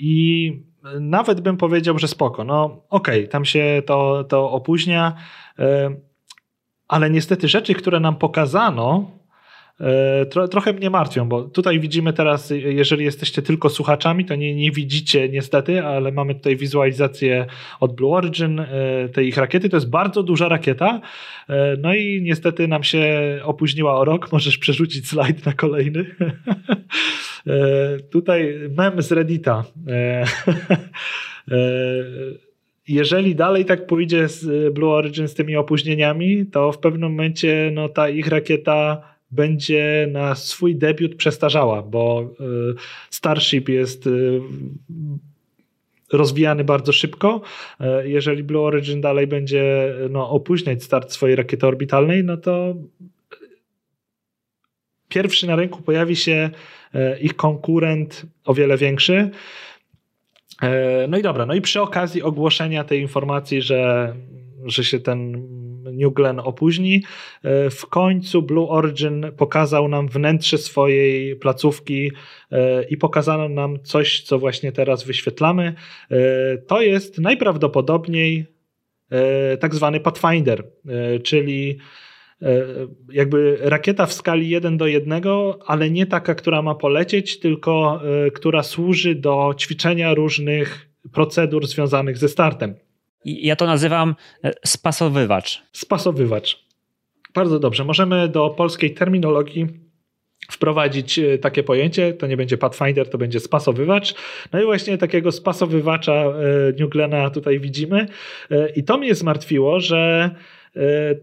i 0.00 0.52
nawet 1.00 1.40
bym 1.40 1.56
powiedział, 1.56 1.98
że 1.98 2.08
spoko. 2.08 2.44
No 2.44 2.64
okej, 2.90 3.20
okay, 3.20 3.28
tam 3.28 3.44
się 3.44 3.82
to, 3.86 4.24
to 4.24 4.50
opóźnia, 4.50 5.14
e, 5.58 5.94
ale 6.88 7.10
niestety 7.10 7.48
rzeczy, 7.48 7.74
które 7.74 8.00
nam 8.00 8.16
pokazano, 8.16 9.10
tro, 10.30 10.48
trochę 10.48 10.72
mnie 10.72 10.90
martwią, 10.90 11.28
bo 11.28 11.42
tutaj 11.42 11.80
widzimy 11.80 12.12
teraz, 12.12 12.50
jeżeli 12.50 13.04
jesteście 13.04 13.42
tylko 13.42 13.68
słuchaczami, 13.68 14.24
to 14.24 14.34
nie, 14.34 14.54
nie 14.54 14.70
widzicie 14.70 15.28
niestety, 15.28 15.84
ale 15.84 16.12
mamy 16.12 16.34
tutaj 16.34 16.56
wizualizację 16.56 17.46
od 17.80 17.94
Blue 17.94 18.16
Origin 18.16 18.60
e, 18.60 18.66
tej 19.08 19.28
ich 19.28 19.36
rakiety. 19.36 19.68
To 19.68 19.76
jest 19.76 19.90
bardzo 19.90 20.22
duża 20.22 20.48
rakieta. 20.48 21.00
E, 21.48 21.76
no 21.80 21.94
i 21.94 22.22
niestety 22.22 22.68
nam 22.68 22.82
się 22.82 23.04
opóźniła 23.44 23.96
o 23.96 24.04
rok. 24.04 24.32
Możesz 24.32 24.58
przerzucić 24.58 25.08
slajd 25.08 25.46
na 25.46 25.52
kolejny. 25.52 26.04
tutaj 28.12 28.54
mem 28.76 29.02
z 29.02 29.12
Reddita. 29.12 29.64
jeżeli 32.88 33.34
dalej 33.34 33.64
tak 33.64 33.86
pójdzie 33.86 34.28
z 34.28 34.74
Blue 34.74 34.90
Origin 34.90 35.28
z 35.28 35.34
tymi 35.34 35.56
opóźnieniami, 35.56 36.46
to 36.46 36.72
w 36.72 36.78
pewnym 36.78 37.10
momencie 37.10 37.70
no, 37.74 37.88
ta 37.88 38.08
ich 38.08 38.26
rakieta 38.26 39.13
będzie 39.34 40.08
na 40.12 40.34
swój 40.34 40.76
debiut 40.76 41.14
przestarzała, 41.14 41.82
bo 41.82 42.30
y, 42.40 42.74
Starship 43.10 43.68
jest 43.68 44.06
y, 44.06 44.40
rozwijany 46.12 46.64
bardzo 46.64 46.92
szybko. 46.92 47.40
Y, 47.80 48.08
jeżeli 48.08 48.42
Blue 48.42 48.62
Origin 48.64 49.00
dalej 49.00 49.26
będzie 49.26 49.94
no, 50.10 50.30
opóźniać 50.30 50.82
start 50.82 51.12
swojej 51.12 51.36
rakiety 51.36 51.66
orbitalnej, 51.66 52.24
no 52.24 52.36
to 52.36 52.74
pierwszy 55.08 55.46
na 55.46 55.56
rynku 55.56 55.82
pojawi 55.82 56.16
się 56.16 56.50
ich 57.20 57.36
konkurent 57.36 58.26
o 58.44 58.54
wiele 58.54 58.76
większy. 58.76 59.30
No 61.08 61.18
i 61.18 61.22
dobra, 61.22 61.46
no 61.46 61.54
i 61.54 61.60
przy 61.60 61.80
okazji 61.80 62.22
ogłoszenia 62.22 62.84
tej 62.84 63.00
informacji, 63.00 63.62
że, 63.62 64.14
że 64.64 64.84
się 64.84 65.00
ten 65.00 65.48
New 65.96 66.14
Glenn 66.14 66.40
opóźni. 66.40 67.02
E, 67.42 67.70
w 67.70 67.86
końcu 67.86 68.42
Blue 68.42 68.68
Origin 68.68 69.26
pokazał 69.36 69.88
nam 69.88 70.08
wnętrze 70.08 70.58
swojej 70.58 71.36
placówki 71.36 72.12
e, 72.52 72.84
i 72.84 72.96
pokazano 72.96 73.48
nam 73.48 73.82
coś, 73.82 74.22
co 74.22 74.38
właśnie 74.38 74.72
teraz 74.72 75.04
wyświetlamy. 75.04 75.74
E, 76.10 76.16
to 76.58 76.82
jest 76.82 77.18
najprawdopodobniej 77.18 78.54
tak 79.60 79.74
zwany 79.74 80.00
Pathfinder, 80.00 80.64
czyli 81.24 81.78
jakby 83.12 83.58
rakieta 83.60 84.06
w 84.06 84.12
skali 84.12 84.48
1 84.48 84.76
do 84.76 84.86
1, 84.86 85.22
ale 85.66 85.90
nie 85.90 86.06
taka, 86.06 86.34
która 86.34 86.62
ma 86.62 86.74
polecieć, 86.74 87.40
tylko 87.40 88.00
która 88.34 88.62
służy 88.62 89.14
do 89.14 89.54
ćwiczenia 89.58 90.14
różnych 90.14 90.88
procedur 91.12 91.66
związanych 91.66 92.18
ze 92.18 92.28
startem. 92.28 92.74
Ja 93.24 93.56
to 93.56 93.66
nazywam 93.66 94.14
e, 94.44 94.52
spasowywacz. 94.66 95.62
Spasowywacz. 95.72 96.64
Bardzo 97.34 97.58
dobrze. 97.58 97.84
Możemy 97.84 98.28
do 98.28 98.50
polskiej 98.50 98.94
terminologii 98.94 99.66
wprowadzić 100.50 101.18
e, 101.18 101.38
takie 101.38 101.62
pojęcie, 101.62 102.12
to 102.12 102.26
nie 102.26 102.36
będzie 102.36 102.58
Pathfinder, 102.58 103.10
to 103.10 103.18
będzie 103.18 103.40
spasowywacz. 103.40 104.14
No 104.52 104.62
i 104.62 104.64
właśnie 104.64 104.98
takiego 104.98 105.32
spasowywacza 105.32 106.12
e, 106.12 106.32
Newglena 106.78 107.30
tutaj 107.30 107.60
widzimy. 107.60 108.06
I 108.76 108.84
to 108.84 108.98
mnie 108.98 109.14
zmartwiło, 109.14 109.80
że 109.80 110.30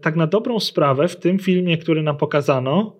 tak 0.00 0.16
na 0.16 0.26
dobrą 0.26 0.60
sprawę 0.60 1.08
w 1.08 1.16
tym 1.16 1.38
filmie, 1.38 1.78
który 1.78 2.02
nam 2.02 2.16
pokazano, 2.16 2.96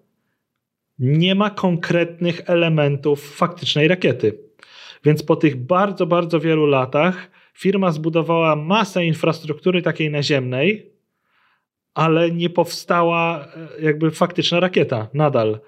nie 0.99 1.35
ma 1.35 1.51
konkretnych 1.51 2.43
elementów 2.47 3.37
faktycznej 3.37 3.89
rakiety. 3.89 4.39
Więc 5.05 5.23
po 5.23 5.37
tych 5.37 5.57
bardzo, 5.57 6.07
bardzo 6.07 6.41
wielu 6.41 6.67
latach 6.67 7.31
firma 7.53 7.93
zbudowała 7.93 8.57
masę 8.57 9.05
infrastruktury 9.07 9.83
takiej 9.83 10.11
naziemnej, 10.11 10.93
ale 11.95 12.31
nie 12.31 12.51
powstała 12.51 13.49
e, 13.79 13.83
jakby 13.83 14.11
faktyczna 14.11 14.61
rakieta 14.61 15.09
nadal. 15.15 15.61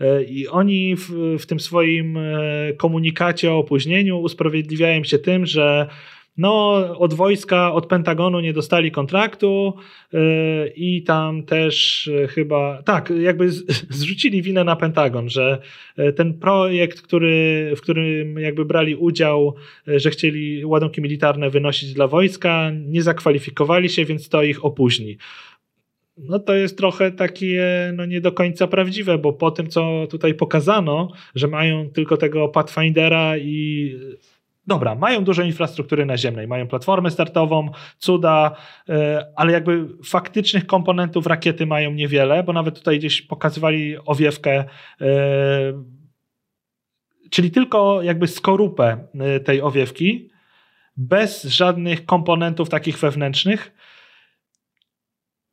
E, 0.00 0.24
I 0.24 0.48
oni 0.48 0.96
w, 0.96 1.36
w 1.38 1.46
tym 1.46 1.60
swoim 1.60 2.16
e, 2.16 2.32
komunikacie 2.72 3.52
o 3.52 3.58
opóźnieniu 3.58 4.18
usprawiedliwiają 4.18 5.04
się 5.04 5.18
tym, 5.18 5.46
że 5.46 5.88
no, 6.36 6.74
od 6.98 7.14
wojska, 7.14 7.72
od 7.72 7.86
Pentagonu 7.86 8.40
nie 8.40 8.52
dostali 8.52 8.90
kontraktu 8.90 9.74
yy, 10.12 10.20
i 10.76 11.02
tam 11.02 11.42
też 11.42 12.06
yy, 12.12 12.28
chyba, 12.28 12.82
tak, 12.82 13.12
jakby 13.20 13.50
z, 13.50 13.64
zrzucili 13.98 14.42
winę 14.42 14.64
na 14.64 14.76
Pentagon, 14.76 15.28
że 15.28 15.58
yy, 15.96 16.12
ten 16.12 16.38
projekt, 16.38 17.02
który, 17.02 17.72
w 17.76 17.80
którym 17.80 18.38
jakby 18.38 18.64
brali 18.64 18.96
udział, 18.96 19.54
że 19.86 20.10
chcieli 20.10 20.64
ładunki 20.64 21.02
militarne 21.02 21.50
wynosić 21.50 21.92
dla 21.92 22.06
wojska, 22.06 22.70
nie 22.86 23.02
zakwalifikowali 23.02 23.88
się, 23.88 24.04
więc 24.04 24.28
to 24.28 24.42
ich 24.42 24.64
opóźni. 24.64 25.16
No 26.18 26.38
to 26.38 26.54
jest 26.54 26.78
trochę 26.78 27.10
takie 27.10 27.92
no 27.96 28.06
nie 28.06 28.20
do 28.20 28.32
końca 28.32 28.66
prawdziwe, 28.66 29.18
bo 29.18 29.32
po 29.32 29.50
tym, 29.50 29.66
co 29.68 30.06
tutaj 30.10 30.34
pokazano, 30.34 31.12
że 31.34 31.48
mają 31.48 31.90
tylko 31.90 32.16
tego 32.16 32.48
Pathfindera 32.48 33.38
i 33.38 33.96
dobra, 34.66 34.94
mają 34.94 35.24
dużo 35.24 35.42
infrastruktury 35.42 36.06
naziemnej, 36.06 36.48
mają 36.48 36.68
platformę 36.68 37.10
startową, 37.10 37.70
cuda, 37.98 38.56
e, 38.88 39.26
ale 39.36 39.52
jakby 39.52 39.88
faktycznych 40.04 40.66
komponentów 40.66 41.26
rakiety 41.26 41.66
mają 41.66 41.92
niewiele, 41.92 42.42
bo 42.42 42.52
nawet 42.52 42.78
tutaj 42.78 42.98
gdzieś 42.98 43.22
pokazywali 43.22 43.96
owiewkę, 44.04 44.64
e, 45.00 45.06
czyli 47.30 47.50
tylko 47.50 48.02
jakby 48.02 48.28
skorupę 48.28 49.08
e, 49.14 49.40
tej 49.40 49.62
owiewki, 49.62 50.30
bez 50.96 51.44
żadnych 51.44 52.06
komponentów 52.06 52.68
takich 52.68 52.98
wewnętrznych. 52.98 53.72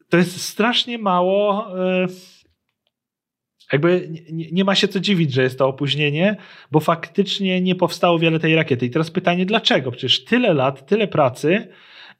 To 0.10 0.18
jest 0.18 0.41
strasznie 0.41 0.97
mało 0.97 1.68
jakby 3.74 4.09
nie, 4.32 4.51
nie, 4.51 4.63
ma 4.63 4.76
się 4.76 4.88
co 4.88 4.99
dziwić, 4.99 5.34
że 5.34 5.43
jest 5.43 5.57
to 5.57 5.67
opóźnienie, 5.67 6.38
bo 6.72 6.80
faktycznie 6.80 7.61
nie 7.61 7.76
powstało 7.76 8.20
wiele 8.20 8.39
tej 8.39 8.55
rakiety. 8.55 8.86
I 8.86 8.89
teraz 8.89 9.11
pytanie, 9.11 9.45
dlaczego? 9.45 9.91
Przecież 9.91 10.24
tyle 10.24 10.53
lat, 10.53 10.86
tyle 10.88 11.07
pracy 11.07 11.67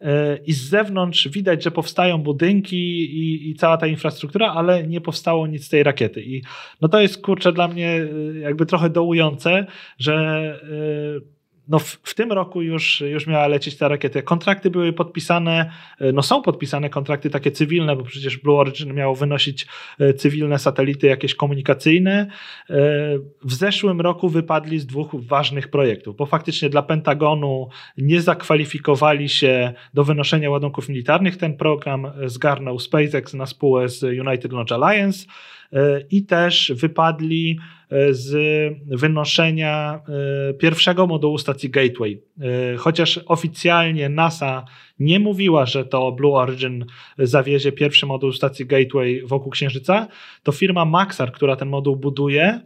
e, 0.02 0.38
i 0.38 0.54
z 0.54 0.70
zewnątrz 0.70 1.28
widać, 1.28 1.64
że 1.64 1.72
powstają 1.72 2.18
budynki 2.18 2.78
i, 2.78 3.50
i, 3.50 3.56
cała 3.56 3.78
ta 3.78 3.88
infrastruktura, 3.88 4.54
ale 4.54 4.88
nie 4.88 5.02
powstało 5.02 5.48
nic 5.48 5.66
z 5.66 5.70
tej 5.70 5.84
rakiety. 5.84 6.22
I 6.22 6.42
no 6.82 6.90
to 6.90 7.02
jest 7.02 7.22
kurczę 7.22 7.54
dla 7.54 7.68
mnie 7.68 7.90
e, 8.36 8.40
jakby 8.40 8.66
trochę 8.66 8.90
dołujące, 8.90 9.66
że 9.98 10.60
yy, 10.70 11.39
no 11.70 11.80
w, 11.80 12.00
w, 12.04 12.16
tym 12.16 12.32
roku 12.32 12.62
już, 12.62 13.02
już 13.02 13.28
miała 13.28 13.48
lecieć 13.48 13.78
ta 13.78 13.88
rakieta. 13.88 14.22
Kontrakty 14.22 14.70
były 14.70 14.94
podpisane, 14.94 15.72
e, 16.00 16.12
no 16.12 16.22
są 16.22 16.42
podpisane 16.42 16.90
kontrakty 16.90 17.30
takie 17.30 17.52
cywilne, 17.52 17.96
bo 17.96 18.04
przecież 18.04 18.38
Blue 18.38 18.60
Origin 18.60 18.94
miało 18.94 19.16
wynosić 19.16 19.68
e, 20.00 20.14
cywilne 20.14 20.60
satelity 20.60 21.08
jakieś 21.08 21.36
komunikacyjne. 21.36 22.28
E, 22.70 22.76
w 23.44 23.54
zeszłym 23.54 24.02
roku 24.02 24.30
wypadli 24.30 24.80
z 24.80 24.86
dwóch 24.86 25.16
ważnych 25.16 25.68
projektów, 25.68 26.16
bo 26.16 26.26
faktycznie 26.26 26.70
dla 26.70 26.82
Pentagonu 26.82 27.70
nie 27.98 28.22
zakwalifikowali 28.22 29.30
się 29.30 29.74
do 29.94 30.04
wynoszenia 30.04 30.50
ładunków 30.50 30.90
militarnych. 30.90 31.38
Ten 31.38 31.58
program 31.58 32.08
zgarnął 32.26 32.80
SpaceX 32.80 33.34
na 33.34 33.46
spółę 33.46 33.90
z 33.90 34.04
United 34.04 34.54
Launch 34.54 34.72
Alliance 34.72 35.26
i 36.12 36.26
też 36.26 36.72
wypadli 36.76 37.60
E, 37.90 38.14
z 38.14 38.34
wynoszenia 38.86 40.02
e, 40.50 40.54
pierwszego 40.54 41.08
modułu 41.08 41.38
stacji 41.38 41.70
Gateway. 41.70 42.22
E, 42.42 42.78
chociaż 42.78 43.20
oficjalnie 43.26 44.10
NASA 44.10 44.66
nie 45.00 45.20
mówiła, 45.20 45.66
że 45.66 45.86
to 45.86 46.12
Blue 46.12 46.36
Origin 46.36 46.86
zawiezie 47.18 47.72
pierwszy 47.72 48.06
moduł 48.06 48.32
stacji 48.32 48.66
Gateway 48.66 49.22
wokół 49.26 49.52
Księżyca, 49.52 50.08
to 50.44 50.52
firma 50.52 50.86
Maxar, 50.86 51.32
która 51.32 51.56
ten 51.56 51.70
moduł 51.70 51.96
buduje, 51.96 52.62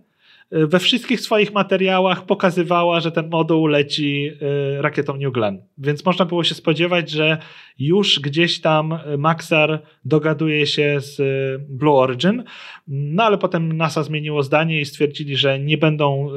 we 0.52 0.80
wszystkich 0.80 1.22
swoich 1.22 1.54
materiałach 1.54 2.26
pokazywała, 2.26 3.00
że 3.00 3.12
ten 3.12 3.30
moduł 3.30 3.68
leci 3.68 4.30
y, 4.78 4.82
rakietą 4.82 5.18
New 5.18 5.34
Glenn. 5.34 5.62
Więc 5.78 6.06
można 6.06 6.26
było 6.26 6.44
się 6.44 6.56
spodziewać, 6.56 7.10
że 7.10 7.38
już 7.80 8.20
gdzieś 8.20 8.62
tam 8.62 9.00
Maxar 9.18 9.82
dogaduje 10.06 10.68
się 10.68 10.96
z 11.00 11.22
Blue 11.70 11.96
Origin, 11.96 12.44
no 12.88 13.24
ale 13.24 13.38
potem 13.38 13.78
NASA 13.78 14.04
zmieniło 14.04 14.44
zdanie 14.44 14.82
i 14.82 14.86
stwierdzili, 14.86 15.38
że 15.38 15.60
nie 15.60 15.78
będą 15.78 16.30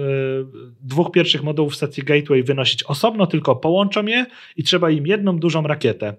dwóch 0.81 1.11
pierwszych 1.13 1.43
modułów 1.43 1.77
stacji 1.77 2.03
Gateway 2.03 2.43
wynosić 2.43 2.83
osobno, 2.83 3.27
tylko 3.27 3.57
połączą 3.57 4.07
je 4.07 4.27
i 4.57 4.63
trzeba 4.63 4.91
im 4.91 5.07
jedną 5.07 5.39
dużą 5.39 5.63
rakietę. 5.63 6.15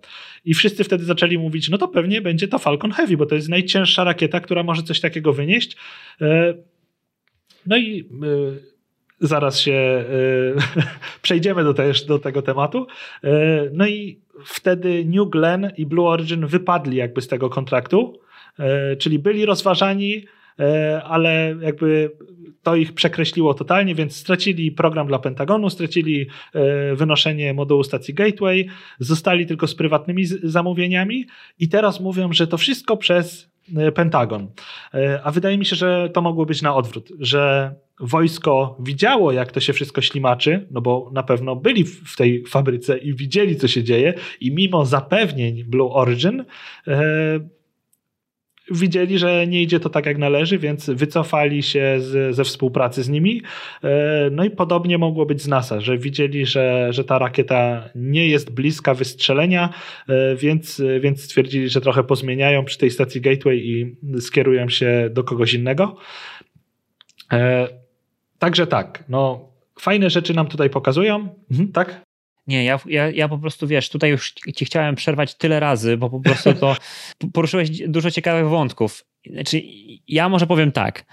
I 0.46 0.54
wszyscy 0.54 0.84
wtedy 0.84 1.06
zaczęli 1.06 1.38
mówić, 1.38 1.70
no 1.70 1.78
to 1.78 1.88
pewnie 1.88 2.22
będzie 2.22 2.48
to 2.48 2.60
Falcon 2.60 2.92
Heavy, 2.92 3.18
bo 3.18 3.26
to 3.26 3.36
jest 3.36 3.50
najcięższa 3.50 4.04
rakieta, 4.04 4.40
która 4.40 4.64
może 4.64 4.84
coś 4.84 5.00
takiego 5.00 5.34
wynieść. 5.34 5.78
No 7.68 7.78
i 7.78 8.00
y, 8.00 8.08
zaraz 9.20 9.60
się 9.60 9.72
y, 9.72 10.82
przejdziemy 11.22 11.64
do, 11.64 11.74
też, 11.74 12.06
do 12.06 12.20
tego 12.20 12.42
tematu. 12.42 12.88
Y, 13.24 13.28
no 13.74 13.88
i 13.88 14.20
wtedy 14.46 15.06
New 15.06 15.30
Glenn 15.30 15.72
i 15.78 15.86
Blue 15.86 16.08
Origin 16.08 16.46
wypadli 16.46 16.98
jakby 16.98 17.22
z 17.22 17.28
tego 17.28 17.50
kontraktu, 17.50 18.20
czyli 19.00 19.20
byli 19.20 19.46
rozważani, 19.46 20.26
ale 21.04 21.56
jakby 21.62 22.12
to 22.64 22.76
ich 22.76 22.94
przekreśliło 22.94 23.54
totalnie, 23.54 23.96
więc 23.96 24.16
stracili 24.16 24.72
program 24.72 25.08
dla 25.08 25.20
Pentagonu, 25.20 25.70
stracili 25.70 26.28
wynoszenie 26.94 27.54
modułu 27.54 27.84
stacji 27.84 28.14
Gateway, 28.14 28.68
zostali 29.00 29.46
tylko 29.46 29.68
z 29.68 29.76
prywatnymi 29.76 30.26
zamówieniami 30.26 31.26
i 31.60 31.70
teraz 31.70 32.00
mówią, 32.00 32.34
że 32.34 32.48
to 32.48 32.58
wszystko 32.58 32.98
przez 32.98 33.50
Pentagon. 33.96 34.48
E, 34.94 35.22
a 35.24 35.32
wydaje 35.32 35.58
mi 35.58 35.66
się, 35.66 35.76
że 35.76 36.10
to 36.14 36.22
mogło 36.22 36.46
być 36.46 36.62
na 36.62 36.76
odwrót, 36.76 37.10
że 37.20 37.76
wojsko 38.00 38.78
widziało, 38.80 39.32
jak 39.32 39.52
to 39.52 39.60
się 39.60 39.74
wszystko 39.74 40.02
ślimaczy, 40.02 40.68
no 40.72 40.82
bo 40.82 41.10
na 41.14 41.24
pewno 41.24 41.56
byli 41.56 41.84
w 41.86 42.16
tej 42.18 42.44
fabryce 42.46 42.98
i 42.98 43.14
widzieli, 43.14 43.56
co 43.56 43.68
się 43.68 43.84
dzieje, 43.84 44.14
i 44.42 44.52
mimo 44.52 44.86
zapewnień 44.86 45.64
Blue 45.64 45.94
Origin, 45.94 46.46
e, 46.88 47.40
widzieli, 48.72 49.20
że 49.20 49.48
nie 49.48 49.62
idzie 49.62 49.80
to 49.80 49.90
tak 49.90 50.06
jak 50.06 50.18
należy, 50.18 50.58
więc 50.58 50.90
wycofali 50.90 51.64
się 51.64 51.96
z, 52.00 52.36
ze 52.36 52.44
współpracy 52.44 53.04
z 53.04 53.10
nimi. 53.10 53.42
E, 53.84 54.30
no 54.32 54.44
i 54.44 54.50
podobnie 54.50 54.98
mogło 54.98 55.26
być 55.26 55.42
z 55.42 55.48
NASA, 55.48 55.80
że 55.80 55.98
widzieli, 55.98 56.46
że, 56.46 56.88
że 56.94 57.04
ta 57.04 57.20
rakieta 57.20 57.90
nie 57.96 58.28
jest 58.28 58.54
bliska 58.54 58.94
wystrzelenia, 58.94 59.70
e, 60.10 60.36
więc, 60.36 60.82
więc 61.02 61.24
stwierdzili, 61.24 61.70
że 61.70 61.82
trochę 61.82 62.04
pozmieniają 62.04 62.66
przy 62.66 62.78
tej 62.78 62.92
stacji 62.92 63.22
Gateway 63.22 63.58
i 63.58 63.96
skierują 64.22 64.70
się 64.70 65.10
do 65.14 65.24
kogoś 65.24 65.54
innego. 65.54 65.98
E, 67.32 67.68
także 68.40 68.68
tak, 68.68 69.04
no 69.10 69.52
fajne 69.80 70.10
rzeczy 70.10 70.34
nam 70.34 70.48
tutaj 70.48 70.70
pokazują, 70.70 71.30
mhm, 71.52 71.72
tak? 71.72 72.07
Nie, 72.48 72.64
ja, 72.64 72.80
ja, 72.86 73.10
ja 73.10 73.28
po 73.28 73.38
prostu 73.38 73.68
wiesz, 73.68 73.90
tutaj 73.90 74.10
już 74.10 74.34
ci 74.56 74.66
chciałem 74.66 74.96
przerwać 74.96 75.36
tyle 75.36 75.60
razy, 75.60 75.98
bo 75.98 76.10
po 76.10 76.20
prostu 76.20 76.54
to 76.54 76.76
poruszyłeś 77.34 77.70
dużo 77.88 78.12
ciekawych 78.12 78.50
wątków. 78.50 79.06
Znaczy, 79.32 79.62
ja 80.08 80.30
może 80.30 80.48
powiem 80.48 80.72
tak. 80.72 81.06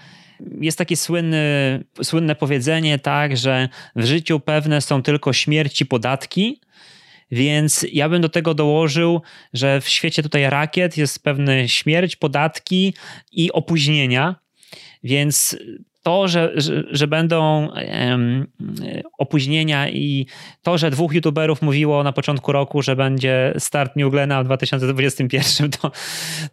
Jest 0.61 0.79
takie 0.79 0.97
słynny, 0.97 1.85
słynne 2.03 2.35
powiedzenie, 2.35 2.99
tak, 2.99 3.37
że 3.37 3.69
w 3.97 4.05
życiu 4.05 4.41
pewne 4.41 4.81
są 4.81 5.03
tylko 5.03 5.33
śmierć 5.33 5.81
i 5.81 5.87
podatki. 5.87 6.61
Więc 7.31 7.87
ja 7.93 8.09
bym 8.09 8.23
do 8.23 8.29
tego 8.29 8.55
dołożył, 8.55 9.23
że 9.53 9.81
w 9.81 9.89
świecie 9.89 10.23
tutaj 10.23 10.51
rakiet 10.51 10.97
jest 10.97 11.23
pewne 11.23 11.69
śmierć, 11.69 12.17
podatki 12.17 12.95
i 13.33 13.53
opóźnienia. 13.53 14.37
Więc 15.05 15.57
to, 16.05 16.29
że, 16.29 16.53
że, 16.55 16.85
że 16.91 17.07
będą 17.07 17.69
um, 17.69 18.47
opóźnienia 19.19 19.89
i 19.89 20.27
to, 20.63 20.79
że 20.79 20.91
dwóch 20.91 21.15
youtuberów 21.15 21.63
mówiło 21.63 22.03
na 22.03 22.13
początku 22.13 22.53
roku, 22.53 22.83
że 22.83 22.97
będzie 22.97 23.55
start 23.59 23.97
New 23.97 24.11
Glena 24.11 24.43
w 24.43 24.45
2021, 24.45 25.71
to, 25.71 25.91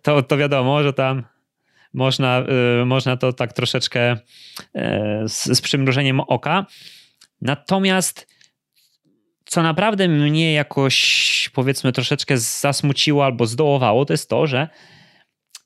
to, 0.02 0.24
to 0.24 0.38
wiadomo, 0.38 0.84
że 0.84 0.94
tam 0.94 1.24
można, 1.94 2.44
y, 2.82 2.86
można 2.86 3.18
to 3.18 3.34
tak 3.34 3.54
troszeczkę 3.54 4.14
y, 4.14 4.20
z, 5.28 5.44
z 5.44 5.62
przymrużeniem 5.62 6.20
oka. 6.20 6.66
Natomiast 7.42 8.28
co 9.46 9.64
naprawdę 9.64 10.08
mnie 10.08 10.54
jakoś 10.54 11.50
powiedzmy 11.54 11.92
troszeczkę 11.92 12.38
zasmuciło 12.38 13.26
albo 13.26 13.46
zdołowało, 13.46 14.06
to 14.06 14.14
jest 14.14 14.30
to, 14.30 14.48
że 14.48 14.70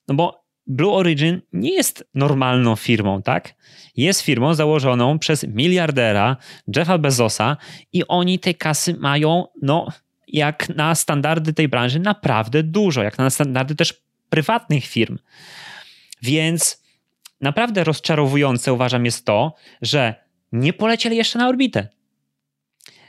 no 0.08 0.16
bo 0.16 0.45
Blue 0.68 0.94
Origin 0.94 1.42
nie 1.54 1.74
jest 1.74 2.10
normalną 2.14 2.76
firmą, 2.76 3.22
tak? 3.22 3.56
Jest 3.98 4.22
firmą 4.22 4.54
założoną 4.54 5.20
przez 5.20 5.44
miliardera 5.44 6.38
Jeffa 6.76 6.98
Bezosa 6.98 7.58
i 7.94 8.08
oni 8.08 8.40
tej 8.40 8.56
kasy 8.56 8.94
mają, 8.94 9.46
no, 9.62 9.88
jak 10.28 10.70
na 10.70 10.96
standardy 10.96 11.54
tej 11.54 11.68
branży, 11.68 12.00
naprawdę 12.00 12.64
dużo, 12.64 13.04
jak 13.04 13.18
na 13.18 13.30
standardy 13.30 13.76
też 13.76 13.94
prywatnych 14.30 14.86
firm. 14.86 15.18
Więc 16.22 16.84
naprawdę 17.42 17.84
rozczarowujące 17.84 18.74
uważam 18.74 19.06
jest 19.06 19.26
to, 19.26 19.56
że 19.82 20.16
nie 20.52 20.74
polecieli 20.74 21.18
jeszcze 21.18 21.40
na 21.40 21.48
orbitę. 21.48 21.88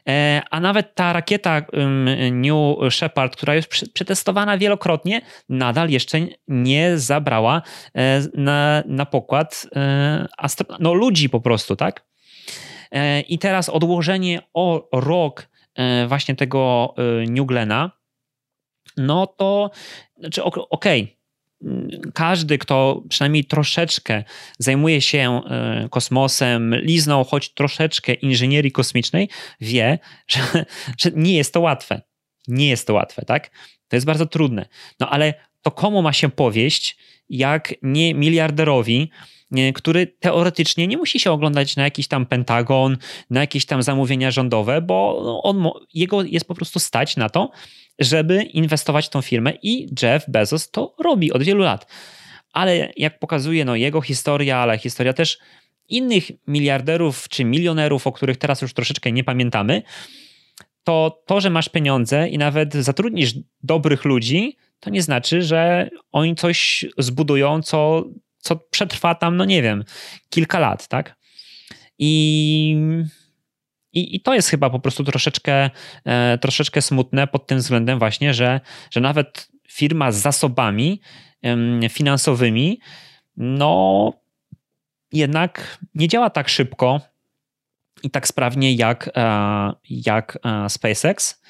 E, 0.08 0.42
a 0.50 0.60
nawet 0.60 0.94
ta 0.94 1.12
rakieta 1.12 1.62
New 2.32 2.76
Shepard, 2.90 3.36
która 3.36 3.54
już 3.54 3.66
przetestowana 3.66 4.58
wielokrotnie, 4.58 5.20
nadal 5.48 5.90
jeszcze 5.90 6.18
nie 6.48 6.98
zabrała 6.98 7.62
e, 7.94 8.22
na, 8.34 8.82
na 8.86 9.06
pokład 9.06 9.66
e, 9.76 10.26
no, 10.80 10.94
ludzi 10.94 11.28
po 11.28 11.40
prostu, 11.40 11.76
tak? 11.76 12.06
I 13.28 13.38
teraz 13.38 13.68
odłożenie 13.68 14.42
o 14.54 14.88
rok 14.92 15.48
właśnie 16.08 16.34
tego 16.34 16.94
New 17.28 17.46
Glena, 17.46 17.90
no 18.96 19.26
to 19.26 19.70
znaczy 20.18 20.44
okej, 20.44 20.64
okay, 21.02 21.15
każdy, 22.14 22.58
kto 22.58 23.02
przynajmniej 23.08 23.44
troszeczkę 23.44 24.24
zajmuje 24.58 25.00
się 25.00 25.40
e, 25.50 25.88
kosmosem, 25.90 26.74
liznął 26.74 27.24
choć 27.24 27.54
troszeczkę 27.54 28.14
inżynierii 28.14 28.72
kosmicznej, 28.72 29.28
wie, 29.60 29.98
że, 30.28 30.40
że 30.98 31.10
nie 31.14 31.36
jest 31.36 31.52
to 31.52 31.60
łatwe. 31.60 32.02
Nie 32.48 32.68
jest 32.68 32.86
to 32.86 32.94
łatwe, 32.94 33.24
tak? 33.24 33.50
To 33.88 33.96
jest 33.96 34.06
bardzo 34.06 34.26
trudne. 34.26 34.66
No 35.00 35.10
ale 35.10 35.34
to 35.62 35.70
komu 35.70 36.02
ma 36.02 36.12
się 36.12 36.30
powieść, 36.30 36.96
jak 37.28 37.74
nie 37.82 38.14
miliarderowi, 38.14 39.10
który 39.74 40.06
teoretycznie 40.06 40.86
nie 40.86 40.96
musi 40.96 41.20
się 41.20 41.32
oglądać 41.32 41.76
na 41.76 41.84
jakiś 41.84 42.08
tam 42.08 42.26
Pentagon, 42.26 42.96
na 43.30 43.40
jakieś 43.40 43.66
tam 43.66 43.82
zamówienia 43.82 44.30
rządowe, 44.30 44.80
bo 44.82 45.18
on, 45.42 45.70
jego 45.94 46.22
jest 46.22 46.48
po 46.48 46.54
prostu 46.54 46.78
stać 46.78 47.16
na 47.16 47.28
to, 47.28 47.50
żeby 47.98 48.42
inwestować 48.42 49.06
w 49.06 49.10
tą 49.10 49.22
firmę 49.22 49.52
i 49.62 49.88
Jeff 50.02 50.24
Bezos 50.28 50.70
to 50.70 50.94
robi 50.98 51.32
od 51.32 51.42
wielu 51.42 51.62
lat. 51.62 51.92
Ale 52.52 52.92
jak 52.96 53.18
pokazuje 53.18 53.64
no, 53.64 53.76
jego 53.76 54.00
historia, 54.00 54.58
ale 54.58 54.78
historia 54.78 55.12
też 55.12 55.38
innych 55.88 56.30
miliarderów 56.46 57.28
czy 57.28 57.44
milionerów, 57.44 58.06
o 58.06 58.12
których 58.12 58.36
teraz 58.36 58.62
już 58.62 58.74
troszeczkę 58.74 59.12
nie 59.12 59.24
pamiętamy, 59.24 59.82
to 60.84 61.22
to, 61.26 61.40
że 61.40 61.50
masz 61.50 61.68
pieniądze 61.68 62.28
i 62.28 62.38
nawet 62.38 62.74
zatrudnisz 62.74 63.34
dobrych 63.62 64.04
ludzi, 64.04 64.56
to 64.80 64.90
nie 64.90 65.02
znaczy, 65.02 65.42
że 65.42 65.90
oni 66.12 66.34
coś 66.34 66.84
zbudują, 66.98 67.62
co, 67.62 68.04
co 68.38 68.56
przetrwa 68.56 69.14
tam, 69.14 69.36
no 69.36 69.44
nie 69.44 69.62
wiem, 69.62 69.84
kilka 70.30 70.58
lat, 70.58 70.88
tak? 70.88 71.16
I, 71.98 72.76
i, 73.96 74.16
i 74.16 74.20
to 74.20 74.34
jest 74.34 74.48
chyba 74.48 74.70
po 74.70 74.80
prostu 74.80 75.04
troszeczkę, 75.04 75.70
e, 76.04 76.38
troszeczkę 76.38 76.82
smutne 76.82 77.26
pod 77.26 77.46
tym 77.46 77.58
względem 77.58 77.98
właśnie, 77.98 78.34
że, 78.34 78.60
że 78.90 79.00
nawet 79.00 79.48
firma 79.68 80.12
z 80.12 80.16
zasobami 80.16 81.00
finansowymi, 81.88 82.80
no 83.36 84.12
jednak 85.12 85.78
nie 85.94 86.08
działa 86.08 86.30
tak 86.30 86.48
szybko 86.48 87.00
i 88.02 88.10
tak 88.10 88.28
sprawnie 88.28 88.74
jak, 88.74 89.10
e, 89.16 89.72
jak 89.90 90.38
e, 90.44 90.70
SpaceX. 90.70 91.42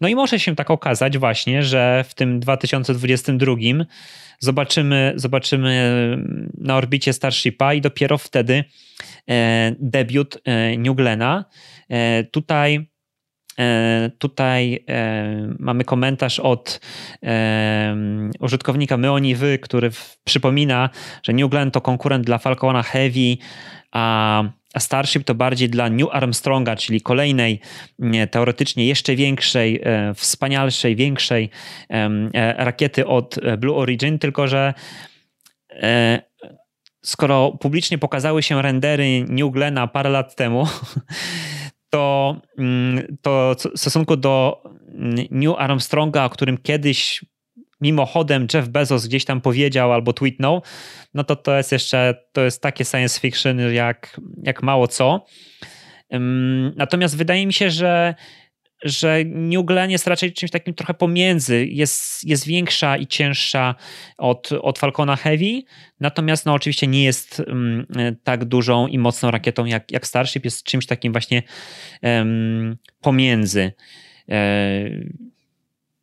No 0.00 0.08
i 0.08 0.14
może 0.14 0.40
się 0.40 0.56
tak 0.56 0.70
okazać 0.70 1.18
właśnie, 1.18 1.62
że 1.62 2.04
w 2.08 2.14
tym 2.14 2.40
2022 2.40 3.54
zobaczymy, 4.38 5.12
zobaczymy 5.16 6.16
na 6.58 6.76
orbicie 6.76 7.12
Starshipa 7.12 7.74
i 7.74 7.80
dopiero 7.80 8.18
wtedy 8.18 8.64
debiut 9.78 10.38
New 10.78 10.96
Glena. 10.96 11.44
Tutaj 12.30 12.90
Tutaj 14.18 14.84
mamy 15.58 15.84
komentarz 15.84 16.38
od 16.38 16.80
użytkownika 18.40 18.96
Myoniwy, 18.96 19.58
który 19.58 19.90
przypomina, 20.24 20.90
że 21.22 21.32
New 21.32 21.50
Glenn 21.50 21.70
to 21.70 21.80
konkurent 21.80 22.26
dla 22.26 22.38
Falcona 22.38 22.82
Heavy, 22.82 23.36
a 23.92 24.44
a 24.74 24.80
Starship 24.80 25.24
to 25.24 25.34
bardziej 25.34 25.68
dla 25.68 25.88
New 25.88 26.08
Armstronga, 26.12 26.76
czyli 26.76 27.00
kolejnej, 27.00 27.60
teoretycznie 28.30 28.86
jeszcze 28.86 29.16
większej, 29.16 29.80
e, 29.82 30.14
wspanialszej, 30.14 30.96
większej 30.96 31.50
e, 31.90 32.64
rakiety 32.64 33.06
od 33.06 33.38
e, 33.38 33.56
Blue 33.56 33.76
Origin, 33.76 34.18
tylko 34.18 34.48
że 34.48 34.74
skoro 37.02 37.52
publicznie 37.52 37.98
pokazały 37.98 38.42
się 38.42 38.62
rendery 38.62 39.24
New 39.28 39.52
Glena 39.52 39.86
parę 39.86 40.10
lat 40.10 40.36
temu, 40.36 40.66
to, 41.90 42.36
mm, 42.58 43.16
to 43.22 43.56
w 43.74 43.80
stosunku 43.80 44.16
do 44.16 44.62
mm, 44.88 45.26
New 45.30 45.54
Armstronga, 45.58 46.24
o 46.24 46.30
którym 46.30 46.58
kiedyś 46.58 47.24
mimochodem 47.80 48.46
Jeff 48.54 48.68
Bezos 48.68 49.06
gdzieś 49.06 49.24
tam 49.24 49.40
powiedział 49.40 49.92
albo 49.92 50.12
tweetnął, 50.12 50.62
no 51.14 51.24
to 51.24 51.36
to 51.36 51.56
jest 51.56 51.72
jeszcze, 51.72 52.14
to 52.32 52.40
jest 52.40 52.62
takie 52.62 52.84
science 52.84 53.20
fiction 53.20 53.58
jak, 53.72 54.20
jak 54.42 54.62
mało 54.62 54.88
co. 54.88 55.24
Natomiast 56.76 57.16
wydaje 57.16 57.46
mi 57.46 57.52
się, 57.52 57.70
że 57.70 58.14
że 58.82 59.24
New 59.24 59.64
Glenn 59.64 59.90
jest 59.90 60.06
raczej 60.06 60.32
czymś 60.32 60.50
takim 60.50 60.74
trochę 60.74 60.94
pomiędzy. 60.94 61.66
Jest, 61.66 62.24
jest 62.24 62.46
większa 62.46 62.96
i 62.96 63.06
cięższa 63.06 63.74
od, 64.18 64.52
od 64.52 64.78
Falcona 64.78 65.16
Heavy, 65.16 65.62
natomiast 66.00 66.46
no 66.46 66.52
oczywiście 66.52 66.86
nie 66.86 67.04
jest 67.04 67.42
um, 67.46 67.86
tak 68.24 68.44
dużą 68.44 68.86
i 68.86 68.98
mocną 68.98 69.30
rakietą 69.30 69.64
jak, 69.64 69.92
jak 69.92 70.06
Starship. 70.06 70.44
Jest 70.44 70.64
czymś 70.64 70.86
takim 70.86 71.12
właśnie 71.12 71.42
um, 72.02 72.76
pomiędzy. 73.00 73.72
E, 74.28 74.90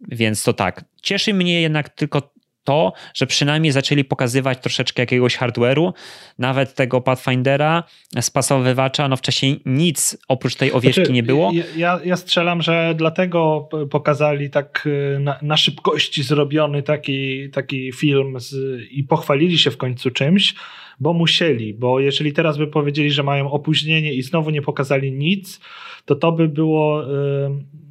więc 0.01 0.43
to 0.43 0.53
tak. 0.53 0.86
Cieszy 1.01 1.34
mnie 1.34 1.61
jednak 1.61 1.89
tylko 1.89 2.36
to, 2.68 2.93
że 3.13 3.28
przynajmniej 3.28 3.72
zaczęli 3.72 4.03
pokazywać 4.03 4.59
troszeczkę 4.61 5.01
jakiegoś 5.01 5.38
hardware'u, 5.38 5.93
nawet 6.39 6.74
tego 6.74 7.01
Pathfindera, 7.01 7.84
spasowywacza, 8.22 9.07
no 9.07 9.18
wcześniej 9.18 9.61
nic 9.65 10.18
oprócz 10.28 10.55
tej 10.55 10.72
owieczki 10.72 11.01
znaczy, 11.01 11.13
nie 11.13 11.24
było. 11.24 11.51
Ja, 11.78 11.99
ja 12.05 12.15
strzelam, 12.15 12.61
że 12.61 12.93
dlatego 12.97 13.70
pokazali 13.91 14.49
tak 14.49 14.84
y, 14.86 15.20
na, 15.20 15.39
na 15.41 15.57
szybkości 15.57 16.24
zrobiony 16.24 16.84
taki, 16.84 17.49
taki 17.49 17.91
film 17.91 18.39
z, 18.39 18.82
i 18.91 19.03
pochwalili 19.03 19.57
się 19.57 19.72
w 19.72 19.78
końcu 19.78 20.11
czymś, 20.11 20.55
bo 20.99 21.13
musieli, 21.13 21.74
bo 21.74 21.99
jeżeli 21.99 22.34
teraz 22.34 22.57
by 22.57 22.68
powiedzieli, 22.68 23.11
że 23.11 23.24
mają 23.24 23.51
opóźnienie 23.51 24.13
i 24.13 24.22
znowu 24.22 24.49
nie 24.49 24.61
pokazali 24.61 25.11
nic, 25.11 25.59
to 26.05 26.15
to 26.15 26.32
by 26.32 26.47
było... 26.47 27.01
Yy, 27.01 27.86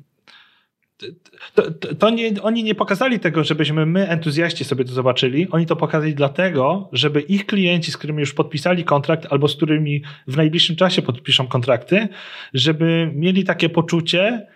to, 1.55 1.70
to, 1.70 1.94
to, 1.94 2.11
nie, 2.11 2.42
oni 2.42 2.64
nie 2.64 2.74
pokazali 2.74 3.20
tego, 3.20 3.44
żebyśmy 3.44 3.86
my, 3.86 4.09
entuzjaści, 4.09 4.64
sobie 4.64 4.84
to 4.84 4.92
zobaczyli. 4.92 5.49
Oni 5.51 5.66
to 5.66 5.76
pokazali 5.76 6.14
dlatego, 6.14 6.88
żeby 6.92 7.20
ich 7.20 7.47
klienci, 7.47 7.92
z 7.92 7.97
którymi 7.97 8.20
już 8.20 8.34
podpisali 8.34 8.84
kontrakt 8.84 9.26
albo 9.30 9.49
z 9.49 9.57
którymi 9.57 10.03
w 10.26 10.36
najbliższym 10.36 10.76
czasie 10.76 11.03
podpiszą 11.03 11.47
kontrakty, 11.47 12.09
żeby 12.55 13.11
mieli 13.14 13.44
takie 13.44 13.68
poczucie, 13.68 14.47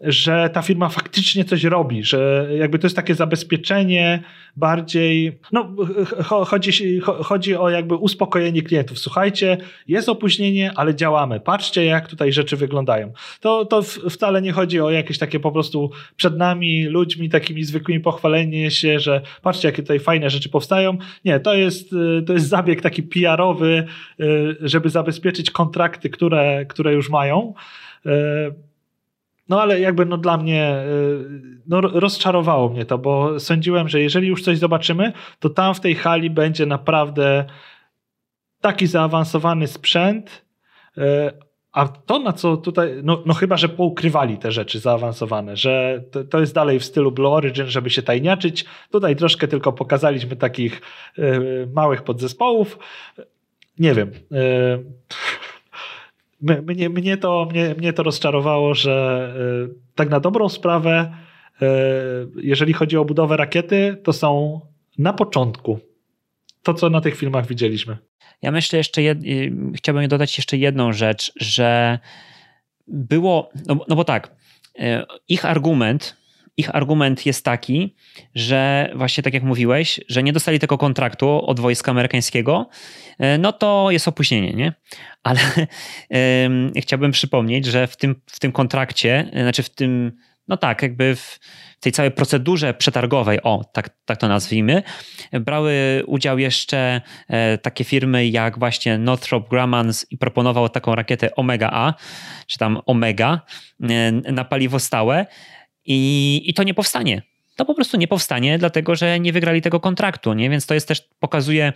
że 0.00 0.50
ta 0.52 0.62
firma 0.62 0.88
faktycznie 0.88 1.44
coś 1.44 1.64
robi, 1.64 2.04
że 2.04 2.48
jakby 2.58 2.78
to 2.78 2.86
jest 2.86 2.96
takie 2.96 3.14
zabezpieczenie 3.14 4.22
bardziej, 4.56 5.38
no 5.52 5.74
chodzi, 6.20 7.00
chodzi 7.00 7.56
o 7.56 7.70
jakby 7.70 7.94
uspokojenie 7.94 8.62
klientów. 8.62 8.98
Słuchajcie, 8.98 9.56
jest 9.88 10.08
opóźnienie, 10.08 10.72
ale 10.76 10.94
działamy. 10.94 11.40
Patrzcie, 11.40 11.84
jak 11.84 12.08
tutaj 12.08 12.32
rzeczy 12.32 12.56
wyglądają. 12.56 13.12
To, 13.40 13.64
to 13.64 13.82
wcale 13.82 14.42
nie 14.42 14.52
chodzi 14.52 14.80
o 14.80 14.90
jakieś 14.90 15.18
takie 15.18 15.40
po 15.40 15.52
prostu 15.52 15.90
przed 16.16 16.36
nami, 16.36 16.84
ludźmi 16.84 17.28
takimi 17.28 17.64
zwykłymi 17.64 18.00
pochwalenie 18.00 18.70
się, 18.70 19.00
że 19.00 19.20
patrzcie, 19.42 19.68
jakie 19.68 19.82
tutaj 19.82 19.98
fajne 19.98 20.30
rzeczy 20.30 20.48
powstają. 20.48 20.98
Nie, 21.24 21.40
to 21.40 21.54
jest, 21.54 21.94
to 22.26 22.32
jest 22.32 22.48
zabieg 22.48 22.80
taki 22.80 23.02
PR-owy, 23.02 23.84
żeby 24.60 24.90
zabezpieczyć 24.90 25.50
kontrakty, 25.50 26.10
które, 26.10 26.66
które 26.66 26.92
już 26.92 27.10
mają. 27.10 27.54
No 29.48 29.62
ale 29.62 29.80
jakby 29.80 30.06
no 30.06 30.16
dla 30.16 30.36
mnie 30.36 30.84
y, 30.86 31.60
no, 31.66 31.80
rozczarowało 31.80 32.68
mnie 32.68 32.84
to, 32.84 32.98
bo 32.98 33.40
sądziłem, 33.40 33.88
że 33.88 34.00
jeżeli 34.00 34.28
już 34.28 34.42
coś 34.42 34.58
zobaczymy, 34.58 35.12
to 35.38 35.50
tam 35.50 35.74
w 35.74 35.80
tej 35.80 35.94
hali 35.94 36.30
będzie 36.30 36.66
naprawdę 36.66 37.44
taki 38.60 38.86
zaawansowany 38.86 39.66
sprzęt, 39.66 40.44
y, 40.98 41.02
a 41.72 41.88
to 41.88 42.18
na 42.18 42.32
co 42.32 42.56
tutaj, 42.56 43.00
no, 43.02 43.22
no 43.26 43.34
chyba, 43.34 43.56
że 43.56 43.68
poukrywali 43.68 44.38
te 44.38 44.52
rzeczy 44.52 44.78
zaawansowane, 44.78 45.56
że 45.56 46.04
to, 46.10 46.24
to, 46.24 46.40
jest 46.40 46.54
dalej 46.54 46.78
w 46.78 46.84
stylu 46.84 47.12
Blue 47.12 47.32
Origin, 47.32 47.66
żeby 47.66 47.90
się 47.90 48.02
tajniaczyć. 48.02 48.64
Tutaj 48.90 49.16
troszkę 49.16 49.48
tylko 49.48 49.72
pokazaliśmy 49.72 50.36
takich 50.36 50.80
y, 51.18 51.68
małych 51.74 52.02
podzespołów. 52.02 52.78
Nie 53.78 53.94
wiem 53.94 54.10
mnie, 56.40 56.88
mnie, 56.88 57.16
to, 57.16 57.48
mnie, 57.50 57.74
mnie 57.78 57.92
to 57.92 58.02
rozczarowało, 58.02 58.74
że 58.74 59.34
e, 59.70 59.74
tak 59.94 60.10
na 60.10 60.20
dobrą 60.20 60.48
sprawę, 60.48 61.12
e, 61.62 61.66
jeżeli 62.36 62.72
chodzi 62.72 62.96
o 62.96 63.04
budowę 63.04 63.36
rakiety, 63.36 63.96
to 64.04 64.12
są 64.12 64.60
na 64.98 65.12
początku. 65.12 65.78
To, 66.62 66.74
co 66.74 66.90
na 66.90 67.00
tych 67.00 67.16
filmach 67.16 67.46
widzieliśmy. 67.46 67.98
Ja 68.42 68.50
myślę 68.50 68.76
jeszcze, 68.76 69.02
jed... 69.02 69.24
Y, 69.24 69.52
chciałbym 69.74 70.08
dodać 70.08 70.38
jeszcze 70.38 70.56
jedną 70.56 70.92
rzecz, 70.92 71.32
że 71.36 71.98
było, 72.88 73.50
no, 73.66 73.76
no 73.88 73.96
bo 73.96 74.04
tak, 74.04 74.36
ich 75.28 75.44
argument, 75.44 76.16
ich 76.58 76.74
argument 76.74 77.26
jest 77.26 77.44
taki, 77.44 77.94
że 78.34 78.90
właśnie 78.94 79.22
tak 79.22 79.34
jak 79.34 79.42
mówiłeś, 79.42 80.00
że 80.08 80.22
nie 80.22 80.32
dostali 80.32 80.58
tego 80.58 80.78
kontraktu 80.78 81.46
od 81.46 81.60
wojska 81.60 81.90
amerykańskiego, 81.90 82.68
e, 83.18 83.38
no 83.38 83.52
to 83.52 83.90
jest 83.90 84.08
opóźnienie, 84.08 84.52
nie? 84.52 84.72
Ale 85.22 85.40
chciałbym 86.84 87.12
przypomnieć, 87.12 87.66
że 87.66 87.86
w 87.86 87.96
tym, 87.96 88.20
w 88.26 88.40
tym 88.40 88.52
kontrakcie, 88.52 89.28
e, 89.32 89.42
znaczy 89.42 89.62
w 89.62 89.70
tym, 89.70 90.12
no 90.48 90.56
tak, 90.56 90.82
jakby 90.82 91.16
w 91.16 91.38
tej 91.80 91.92
całej 91.92 92.10
procedurze 92.10 92.74
przetargowej, 92.74 93.42
o, 93.42 93.64
tak, 93.72 93.90
tak 94.04 94.18
to 94.18 94.28
nazwijmy, 94.28 94.82
brały 95.32 96.02
udział 96.06 96.38
jeszcze 96.38 97.00
e, 97.28 97.58
takie 97.58 97.84
firmy 97.84 98.26
jak 98.26 98.58
właśnie 98.58 98.98
Northrop 98.98 99.48
Grumman 99.48 99.92
i 100.10 100.18
proponował 100.18 100.68
taką 100.68 100.94
rakietę 100.94 101.34
Omega 101.34 101.70
A, 101.72 101.94
czy 102.46 102.58
tam 102.58 102.80
Omega 102.86 103.40
na 104.32 104.44
paliwo 104.44 104.78
stałe 104.78 105.26
i, 105.88 106.50
i 106.50 106.54
to 106.54 106.62
nie 106.62 106.74
powstanie 106.74 107.22
to 107.58 107.64
po 107.64 107.74
prostu 107.74 107.96
nie 107.96 108.08
powstanie, 108.08 108.58
dlatego 108.58 108.94
że 108.94 109.20
nie 109.20 109.32
wygrali 109.32 109.62
tego 109.62 109.80
kontraktu, 109.80 110.32
nie? 110.34 110.50
Więc 110.50 110.66
to 110.66 110.74
jest 110.74 110.88
też, 110.88 111.08
pokazuje 111.20 111.72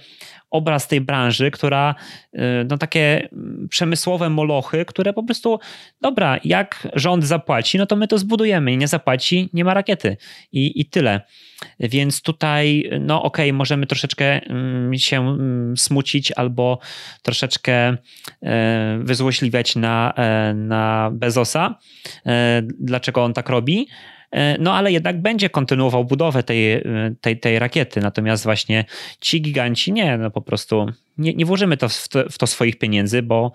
obraz 0.51 0.89
tej 0.89 1.01
branży, 1.01 1.51
która, 1.51 1.95
y, 2.35 2.39
no 2.70 2.78
takie 2.78 3.28
przemysłowe 3.68 4.30
molochy, 4.30 4.85
które 4.85 5.12
po 5.12 5.22
prostu, 5.22 5.61
dobra, 6.01 6.39
jak 6.45 6.89
rząd 6.95 7.24
zapłaci, 7.24 7.78
no 7.78 7.87
to 7.87 7.97
my 7.97 8.09
to 8.09 8.18
zbudujemy 8.18 8.76
nie 8.76 8.89
zapłaci, 8.89 9.49
nie 9.53 9.64
ma 9.64 9.74
rakiety 9.74 10.16
i, 10.53 10.80
i 10.80 10.85
tyle. 10.85 11.20
Więc 11.80 12.22
tutaj, 12.22 12.91
no 13.01 13.22
okej, 13.22 13.51
okay, 13.51 13.59
możemy 13.59 13.87
troszeczkę 13.87 14.43
mm, 14.43 14.99
się 14.99 15.28
mm, 15.28 15.76
smucić 15.76 16.33
albo 16.33 16.78
troszeczkę 17.22 17.97
e, 18.43 18.99
wyzłośliwiać 19.03 19.76
na, 19.76 20.12
e, 20.16 20.55
na 20.55 21.11
Bezosa, 21.12 21.78
e, 22.26 22.62
dlaczego 22.80 23.24
on 23.24 23.33
tak 23.33 23.49
robi, 23.49 23.89
no 24.59 24.74
ale 24.74 24.93
jednak 24.93 25.22
będzie 25.22 25.51
kontynuował 25.51 26.05
budowę 26.05 26.43
tej, 26.43 26.83
tej, 27.20 27.41
tej 27.41 27.59
rakiety. 27.59 28.01
Natomiast 28.01 28.45
właśnie 28.45 28.85
ci 29.20 29.43
giganci 29.43 29.93
nie, 29.93 30.18
no 30.18 30.30
po 30.30 30.41
prostu 30.41 30.87
nie, 31.18 31.35
nie 31.35 31.47
włożymy 31.47 31.76
to 31.76 31.89
w, 31.89 32.09
to 32.09 32.30
w 32.30 32.39
to 32.39 32.47
swoich 32.47 32.78
pieniędzy, 32.78 33.22
bo, 33.22 33.53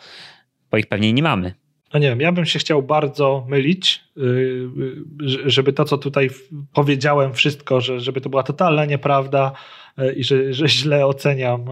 bo 0.71 0.77
ich 0.77 0.87
pewnie 0.87 1.13
nie 1.13 1.23
mamy 1.23 1.53
no 1.93 1.99
nie 1.99 2.09
wiem, 2.09 2.21
ja 2.21 2.31
bym 2.31 2.45
się 2.45 2.59
chciał 2.59 2.83
bardzo 2.83 3.45
mylić, 3.49 4.03
y, 4.17 4.21
y, 4.21 5.49
żeby 5.49 5.73
to, 5.73 5.85
co 5.85 5.97
tutaj 5.97 6.29
powiedziałem, 6.73 7.33
wszystko, 7.33 7.81
że, 7.81 7.99
żeby 7.99 8.21
to 8.21 8.29
była 8.29 8.43
totalna 8.43 8.85
nieprawda 8.85 9.51
y, 9.99 10.13
i 10.13 10.23
że, 10.23 10.53
że 10.53 10.67
źle 10.67 11.05
oceniam 11.05 11.65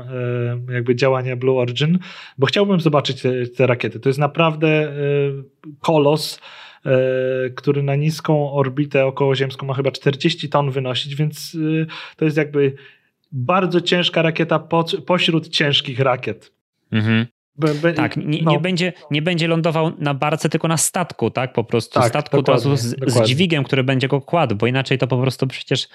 jakby 0.70 0.96
działania 0.96 1.36
Blue 1.36 1.60
Origin, 1.60 2.00
bo 2.38 2.48
chciałbym 2.48 2.80
zobaczyć 2.80 3.22
te, 3.22 3.48
te 3.48 3.68
rakiety. 3.68 4.00
To 4.00 4.10
jest 4.10 4.20
naprawdę 4.20 4.94
kolos, 5.80 6.40
który 7.56 7.84
na 7.84 7.96
niską 7.96 8.52
orbitę 8.52 9.06
okołoziemską 9.06 9.66
ma 9.66 9.74
chyba 9.74 9.92
40 9.92 10.50
ton 10.50 10.72
wynosić, 10.72 11.16
więc 11.16 11.58
to 12.18 12.26
jest 12.26 12.38
jakby 12.38 12.76
bardzo 13.32 13.82
ciężka 13.82 14.22
rakieta 14.22 14.68
pośród 15.06 15.50
ciężkich 15.50 16.00
rakiet. 16.00 16.52
Mhm. 16.92 17.26
Be, 17.58 17.74
be, 17.74 17.94
tak, 17.94 18.18
nie, 18.18 18.42
no. 18.42 18.52
nie, 18.52 18.60
będzie, 18.60 18.94
nie 19.12 19.22
będzie 19.22 19.48
lądował 19.48 19.92
na 19.98 20.14
barce, 20.14 20.50
tylko 20.50 20.68
na 20.68 20.78
statku, 20.78 21.32
tak? 21.32 21.54
Po 21.54 21.64
prostu 21.64 22.00
tak, 22.00 22.10
statku 22.10 22.40
od 22.40 22.50
razu 22.50 22.76
z, 22.76 22.82
z, 22.82 23.22
dźwigiem, 23.22 23.64
który 23.64 23.84
będzie 23.84 24.08
go 24.08 24.22
kładł, 24.22 24.56
bo 24.56 24.68
inaczej 24.68 24.98
to 24.98 25.08
po 25.08 25.18
prostu 25.18 25.48
przecież 25.48 25.88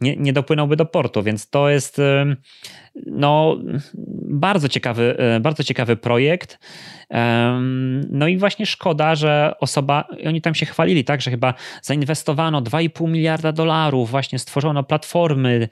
nie, 0.00 0.16
nie 0.16 0.32
dopłynąłby 0.32 0.76
do 0.76 0.86
portu, 0.86 1.22
więc 1.22 1.50
to 1.50 1.68
jest 1.68 2.00
no, 3.06 3.58
bardzo 4.28 4.68
ciekawy, 4.68 5.16
e, 5.18 5.40
bardzo 5.40 5.64
ciekawy 5.64 5.96
projekt. 5.96 6.58
No 8.10 8.28
i 8.28 8.38
właśnie 8.38 8.66
szkoda, 8.66 9.14
że 9.14 9.54
osoba, 9.60 10.08
oni 10.26 10.40
tam 10.40 10.54
się 10.54 10.66
chwalili, 10.66 11.04
tak, 11.04 11.20
że 11.20 11.30
chyba 11.30 11.54
zainwestowano 11.82 12.62
2,5 12.62 13.08
miliarda 13.08 13.52
dolarów, 13.52 14.10
właśnie 14.10 14.38
stworzono 14.38 14.82
platformy 14.82 15.68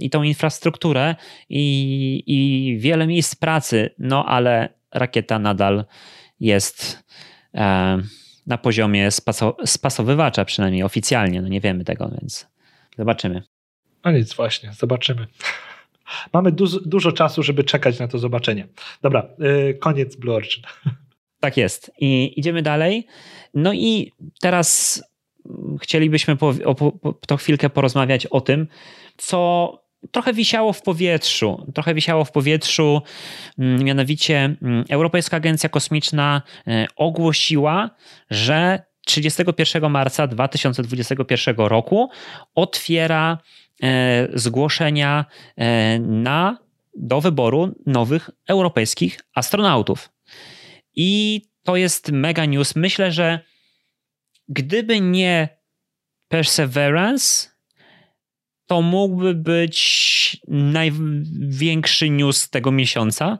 i 0.00 0.10
tą 0.10 0.22
infrastrukturę 0.22 1.14
i, 1.48 2.22
i 2.26 2.78
wiele 2.78 3.06
miejsc 3.06 3.34
pracy, 3.34 3.94
no 3.98 4.26
ale 4.26 4.68
rakieta 4.92 5.38
nadal 5.38 5.84
jest 6.40 7.04
na 8.46 8.58
poziomie 8.62 9.08
spasowywacza, 9.64 10.44
przynajmniej 10.44 10.82
oficjalnie, 10.82 11.42
no 11.42 11.48
nie 11.48 11.60
wiemy 11.60 11.84
tego, 11.84 12.10
więc 12.20 12.48
zobaczymy. 12.98 13.42
No 14.04 14.10
nic, 14.10 14.34
właśnie, 14.34 14.72
zobaczymy. 14.72 15.26
Mamy 16.32 16.52
du 16.52 16.66
dużo 16.86 17.12
czasu, 17.12 17.42
żeby 17.42 17.64
czekać 17.64 17.98
na 17.98 18.08
to 18.08 18.18
zobaczenie. 18.18 18.68
Dobra, 19.02 19.26
yy, 19.38 19.74
koniec 19.74 20.16
Blue 20.16 20.36
Origin. 20.36 20.62
Tak 21.40 21.56
jest. 21.56 21.90
I 22.00 22.32
idziemy 22.36 22.62
dalej. 22.62 23.06
No 23.54 23.72
i 23.72 24.12
teraz 24.40 25.02
chcielibyśmy 25.82 26.36
po, 26.36 26.54
po, 26.74 27.14
to 27.26 27.36
chwilkę 27.36 27.70
porozmawiać 27.70 28.26
o 28.26 28.40
tym, 28.40 28.66
co 29.16 29.72
trochę 30.10 30.32
wisiało 30.32 30.72
w 30.72 30.82
powietrzu. 30.82 31.66
Trochę 31.74 31.94
wisiało 31.94 32.24
w 32.24 32.32
powietrzu, 32.32 33.02
mm, 33.58 33.84
mianowicie 33.84 34.56
mm, 34.62 34.84
Europejska 34.88 35.36
Agencja 35.36 35.68
Kosmiczna 35.68 36.42
e, 36.66 36.86
ogłosiła, 36.96 37.90
że 38.30 38.82
31 39.06 39.90
marca 39.90 40.26
2021 40.26 41.56
roku 41.56 42.10
otwiera 42.54 43.38
zgłoszenia 44.34 45.24
e, 45.56 45.98
na, 45.98 46.58
do 46.94 47.20
wyboru 47.20 47.74
nowych 47.86 48.30
europejskich 48.48 49.20
astronautów. 49.34 50.10
I 50.94 51.42
to 51.62 51.76
jest 51.76 52.12
mega 52.12 52.44
news. 52.44 52.76
Myślę, 52.76 53.12
że 53.12 53.40
gdyby 54.48 55.00
nie 55.00 55.48
Perseverance, 56.28 57.48
to 58.66 58.82
mógłby 58.82 59.34
być 59.34 60.40
największy 60.48 62.10
news 62.10 62.50
tego 62.50 62.72
miesiąca. 62.72 63.38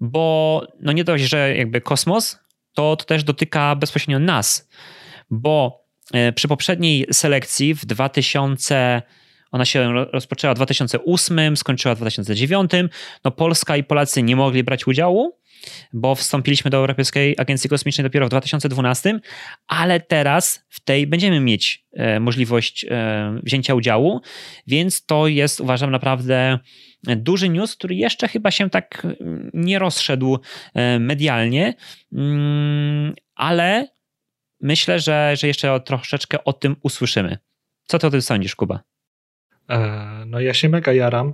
bo 0.00 0.62
no 0.80 0.92
nie 0.92 1.04
dość, 1.04 1.24
że 1.24 1.56
jakby 1.56 1.80
kosmos, 1.80 2.38
to, 2.72 2.96
to 2.96 3.04
też 3.04 3.24
dotyka 3.24 3.76
bezpośrednio 3.76 4.18
nas, 4.18 4.68
bo 5.30 5.83
E, 5.83 5.83
przy 6.34 6.48
poprzedniej 6.48 7.06
selekcji 7.12 7.74
w 7.74 7.86
2000 7.86 9.02
ona 9.54 9.64
się 9.64 10.06
rozpoczęła 10.12 10.54
w 10.54 10.56
2008, 10.56 11.56
skończyła 11.56 11.94
w 11.94 11.98
2009. 11.98 12.70
No 13.24 13.30
Polska 13.30 13.76
i 13.76 13.84
Polacy 13.84 14.22
nie 14.22 14.36
mogli 14.36 14.64
brać 14.64 14.86
udziału, 14.86 15.38
bo 15.92 16.14
wstąpiliśmy 16.14 16.70
do 16.70 16.76
Europejskiej 16.76 17.34
Agencji 17.38 17.70
Kosmicznej 17.70 18.02
dopiero 18.02 18.26
w 18.26 18.28
2012, 18.28 19.20
ale 19.66 20.00
teraz 20.00 20.64
w 20.68 20.80
tej 20.80 21.06
będziemy 21.06 21.40
mieć 21.40 21.84
e, 21.92 22.20
możliwość 22.20 22.86
e, 22.90 23.40
wzięcia 23.42 23.74
udziału, 23.74 24.20
więc 24.66 25.06
to 25.06 25.26
jest 25.28 25.60
uważam 25.60 25.90
naprawdę 25.90 26.58
duży 27.02 27.48
news, 27.48 27.76
który 27.76 27.94
jeszcze 27.94 28.28
chyba 28.28 28.50
się 28.50 28.70
tak 28.70 29.06
nie 29.54 29.78
rozszedł 29.78 30.38
medialnie, 30.98 31.74
mm, 32.12 33.14
ale 33.34 33.88
myślę, 34.64 34.98
że, 34.98 35.34
że 35.36 35.46
jeszcze 35.46 35.80
troszeczkę 35.80 36.44
o 36.44 36.52
tym 36.52 36.76
usłyszymy. 36.82 37.38
Co 37.84 37.98
ty 37.98 38.06
o 38.06 38.10
tym 38.10 38.22
sądzisz, 38.22 38.56
Kuba? 38.56 38.80
E, 39.70 40.24
no 40.26 40.40
ja 40.40 40.54
się 40.54 40.68
mega 40.68 40.92
jaram. 40.92 41.32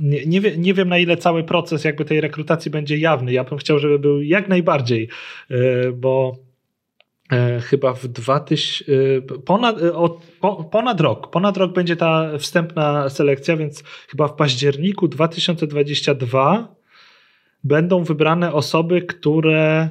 Nie, 0.00 0.26
nie, 0.26 0.40
wie, 0.40 0.58
nie, 0.58 0.74
wiem, 0.74 0.88
na 0.88 0.98
ile 0.98 1.16
cały 1.16 1.44
proces 1.44 1.84
jakby 1.84 2.04
tej 2.04 2.20
rekrutacji 2.20 2.70
będzie 2.70 2.96
jawny. 2.96 3.32
Ja 3.32 3.44
bym 3.44 3.58
chciał, 3.58 3.78
żeby 3.78 3.98
był 3.98 4.22
jak 4.22 4.48
najbardziej, 4.48 5.08
e, 5.50 5.56
bo 5.92 6.36
e, 7.32 7.60
chyba 7.60 7.92
w 7.92 8.08
2000, 8.08 8.84
ponad, 9.44 9.76
ponad 10.70 11.00
rok, 11.00 11.30
ponad 11.30 11.56
rok 11.56 11.72
będzie 11.72 11.96
ta 11.96 12.38
wstępna 12.38 13.08
selekcja, 13.08 13.56
więc 13.56 13.82
chyba 13.82 14.28
w 14.28 14.36
październiku 14.36 15.08
2022 15.08 16.74
będą 17.64 18.04
wybrane 18.04 18.52
osoby, 18.52 19.02
które 19.02 19.90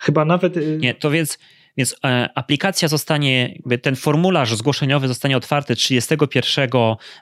Chyba 0.00 0.24
nawet. 0.24 0.56
Y, 0.56 0.78
Nie, 0.80 0.94
to 0.94 1.10
więc. 1.10 1.38
Więc 1.76 1.96
e, 2.04 2.28
aplikacja 2.34 2.88
zostanie, 2.88 3.58
ten 3.82 3.96
formularz 3.96 4.54
zgłoszeniowy 4.54 5.08
zostanie 5.08 5.36
otwarty 5.36 5.76
31 5.76 6.70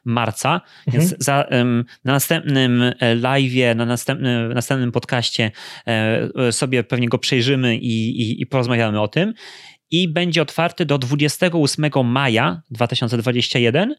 marca, 0.05 0.61
mhm. 0.87 1.03
więc 1.03 1.25
za, 1.25 1.47
na 2.05 2.13
następnym 2.13 2.83
e, 2.83 3.15
live, 3.15 3.77
na 3.77 3.87
następnym, 3.87 4.53
następnym 4.53 4.93
podcaście 4.93 5.51
e, 5.87 6.53
sobie 6.53 6.85
pewnie 6.85 7.09
go 7.09 7.19
przejrzymy 7.19 7.77
i, 7.77 8.21
i, 8.21 8.43
i 8.43 8.47
porozmawiamy 8.47 9.01
o 9.01 9.09
tym. 9.09 9.35
I 9.91 10.09
będzie 10.09 10.43
otwarty 10.43 10.87
do 10.87 10.99
28 10.99 11.91
maja 12.05 12.63
2021 12.71 13.95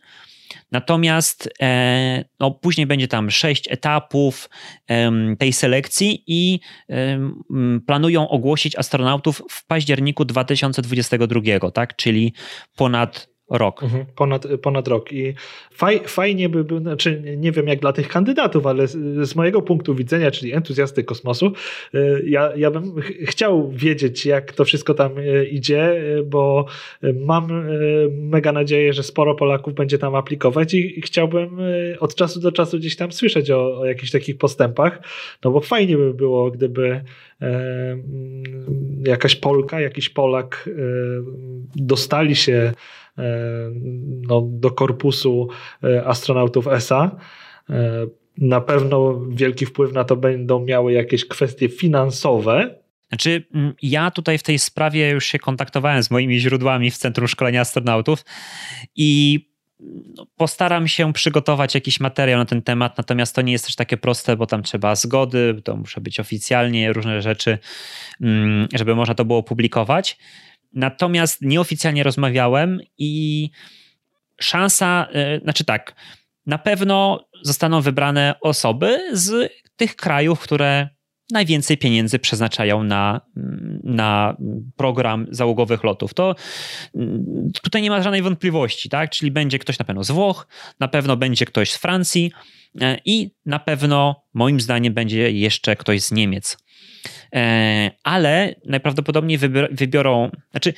Natomiast 0.72 1.49
e, 1.61 2.26
no, 2.39 2.51
później 2.51 2.88
będzie 2.88 3.07
tam 3.07 3.32
sześć 3.32 3.67
etapów 3.72 4.49
tej 5.39 5.53
selekcji 5.53 6.24
i 6.28 6.59
planują 7.86 8.30
ogłosić 8.30 8.76
astronautów 8.76 9.41
w 9.49 9.65
październiku 9.67 10.26
2022, 10.26 11.72
tak? 11.72 11.95
czyli 11.95 12.34
ponad 12.76 13.30
rok. 13.49 13.84
Mhm, 13.84 14.05
ponad, 14.15 14.47
ponad 14.61 14.88
rok. 14.88 15.11
I 15.11 15.34
faj, 15.71 15.99
fajnie 16.05 16.49
by 16.49 16.63
było, 16.63 16.80
znaczy 16.80 17.35
nie 17.38 17.51
wiem 17.51 17.67
jak 17.67 17.80
dla 17.80 17.93
tych 17.93 18.07
kandydatów, 18.07 18.65
ale 18.65 18.88
z, 18.88 19.27
z, 19.27 19.35
mojego 19.35 19.61
punktu 19.61 19.95
widzenia, 19.95 20.31
czyli 20.31 20.53
entuzjasty 20.53 21.03
kosmosu, 21.03 21.51
y, 21.95 22.23
ja, 22.26 22.51
ja 22.55 22.71
bym 22.71 23.01
ch 23.01 23.11
chciał 23.27 23.71
wiedzieć, 23.71 24.26
jak 24.26 24.51
to 24.53 24.65
wszystko 24.65 24.93
tam 24.93 25.17
y, 25.17 25.45
idzie, 25.45 25.91
y, 26.17 26.23
bo 26.23 26.65
mam 27.15 27.49
mega 28.11 28.51
nadzieję, 28.51 28.93
że 28.93 29.03
sporo 29.03 29.35
Polaków 29.35 29.73
będzie 29.73 29.97
tam 29.97 30.15
aplikować 30.15 30.73
i, 30.73 30.99
i 30.99 31.01
chciałbym 31.01 31.57
od 31.99 32.15
czasu 32.15 32.39
do 32.39 32.51
czasu 32.51 32.77
gdzieś 32.77 32.95
tam 32.95 33.11
słyszeć 33.11 33.51
o, 33.51 33.80
o 33.80 33.85
jakichś 33.85 34.11
takich 34.11 34.38
postępach, 34.38 35.01
no 35.43 35.51
bo 35.51 35.61
fajnie 35.61 35.97
by 35.97 36.13
było, 36.13 36.51
gdyby 36.51 37.03
jakaś 39.05 39.35
Polka, 39.35 39.81
jakiś 39.81 40.09
Polak 40.09 40.69
dostali 41.76 42.35
się 42.35 42.73
E, 43.09 43.09
no, 44.27 44.47
do 44.51 44.71
korpusu 44.71 45.47
e, 45.83 46.05
astronautów 46.05 46.67
ESA. 46.67 47.15
E, 47.69 48.05
na 48.37 48.61
pewno 48.61 49.21
wielki 49.29 49.65
wpływ 49.65 49.93
na 49.93 50.03
to 50.03 50.15
będą 50.15 50.65
miały 50.65 50.93
jakieś 50.93 51.25
kwestie 51.25 51.69
finansowe, 51.69 52.79
Znaczy, 53.09 53.43
ja 53.81 54.11
tutaj 54.11 54.37
w 54.37 54.43
tej 54.43 54.59
sprawie 54.59 55.09
już 55.09 55.25
się 55.25 55.39
kontaktowałem 55.39 56.03
z 56.03 56.11
moimi 56.11 56.39
źródłami 56.39 56.91
w 56.91 56.97
Centrum 56.97 57.27
Szkolenia 57.27 57.61
Astronautów 57.61 58.25
i 58.95 59.39
no, 60.15 60.25
postaram 60.37 60.87
się 60.87 61.13
przygotować 61.13 61.75
jakiś 61.75 61.99
materiał 61.99 62.39
na 62.39 62.45
ten 62.45 62.61
temat, 62.61 62.97
natomiast 62.97 63.35
to 63.35 63.41
nie 63.41 63.51
jest 63.51 63.65
też 63.65 63.75
takie 63.75 63.97
proste, 63.97 64.37
bo 64.37 64.45
tam 64.45 64.63
trzeba 64.63 64.95
zgody, 64.95 65.61
to 65.63 65.75
muszę 65.75 66.01
być 66.01 66.19
oficjalnie, 66.19 66.93
różne 66.93 67.21
rzeczy, 67.21 67.57
mm, 68.21 68.67
żeby 68.73 68.95
można 68.95 69.15
to 69.15 69.25
było 69.25 69.43
publikować. 69.43 70.17
Natomiast 70.73 71.41
nieoficjalnie 71.41 72.03
rozmawiałem 72.03 72.79
i 72.97 73.49
szansa, 74.41 75.07
e, 75.11 75.39
znaczy 75.39 75.65
tak, 75.65 75.95
na 76.45 76.57
pewno 76.57 77.25
zostaną 77.43 77.81
wybrane 77.81 78.35
osoby 78.41 79.09
z 79.13 79.51
tych 79.75 79.95
krajów, 79.95 80.39
które 80.39 80.89
najwięcej 81.31 81.77
pieniędzy 81.77 82.19
przeznaczają 82.19 82.83
na, 82.83 83.21
na 83.83 84.37
program 84.75 85.27
załogowych 85.29 85.83
lotów. 85.83 86.13
To 86.13 86.35
tutaj 87.63 87.81
nie 87.81 87.89
ma 87.89 88.01
żadnej 88.01 88.21
wątpliwości, 88.21 88.89
tak? 88.89 89.09
Czyli 89.09 89.31
będzie 89.31 89.59
ktoś 89.59 89.79
na 89.79 89.85
pewno 89.85 90.03
z 90.03 90.11
Włoch, 90.11 90.47
na 90.79 90.87
pewno 90.87 91.17
będzie 91.17 91.45
ktoś 91.45 91.71
z 91.71 91.77
Francji 91.77 92.31
e, 92.81 92.97
i 93.05 93.31
na 93.45 93.59
pewno 93.59 94.23
moim 94.33 94.61
zdaniem 94.61 94.93
będzie 94.93 95.31
jeszcze 95.31 95.75
ktoś 95.75 96.01
z 96.01 96.11
Niemiec. 96.11 96.57
E, 97.35 97.91
ale 98.03 98.55
najprawdopodobniej 98.65 99.38
wybiorą, 99.71 100.31
znaczy 100.51 100.73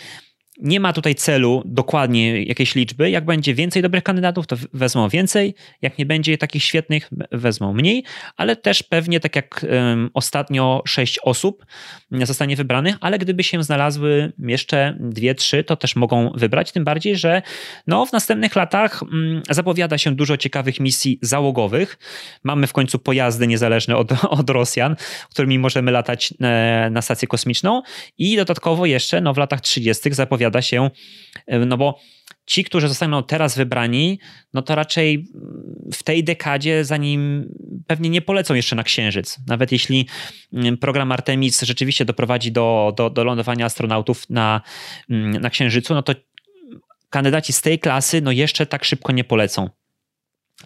nie 0.62 0.80
ma 0.80 0.94
tutaj 0.94 1.16
celu 1.16 1.64
dokładnie 1.66 2.44
jakiejś 2.44 2.76
liczby. 2.76 3.10
Jak 3.10 3.26
będzie 3.26 3.54
więcej 3.54 3.82
dobrych 3.82 4.04
kandydatów, 4.04 4.48
to 4.48 4.56
wezmą 4.74 5.10
więcej. 5.10 5.56
Jak 5.82 5.98
nie 5.98 6.06
będzie 6.06 6.38
takich 6.38 6.64
świetnych, 6.64 7.10
wezmą 7.32 7.74
mniej, 7.74 8.04
ale 8.38 8.56
też 8.56 8.84
pewnie 8.84 9.20
tak 9.20 9.36
jak 9.36 9.66
um, 9.70 10.10
ostatnio 10.14 10.82
sześć 10.86 11.20
osób 11.20 11.66
zostanie 12.12 12.56
wybranych, 12.56 12.96
ale 13.02 13.20
gdyby 13.20 13.44
się 13.44 13.64
znalazły 13.64 14.32
jeszcze 14.40 14.98
dwie, 15.00 15.36
trzy, 15.36 15.64
to 15.64 15.76
też 15.76 15.96
mogą 15.96 16.32
wybrać. 16.36 16.72
Tym 16.72 16.84
bardziej, 16.84 17.16
że 17.16 17.42
no, 17.88 18.06
w 18.06 18.12
następnych 18.12 18.56
latach 18.56 19.02
um, 19.02 19.42
zapowiada 19.50 19.98
się 19.98 20.16
dużo 20.16 20.38
ciekawych 20.38 20.80
misji 20.80 21.20
załogowych. 21.22 21.98
Mamy 22.44 22.68
w 22.68 22.74
końcu 22.74 23.00
pojazdy 23.00 23.48
niezależne 23.48 23.98
od, 23.98 24.12
od 24.40 24.50
Rosjan, 24.50 24.96
którymi 25.30 25.60
możemy 25.60 25.92
latać 25.92 26.34
e, 26.42 26.90
na 26.92 27.02
stację 27.02 27.28
kosmiczną 27.28 27.82
i 28.18 28.36
dodatkowo 28.36 28.86
jeszcze 28.86 29.22
no, 29.22 29.34
w 29.34 29.38
latach 29.38 29.62
30. 29.62 30.14
zapowiada 30.14 30.51
zapowiada 30.52 30.62
się, 30.62 30.90
e, 31.48 31.66
no 31.66 31.78
bo 31.78 32.00
ci, 32.46 32.64
którzy 32.64 32.88
zostaną 32.88 33.24
teraz 33.24 33.58
wybrani, 33.58 34.20
no 34.54 34.62
to 34.62 34.76
raczej 34.76 35.26
w 35.94 36.04
tej 36.04 36.24
dekadzie, 36.24 36.86
zanim 36.86 37.50
pewnie 37.88 38.10
nie 38.10 38.22
polecą 38.22 38.54
jeszcze 38.54 38.76
na 38.76 38.84
Księżyc. 38.84 39.40
Nawet 39.48 39.72
jeśli 39.72 40.08
mm, 40.54 40.78
program 40.78 41.12
Artemis 41.12 41.62
rzeczywiście 41.62 42.06
doprowadzi 42.06 42.52
do, 42.52 42.94
do, 42.98 43.10
do 43.10 43.24
lądowania 43.24 43.66
astronautów 43.66 44.30
na, 44.30 44.62
mm, 45.10 45.42
na 45.42 45.50
Księżycu, 45.50 45.94
no 45.94 46.04
to 46.04 46.14
kandydaci 47.10 47.54
z 47.54 47.62
tej 47.62 47.80
klasy 47.80 48.22
no 48.22 48.32
jeszcze 48.32 48.66
tak 48.66 48.86
szybko 48.86 49.12
nie 49.12 49.24
polecą. 49.24 49.70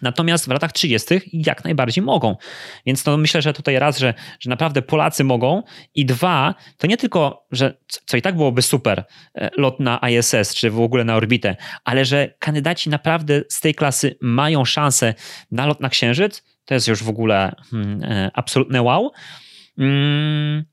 Natomiast 0.02 0.44
w 0.44 0.48
latach 0.48 0.72
30. 0.72 1.20
jak 1.32 1.64
najbardziej 1.64 2.04
mogą. 2.04 2.36
Więc 2.86 3.02
to 3.02 3.16
myślę, 3.16 3.42
że 3.42 3.52
tutaj 3.52 3.78
raz, 3.78 3.98
że, 3.98 4.14
że 4.40 4.50
naprawdę 4.50 4.82
Polacy 4.82 5.24
mogą 5.24 5.62
i 5.94 6.06
dwa, 6.06 6.54
to 6.76 6.86
nie 6.86 6.96
tylko, 6.96 7.46
że 7.52 7.74
co 8.06 8.16
i 8.16 8.22
tak 8.22 8.36
byłoby 8.36 8.62
super, 8.62 9.04
e, 9.34 9.50
lot 9.56 9.80
na 9.80 10.00
ISS 10.10 10.54
czy 10.54 10.70
w 10.70 10.80
ogóle 10.80 11.04
na 11.04 11.16
orbitę, 11.16 11.56
ale 11.84 12.04
że 12.04 12.34
kandydaci 12.38 12.90
naprawdę 12.90 13.42
z 13.48 13.60
tej 13.60 13.74
klasy 13.74 14.16
mają 14.20 14.64
szansę 14.64 15.14
na 15.50 15.66
lot 15.66 15.80
na 15.80 15.88
Księżyc, 15.88 16.42
to 16.64 16.74
jest 16.74 16.88
już 16.88 17.02
w 17.02 17.08
ogóle 17.08 17.54
hmm, 17.70 18.04
e, 18.04 18.30
absolutne 18.34 18.82
wow. 18.82 19.12
Hmm, 19.76 20.66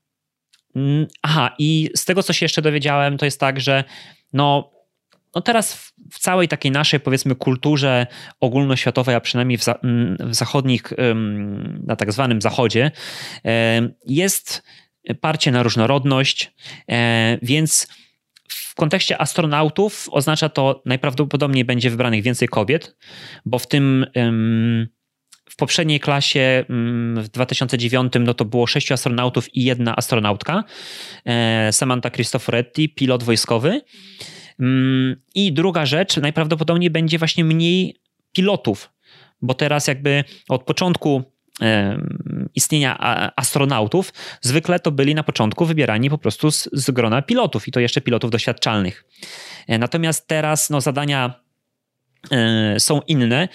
aha, 1.22 1.54
i 1.58 1.90
z 1.96 2.04
tego, 2.04 2.22
co 2.22 2.32
się 2.32 2.44
jeszcze 2.44 2.62
dowiedziałem, 2.62 3.18
to 3.18 3.24
jest 3.24 3.40
tak, 3.40 3.60
że 3.60 3.84
no, 4.32 4.73
no 5.34 5.40
teraz 5.40 5.74
w, 5.74 5.92
w, 6.12 6.18
całej 6.18 6.48
takiej 6.48 6.72
naszej, 6.72 7.00
powiedzmy, 7.00 7.34
kulturze 7.34 8.06
ogólnoświatowej, 8.40 9.14
a 9.14 9.20
przynajmniej 9.20 9.58
w, 9.58 9.64
za, 9.64 9.78
w 10.20 10.34
zachodnich, 10.34 10.92
na 11.86 11.96
tak 11.96 12.12
zwanym 12.12 12.42
zachodzie, 12.42 12.90
jest 14.06 14.62
parcie 15.20 15.50
na 15.50 15.62
różnorodność, 15.62 16.52
e, 16.90 17.38
więc 17.42 17.88
w 18.48 18.74
kontekście 18.74 19.20
astronautów 19.20 20.08
oznacza 20.10 20.48
to 20.48 20.82
najprawdopodobniej 20.86 21.64
będzie 21.64 21.90
wybranych 21.90 22.22
więcej 22.22 22.48
kobiet, 22.48 22.96
bo 23.46 23.58
w 23.58 23.66
tym 23.66 24.06
w 25.50 25.56
poprzedniej 25.56 26.00
klasie 26.00 26.64
w 27.16 27.28
2009 27.28 28.12
no 28.20 28.34
to 28.34 28.44
było 28.44 28.66
sześciu 28.66 28.94
astronautów 28.94 29.54
i 29.56 29.64
jedna 29.64 29.96
astronautka, 29.96 30.64
e, 31.24 31.72
Samantha 31.72 32.10
Cristoforetti, 32.10 32.88
pilot 32.88 33.22
wojskowy. 33.22 33.80
Mm, 34.60 35.16
I 35.34 35.52
druga 35.52 35.86
rzecz, 35.86 36.16
najprawdopodobniej 36.16 36.90
będzie 36.90 37.18
właśnie 37.18 37.44
mniej 37.44 37.96
pilotów, 38.32 38.90
bo 39.42 39.54
teraz 39.54 39.86
jakby 39.86 40.24
od 40.48 40.62
początku 40.62 41.34
istnienia 42.54 42.98
astronautów, 43.36 44.12
zwykle 44.40 44.80
to 44.80 44.90
byli 44.90 45.14
na 45.14 45.22
początku 45.22 45.66
wybierani 45.66 46.10
po 46.10 46.18
prostu 46.18 46.50
z, 46.50 46.68
z 46.72 46.90
grona 46.90 47.22
pilotów 47.22 47.68
i 47.68 47.72
to 47.72 47.80
jeszcze 47.80 48.00
pilotów 48.00 48.30
doświadczalnych. 48.30 49.04
E, 49.68 49.78
natomiast 49.78 50.26
teraz 50.26 50.70
no, 50.70 50.80
zadania 50.80 51.40
e, 52.30 52.80
są 52.80 53.00
inne, 53.00 53.48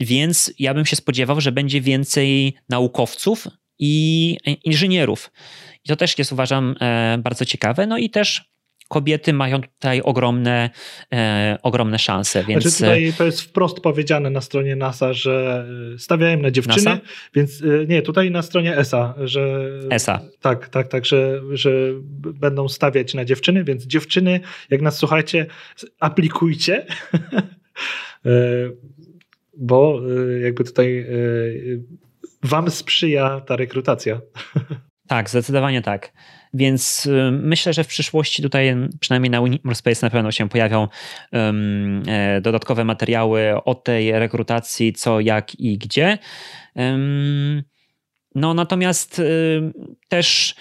więc 0.00 0.52
ja 0.58 0.74
bym 0.74 0.86
się 0.86 0.96
spodziewał, 0.96 1.40
że 1.40 1.52
będzie 1.52 1.80
więcej 1.80 2.54
naukowców 2.68 3.48
i 3.78 4.36
inżynierów. 4.64 5.32
I 5.84 5.88
to 5.88 5.96
też 5.96 6.18
jest 6.18 6.32
uważam 6.32 6.74
e, 6.80 7.18
bardzo 7.18 7.44
ciekawe. 7.44 7.86
No 7.86 7.98
i 7.98 8.10
też 8.10 8.52
kobiety 8.92 9.32
mają 9.32 9.60
tutaj 9.60 10.00
ogromne, 10.02 10.70
e, 11.12 11.58
ogromne 11.62 11.98
szanse. 11.98 12.44
Więc... 12.44 12.62
Znaczy 12.62 12.76
tutaj 12.76 13.12
to 13.18 13.24
jest 13.24 13.40
wprost 13.40 13.80
powiedziane 13.80 14.30
na 14.30 14.40
stronie 14.40 14.76
NASA, 14.76 15.12
że 15.12 15.66
stawiają 15.98 16.38
na 16.38 16.50
dziewczyny, 16.50 16.84
NASA? 16.84 17.00
więc 17.34 17.62
e, 17.62 17.86
nie, 17.86 18.02
tutaj 18.02 18.30
na 18.30 18.42
stronie 18.42 18.76
ESA, 18.76 19.14
że 19.18 19.70
ESA. 19.90 20.20
Tak, 20.40 20.68
tak, 20.68 20.88
tak, 20.88 21.06
że, 21.06 21.40
że 21.52 21.70
będą 22.14 22.68
stawiać 22.68 23.14
na 23.14 23.24
dziewczyny, 23.24 23.64
więc 23.64 23.86
dziewczyny, 23.86 24.40
jak 24.70 24.82
nas 24.82 24.96
słuchajcie, 24.96 25.46
aplikujcie. 26.00 26.84
E, 28.26 28.30
bo 29.56 30.00
jakby 30.42 30.64
tutaj 30.64 31.06
wam 32.42 32.70
sprzyja 32.70 33.40
ta 33.40 33.56
rekrutacja. 33.56 34.20
Tak, 35.06 35.30
zdecydowanie 35.30 35.82
tak. 35.82 36.12
Więc 36.54 37.06
y, 37.06 37.30
myślę, 37.32 37.72
że 37.72 37.84
w 37.84 37.88
przyszłości 37.88 38.42
tutaj, 38.42 38.76
przynajmniej 39.00 39.60
na 39.64 39.74
Space 39.74 40.06
na 40.06 40.10
pewno 40.10 40.32
się 40.32 40.48
pojawią 40.48 40.88
um, 41.32 42.02
dodatkowe 42.42 42.84
materiały 42.84 43.64
o 43.64 43.74
tej 43.74 44.12
rekrutacji, 44.12 44.92
co, 44.92 45.20
jak 45.20 45.60
i 45.60 45.78
gdzie. 45.78 46.18
Um, 46.74 47.62
no 48.34 48.54
natomiast 48.54 49.18
y, 49.18 49.72
też 50.08 50.54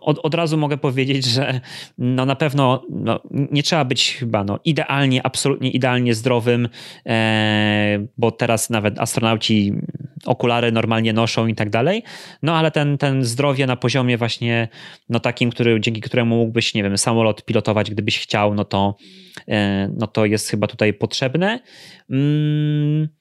od, 0.00 0.18
od 0.22 0.34
razu 0.34 0.58
mogę 0.58 0.76
powiedzieć, 0.76 1.24
że 1.24 1.60
no 1.98 2.26
na 2.26 2.36
pewno 2.36 2.82
no, 2.90 3.20
nie 3.30 3.62
trzeba 3.62 3.84
być 3.84 4.16
chyba 4.16 4.44
no, 4.44 4.58
idealnie, 4.64 5.26
absolutnie 5.26 5.70
idealnie 5.70 6.14
zdrowym, 6.14 6.68
e, 7.06 8.06
bo 8.18 8.30
teraz 8.30 8.70
nawet 8.70 8.98
astronauci 8.98 9.72
okulary 10.26 10.72
normalnie 10.72 11.12
noszą 11.12 11.46
i 11.46 11.54
tak 11.54 11.70
dalej, 11.70 12.02
no 12.42 12.56
ale 12.56 12.70
ten, 12.70 12.98
ten 12.98 13.24
zdrowie 13.24 13.66
na 13.66 13.76
poziomie 13.76 14.18
właśnie 14.18 14.68
no 15.08 15.20
takim, 15.20 15.50
który, 15.50 15.80
dzięki 15.80 16.00
któremu 16.00 16.36
mógłbyś, 16.36 16.74
nie 16.74 16.82
wiem, 16.82 16.98
samolot 16.98 17.44
pilotować, 17.44 17.90
gdybyś 17.90 18.18
chciał, 18.18 18.54
no 18.54 18.64
to, 18.64 18.96
e, 19.48 19.88
no 19.98 20.06
to 20.06 20.24
jest 20.26 20.48
chyba 20.50 20.66
tutaj 20.66 20.94
potrzebne. 20.94 21.60
Mm, 22.10 23.17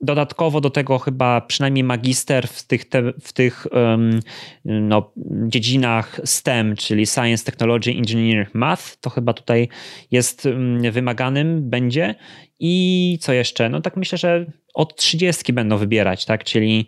Dodatkowo 0.00 0.60
do 0.60 0.70
tego 0.70 0.98
chyba 0.98 1.40
przynajmniej 1.40 1.84
magister 1.84 2.48
w 2.48 2.66
tych, 2.66 2.88
te, 2.88 3.12
w 3.20 3.32
tych 3.32 3.66
um, 3.72 4.20
no, 4.64 5.12
dziedzinach 5.46 6.20
STEM, 6.24 6.76
czyli 6.76 7.06
Science, 7.06 7.44
Technology, 7.44 7.90
Engineering, 7.90 8.54
Math, 8.54 8.96
to 9.00 9.10
chyba 9.10 9.32
tutaj 9.32 9.68
jest 10.10 10.48
wymaganym, 10.90 11.70
będzie. 11.70 12.14
I 12.60 13.18
co 13.20 13.32
jeszcze? 13.32 13.68
No 13.68 13.80
tak 13.80 13.96
myślę, 13.96 14.18
że 14.18 14.46
od 14.74 14.96
30 14.96 15.52
będą 15.52 15.76
wybierać, 15.76 16.24
tak? 16.24 16.44
Czyli 16.44 16.86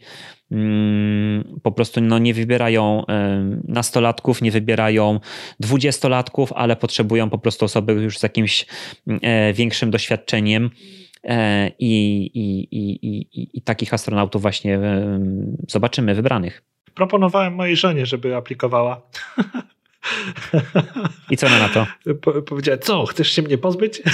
um, 0.50 1.60
po 1.62 1.72
prostu 1.72 2.00
no, 2.00 2.18
nie 2.18 2.34
wybierają 2.34 3.04
nastolatków, 3.68 4.42
nie 4.42 4.50
wybierają 4.50 5.20
dwudziestolatków, 5.60 6.52
ale 6.52 6.76
potrzebują 6.76 7.30
po 7.30 7.38
prostu 7.38 7.64
osoby 7.64 7.92
już 7.92 8.18
z 8.18 8.22
jakimś 8.22 8.66
e, 9.22 9.52
większym 9.52 9.90
doświadczeniem 9.90 10.70
I, 11.78 12.30
i, 12.34 12.68
i, 12.76 13.08
i, 13.40 13.58
i 13.58 13.62
takich 13.62 13.94
astronautów 13.94 14.42
właśnie 14.42 14.80
zobaczymy 15.68 16.14
wybranych. 16.14 16.62
Proponowałem 16.94 17.54
mojej 17.54 17.76
żonie, 17.76 18.06
żeby 18.06 18.36
aplikowała. 18.36 19.02
I 21.30 21.36
co 21.36 21.46
ona 21.46 21.58
na 21.58 21.68
to? 21.68 21.86
Po, 22.20 22.42
powiedziała, 22.42 22.78
co, 22.78 23.06
chcesz 23.06 23.30
się 23.30 23.42
mnie 23.42 23.58
pozbyć? 23.58 24.02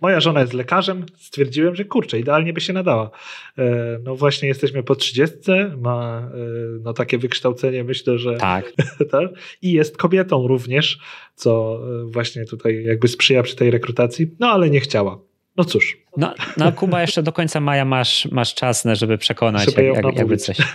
moja 0.00 0.20
żona 0.20 0.40
jest 0.40 0.52
lekarzem, 0.52 1.06
stwierdziłem, 1.16 1.74
że 1.74 1.84
kurczę, 1.84 2.18
idealnie 2.18 2.52
by 2.52 2.60
się 2.60 2.72
nadała. 2.72 3.10
E, 3.58 3.98
no 4.04 4.16
właśnie 4.16 4.48
jesteśmy 4.48 4.82
po 4.82 4.94
30, 4.94 5.36
ma 5.76 6.28
e, 6.34 6.38
no 6.80 6.92
takie 6.92 7.18
wykształcenie, 7.18 7.84
myślę, 7.84 8.18
że 8.18 8.34
tak. 8.34 8.72
tak. 9.10 9.30
I 9.62 9.72
jest 9.72 9.96
kobietą 9.96 10.48
również, 10.48 10.98
co 11.34 11.80
właśnie 12.04 12.44
tutaj 12.44 12.84
jakby 12.84 13.08
sprzyja 13.08 13.42
przy 13.42 13.56
tej 13.56 13.70
rekrutacji, 13.70 14.30
no 14.40 14.46
ale 14.46 14.70
nie 14.70 14.80
chciała. 14.80 15.18
No 15.56 15.64
cóż. 15.64 15.98
No, 16.16 16.34
no 16.56 16.72
Kuba, 16.72 17.00
jeszcze 17.00 17.22
do 17.22 17.32
końca 17.32 17.60
maja 17.60 17.84
masz, 17.84 18.28
masz 18.30 18.54
czas, 18.54 18.84
żeby 18.92 19.18
przekonać, 19.18 19.64
żeby 19.64 19.84
jak, 19.84 20.04
jak, 20.04 20.16
jakby 20.16 20.36
coś. 20.36 20.56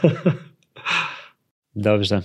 Dobrze. 1.75 2.21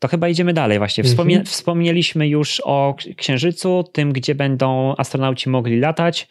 To 0.00 0.08
chyba 0.08 0.28
idziemy 0.28 0.52
dalej 0.52 0.78
właśnie. 0.78 1.04
Wspomnie, 1.04 1.36
mhm. 1.36 1.46
Wspomnieliśmy 1.46 2.28
już 2.28 2.62
o 2.64 2.94
Księżycu, 3.16 3.84
tym, 3.92 4.12
gdzie 4.12 4.34
będą 4.34 4.94
astronauci 4.96 5.48
mogli 5.48 5.80
latać. 5.80 6.28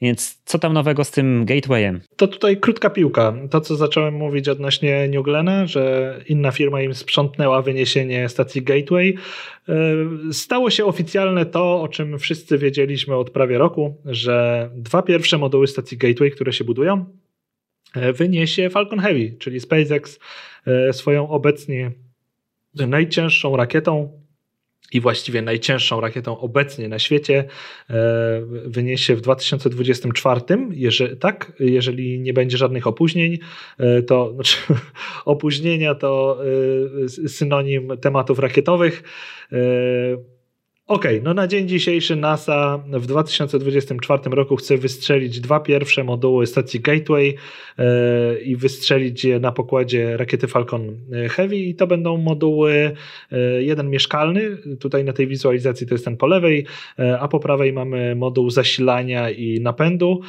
Więc 0.00 0.42
co 0.44 0.58
tam 0.58 0.72
nowego 0.72 1.04
z 1.04 1.10
tym 1.10 1.44
gatewayem? 1.44 2.00
To 2.16 2.28
tutaj 2.28 2.56
krótka 2.56 2.90
piłka. 2.90 3.34
To, 3.50 3.60
co 3.60 3.76
zacząłem 3.76 4.14
mówić 4.14 4.48
odnośnie 4.48 5.08
New 5.08 5.24
Glena, 5.24 5.66
że 5.66 6.14
inna 6.28 6.50
firma 6.50 6.82
im 6.82 6.94
sprzątnęła 6.94 7.62
wyniesienie 7.62 8.28
stacji 8.28 8.62
Gateway. 8.62 9.14
E, 9.68 9.74
stało 10.32 10.70
się 10.70 10.84
oficjalne 10.84 11.46
to, 11.46 11.82
o 11.82 11.88
czym 11.88 12.18
wszyscy 12.18 12.58
wiedzieliśmy 12.58 13.14
od 13.14 13.30
prawie 13.30 13.58
roku, 13.58 13.96
że 14.04 14.70
dwa 14.74 15.02
pierwsze 15.02 15.38
moduły 15.38 15.66
stacji 15.66 15.98
Gateway, 15.98 16.30
które 16.30 16.52
się 16.52 16.64
budują, 16.64 17.04
e, 17.94 18.12
wyniesie 18.12 18.70
Falcon 18.70 18.98
Heavy, 18.98 19.36
czyli 19.38 19.60
SpaceX 19.60 20.18
e, 20.66 20.92
swoją 20.92 21.28
obecnie 21.28 21.92
najcięższą 22.76 23.56
rakietą 23.56 24.26
i 24.92 25.00
właściwie 25.00 25.42
najcięższą 25.42 26.00
rakietą 26.00 26.38
obecnie 26.38 26.88
na 26.88 26.98
świecie 26.98 27.44
e, 27.90 27.94
wyniesie 28.66 29.16
w 29.16 29.20
2024, 29.20 30.40
jeżeli, 30.70 31.16
tak, 31.16 31.52
jeżeli 31.60 32.20
nie 32.20 32.32
będzie 32.32 32.56
żadnych 32.56 32.86
opóźnień, 32.86 33.38
e, 33.78 34.02
to 34.02 34.30
znaczy, 34.34 34.56
opóźnienia 35.24 35.94
to 35.94 36.38
e, 37.24 37.28
synonim 37.28 37.92
tematów 38.00 38.38
rakietowych. 38.38 39.02
Okej, 40.88 41.16
okay, 41.16 41.24
no 41.24 41.34
na 41.34 41.46
dzień 41.46 41.68
dzisiejszy 41.68 42.16
NASA 42.16 42.84
w 42.86 43.06
2024 43.06 44.22
roku 44.30 44.56
chce 44.56 44.78
wystrzelić 44.78 45.40
dwa 45.40 45.60
pierwsze 45.60 46.04
moduły 46.04 46.46
stacji 46.46 46.80
Gateway 46.80 47.34
yy, 47.78 47.84
i 48.40 48.56
wystrzelić 48.56 49.24
je 49.24 49.40
na 49.40 49.52
pokładzie 49.52 50.16
rakiety 50.16 50.46
Falcon 50.48 50.96
Heavy 51.30 51.56
i 51.56 51.74
to 51.74 51.86
będą 51.86 52.16
moduły 52.16 52.92
yy, 53.30 53.64
jeden 53.64 53.90
mieszkalny, 53.90 54.56
tutaj 54.80 55.04
na 55.04 55.12
tej 55.12 55.26
wizualizacji 55.26 55.86
to 55.86 55.94
jest 55.94 56.04
ten 56.04 56.16
po 56.16 56.26
lewej, 56.26 56.66
yy, 56.98 57.20
a 57.20 57.28
po 57.28 57.40
prawej 57.40 57.72
mamy 57.72 58.14
moduł 58.14 58.50
zasilania 58.50 59.30
i 59.30 59.60
napędu. 59.60 60.20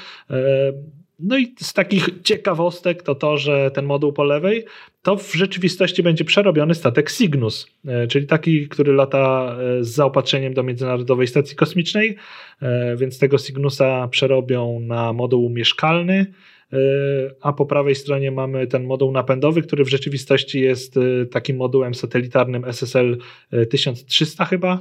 No 1.19 1.37
i 1.37 1.55
z 1.59 1.73
takich 1.73 2.09
ciekawostek 2.23 3.03
to 3.03 3.15
to, 3.15 3.37
że 3.37 3.71
ten 3.71 3.85
moduł 3.85 4.13
po 4.13 4.23
lewej 4.23 4.65
to 5.01 5.15
w 5.17 5.33
rzeczywistości 5.33 6.03
będzie 6.03 6.25
przerobiony 6.25 6.75
statek 6.75 7.11
Cygnus, 7.11 7.67
e, 7.87 8.07
czyli 8.07 8.27
taki, 8.27 8.67
który 8.67 8.93
lata 8.93 9.55
e, 9.59 9.83
z 9.83 9.89
zaopatrzeniem 9.89 10.53
do 10.53 10.63
Międzynarodowej 10.63 11.27
Stacji 11.27 11.55
Kosmicznej, 11.55 12.15
e, 12.61 12.95
więc 12.95 13.19
tego 13.19 13.37
Cygnusa 13.37 14.07
przerobią 14.07 14.79
na 14.79 15.13
moduł 15.13 15.49
mieszkalny, 15.49 16.25
a 17.41 17.53
po 17.53 17.65
prawej 17.65 17.95
stronie 17.95 18.31
mamy 18.31 18.67
ten 18.67 18.83
moduł 18.83 19.11
napędowy, 19.11 19.61
który 19.61 19.83
w 19.83 19.89
rzeczywistości 19.89 20.61
jest 20.61 20.95
takim 21.31 21.57
modułem 21.57 21.93
satelitarnym 21.93 22.65
SSL 22.65 23.17
1300 23.69 24.45
chyba 24.45 24.79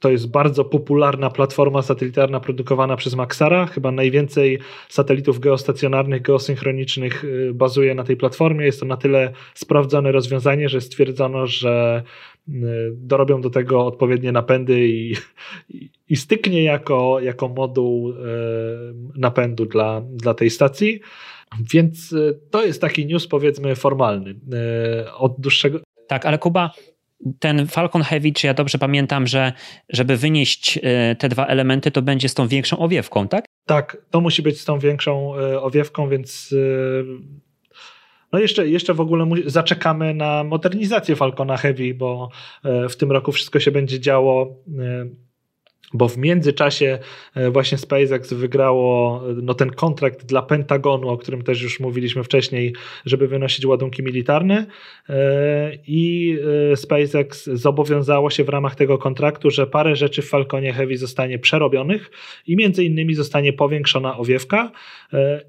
to 0.00 0.10
jest 0.10 0.30
bardzo 0.30 0.64
popularna 0.64 1.30
platforma 1.30 1.82
satelitarna 1.82 2.40
produkowana 2.40 2.96
przez 2.96 3.14
Maxara. 3.14 3.66
Chyba 3.66 3.90
najwięcej 3.90 4.58
satelitów 4.88 5.40
geostacjonarnych, 5.40 6.22
geosynchronicznych 6.22 7.24
y, 7.24 7.54
bazuje 7.54 7.94
na 7.94 8.04
tej 8.04 8.16
platformie. 8.16 8.64
Jest 8.66 8.80
to 8.80 8.86
na 8.86 8.96
tyle 8.96 9.32
sprawdzone 9.54 10.12
rozwiązanie, 10.12 10.68
że 10.68 10.80
stwierdzono, 10.80 11.46
że 11.46 12.02
y, 12.48 12.52
dorobią 12.94 13.40
do 13.40 13.50
tego 13.50 13.86
odpowiednie 13.86 14.32
napędy 14.32 14.88
i, 14.88 15.14
i, 15.68 15.90
i 16.08 16.16
styknie 16.16 16.64
jako, 16.64 17.20
jako 17.20 17.48
moduł 17.48 18.10
y, 18.10 18.14
napędu 19.16 19.66
dla, 19.66 20.00
dla 20.00 20.34
tej 20.34 20.50
stacji. 20.50 21.00
Więc 21.72 22.14
to 22.50 22.64
jest 22.64 22.80
taki 22.80 23.06
news, 23.06 23.26
powiedzmy, 23.26 23.76
formalny. 23.76 24.34
Od 25.16 25.40
dłuższego. 25.40 25.80
Tak, 26.08 26.26
ale 26.26 26.38
Kuba, 26.38 26.70
ten 27.38 27.66
Falcon 27.66 28.02
Heavy, 28.02 28.32
czy 28.32 28.46
ja 28.46 28.54
dobrze 28.54 28.78
pamiętam, 28.78 29.26
że 29.26 29.52
żeby 29.88 30.16
wynieść 30.16 30.78
e, 30.82 31.16
te 31.16 31.28
dwa 31.28 31.46
elementy, 31.46 31.90
to 31.90 32.02
będzie 32.02 32.28
z 32.28 32.34
tą 32.34 32.48
większą 32.48 32.78
owiewką, 32.78 33.28
tak? 33.28 33.44
Tak, 33.66 33.96
to 34.10 34.20
musi 34.20 34.42
być 34.42 34.60
z 34.60 34.64
tą 34.64 34.78
większą 34.78 35.36
e, 35.36 35.60
owiewką, 35.62 36.08
więc 36.08 36.54
e, 36.58 37.04
no 38.32 38.38
jeszcze, 38.38 38.68
jeszcze 38.68 38.94
w 38.94 39.00
ogóle 39.00 39.26
zaczekamy 39.46 40.14
na 40.14 40.44
modernizację 40.44 41.16
Falcona 41.16 41.56
Heavy, 41.56 41.94
bo 41.94 42.30
w 42.64 42.96
tym 42.96 43.12
roku 43.12 43.32
wszystko 43.32 43.60
się 43.60 43.70
będzie 43.70 44.00
działo 44.00 44.56
bo 45.94 46.08
w 46.08 46.16
międzyczasie 46.16 46.98
e, 47.34 47.50
właśnie 47.50 47.78
SpaceX 47.78 48.32
wygrało 48.32 49.22
e, 49.30 49.34
no, 49.42 49.54
ten 49.54 49.70
kontrakt 49.70 50.26
dla 50.26 50.42
Pentagonu, 50.42 51.08
o 51.08 51.18
którym 51.18 51.42
też 51.42 51.62
już 51.62 51.80
mówiliśmy 51.80 52.24
wcześniej, 52.24 52.74
żeby 53.06 53.28
wynosić 53.28 53.66
ładunki 53.66 54.02
militarne. 54.02 54.66
E, 55.08 55.72
i 55.86 56.38
SpaceX 56.74 57.44
zobowiązało 57.44 58.30
się 58.30 58.44
w 58.44 58.48
ramach 58.48 58.74
tego 58.74 58.98
kontraktu, 58.98 59.50
że 59.50 59.66
parę 59.66 59.96
rzeczy 59.96 60.22
w 60.22 60.28
Falconie 60.28 60.72
Heavy 60.72 60.96
zostanie 60.96 61.38
przerobionych 61.38 62.10
i 62.46 62.56
między 62.56 62.84
innymi 62.84 63.14
zostanie 63.14 63.52
powiększona 63.52 64.18
owiewka. 64.18 64.72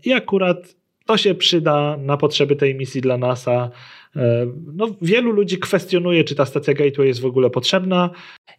I 0.05 0.13
akurat 0.13 0.75
to 1.05 1.17
się 1.17 1.35
przyda 1.35 1.97
na 1.97 2.17
potrzeby 2.17 2.55
tej 2.55 2.75
misji 2.75 3.01
dla 3.01 3.17
NASA 3.17 3.71
no, 4.73 4.87
wielu 5.01 5.31
ludzi 5.31 5.57
kwestionuje, 5.57 6.23
czy 6.23 6.35
ta 6.35 6.45
stacja 6.45 6.73
Gateway 6.73 7.07
jest 7.07 7.21
w 7.21 7.25
ogóle 7.25 7.49
potrzebna. 7.49 8.09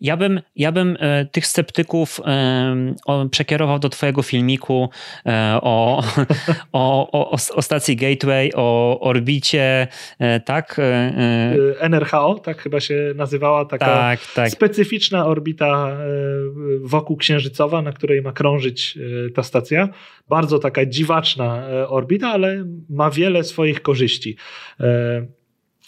Ja 0.01 0.17
bym, 0.17 0.41
ja 0.57 0.73
bym 0.73 0.97
e, 1.01 1.27
tych 1.27 1.47
sceptyków 1.47 2.21
e, 2.27 3.29
przekierował 3.31 3.79
do 3.79 3.89
Twojego 3.89 4.23
filmiku 4.23 4.91
o, 5.63 6.03
o, 6.73 7.13
o, 7.13 7.37
o 7.55 7.63
stacji 7.63 7.97
Gateway, 7.97 8.51
o 8.55 9.01
orbicie, 9.01 9.89
tak? 10.45 10.81
NRHO, 11.81 12.35
tak 12.35 12.63
chyba 12.63 12.81
się 12.81 13.13
nazywała, 13.17 13.65
taka 13.65 13.87
tak, 13.87 14.21
tak. 14.35 14.51
specyficzna 14.51 15.27
orbita 15.27 15.97
wokół 16.81 17.17
księżycowa, 17.17 17.83
na 17.83 17.93
której 17.93 18.23
ma 18.23 18.33
krążyć 18.33 18.99
ta 19.35 19.43
stacja. 19.43 19.89
Bardzo 20.29 20.59
taka 20.59 20.87
dziwaczna 20.87 21.67
orbita, 21.89 22.29
ale 22.29 22.65
ma 22.91 23.11
wiele 23.11 23.45
swoich 23.45 23.83
korzyści. 23.83 24.37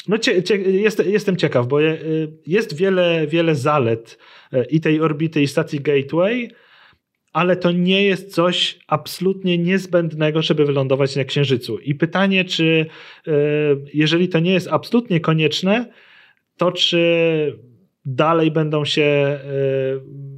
No, 0.08 0.18
cie, 0.18 0.42
cie, 0.42 0.56
jest, 0.56 1.06
jestem 1.06 1.36
ciekaw, 1.36 1.66
bo 1.66 1.82
y, 1.82 2.32
jest 2.46 2.76
wiele, 2.76 3.26
wiele 3.26 3.54
zalet 3.54 4.18
y, 4.52 4.64
i 4.70 4.80
tej 4.80 5.00
orbity, 5.00 5.42
i 5.42 5.48
stacji 5.48 5.80
Gateway, 5.80 6.50
ale 7.32 7.56
to 7.56 7.72
nie 7.72 8.02
jest 8.02 8.34
coś 8.34 8.78
absolutnie 8.86 9.58
niezbędnego, 9.58 10.42
żeby 10.42 10.64
wylądować 10.64 11.16
na 11.16 11.24
Księżycu. 11.24 11.78
I 11.78 11.94
pytanie, 11.94 12.44
czy 12.44 12.86
y, 13.28 13.30
jeżeli 13.94 14.28
to 14.28 14.40
nie 14.40 14.52
jest 14.52 14.68
absolutnie 14.70 15.20
konieczne, 15.20 15.92
to 16.56 16.72
czy 16.72 17.58
dalej 18.04 18.50
będą 18.50 18.84
się 18.84 19.38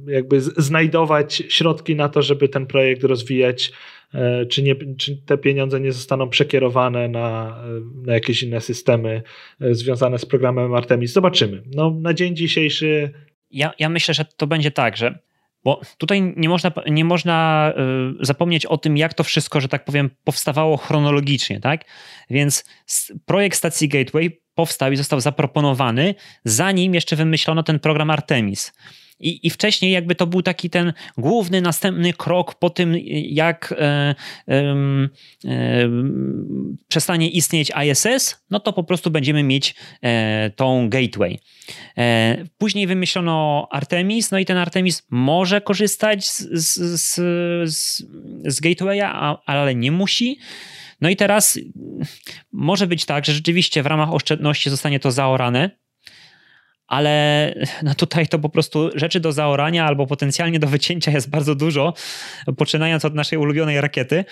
jakby 0.07 0.41
znajdować 0.41 1.43
środki 1.49 1.95
na 1.95 2.09
to, 2.09 2.21
żeby 2.21 2.49
ten 2.49 2.65
projekt 2.65 3.03
rozwijać 3.03 3.71
E, 3.71 3.96
czy, 4.49 4.63
nie, 4.63 4.75
czy 4.97 5.17
te 5.17 5.37
pieniądze 5.37 5.79
nie 5.79 5.91
zostaną 5.91 6.29
przekierowane 6.29 7.07
na, 7.07 7.57
na 8.05 8.13
jakieś 8.13 8.43
inne 8.43 8.61
systemy 8.61 9.21
e, 9.61 9.73
związane 9.73 10.19
z 10.19 10.25
programem 10.25 10.73
Artemis. 10.73 11.13
Zobaczymy. 11.13 11.63
No, 11.75 11.91
na 12.01 12.13
dzień 12.13 12.35
dzisiejszy. 12.35 13.11
Ja, 13.51 13.73
ja 13.79 13.89
myślę, 13.89 14.13
że 14.13 14.25
to 14.37 14.47
będzie 14.47 14.71
tak, 14.71 14.97
że 14.97 15.19
bo 15.63 15.81
tutaj 15.97 16.33
nie 16.37 16.49
można, 16.49 16.71
nie 16.85 17.05
można 17.05 17.73
e, 17.77 17.83
zapomnieć 18.25 18.65
o 18.65 18.77
tym, 18.77 18.97
jak 18.97 19.13
to 19.13 19.23
wszystko, 19.23 19.61
że 19.61 19.67
tak 19.67 19.85
powiem, 19.85 20.09
powstawało 20.23 20.77
chronologicznie, 20.77 21.59
tak? 21.59 21.85
Więc 22.29 22.63
projekt 23.25 23.57
stacji 23.57 23.89
Gateway 23.89 24.41
powstał 24.55 24.91
i 24.91 24.97
został 24.97 25.19
zaproponowany, 25.19 26.15
zanim 26.43 26.93
jeszcze 26.93 27.15
wymyślono 27.15 27.63
ten 27.63 27.79
program 27.79 28.09
Artemis. 28.09 28.73
I, 29.19 29.47
I 29.47 29.49
wcześniej 29.49 29.91
jakby 29.91 30.15
to 30.15 30.27
był 30.27 30.41
taki 30.41 30.69
ten 30.69 30.93
główny, 31.17 31.61
następny 31.61 32.13
krok 32.13 32.55
po 32.55 32.69
tym, 32.69 32.95
jak 33.29 33.73
e, 33.77 34.15
e, 34.47 34.75
przestanie 36.87 37.29
istnieć 37.29 37.71
ISS, 37.85 38.45
no 38.49 38.59
to 38.59 38.73
po 38.73 38.83
prostu 38.83 39.11
będziemy 39.11 39.43
mieć 39.43 39.75
e, 40.01 40.49
tą 40.55 40.89
gateway. 40.89 41.39
E, 41.97 42.37
później 42.57 42.87
wymyślono 42.87 43.67
Artemis, 43.71 44.31
no 44.31 44.39
i 44.39 44.45
ten 44.45 44.57
Artemis 44.57 45.07
może 45.09 45.61
korzystać 45.61 46.29
z, 46.29 46.39
z, 46.51 47.15
z, 47.73 48.03
z 48.45 48.59
gatewaya, 48.59 49.37
ale 49.45 49.75
nie 49.75 49.91
musi. 49.91 50.39
No 51.01 51.09
i 51.09 51.15
teraz 51.15 51.59
może 52.51 52.87
być 52.87 53.05
tak, 53.05 53.25
że 53.25 53.33
rzeczywiście 53.33 53.83
w 53.83 53.85
ramach 53.85 54.13
oszczędności 54.13 54.69
zostanie 54.69 54.99
to 54.99 55.11
zaorane, 55.11 55.71
ale 56.87 57.53
no 57.83 57.95
tutaj 57.95 58.27
to 58.27 58.39
po 58.39 58.49
prostu 58.49 58.89
rzeczy 58.95 59.19
do 59.19 59.31
zaorania 59.31 59.85
albo 59.85 60.07
potencjalnie 60.07 60.59
do 60.59 60.67
wycięcia 60.67 61.11
jest 61.11 61.29
bardzo 61.29 61.55
dużo, 61.55 61.93
poczynając 62.57 63.05
od 63.05 63.15
naszej 63.15 63.39
ulubionej 63.39 63.81
rakiety 63.81 64.25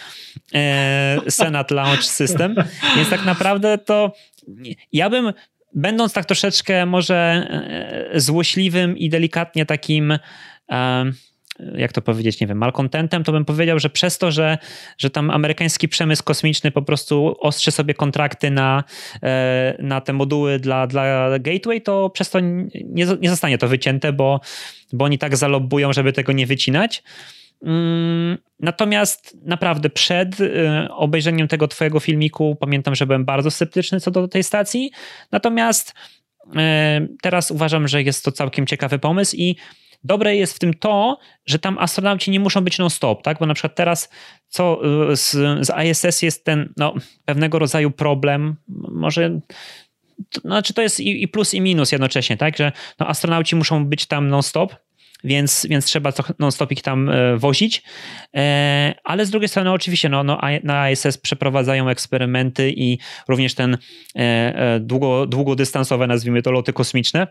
e, 0.54 1.18
Senat 1.30 1.72
Launch 1.72 2.04
System, 2.04 2.56
więc 2.96 3.10
tak 3.10 3.26
naprawdę 3.26 3.78
to 3.78 4.14
ja 4.94 5.10
bym 5.10 5.34
będąc 5.74 6.14
tak 6.14 6.26
troszeczkę 6.26 6.86
może 6.86 7.16
e, 8.14 8.20
złośliwym 8.20 8.98
i 8.98 9.10
delikatnie 9.10 9.66
takim 9.66 10.20
jak 11.78 11.92
to 11.92 12.02
powiedzieć, 12.02 12.40
nie 12.40 12.48
wiem, 12.48 12.58
malcontentem, 12.58 13.24
to 13.24 13.32
bym 13.32 13.46
powiedział, 13.46 13.80
że 13.80 13.90
przez 13.90 14.18
to, 14.18 14.32
że, 14.32 14.58
że 14.98 15.10
tam 15.10 15.30
amerykański 15.30 15.88
przemysł 15.88 16.24
kosmiczny 16.24 16.72
po 16.72 16.82
prostu 16.82 17.36
ostrzy 17.40 17.72
sobie 17.72 17.94
kontrakty 17.94 18.52
na, 18.52 18.84
e, 19.24 19.76
na 19.80 20.02
te 20.02 20.14
moduły 20.14 20.60
dla, 20.60 20.88
dla 20.88 21.28
Gateway, 21.40 21.82
to 21.82 22.10
przez 22.10 22.30
to 22.30 22.40
nie, 22.40 23.06
nie 23.22 23.30
zostanie 23.30 23.58
to 23.58 23.68
wycięte, 23.68 24.14
bo, 24.14 24.40
bo 24.94 25.06
oni 25.06 25.18
tak 25.18 25.38
zalobują, 25.38 25.94
żeby 25.94 26.14
tego 26.14 26.32
nie 26.32 26.46
wycinać. 26.46 27.04
Mm, 27.64 28.38
natomiast 28.60 29.38
naprawdę 29.46 29.90
przed 29.90 30.42
e, 30.42 30.88
obejrzeniem 30.92 31.48
tego 31.48 31.68
twojego 31.68 32.00
filmiku 32.00 32.58
pamiętam, 32.60 32.96
że 32.96 33.06
byłem 33.06 33.26
bardzo 33.26 33.52
sceptyczny 33.52 34.00
co 34.00 34.12
do 34.12 34.28
tej 34.28 34.44
stacji. 34.44 34.92
Natomiast 35.32 35.94
e, 36.56 37.08
teraz 37.22 37.52
uważam, 37.52 37.88
że 37.88 38.04
jest 38.04 38.26
to 38.26 38.32
całkiem 38.32 38.68
ciekawy 38.68 39.00
pomysł 39.00 39.36
i 39.36 39.56
dobre 40.06 40.36
jest 40.36 40.56
w 40.56 40.60
tym 40.60 40.74
to, 40.74 41.18
że 41.46 41.60
tam 41.60 41.78
astronauci 41.78 42.32
nie 42.32 42.40
muszą 42.40 42.62
być 42.62 42.78
non-stop, 42.78 43.24
tak? 43.24 43.40
Bo 43.40 43.46
na 43.46 43.54
przykład 43.54 43.76
teraz 43.76 44.10
co 44.48 44.82
y, 45.12 45.16
z, 45.16 45.32
z 45.68 45.72
ISS 45.86 46.22
jest 46.22 46.46
ten 46.46 46.74
no, 46.78 46.94
pewnego 47.26 47.60
rodzaju 47.60 47.92
problem, 47.92 48.56
może 48.92 49.40
to, 50.30 50.42
znaczy 50.42 50.74
to 50.74 50.82
jest 50.82 51.00
i, 51.00 51.24
i, 51.24 51.28
plus 51.28 51.54
i 51.54 51.62
minus 51.62 51.92
jednocześnie, 51.92 52.38
tak? 52.38 52.58
Że 52.58 52.72
no, 53.00 53.08
astronauci 53.08 53.56
muszą 53.56 53.86
być 53.86 54.06
tam 54.06 54.30
non-stop, 54.30 54.76
więc, 55.24 55.68
więc 55.70 55.86
trzeba 55.86 56.12
non-stop 56.40 56.72
ich 56.72 56.82
tam 56.82 57.10
e, 57.10 57.38
wozić. 57.38 57.84
E, 58.36 58.96
ale 59.04 59.26
z 59.26 59.30
drugiej 59.30 59.50
strony, 59.50 59.72
oczywiście, 59.72 60.10
no, 60.10 60.24
no, 60.24 60.40
na 60.64 60.92
ISS 60.92 61.18
przeprowadzają 61.18 61.90
eksperymenty 61.90 62.72
i 62.72 62.98
również 63.28 63.56
ten 63.56 63.78
e, 64.16 64.80
długo, 64.80 65.26
długodystansowe, 65.28 66.08
nazwijmy 66.08 66.42
to, 66.42 66.52
loty 66.52 66.74
kosmiczne. 66.74 67.28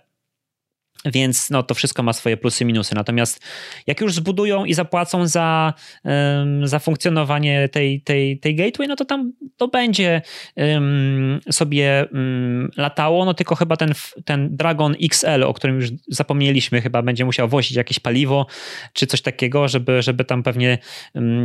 Więc 1.05 1.51
no, 1.51 1.63
to 1.63 1.75
wszystko 1.75 2.03
ma 2.03 2.13
swoje 2.13 2.37
plusy 2.37 2.65
i 2.65 2.67
minusy. 2.67 2.95
Natomiast 2.95 3.45
jak 3.87 4.01
już 4.01 4.15
zbudują 4.15 4.65
i 4.65 4.75
zapłacą 4.75 5.27
za, 5.27 5.75
um, 6.05 6.69
za 6.69 6.79
funkcjonowanie 6.79 7.69
tej, 7.69 8.01
tej, 8.01 8.39
tej 8.39 8.55
gateway, 8.55 8.89
no 8.89 8.97
to 8.97 9.05
tam 9.05 9.33
to 9.57 9.69
będzie 9.69 10.23
um, 10.57 11.41
sobie 11.51 12.07
um, 12.13 12.71
latało. 12.77 13.25
No 13.25 13.35
tylko 13.35 13.55
chyba 13.55 13.77
ten, 13.77 13.93
ten 14.25 14.57
Dragon 14.57 14.95
XL, 15.03 15.43
o 15.43 15.55
którym 15.55 15.77
już 15.77 15.89
zapomnieliśmy, 16.09 16.81
chyba 16.81 17.03
będzie 17.03 17.25
musiał 17.25 17.49
wozić 17.49 17.77
jakieś 17.77 18.01
paliwo 18.01 18.47
czy 18.93 19.07
coś 19.07 19.23
takiego, 19.23 19.69
żeby, 19.69 20.03
żeby 20.03 20.25
tam 20.25 20.43
pewnie 20.43 20.79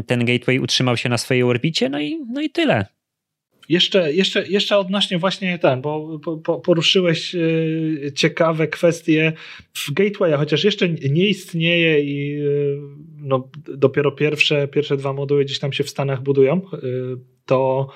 ten 0.08 0.26
gateway 0.26 0.60
utrzymał 0.60 0.98
się 0.98 1.10
na 1.10 1.18
swojej 1.18 1.44
orbicie. 1.44 1.90
No 1.90 2.00
i, 2.00 2.20
no 2.34 2.42
i 2.42 2.50
tyle. 2.50 2.99
Jeszcze, 3.70 4.14
jeszcze, 4.14 4.48
jeszcze 4.48 4.78
odnośnie 4.78 5.20
właśnie 5.20 5.60
ten, 5.60 5.82
bo 5.82 6.20
poruszyłeś 6.64 7.36
e, 7.36 7.40
ciekawe 8.16 8.68
kwestie 8.68 9.34
w 9.74 9.94
Gateway, 9.94 10.34
chociaż 10.34 10.64
jeszcze 10.64 10.90
nie 10.90 11.28
istnieje 11.28 12.00
i 12.04 12.42
e, 12.42 12.48
no, 13.18 13.50
dopiero 13.68 14.12
pierwsze, 14.12 14.68
pierwsze 14.68 14.98
dwa 14.98 15.14
moduły 15.14 15.46
gdzieś 15.46 15.60
tam 15.60 15.74
się 15.74 15.84
w 15.84 15.90
Stanach 15.90 16.24
budują, 16.24 16.54
e, 16.54 16.78
to 17.46 17.90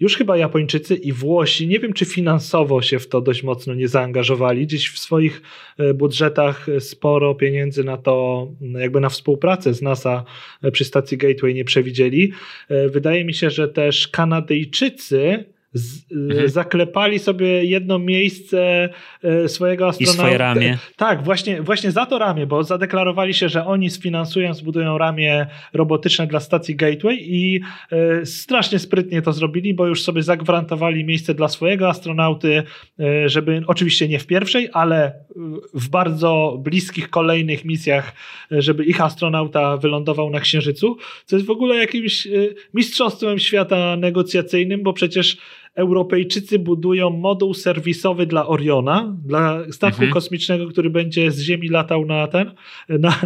już 0.00 0.16
chyba 0.16 0.36
Japończycy 0.36 0.94
i 0.94 1.12
Włosi, 1.12 1.68
nie 1.68 1.78
wiem 1.78 1.92
czy 1.92 2.04
finansowo 2.04 2.82
się 2.82 2.98
w 2.98 3.08
to 3.08 3.20
dość 3.20 3.42
mocno 3.42 3.74
nie 3.74 3.88
zaangażowali, 3.88 4.66
gdzieś 4.66 4.90
w 4.90 4.98
swoich 4.98 5.42
e, 5.78 5.94
budżetach 5.94 6.66
sporo 6.78 7.34
pieniędzy 7.34 7.84
na 7.84 7.96
to, 7.96 8.48
jakby 8.60 9.00
na 9.00 9.08
współpracę 9.08 9.74
z 9.74 9.82
NASA 9.82 10.24
e, 10.62 10.70
przy 10.70 10.84
stacji 10.84 11.18
Gateway 11.18 11.54
nie 11.54 11.64
przewidzieli. 11.64 12.32
E, 12.68 12.88
wydaje 12.88 13.24
mi 13.24 13.34
się, 13.34 13.50
że 13.50 13.68
też 13.68 14.08
Kanadyjczycy 14.08 15.44
z, 15.72 16.12
mhm. 16.12 16.48
zaklepali 16.48 17.18
sobie 17.18 17.64
jedno 17.64 17.98
miejsce 17.98 18.88
e, 19.22 19.48
swojego 19.48 19.88
astronauta. 19.88 20.12
I 20.12 20.24
swoje 20.24 20.38
ramię. 20.38 20.78
Tak, 20.96 21.24
właśnie, 21.24 21.62
właśnie 21.62 21.90
za 21.90 22.06
to 22.06 22.18
ramię, 22.18 22.46
bo 22.46 22.64
zadeklarowali 22.64 23.34
się, 23.34 23.48
że 23.48 23.66
oni 23.66 23.90
sfinansują, 23.90 24.54
zbudują 24.54 24.98
ramię 24.98 25.46
robotyczne 25.72 26.26
dla 26.26 26.40
stacji 26.40 26.76
Gateway 26.76 27.18
i 27.20 27.60
e, 27.92 28.26
strasznie 28.26 28.78
sprytnie 28.78 29.22
to 29.22 29.32
zrobili, 29.32 29.74
bo 29.74 29.86
już 29.86 30.02
sobie 30.02 30.22
zagwarantowali 30.22 31.04
miejsce 31.04 31.34
dla 31.34 31.48
swojego 31.48 31.88
astronauty, 31.88 32.62
e, 33.00 33.28
żeby 33.28 33.62
oczywiście 33.66 34.08
nie 34.08 34.18
w 34.18 34.26
pierwszej, 34.26 34.68
ale 34.72 35.12
w 35.74 35.88
bardzo 35.88 36.58
bliskich 36.64 37.10
kolejnych 37.10 37.64
misjach, 37.64 38.12
żeby 38.50 38.84
ich 38.84 39.00
astronauta 39.00 39.76
wylądował 39.76 40.30
na 40.30 40.40
Księżycu, 40.40 40.96
co 41.24 41.36
jest 41.36 41.46
w 41.46 41.50
ogóle 41.50 41.76
jakimś 41.76 42.28
mistrzostwem 42.74 43.38
świata 43.38 43.96
negocjacyjnym, 43.96 44.82
bo 44.82 44.92
przecież 44.92 45.38
Europejczycy 45.78 46.58
budują 46.58 47.10
moduł 47.10 47.54
serwisowy 47.54 48.26
dla 48.26 48.46
Oriona, 48.46 49.16
dla 49.24 49.72
statku 49.72 50.02
mhm. 50.02 50.12
kosmicznego, 50.12 50.66
który 50.66 50.90
będzie 50.90 51.30
z 51.30 51.40
Ziemi 51.40 51.68
latał 51.68 52.06
na 52.06 52.26
ten, 52.26 52.52
na, 52.88 53.20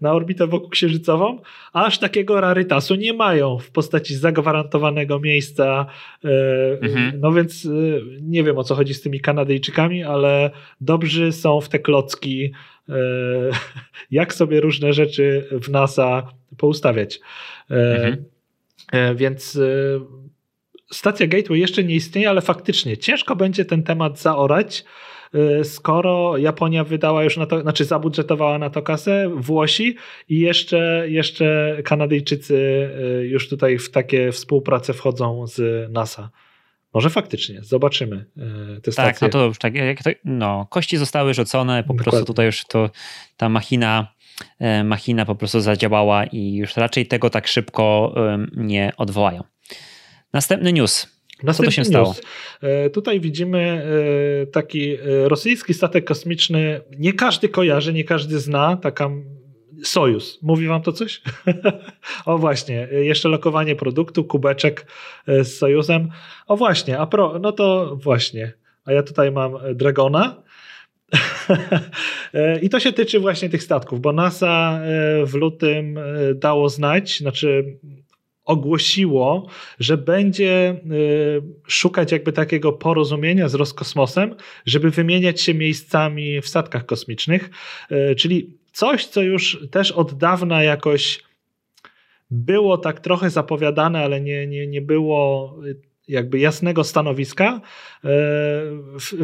na, 0.00 0.12
orbitę 0.12 0.46
wokół 0.46 0.68
księżycową, 0.68 1.38
aż 1.72 1.98
takiego 1.98 2.40
rarytasu 2.40 2.94
nie 2.94 3.12
mają 3.12 3.58
w 3.58 3.70
postaci 3.70 4.14
zagwarantowanego 4.14 5.20
miejsca. 5.20 5.86
E, 6.24 6.28
mhm. 6.80 7.20
No 7.20 7.32
więc 7.32 7.66
e, 7.66 7.70
nie 8.22 8.44
wiem 8.44 8.58
o 8.58 8.64
co 8.64 8.74
chodzi 8.74 8.94
z 8.94 9.02
tymi 9.02 9.20
Kanadyjczykami, 9.20 10.04
ale 10.04 10.50
dobrzy 10.80 11.32
są 11.32 11.60
w 11.60 11.68
te 11.68 11.78
klocki, 11.78 12.52
e, 12.88 12.94
jak 14.10 14.34
sobie 14.34 14.60
różne 14.60 14.92
rzeczy 14.92 15.48
w 15.62 15.68
NASA 15.68 16.28
poustawiać. 16.56 17.20
Mhm. 17.70 18.24
Więc 19.16 19.58
stacja 20.94 21.26
Gateway 21.26 21.58
jeszcze 21.58 21.84
nie 21.84 21.94
istnieje, 21.94 22.30
ale 22.30 22.40
faktycznie 22.40 22.96
ciężko 22.96 23.36
będzie 23.36 23.64
ten 23.64 23.82
temat 23.82 24.20
zaorać, 24.20 24.84
y, 25.60 25.64
skoro 25.64 26.36
Japonia 26.36 26.84
wydała 26.84 27.24
już 27.24 27.36
na 27.36 27.46
to, 27.46 27.60
znaczy 27.60 27.84
zabudżetowała 27.84 28.58
na 28.58 28.70
to 28.70 28.82
kasę, 28.82 29.30
Włosi 29.34 29.96
i 30.28 30.40
jeszcze, 30.40 31.06
jeszcze 31.08 31.78
Kanadyjczycy 31.84 32.54
y, 33.22 33.26
już 33.26 33.48
tutaj 33.48 33.78
w 33.78 33.90
takie 33.90 34.32
współpracę 34.32 34.92
wchodzą 34.92 35.46
z 35.46 35.90
NASA. 35.92 36.30
Może 36.94 37.10
faktycznie, 37.10 37.62
zobaczymy 37.62 38.26
y, 38.76 38.80
te 38.80 38.92
stacje. 38.92 39.12
Tak, 39.12 39.22
no 39.22 39.28
to 39.28 39.44
już 39.44 39.58
tak, 39.58 39.72
to, 40.04 40.10
no, 40.24 40.66
kości 40.70 40.96
zostały 40.96 41.34
rzucone, 41.34 41.82
po 41.82 41.88
Dokładnie. 41.88 42.04
prostu 42.04 42.24
tutaj 42.24 42.46
już 42.46 42.64
to 42.64 42.90
ta 43.36 43.48
machina 43.48 44.14
e, 44.58 44.84
machina 44.84 45.24
po 45.24 45.34
prostu 45.34 45.60
zadziałała 45.60 46.24
i 46.24 46.54
już 46.54 46.76
raczej 46.76 47.06
tego 47.06 47.30
tak 47.30 47.46
szybko 47.46 48.14
nie 48.56 48.92
odwołają. 48.96 49.53
Następny 50.34 50.72
news. 50.72 51.06
Następny 51.42 51.52
Co 51.54 51.62
to 51.62 51.70
się 51.70 51.84
stało? 51.84 52.14
E, 52.60 52.90
tutaj 52.90 53.20
widzimy 53.20 53.86
e, 54.42 54.46
taki 54.46 54.94
e, 54.94 54.98
rosyjski 55.28 55.74
statek 55.74 56.04
kosmiczny. 56.04 56.80
Nie 56.98 57.12
każdy 57.12 57.48
kojarzy, 57.48 57.92
nie 57.92 58.04
każdy 58.04 58.38
zna. 58.38 58.76
Taka 58.76 59.10
Sojus. 59.82 60.38
Mówi 60.42 60.66
wam 60.66 60.82
to 60.82 60.92
coś? 60.92 61.22
o 62.26 62.38
właśnie, 62.38 62.88
jeszcze 62.90 63.28
lokowanie 63.28 63.76
produktu, 63.76 64.24
kubeczek 64.24 64.86
z 65.26 65.58
Sojusem. 65.58 66.08
O 66.46 66.56
właśnie, 66.56 66.98
a 66.98 67.06
pro, 67.06 67.38
no 67.38 67.52
to 67.52 67.96
właśnie. 67.96 68.52
A 68.84 68.92
ja 68.92 69.02
tutaj 69.02 69.32
mam 69.32 69.52
Dragona. 69.74 70.42
I 72.62 72.68
to 72.68 72.80
się 72.80 72.92
tyczy 72.92 73.20
właśnie 73.20 73.48
tych 73.48 73.62
statków, 73.62 74.00
bo 74.00 74.12
NASA 74.12 74.80
w 75.24 75.34
lutym 75.34 75.98
dało 76.34 76.68
znać, 76.68 77.18
znaczy 77.18 77.78
ogłosiło, 78.44 79.46
że 79.80 79.96
będzie 79.96 80.70
y, 80.70 81.42
szukać 81.66 82.12
jakby 82.12 82.32
takiego 82.32 82.72
porozumienia 82.72 83.48
z 83.48 83.54
Roskosmosem, 83.54 84.34
żeby 84.66 84.90
wymieniać 84.90 85.40
się 85.40 85.54
miejscami 85.54 86.40
w 86.40 86.48
statkach 86.48 86.86
kosmicznych, 86.86 87.50
y, 87.92 88.14
czyli 88.14 88.58
coś, 88.72 89.06
co 89.06 89.22
już 89.22 89.58
też 89.70 89.92
od 89.92 90.14
dawna 90.14 90.62
jakoś 90.62 91.22
było 92.30 92.78
tak 92.78 93.00
trochę 93.00 93.30
zapowiadane, 93.30 94.04
ale 94.04 94.20
nie, 94.20 94.46
nie, 94.46 94.66
nie 94.66 94.82
było 94.82 95.56
jakby 96.08 96.38
jasnego 96.38 96.84
stanowiska 96.84 97.56
y, 97.56 98.08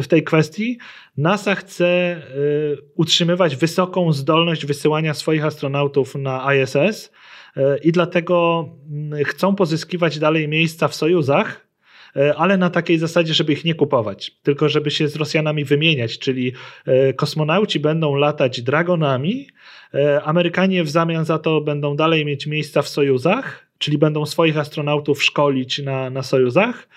w, 0.01 0.07
tej 0.07 0.23
kwestii. 0.23 0.77
NASA 1.17 1.55
chce 1.55 2.21
utrzymywać 2.95 3.55
wysoką 3.55 4.13
zdolność 4.13 4.65
wysyłania 4.65 5.13
swoich 5.13 5.45
astronautów 5.45 6.15
na 6.15 6.55
ISS 6.55 7.11
i 7.83 7.91
dlatego 7.91 8.65
mm, 8.91 9.23
chcą 9.23 9.55
pozyskiwać 9.55 10.19
dalej 10.19 10.47
miejsca 10.47 10.87
w 10.87 10.95
sojuzach, 10.95 11.67
e, 12.15 12.35
ale 12.35 12.57
na 12.57 12.69
takiej 12.69 12.97
zasadzie, 12.97 13.33
żeby 13.33 13.53
ich 13.53 13.65
nie 13.65 13.75
kupować, 13.75 14.31
tylko 14.43 14.69
żeby 14.69 14.91
się 14.91 15.07
z 15.07 15.15
Rosjanami 15.15 15.65
wymieniać, 15.65 16.19
czyli 16.19 16.53
e, 16.85 17.13
kosmonauci 17.13 17.79
będą 17.79 18.15
latać 18.15 18.61
dragonami, 18.61 19.47
Amerykanie 20.23 20.83
w 20.83 20.89
zamian 20.89 21.25
za 21.25 21.39
to 21.39 21.61
będą 21.61 21.95
dalej 21.95 22.25
mieć 22.25 22.47
miejsca 22.47 22.81
w 22.81 22.87
sojuzach, 22.87 23.67
czyli 23.77 23.97
będą 23.97 24.25
swoich 24.25 24.57
astronautów 24.57 25.23
szkolić 25.23 25.79
na, 25.79 26.09
na 26.09 26.23
Sojuzach. 26.23 26.87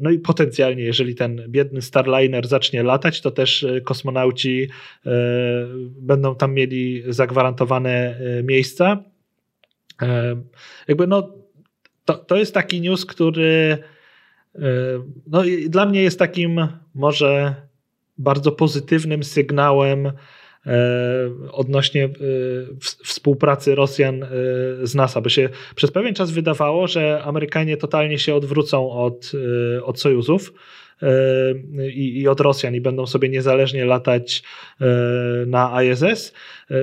No 0.00 0.10
i 0.10 0.18
potencjalnie, 0.18 0.82
jeżeli 0.82 1.14
ten 1.14 1.42
biedny 1.48 1.82
Starliner 1.82 2.46
zacznie 2.46 2.82
latać, 2.82 3.20
to 3.20 3.30
też 3.30 3.66
kosmonauci 3.84 4.68
będą 6.00 6.34
tam 6.34 6.54
mieli 6.54 7.02
zagwarantowane 7.08 8.20
miejsca. 8.44 9.02
Jakby 10.88 11.06
no, 11.06 11.32
to, 12.04 12.14
to 12.14 12.36
jest 12.36 12.54
taki 12.54 12.80
news, 12.80 13.06
który 13.06 13.78
no, 15.26 15.42
dla 15.68 15.86
mnie 15.86 16.02
jest 16.02 16.18
takim 16.18 16.68
może 16.94 17.54
bardzo 18.18 18.52
pozytywnym 18.52 19.24
sygnałem 19.24 20.12
E, 20.66 21.52
odnośnie 21.52 22.04
e, 22.04 22.08
współpracy 22.80 23.74
Rosjan 23.74 24.22
e, 24.22 24.26
z 24.82 24.94
NASA, 24.94 25.20
bo 25.20 25.28
się 25.28 25.48
przez 25.74 25.90
pewien 25.90 26.14
czas 26.14 26.30
wydawało, 26.30 26.86
że 26.86 27.22
Amerykanie 27.24 27.76
totalnie 27.76 28.18
się 28.18 28.34
odwrócą 28.34 28.90
od, 28.90 29.32
od 29.82 30.00
sojuzów. 30.00 30.52
I, 31.94 32.20
i, 32.20 32.28
od 32.28 32.40
Rosjan 32.40 32.74
i 32.74 32.80
będą 32.80 33.06
sobie 33.06 33.28
niezależnie 33.28 33.84
latać 33.84 34.42
na 35.46 35.82
ISS. 35.82 36.32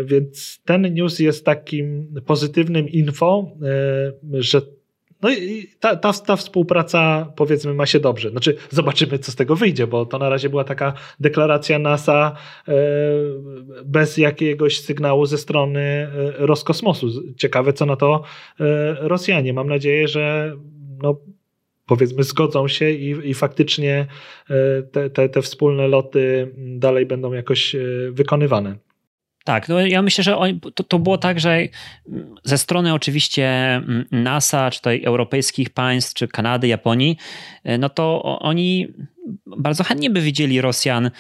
Więc 0.06 0.62
ten 0.66 0.94
news 0.94 1.20
jest 1.20 1.46
takim 1.46 2.16
pozytywnym 2.26 2.90
info, 2.90 3.52
że 4.34 4.62
no 5.24 5.30
i 5.32 5.68
ta, 5.80 5.96
ta, 5.96 6.14
ta, 6.14 6.36
współpraca 6.36 7.32
powiedzmy 7.36 7.74
ma 7.74 7.86
się 7.86 8.00
dobrze. 8.00 8.30
Znaczy 8.30 8.56
zobaczymy 8.70 9.20
co 9.20 9.32
z 9.32 9.36
tego 9.36 9.56
wyjdzie, 9.56 9.88
bo 9.88 10.06
to 10.06 10.18
na 10.18 10.30
razie 10.30 10.50
była 10.50 10.64
taka 10.64 10.94
deklaracja 11.20 11.80
NASA 11.80 12.36
e, 12.68 12.74
bez 13.86 14.18
jakiegoś 14.18 14.80
sygnału 14.80 15.26
ze 15.26 15.38
strony 15.38 15.82
e, 15.82 16.10
Roskosmosu. 16.38 17.34
Ciekawe 17.38 17.74
co 17.74 17.86
na 17.86 17.96
to 17.96 18.24
e, 18.60 18.64
Rosjanie. 19.00 19.54
Mam 19.54 19.68
nadzieję, 19.68 20.08
że 20.08 20.56
no, 21.04 21.16
powiedzmy 21.96 22.24
zgodzą 22.24 22.68
się 22.68 22.92
i, 22.92 23.30
i 23.30 23.34
faktycznie 23.34 24.08
te, 24.92 25.10
te, 25.10 25.30
te 25.30 25.42
wspólne 25.42 25.88
loty 25.88 26.52
dalej 26.58 27.06
będą 27.06 27.34
jakoś 27.34 27.76
wykonywane. 28.12 28.76
Tak, 29.44 29.70
no 29.70 29.82
ja 29.82 30.02
myślę, 30.02 30.24
że 30.24 30.38
to, 30.76 30.84
to 30.84 31.00
było 31.00 31.18
tak, 31.18 31.40
że 31.40 31.60
ze 32.44 32.58
strony 32.58 32.94
oczywiście 32.94 33.52
NASA, 34.12 34.72
czy 34.72 34.80
tutaj 34.80 35.04
europejskich 35.06 35.70
państw, 35.70 36.14
czy 36.14 36.28
Kanady, 36.28 36.68
Japonii, 36.68 37.18
e, 37.64 37.78
no 37.78 37.90
to 37.90 38.24
oni 38.40 38.88
bardzo 39.46 39.84
chętnie 39.84 40.10
by 40.10 40.22
widzieli 40.22 40.62
Rosjan 40.62 41.06
e, 41.06 41.12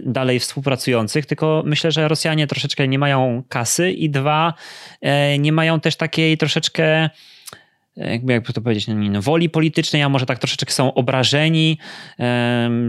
dalej 0.00 0.38
współpracujących, 0.38 1.26
tylko 1.26 1.62
myślę, 1.66 1.92
że 1.92 2.08
Rosjanie 2.08 2.46
troszeczkę 2.46 2.88
nie 2.88 2.98
mają 2.98 3.42
kasy 3.48 3.92
i 3.92 4.10
dwa, 4.10 4.54
e, 5.00 5.38
nie 5.38 5.52
mają 5.52 5.80
też 5.80 5.96
takiej 5.96 6.38
troszeczkę 6.38 7.10
jakby, 7.98 8.32
jakby 8.32 8.52
to 8.52 8.60
powiedzieć, 8.60 8.86
woli 9.20 9.50
politycznej, 9.50 10.02
a 10.02 10.08
może 10.08 10.26
tak 10.26 10.38
troszeczkę 10.38 10.72
są 10.72 10.94
obrażeni, 10.94 11.78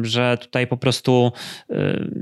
że 0.01 0.37
tutaj 0.41 0.67
po 0.67 0.77
prostu 0.77 1.31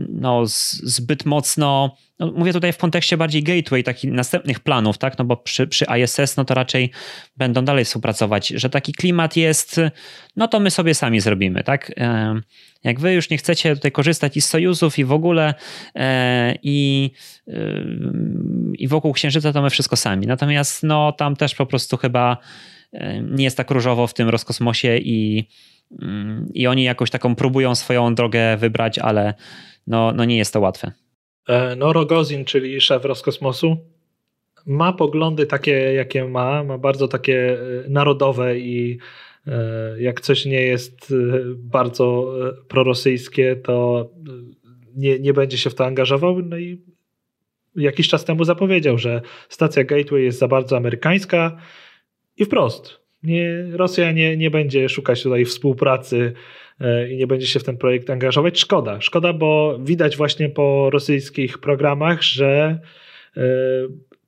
no, 0.09 0.43
zbyt 0.45 1.25
mocno 1.25 1.97
no, 2.19 2.31
mówię 2.35 2.53
tutaj 2.53 2.73
w 2.73 2.77
kontekście 2.77 3.17
bardziej 3.17 3.43
gateway, 3.43 3.83
takich 3.83 4.11
następnych 4.11 4.59
planów, 4.59 4.97
tak? 4.97 5.17
No 5.17 5.25
bo 5.25 5.37
przy, 5.37 5.67
przy 5.67 5.85
ISS, 6.03 6.37
no 6.37 6.45
to 6.45 6.53
raczej 6.53 6.91
będą 7.37 7.65
dalej 7.65 7.85
współpracować, 7.85 8.47
że 8.47 8.69
taki 8.69 8.93
klimat 8.93 9.35
jest, 9.35 9.81
no 10.35 10.47
to 10.47 10.59
my 10.59 10.71
sobie 10.71 10.95
sami 10.95 11.19
zrobimy, 11.19 11.63
tak? 11.63 11.91
Jak 12.83 12.99
wy 12.99 13.13
już 13.13 13.29
nie 13.29 13.37
chcecie 13.37 13.75
tutaj 13.75 13.91
korzystać 13.91 14.37
i 14.37 14.41
z 14.41 14.47
sojuzów 14.47 14.99
i 14.99 15.05
w 15.05 15.11
ogóle 15.11 15.53
e, 15.95 16.55
i, 16.63 17.11
i 18.73 18.87
wokół 18.87 19.13
Księżyca, 19.13 19.53
to 19.53 19.61
my 19.61 19.69
wszystko 19.69 19.95
sami. 19.95 20.27
Natomiast 20.27 20.83
no 20.83 21.11
tam 21.11 21.35
też 21.35 21.55
po 21.55 21.65
prostu 21.65 21.97
chyba 21.97 22.37
nie 23.21 23.43
jest 23.43 23.57
tak 23.57 23.71
różowo 23.71 24.07
w 24.07 24.13
tym 24.13 24.29
rozkosmosie 24.29 24.97
i, 24.97 25.47
i 26.53 26.67
oni 26.67 26.83
jakoś 26.83 27.09
taką 27.09 27.35
próbują 27.35 27.75
swoją 27.75 28.15
drogę 28.15 28.57
wybrać, 28.57 28.99
ale 28.99 29.33
no, 29.87 30.11
no 30.11 30.25
nie 30.25 30.37
jest 30.37 30.53
to 30.53 30.59
łatwe. 30.59 30.91
E, 31.47 31.75
no 31.75 31.93
Rogozin, 31.93 32.45
czyli 32.45 32.81
szef 32.81 33.05
Roskosmosu, 33.05 33.77
ma 34.65 34.93
poglądy 34.93 35.45
takie, 35.45 35.71
jakie 35.71 36.25
ma, 36.25 36.63
ma 36.63 36.77
bardzo 36.77 37.07
takie 37.07 37.57
e, 37.85 37.89
narodowe 37.89 38.59
i 38.59 38.97
e, 39.47 40.01
jak 40.01 40.21
coś 40.21 40.45
nie 40.45 40.61
jest 40.61 41.13
bardzo 41.57 42.33
prorosyjskie, 42.67 43.55
to 43.55 44.09
nie, 44.95 45.19
nie 45.19 45.33
będzie 45.33 45.57
się 45.57 45.69
w 45.69 45.75
to 45.75 45.85
angażował. 45.85 46.39
No 46.41 46.57
i 46.57 46.81
jakiś 47.75 48.07
czas 48.07 48.25
temu 48.25 48.43
zapowiedział, 48.43 48.97
że 48.97 49.21
stacja 49.49 49.83
Gateway 49.83 50.23
jest 50.23 50.39
za 50.39 50.47
bardzo 50.47 50.77
amerykańska 50.77 51.57
i 52.37 52.45
wprost. 52.45 52.99
Nie, 53.23 53.63
Rosja 53.71 54.11
nie, 54.11 54.37
nie 54.37 54.51
będzie 54.51 54.89
szukać 54.89 55.23
tutaj 55.23 55.45
współpracy 55.45 56.33
E, 56.81 57.09
i 57.09 57.17
nie 57.17 57.27
będzie 57.27 57.47
się 57.47 57.59
w 57.59 57.63
ten 57.63 57.77
projekt 57.77 58.09
angażować. 58.09 58.59
Szkoda, 58.59 59.01
szkoda, 59.01 59.33
bo 59.33 59.79
widać 59.79 60.17
właśnie 60.17 60.49
po 60.49 60.89
rosyjskich 60.89 61.57
programach, 61.57 62.23
że 62.23 62.79
e, 63.37 63.41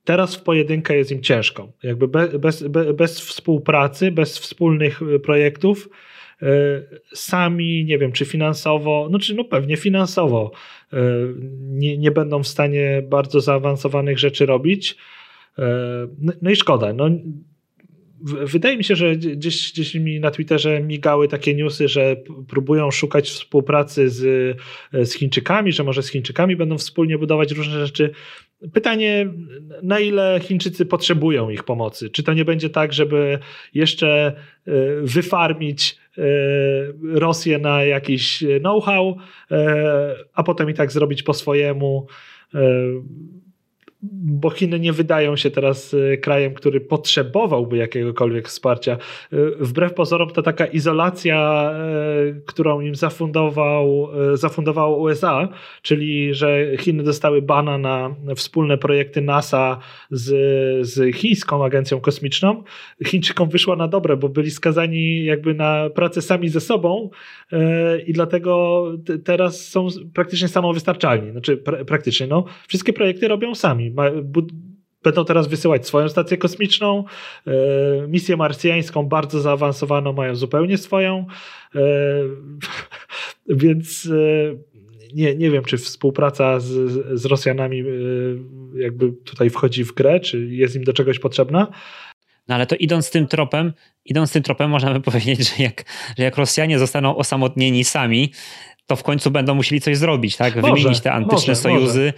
teraz 0.04 0.36
w 0.36 0.42
pojedynkę 0.42 0.96
jest 0.96 1.10
im 1.10 1.22
ciężko. 1.22 1.72
Jakby 1.82 2.08
bez, 2.08 2.38
bez, 2.38 2.64
bez 2.94 3.20
współpracy, 3.20 4.10
bez 4.10 4.38
wspólnych 4.38 5.00
e, 5.02 5.18
projektów, 5.18 5.88
sami, 7.14 7.84
nie 7.84 7.98
wiem, 7.98 8.12
czy 8.12 8.24
finansowo, 8.24 9.08
no 9.10 9.18
czy 9.18 9.34
no 9.34 9.44
pewnie 9.44 9.76
finansowo 9.76 10.52
nie, 11.60 11.98
nie 11.98 12.10
będą 12.10 12.42
w 12.42 12.48
stanie 12.48 13.02
bardzo 13.08 13.40
zaawansowanych 13.40 14.18
rzeczy 14.18 14.46
robić. 14.46 14.96
No, 16.18 16.32
no 16.42 16.50
i 16.50 16.56
szkoda. 16.56 16.92
No, 16.92 17.10
Wydaje 18.22 18.76
mi 18.76 18.84
się, 18.84 18.96
że 18.96 19.16
gdzieś, 19.16 19.72
gdzieś 19.72 19.94
mi 19.94 20.20
na 20.20 20.30
Twitterze 20.30 20.80
migały 20.80 21.28
takie 21.28 21.54
newsy, 21.54 21.88
że 21.88 22.16
próbują 22.48 22.90
szukać 22.90 23.30
współpracy 23.30 24.10
z, 24.10 24.56
z 24.92 25.12
Chińczykami, 25.12 25.72
że 25.72 25.84
może 25.84 26.02
z 26.02 26.08
Chińczykami 26.08 26.56
będą 26.56 26.78
wspólnie 26.78 27.18
budować 27.18 27.52
różne 27.52 27.86
rzeczy. 27.86 28.10
Pytanie, 28.72 29.28
na 29.82 30.00
ile 30.00 30.40
Chińczycy 30.42 30.86
potrzebują 30.86 31.50
ich 31.50 31.64
pomocy? 31.64 32.10
Czy 32.10 32.22
to 32.22 32.32
nie 32.32 32.44
będzie 32.44 32.70
tak, 32.70 32.92
żeby 32.92 33.38
jeszcze 33.74 34.26
e, 34.26 34.72
wyfarmić 35.02 35.98
e, 36.18 36.22
Rosję 37.02 37.58
na 37.58 37.84
jakiś 37.84 38.44
know-how, 38.60 39.16
e, 39.50 40.14
a 40.34 40.42
potem 40.42 40.70
i 40.70 40.74
tak 40.74 40.92
zrobić 40.92 41.22
po 41.22 41.34
swojemu? 41.34 42.06
Bo 44.02 44.50
Chiny 44.50 44.80
nie 44.80 44.92
wydają 44.92 45.36
się 45.36 45.50
teraz 45.50 45.94
e, 45.94 46.16
krajem, 46.16 46.54
który 46.54 46.80
potrzebowałby 46.80 47.76
jakiegokolwiek 47.76 48.48
wsparcia. 48.48 48.92
E, 48.92 49.36
wbrew 49.60 49.94
pozorom 49.94 50.30
to 50.30 50.42
taka 50.42 50.66
izolacja, 50.66 51.70
e, 51.72 52.40
którą 52.46 52.80
im 52.80 52.94
zafundował, 52.94 54.08
zafundowało 54.34 54.96
USA, 54.96 55.48
czyli 55.82 56.34
że 56.34 56.76
Chiny 56.78 57.02
dostały 57.02 57.42
bana 57.42 57.78
na 57.78 58.16
wspólne 58.36 58.78
projekty 58.78 59.20
NASA 59.20 59.78
z, 60.10 60.28
z 60.86 61.16
chińską 61.16 61.64
agencją 61.64 62.00
kosmiczną. 62.00 62.62
Chińczykom 63.06 63.48
wyszła 63.48 63.76
na 63.76 63.88
dobre, 63.88 64.16
bo 64.16 64.28
byli 64.28 64.50
skazani 64.50 65.24
jakby 65.24 65.54
na 65.54 65.90
pracę 65.90 66.22
sami 66.22 66.48
ze 66.48 66.60
sobą 66.60 67.10
i 68.06 68.12
dlatego 68.12 68.84
teraz 69.24 69.68
są 69.68 69.86
praktycznie 70.14 70.48
samowystarczalni. 70.48 71.30
Znaczy 71.30 71.56
praktycznie, 71.86 72.26
no. 72.26 72.44
Wszystkie 72.68 72.92
projekty 72.92 73.28
robią 73.28 73.54
sami 73.54 73.89
będą 75.02 75.24
teraz 75.24 75.48
wysyłać 75.48 75.86
swoją 75.86 76.08
stację 76.08 76.36
kosmiczną, 76.36 77.04
e, 77.46 77.52
misję 78.08 78.36
marsjańską 78.36 79.02
bardzo 79.02 79.40
zaawansowaną 79.40 80.12
mają 80.12 80.34
zupełnie 80.34 80.78
swoją, 80.78 81.26
e, 81.74 81.80
więc 83.64 84.08
e, 84.12 84.70
nie, 85.14 85.34
nie 85.34 85.50
wiem, 85.50 85.64
czy 85.64 85.76
współpraca 85.76 86.60
z, 86.60 86.72
z 87.20 87.24
Rosjanami 87.24 87.84
jakby 88.74 89.12
tutaj 89.12 89.50
wchodzi 89.50 89.84
w 89.84 89.92
grę, 89.94 90.20
czy 90.20 90.46
jest 90.46 90.76
im 90.76 90.84
do 90.84 90.92
czegoś 90.92 91.18
potrzebna. 91.18 91.66
No 92.48 92.54
ale 92.54 92.66
to 92.66 92.76
idąc 92.76 93.10
tym 93.10 93.26
tropem, 93.26 93.72
idąc 94.04 94.32
tym 94.32 94.42
tropem 94.42 94.70
można 94.70 94.94
by 94.94 95.00
powiedzieć, 95.10 95.56
że 95.56 95.62
jak, 95.62 95.84
że 96.18 96.24
jak 96.24 96.36
Rosjanie 96.36 96.78
zostaną 96.78 97.16
osamotnieni 97.16 97.84
sami, 97.84 98.32
to 98.90 98.96
w 98.96 99.02
końcu 99.02 99.30
będą 99.30 99.54
musieli 99.54 99.80
coś 99.80 99.96
zrobić, 99.96 100.36
tak? 100.36 100.54
Wymienić 100.54 100.84
może, 100.84 101.00
te 101.00 101.12
antyczne 101.12 101.52
może, 101.52 101.54
sojuzy 101.54 102.00
może. 102.00 102.12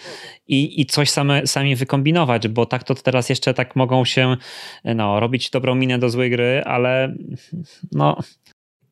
I, 0.49 0.81
i 0.81 0.87
coś 0.87 1.11
same, 1.11 1.47
sami 1.47 1.77
wykombinować, 1.77 2.49
bo 2.49 2.67
tak 2.67 2.85
to 2.85 2.95
teraz 2.95 3.29
jeszcze 3.29 3.55
tak 3.55 3.77
mogą 3.77 4.05
się 4.05 4.37
no, 4.85 5.21
robić 5.21 5.51
dobrą 5.51 5.75
minę 5.75 5.99
do 5.99 6.11
złej 6.11 6.31
gry, 6.31 6.63
ale 6.65 7.15
no... 7.93 8.17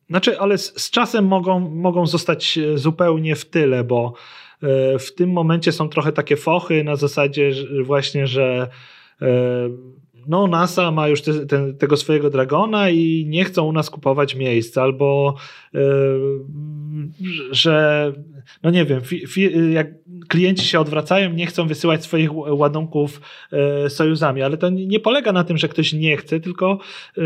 Znaczy, 0.09 0.39
ale 0.39 0.57
z, 0.57 0.81
z 0.81 0.89
czasem 0.89 1.25
mogą, 1.25 1.59
mogą 1.59 2.07
zostać 2.07 2.57
e, 2.57 2.77
zupełnie 2.77 3.35
w 3.35 3.45
tyle, 3.45 3.83
bo 3.83 4.13
e, 4.63 4.99
w 4.99 5.15
tym 5.15 5.31
momencie 5.31 5.71
są 5.71 5.89
trochę 5.89 6.11
takie 6.11 6.37
fochy 6.37 6.83
na 6.83 6.95
zasadzie 6.95 7.51
właśnie, 7.83 8.27
że 8.27 8.69
e, 9.21 9.27
no 10.27 10.47
NASA 10.47 10.91
ma 10.91 11.07
już 11.07 11.21
te, 11.21 11.45
te, 11.45 11.73
tego 11.73 11.97
swojego 11.97 12.29
Dragona 12.29 12.89
i 12.89 13.25
nie 13.29 13.43
chcą 13.43 13.65
u 13.65 13.73
nas 13.73 13.89
kupować 13.89 14.35
miejsc, 14.35 14.77
albo 14.77 15.35
yy, 15.73 15.81
że 17.51 18.13
no 18.63 18.69
nie 18.69 18.85
wiem, 18.85 19.01
fi, 19.01 19.27
fi, 19.27 19.71
jak 19.73 19.87
klienci 20.27 20.65
się 20.67 20.79
odwracają, 20.79 21.33
nie 21.33 21.45
chcą 21.45 21.67
wysyłać 21.67 22.03
swoich 22.03 22.35
ładunków 22.35 23.21
sojuzami, 23.89 24.41
ale 24.41 24.57
to 24.57 24.69
nie 24.69 24.99
polega 24.99 25.31
na 25.31 25.43
tym, 25.43 25.57
że 25.57 25.67
ktoś 25.67 25.93
nie 25.93 26.17
chce, 26.17 26.39
tylko 26.39 26.79
e, 27.17 27.21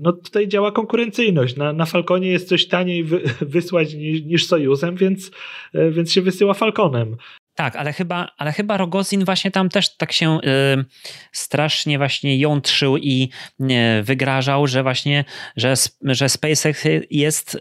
no 0.00 0.12
tutaj 0.12 0.48
działa 0.48 0.72
konkurencyjność. 0.72 1.56
Na, 1.56 1.72
na 1.72 1.86
Falconie 1.86 2.28
jest 2.28 2.48
coś 2.48 2.66
taniej 2.66 3.04
wy, 3.04 3.20
wysłać 3.40 3.94
niż, 3.94 4.22
niż 4.22 4.48
więc, 4.94 5.30
e, 5.74 5.90
więc 5.90 6.12
się 6.12 6.22
wysyła 6.22 6.54
Falconem. 6.54 7.16
Tak, 7.56 7.76
ale 7.76 7.92
chyba, 7.92 8.28
ale 8.38 8.52
chyba 8.52 8.76
Rogozin 8.76 9.24
właśnie 9.24 9.50
tam 9.50 9.68
też 9.68 9.96
tak 9.96 10.12
się 10.12 10.38
y, 10.40 10.84
strasznie 11.32 11.98
właśnie 11.98 12.38
jątrzył 12.38 12.96
i 12.96 13.30
y, 13.60 14.02
wygrażał, 14.02 14.66
że 14.66 14.82
właśnie, 14.82 15.24
że, 15.56 15.74
że 16.02 16.28
SpaceX 16.28 16.84
jest 17.10 17.54
y, 17.54 17.60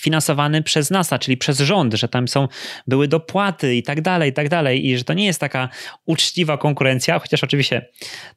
finansowany 0.00 0.62
przez 0.62 0.90
NASA, 0.90 1.18
czyli 1.18 1.36
przez 1.36 1.60
rząd, 1.60 1.94
że 1.94 2.08
tam 2.08 2.28
są, 2.28 2.48
były 2.86 3.08
dopłaty 3.08 3.74
i 3.74 3.82
tak 3.82 4.00
dalej, 4.00 4.30
i 4.30 4.32
tak 4.32 4.48
dalej 4.48 4.86
i 4.86 4.98
że 4.98 5.04
to 5.04 5.12
nie 5.12 5.26
jest 5.26 5.40
taka 5.40 5.68
uczciwa 6.06 6.58
konkurencja, 6.58 7.18
chociaż 7.18 7.44
oczywiście 7.44 7.86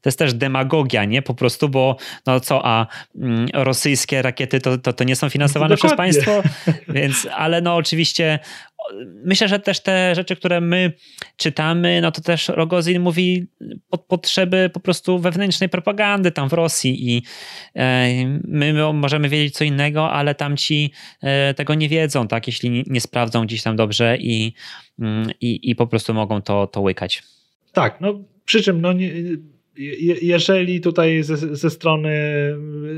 to 0.02 0.10
jest 0.10 0.20
też 0.20 0.34
demagogia, 0.34 1.06
nie? 1.06 1.22
Po 1.22 1.34
prostu, 1.34 1.70
bo 1.70 1.98
no 2.26 2.40
co, 2.40 2.66
a 2.66 2.88
mm, 3.16 3.48
rosyjskie 3.54 4.22
rakiety 4.22 4.60
to, 4.62 4.78
to, 4.78 4.94
to 4.94 5.04
nie 5.04 5.16
są 5.16 5.30
finansowane 5.30 5.76
przez 5.76 5.96
państwo, 5.96 6.44
więc, 6.88 7.28
ale 7.36 7.62
no 7.62 7.76
oczywiście 7.76 8.40
myślę, 9.26 9.48
że 9.48 9.60
też 9.60 9.80
te 9.80 10.16
rzeczy, 10.16 10.36
które 10.36 10.62
my 10.62 10.94
czytamy, 11.38 12.02
no 12.02 12.12
to 12.12 12.22
też 12.22 12.48
Rogozin 12.48 13.02
mówi 13.02 13.48
pod 13.90 14.02
potrzeby 14.02 14.70
po 14.74 14.80
prostu 14.80 15.20
wewnętrznej 15.20 15.70
propagandy 15.70 16.32
tam 16.32 16.50
w 16.50 16.54
Rosji 16.54 17.16
i 17.16 17.24
e, 17.76 18.08
my 18.44 18.94
możemy 18.94 19.30
wiedzieć 19.30 19.54
co 19.54 19.64
innego, 19.64 20.12
ale 20.12 20.36
tamci 20.36 20.92
e, 21.22 21.54
tego 21.54 21.74
nie 21.74 21.90
wiedzą, 21.90 22.28
tak, 22.28 22.48
jeśli 22.48 22.84
nie 22.88 23.02
sprawdzą 23.02 23.46
gdzieś 23.46 23.64
tam 23.64 23.76
dobrze 23.76 24.18
i, 24.18 24.54
mm, 25.00 25.32
i, 25.42 25.70
i 25.70 25.76
po 25.76 25.88
prostu 25.88 26.14
mogą 26.14 26.42
to, 26.42 26.68
to 26.68 26.82
łykać. 26.82 27.24
Tak, 27.74 28.02
no 28.02 28.20
przy 28.46 28.64
czym 28.64 28.82
no 28.82 28.94
nie 28.94 29.12
jeżeli 30.22 30.82
tutaj 30.82 31.24
ze, 31.24 31.38
ze, 31.38 31.70
strony 31.70 32.12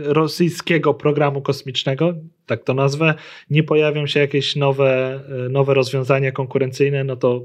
rosyjskiego 0.04 0.94
programu 0.94 1.42
kosmicznego, 1.42 2.14
tak 2.46 2.64
to 2.64 2.74
nazwę, 2.74 3.14
nie 3.50 3.64
pojawią 3.64 4.08
się 4.08 4.20
jakieś 4.20 4.56
nowe, 4.56 5.20
nowe 5.50 5.74
rozwiązania 5.74 6.32
konkurencyjne, 6.32 7.04
no 7.04 7.16
to 7.16 7.42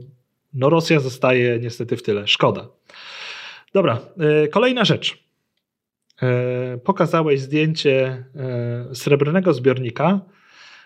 no 0.54 0.70
Rosja 0.70 1.00
zostaje 1.00 1.58
niestety 1.58 1.96
w 1.96 2.02
tyle. 2.02 2.26
Szkoda. 2.26 2.68
Dobra, 3.72 3.98
e, 4.18 4.48
kolejna 4.48 4.84
rzecz. 4.84 5.18
E, 6.22 6.78
pokazałeś 6.78 7.40
zdjęcie 7.40 8.24
e, 8.36 8.94
srebrnego 8.94 9.52
zbiornika. 9.52 10.20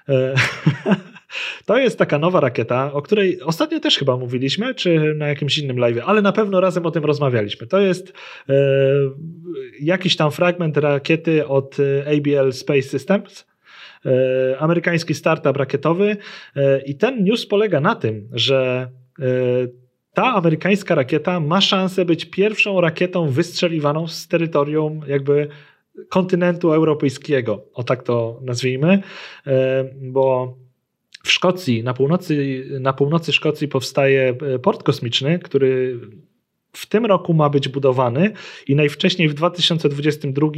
To 1.67 1.79
jest 1.79 1.99
taka 1.99 2.19
nowa 2.19 2.41
rakieta, 2.41 2.93
o 2.93 3.03
której 3.03 3.41
ostatnio 3.41 3.81
też 3.81 3.99
chyba 3.99 4.17
mówiliśmy, 4.17 4.75
czy 4.75 5.15
na 5.15 5.29
jakimś 5.29 5.59
innym 5.59 5.79
live, 5.79 6.03
ale 6.07 6.23
na 6.23 6.33
pewno 6.33 6.61
razem 6.61 6.87
o 6.87 6.91
tym 6.91 7.05
rozmawialiśmy. 7.05 7.67
To 7.67 7.81
jest 7.81 8.13
e, 8.49 8.55
jakiś 9.81 10.17
tam 10.17 10.31
fragment 10.31 10.77
rakiety 10.77 11.47
od 11.47 11.77
e, 11.81 12.05
ABL 12.17 12.53
Space 12.53 12.83
Systems. 12.83 13.51
E, 14.07 14.59
amerykański 14.59 15.15
startup 15.15 15.57
rakietowy 15.57 16.17
e, 16.57 16.83
i 16.83 16.95
ten 16.95 17.25
news 17.25 17.47
polega 17.47 17.81
na 17.81 17.95
tym, 17.95 18.29
że 18.33 18.89
e, 19.19 19.25
ta 20.15 20.35
amerykańska 20.35 20.95
rakieta 20.95 21.41
ma 21.41 21.61
szansę 21.61 22.05
być 22.05 22.25
pierwszą 22.25 22.81
rakietą 22.81 23.29
wystrzeliwaną 23.29 24.07
z 24.07 24.29
terytorium 24.29 25.01
jakby 25.07 25.49
kontynentu 26.09 26.73
europejskiego, 26.73 27.65
o 27.75 27.85
tak 27.85 28.03
to 28.03 28.41
nazwijmy, 28.43 29.03
e, 29.47 29.85
bo 30.03 30.55
w 31.23 31.31
Szkocji, 31.31 31.83
na 31.83 31.95
północy, 31.95 32.65
na 32.81 32.93
północy 32.93 33.33
Szkocji 33.33 33.69
powstaje 33.69 34.35
e, 34.55 34.59
port 34.59 34.83
kosmiczny, 34.83 35.39
który 35.39 36.01
w 36.73 36.87
tym 36.87 37.07
roku 37.07 37.35
ma 37.35 37.49
być 37.49 37.69
budowany 37.69 38.33
i 38.69 38.75
najwcześniej 38.75 39.29
w 39.29 39.35
2022 39.35 40.49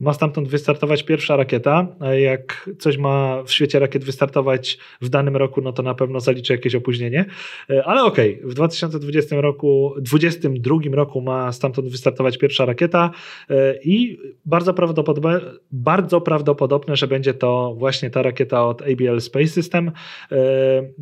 ma 0.00 0.14
stamtąd 0.14 0.48
wystartować 0.48 1.02
pierwsza 1.02 1.36
rakieta. 1.36 1.86
Jak 2.18 2.70
coś 2.78 2.96
ma 2.96 3.42
w 3.42 3.52
świecie 3.52 3.78
rakiet 3.78 4.04
wystartować 4.04 4.78
w 5.00 5.08
danym 5.08 5.36
roku, 5.36 5.60
no 5.60 5.72
to 5.72 5.82
na 5.82 5.94
pewno 5.94 6.20
zaliczy 6.20 6.52
jakieś 6.52 6.74
opóźnienie. 6.74 7.24
E, 7.70 7.84
ale 7.84 8.04
okej, 8.04 8.38
okay, 8.38 8.50
w 8.50 8.54
2020 8.54 9.40
roku, 9.40 9.94
2022 10.00 10.76
roku 10.92 11.20
ma 11.20 11.52
stamtąd 11.52 11.88
wystartować 11.88 12.38
pierwsza 12.38 12.64
rakieta 12.64 13.10
e, 13.50 13.78
i 13.82 14.18
bardzo 14.44 14.74
prawdopodobne, 14.74 15.40
bardzo 15.70 16.20
prawdopodobne, 16.20 16.96
że 16.96 17.08
będzie 17.08 17.34
to 17.34 17.74
właśnie 17.78 18.10
ta 18.10 18.22
rakieta 18.22 18.66
od 18.66 18.82
ABL 18.82 19.20
Space 19.20 19.46
System. 19.46 19.92
E, 20.32 20.36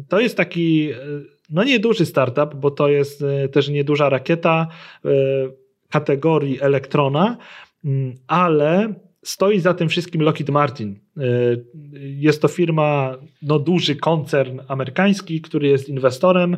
to 0.09 0.21
jest 0.21 0.37
taki 0.37 0.91
no 1.51 1.65
nieduży 1.65 2.07
startup, 2.07 2.55
bo 2.55 2.71
to 2.71 2.89
jest 2.89 3.23
e, 3.23 3.49
też 3.49 3.69
nieduża 3.69 4.09
rakieta 4.09 4.67
e, 5.05 5.09
kategorii 5.91 6.61
elektrona, 6.61 7.37
mm, 7.85 8.15
ale 8.27 8.95
stoi 9.25 9.61
za 9.61 9.75
tym 9.75 9.89
wszystkim 9.89 10.23
Lockheed 10.23 10.51
Martin. 10.51 11.01
E, 11.17 11.21
jest 12.01 12.43
to 12.43 12.49
firma, 12.49 13.17
no 13.43 13.59
duży 13.59 13.97
koncern 13.97 14.61
amerykański, 14.69 15.41
który 15.41 15.69
jest 15.69 15.89
inwestorem 15.89 16.57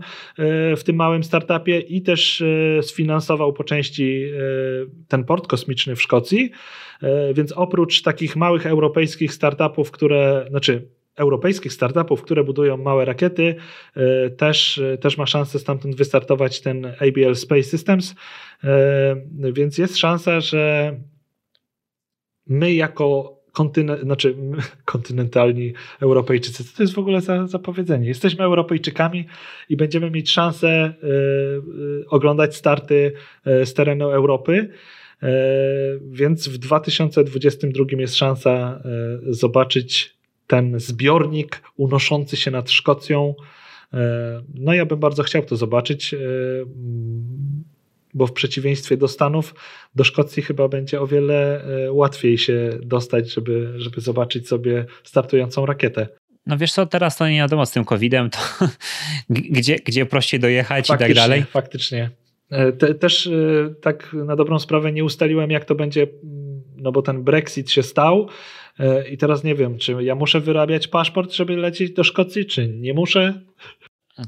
w 0.77 0.83
tym 0.85 0.97
małym 0.97 1.25
startupie 1.25 1.81
i 1.81 2.03
też 2.03 2.45
sfinansował 2.83 3.53
po 3.53 3.65
części 3.65 4.25
ten 5.09 5.25
port 5.25 5.47
kosmiczny 5.47 5.97
w 5.97 6.03
Szkocji. 6.03 6.51
Więc 7.35 7.53
oprócz 7.53 8.03
takich 8.03 8.37
małych 8.37 8.67
europejskich 8.67 9.35
startupów, 9.35 9.91
które, 9.91 10.47
znaczy 10.51 10.89
europejskich 11.19 11.73
startupów, 11.73 12.23
które 12.23 12.45
budują 12.45 12.77
małe 12.77 13.05
rakiety, 13.05 13.55
e, 13.97 14.31
też, 14.31 14.79
e, 14.79 14.99
też 14.99 15.19
ma 15.19 15.27
szansę 15.27 15.59
stamtąd 15.59 15.97
wystartować 15.97 16.61
ten 16.61 16.87
ABL 16.87 17.35
Space 17.35 17.63
Systems, 17.63 18.15
e, 18.65 19.17
więc 19.53 19.79
jest 19.79 19.97
szansa, 19.97 20.41
że 20.41 20.95
my 22.47 22.75
jako 22.75 23.39
znaczy 24.03 24.37
kontynentalni 24.85 25.73
Europejczycy, 26.01 26.65
co 26.65 26.77
to 26.77 26.83
jest 26.83 26.95
w 26.95 26.99
ogóle 26.99 27.21
za, 27.21 27.47
za 27.47 27.59
powiedzenie? 27.59 28.09
Jesteśmy 28.09 28.45
Europejczykami 28.45 29.27
i 29.69 29.77
będziemy 29.77 30.11
mieć 30.11 30.31
szansę 30.31 30.95
oglądać 32.09 32.57
starty 32.57 33.13
z 33.45 33.75
terenu 33.75 34.11
Europy. 34.11 34.71
Więc 36.01 36.49
w 36.49 36.59
2022 36.59 37.85
jest 37.91 38.17
szansa 38.17 38.83
zobaczyć 39.29 40.18
ten 40.49 40.81
zbiornik 40.81 41.63
unoszący 41.77 42.37
się 42.37 42.51
nad 42.51 42.71
Szkocją. 42.71 43.35
E, 43.95 43.99
no 44.55 44.75
ja 44.75 44.87
bym 44.87 44.99
bardzo 44.99 45.23
chciał 45.23 45.43
to 45.43 45.57
zobaczyć, 45.57 46.15
e, 46.15 46.19
bo 48.15 48.27
w 48.27 48.33
przeciwieństwie 48.33 48.97
do 48.97 49.09
Stanów, 49.09 49.55
do 49.95 50.05
Szkocji 50.05 50.43
chyba 50.43 50.69
będzie 50.69 51.01
o 51.01 51.07
wiele 51.07 51.65
e, 51.65 51.93
łatwiej 51.93 52.39
się 52.39 52.79
dostać, 52.83 53.33
żeby, 53.35 53.73
żeby 53.77 54.01
zobaczyć 54.01 54.49
sobie 54.49 54.85
startującą 55.05 55.67
rakietę. 55.67 56.09
No 56.47 56.57
wiesz 56.57 56.73
co, 56.73 56.87
teraz 56.87 57.17
to 57.17 57.29
nie 57.29 57.39
wiadomo 57.39 57.67
z 57.67 57.71
tym 57.71 57.85
COVID-em, 57.85 58.31
to 58.31 58.39
gdzie, 59.31 59.77
gdzie 59.77 60.07
prościej 60.07 60.41
dojechać 60.41 60.87
faktycznie, 60.87 61.13
i 61.13 61.15
tak 61.15 61.23
dalej. 61.25 61.45
Faktycznie. 61.45 62.11
Te, 62.79 62.95
też 62.95 63.31
tak 63.81 64.13
na 64.13 64.37
dobrą 64.37 64.59
sprawę 64.59 64.93
nie 64.93 65.05
ustaliłem, 65.05 65.51
jak 65.51 65.65
to 65.65 65.75
będzie, 65.75 66.07
no 66.77 66.93
bo 66.93 67.03
ten 67.03 67.25
Brexit 67.25 67.71
się 67.71 67.83
stał 67.83 68.29
I 69.11 69.19
teraz 69.19 69.45
nie 69.45 69.55
wiem, 69.55 69.79
czy 69.79 69.93
ja 69.93 70.15
muszę 70.15 70.41
wyrabiać 70.41 70.89
paszport, 70.89 71.33
żeby 71.33 71.57
lecieć 71.57 71.93
do 71.93 72.05
Szkocji, 72.05 72.47
czy 72.47 72.69
nie 72.69 72.95
muszę? 72.95 73.41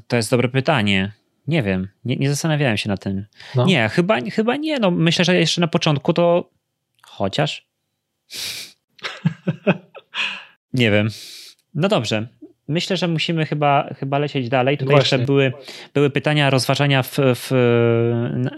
To 0.07 0.15
jest 0.15 0.31
dobre 0.31 0.49
pytanie. 0.49 1.11
Nie 1.47 1.63
wiem, 1.63 1.87
nie, 2.05 2.15
nie 2.15 2.29
zastanawiałem 2.29 2.77
się 2.77 2.89
na 2.89 2.97
tym. 2.97 3.25
No. 3.55 3.65
Nie, 3.65 3.89
chyba, 3.89 4.19
chyba 4.21 4.55
nie. 4.55 4.79
No, 4.79 4.91
myślę, 4.91 5.25
że 5.25 5.35
jeszcze 5.35 5.61
na 5.61 5.67
początku 5.67 6.13
to 6.13 6.49
chociaż. 7.01 7.67
nie 10.73 10.91
wiem. 10.91 11.09
No 11.73 11.87
dobrze. 11.87 12.27
Myślę, 12.71 12.97
że 12.97 13.07
musimy 13.07 13.45
chyba, 13.45 13.89
chyba 13.99 14.19
lecieć 14.19 14.49
dalej. 14.49 14.77
Tutaj 14.77 14.95
Właśnie. 14.95 15.15
jeszcze 15.17 15.25
były, 15.25 15.53
były 15.93 16.09
pytania, 16.09 16.49
rozważania 16.49 17.03
w, 17.03 17.17
w, 17.17 17.51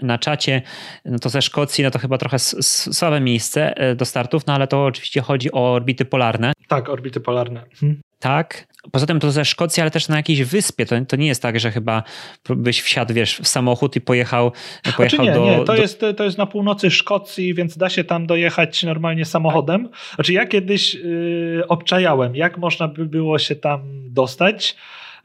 na 0.02 0.18
czacie. 0.18 0.62
No 1.04 1.18
to 1.18 1.28
ze 1.28 1.42
Szkocji, 1.42 1.84
no 1.84 1.90
to 1.90 1.98
chyba 1.98 2.18
trochę 2.18 2.38
słabe 2.38 3.20
miejsce 3.20 3.76
e, 3.76 3.94
do 3.94 4.04
startów, 4.04 4.46
no 4.46 4.54
ale 4.54 4.66
to 4.66 4.84
oczywiście 4.84 5.20
chodzi 5.20 5.52
o 5.52 5.72
orbity 5.72 6.04
polarne. 6.04 6.52
Tak, 6.68 6.88
orbity 6.88 7.20
polarne. 7.20 7.62
Mhm. 7.62 8.00
Tak. 8.18 8.66
Poza 8.92 9.06
tym 9.06 9.20
to 9.20 9.30
ze 9.30 9.44
Szkocji, 9.44 9.80
ale 9.80 9.90
też 9.90 10.08
na 10.08 10.16
jakiejś 10.16 10.42
wyspie. 10.42 10.86
To, 10.86 10.96
to 11.08 11.16
nie 11.16 11.26
jest 11.26 11.42
tak, 11.42 11.60
że 11.60 11.70
chyba 11.70 12.02
byś 12.48 12.82
wsiadł 12.82 13.14
wiesz, 13.14 13.38
w 13.38 13.48
samochód 13.48 13.96
i 13.96 14.00
pojechał, 14.00 14.52
pojechał 14.96 15.08
znaczy 15.08 15.18
nie, 15.18 15.32
do... 15.32 15.44
Nie, 15.44 15.56
to, 15.56 15.64
do... 15.64 15.76
Jest, 15.76 16.04
to 16.16 16.24
jest 16.24 16.38
na 16.38 16.46
północy 16.46 16.90
Szkocji, 16.90 17.54
więc 17.54 17.76
da 17.76 17.90
się 17.90 18.04
tam 18.04 18.26
dojechać 18.26 18.82
normalnie 18.82 19.24
samochodem. 19.24 19.88
Znaczy 20.14 20.32
ja 20.32 20.46
kiedyś 20.46 20.94
yy, 20.94 21.64
obczajałem, 21.68 22.36
jak 22.36 22.58
można 22.58 22.88
by 22.88 23.06
było 23.06 23.38
się 23.38 23.56
tam 23.56 23.80
dostać 24.10 24.76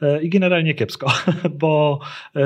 y, 0.04 0.22
i 0.22 0.30
generalnie 0.30 0.74
kiepsko, 0.74 1.12
bo 1.60 2.00
y, 2.36 2.40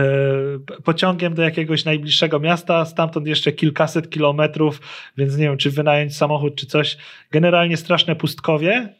pociągiem 0.84 1.34
do 1.34 1.42
jakiegoś 1.42 1.86
najbliższego 1.86 2.40
miasta, 2.40 2.86
stamtąd 2.86 3.28
jeszcze 3.28 3.52
kilkaset 3.52 4.10
kilometrów, 4.10 4.82
więc 5.18 5.38
nie 5.38 5.44
wiem, 5.44 5.58
czy 5.58 5.72
wynająć 5.72 6.18
samochód, 6.18 6.56
czy 6.56 6.66
coś. 6.66 6.98
Generalnie 7.32 7.78
straszne 7.78 8.16
pustkowie, 8.16 8.94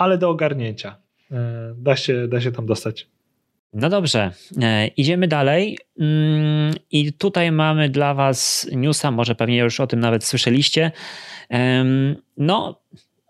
ale 0.00 0.18
do 0.18 0.30
ogarnięcia. 0.30 0.96
E, 1.32 1.74
da 1.76 1.96
się, 1.96 2.28
da 2.28 2.40
się 2.40 2.52
tam 2.52 2.66
dostać. 2.66 3.06
No 3.72 3.88
dobrze, 3.88 4.30
e, 4.62 4.86
idziemy 4.86 5.28
dalej. 5.28 5.78
Mm, 5.98 6.74
I 6.90 7.12
tutaj 7.12 7.52
mamy 7.52 7.88
dla 7.88 8.14
Was 8.14 8.70
newsa, 8.72 9.10
może 9.10 9.34
pewnie 9.34 9.58
już 9.58 9.80
o 9.80 9.86
tym 9.86 10.00
nawet 10.00 10.24
słyszeliście. 10.24 10.92
No, 12.36 12.80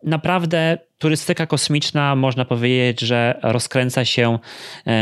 naprawdę 0.02 0.78
turystyka 0.98 1.46
kosmiczna, 1.46 2.16
można 2.16 2.44
powiedzieć, 2.44 3.00
że 3.00 3.40
rozkręca 3.42 4.04
się 4.04 4.38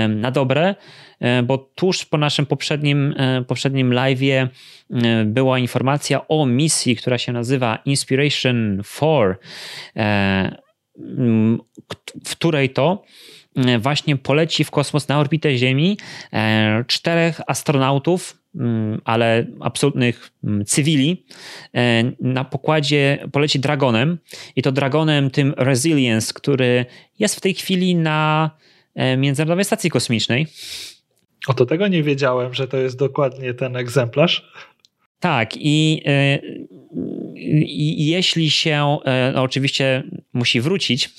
na 0.09 0.31
dobre, 0.31 0.75
e, 1.21 1.43
bo 1.43 1.59
tuż 1.59 2.05
po 2.05 2.19
naszym 2.19 2.47
poprzednim, 2.47 3.15
poprzednim 3.47 3.91
live'ie 3.91 4.49
była 5.25 5.59
informacja 5.59 6.29
o 6.29 6.47
misji, 6.47 6.97
która 6.97 7.19
się 7.19 7.33
nazywa 7.33 7.79
Inspiration 7.85 8.83
4, 8.85 9.37
w 12.25 12.31
której 12.31 12.71
to 12.71 13.05
E, 13.67 13.79
właśnie 13.79 14.17
poleci 14.17 14.65
w 14.65 14.71
kosmos 14.71 15.09
na 15.09 15.21
orbitę 15.21 15.57
Ziemi 15.57 15.99
e, 16.33 16.85
czterech 16.87 17.41
astronautów, 17.47 18.39
mm, 18.55 19.01
ale 19.05 19.47
absolutnych 19.61 20.31
mm, 20.45 20.65
cywili. 20.65 21.25
E, 21.75 22.13
na 22.21 22.45
pokładzie 22.45 23.19
poleci 23.33 23.61
Dragonem 23.61 24.19
i 24.57 24.63
to 24.63 24.73
Dragonem 24.73 25.31
tym 25.31 25.55
Resilience, 25.57 26.33
który 26.35 26.87
jest 27.19 27.37
w 27.37 27.41
tej 27.41 27.55
chwili 27.55 27.95
na 27.95 28.51
Międzynarodowej 29.17 29.65
Stacji 29.65 29.91
Kosmicznej. 29.91 30.47
O 31.47 31.55
to 31.55 31.67
tego 31.67 31.89
nie 31.89 32.03
wiedziałem, 32.03 32.55
że 32.55 32.69
to 32.69 32.77
jest 32.77 32.99
dokładnie 32.99 33.55
ten 33.55 33.77
egzemplarz. 33.77 34.53
Tak, 35.21 35.51
i, 35.57 36.03
i 37.67 38.07
jeśli 38.07 38.51
się, 38.51 38.99
no 39.35 39.43
oczywiście 39.43 40.03
musi 40.33 40.61
wrócić, 40.61 41.11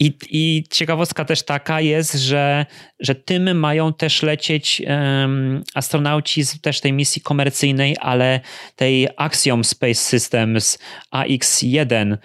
I, 0.00 0.12
I 0.30 0.64
ciekawostka 0.70 1.24
też 1.24 1.42
taka 1.42 1.80
jest, 1.80 2.14
że, 2.14 2.66
że 3.00 3.14
tym 3.14 3.58
mają 3.58 3.92
też 3.92 4.22
lecieć 4.22 4.82
um, 4.86 5.62
astronauci 5.74 6.44
z 6.44 6.60
też 6.60 6.80
tej 6.80 6.92
misji 6.92 7.22
komercyjnej, 7.22 7.96
ale 8.00 8.40
tej 8.76 9.08
Axiom 9.16 9.64
Space 9.64 9.94
Systems 9.94 10.78
AX-1, 11.12 12.16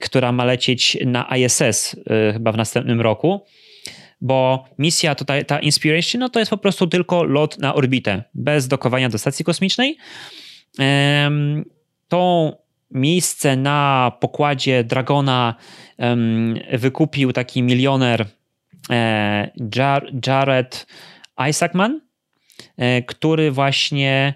która 0.00 0.32
ma 0.32 0.44
lecieć 0.44 0.98
na 1.06 1.36
ISS 1.36 1.94
y, 1.94 2.32
chyba 2.32 2.52
w 2.52 2.56
następnym 2.56 3.00
roku 3.00 3.40
bo 4.22 4.64
misja 4.78 5.14
tutaj, 5.14 5.44
ta 5.44 5.58
Inspiration, 5.58 6.20
no 6.20 6.28
to 6.28 6.38
jest 6.38 6.50
po 6.50 6.58
prostu 6.58 6.86
tylko 6.86 7.24
lot 7.24 7.58
na 7.58 7.74
orbitę, 7.74 8.22
bez 8.34 8.68
dokowania 8.68 9.08
do 9.08 9.18
stacji 9.18 9.44
kosmicznej. 9.44 9.96
Tą 12.10 12.52
miejsce 12.90 13.56
na 13.56 14.12
pokładzie 14.20 14.84
Dragona 14.84 15.54
wykupił 16.72 17.32
taki 17.32 17.62
milioner 17.62 18.26
e, 18.90 19.50
Jared 20.26 20.86
Isaacman, 21.48 22.00
e, 22.76 23.02
który 23.02 23.50
właśnie 23.50 24.34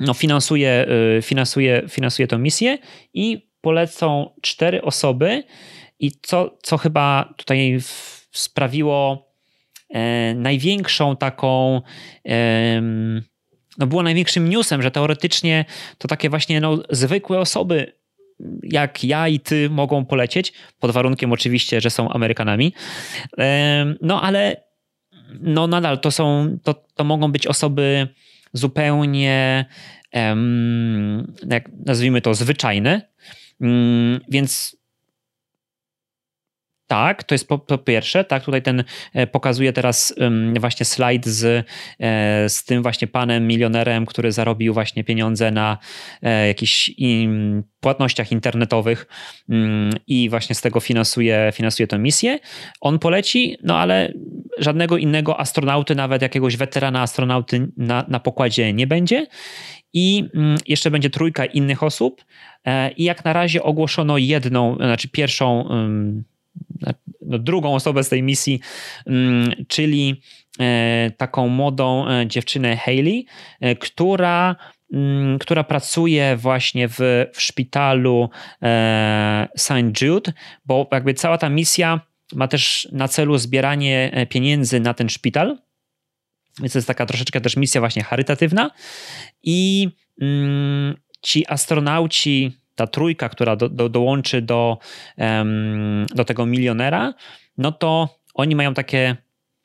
no, 0.00 0.14
finansuje, 0.14 0.86
e, 1.18 1.22
finansuje, 1.22 1.82
finansuje 1.88 2.28
tę 2.28 2.38
misję 2.38 2.78
i 3.14 3.50
polecą 3.60 4.30
cztery 4.42 4.82
osoby. 4.82 5.44
I 5.98 6.12
co, 6.22 6.58
co 6.62 6.76
chyba 6.76 7.34
tutaj 7.36 7.78
sprawiło 8.32 9.26
największą 10.34 11.16
taką 11.16 11.82
no 13.78 13.86
było 13.86 14.02
największym 14.02 14.48
newsem, 14.48 14.82
że 14.82 14.90
teoretycznie 14.90 15.64
to 15.98 16.08
takie 16.08 16.30
właśnie 16.30 16.60
no, 16.60 16.78
zwykłe 16.90 17.38
osoby 17.38 17.92
jak 18.62 19.04
ja 19.04 19.28
i 19.28 19.40
ty 19.40 19.70
mogą 19.70 20.04
polecieć, 20.04 20.52
pod 20.80 20.90
warunkiem 20.90 21.32
oczywiście, 21.32 21.80
że 21.80 21.90
są 21.90 22.08
Amerykanami. 22.08 22.72
No 24.00 24.22
ale 24.22 24.56
no 25.40 25.66
nadal 25.66 26.00
to 26.00 26.10
są, 26.10 26.56
to, 26.62 26.74
to 26.94 27.04
mogą 27.04 27.32
być 27.32 27.46
osoby 27.46 28.08
zupełnie, 28.52 29.64
jak 31.48 31.70
nazwijmy 31.86 32.20
to, 32.20 32.34
zwyczajne. 32.34 33.08
Mm, 33.60 34.20
więc 34.28 34.76
tak, 36.86 37.24
to 37.24 37.34
jest 37.34 37.48
po, 37.48 37.58
po, 37.58 37.78
pierwsze, 37.78 38.24
tak, 38.24 38.44
tutaj 38.44 38.62
ten 38.62 38.84
e, 39.14 39.26
pokazuje 39.26 39.72
teraz 39.72 40.14
właśnie 40.60 40.86
slajd 40.86 41.26
z, 41.26 41.66
e, 42.00 42.48
z 42.48 42.64
tym 42.64 42.82
właśnie 42.82 43.08
panem 43.08 43.46
milionerem, 43.46 44.06
który 44.06 44.32
zarobił 44.32 44.74
właśnie 44.74 45.04
pieniądze 45.04 45.50
na 45.50 45.78
e, 46.22 46.46
jakichś 46.46 46.90
płatnościach 47.80 48.32
internetowych 48.32 49.06
i 50.06 50.30
właśnie 50.30 50.54
z 50.54 50.60
tego 50.60 50.80
finansuje, 50.80 51.52
finansuje 51.54 51.86
tę 51.86 51.98
misję. 51.98 52.38
On 52.80 52.98
poleci, 52.98 53.56
no 53.62 53.78
ale 53.78 54.12
żadnego 54.58 54.96
innego 54.96 55.40
astronauty, 55.40 55.94
nawet 55.94 56.22
jakiegoś 56.22 56.56
weterana 56.56 57.02
astronauty 57.02 57.68
na, 57.76 58.04
na 58.08 58.20
pokładzie 58.20 58.72
nie 58.72 58.86
będzie. 58.86 59.26
I 59.92 60.24
jeszcze 60.66 60.90
będzie 60.90 61.10
trójka 61.10 61.44
innych 61.44 61.82
osób. 61.82 62.24
I 62.96 63.04
jak 63.04 63.24
na 63.24 63.32
razie 63.32 63.62
ogłoszono 63.62 64.18
jedną, 64.18 64.76
znaczy 64.76 65.08
pierwszą 65.08 65.68
no, 67.26 67.38
drugą 67.38 67.74
osobę 67.74 68.04
z 68.04 68.08
tej 68.08 68.22
misji, 68.22 68.60
mm, 69.06 69.50
czyli 69.68 70.22
e, 70.60 71.10
taką 71.16 71.48
młodą 71.48 72.08
e, 72.08 72.26
dziewczynę 72.26 72.76
Hayley, 72.76 73.26
e, 73.60 73.76
która 73.76 74.56
mm, 74.92 75.38
która 75.38 75.64
pracuje 75.64 76.36
właśnie 76.36 76.88
w, 76.88 76.98
w 77.32 77.42
szpitalu 77.42 78.30
St. 79.56 80.02
Jude, 80.02 80.32
bo 80.64 80.88
jakby 80.92 81.14
cała 81.14 81.38
ta 81.38 81.48
misja 81.48 82.00
ma 82.34 82.48
też 82.48 82.88
na 82.92 83.08
celu 83.08 83.38
zbieranie 83.38 84.26
pieniędzy 84.30 84.80
na 84.80 84.94
ten 84.94 85.08
szpital. 85.08 85.58
Więc 86.60 86.72
to 86.72 86.78
jest 86.78 86.88
taka 86.88 87.06
troszeczkę 87.06 87.40
też 87.40 87.56
misja 87.56 87.80
właśnie 87.80 88.02
charytatywna. 88.02 88.70
I 89.42 89.88
mm, 90.20 90.96
ci 91.22 91.46
astronauci 91.48 92.52
ta 92.76 92.86
trójka, 92.86 93.28
która 93.28 93.56
do, 93.56 93.68
do, 93.68 93.88
dołączy 93.88 94.42
do, 94.42 94.78
um, 95.18 96.06
do 96.14 96.24
tego 96.24 96.46
milionera, 96.46 97.14
no 97.58 97.72
to 97.72 98.08
oni 98.34 98.56
mają 98.56 98.74
takie 98.74 99.16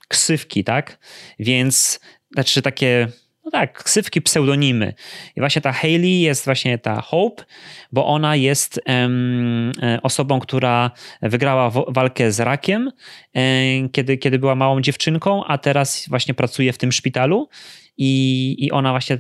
ksywki, 0.08 0.64
tak? 0.64 1.00
Więc, 1.40 2.00
znaczy 2.34 2.62
takie, 2.62 3.08
no 3.46 3.52
tak, 3.52 3.84
ksywki, 3.84 4.22
pseudonimy. 4.22 4.94
I 5.36 5.40
właśnie 5.40 5.62
ta 5.62 5.72
Hayley 5.72 6.22
jest 6.22 6.46
właśnie 6.46 6.78
ta 6.78 7.02
Hope, 7.02 7.44
bo 7.92 8.06
ona 8.06 8.36
jest 8.36 8.82
um, 8.88 9.72
osobą, 10.04 10.40
która 10.40 10.92
wygrała 11.22 11.70
walkę 11.88 12.32
z 12.32 12.40
rakiem, 12.40 12.92
um, 13.34 13.90
kiedy, 13.90 14.18
kiedy 14.18 14.40
była 14.40 14.56
małą 14.56 14.82
dziewczynką, 14.82 15.44
a 15.46 15.58
teraz 15.58 16.06
właśnie 16.10 16.34
pracuje 16.34 16.74
w 16.74 16.78
tym 16.78 16.92
szpitalu 16.92 17.50
i, 17.98 18.56
i 18.60 18.72
ona 18.72 18.92
właśnie 18.92 19.18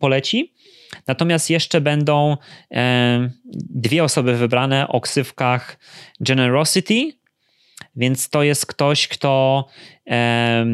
poleci. 0.00 0.52
Natomiast 1.06 1.50
jeszcze 1.50 1.80
będą 1.80 2.36
e, 2.70 3.30
dwie 3.54 4.04
osoby 4.04 4.36
wybrane 4.36 4.88
o 4.88 5.00
ksywkach 5.00 5.78
Generosity, 6.20 7.12
więc 7.96 8.28
to 8.28 8.42
jest 8.42 8.66
ktoś, 8.66 9.08
kto 9.08 9.64
e, 10.10 10.66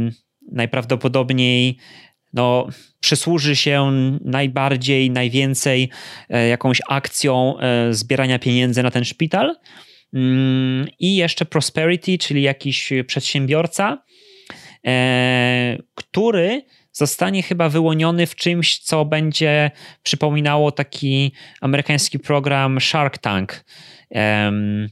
najprawdopodobniej 0.53 1.77
no, 2.33 2.69
przysłuży 3.01 3.57
się 3.57 3.93
najbardziej, 4.25 5.11
najwięcej 5.11 5.89
e, 6.29 6.49
jakąś 6.49 6.81
akcją 6.89 7.55
zbierania 7.91 8.39
pieniędzy 8.39 8.83
na 8.83 8.91
ten 8.91 9.05
szpital. 9.05 9.57
Mm, 10.15 10.89
I 10.99 11.17
jeszcze 11.17 11.45
Prosperity, 11.45 12.19
czyli 12.19 12.43
jakiś 12.43 12.93
przedsiębiorca, 13.07 14.03
który 15.95 16.63
zostanie 16.93 17.43
chyba 17.43 17.69
wyłoniony 17.69 18.27
w 18.27 18.35
czymś, 18.35 18.79
co 18.79 19.05
będzie 19.05 19.71
przypominało 20.03 20.73
taki 20.73 21.33
amerykański 21.61 22.19
program 22.19 22.81
Shark 22.81 23.19
Tank. 23.19 23.65
Um, 24.11 24.89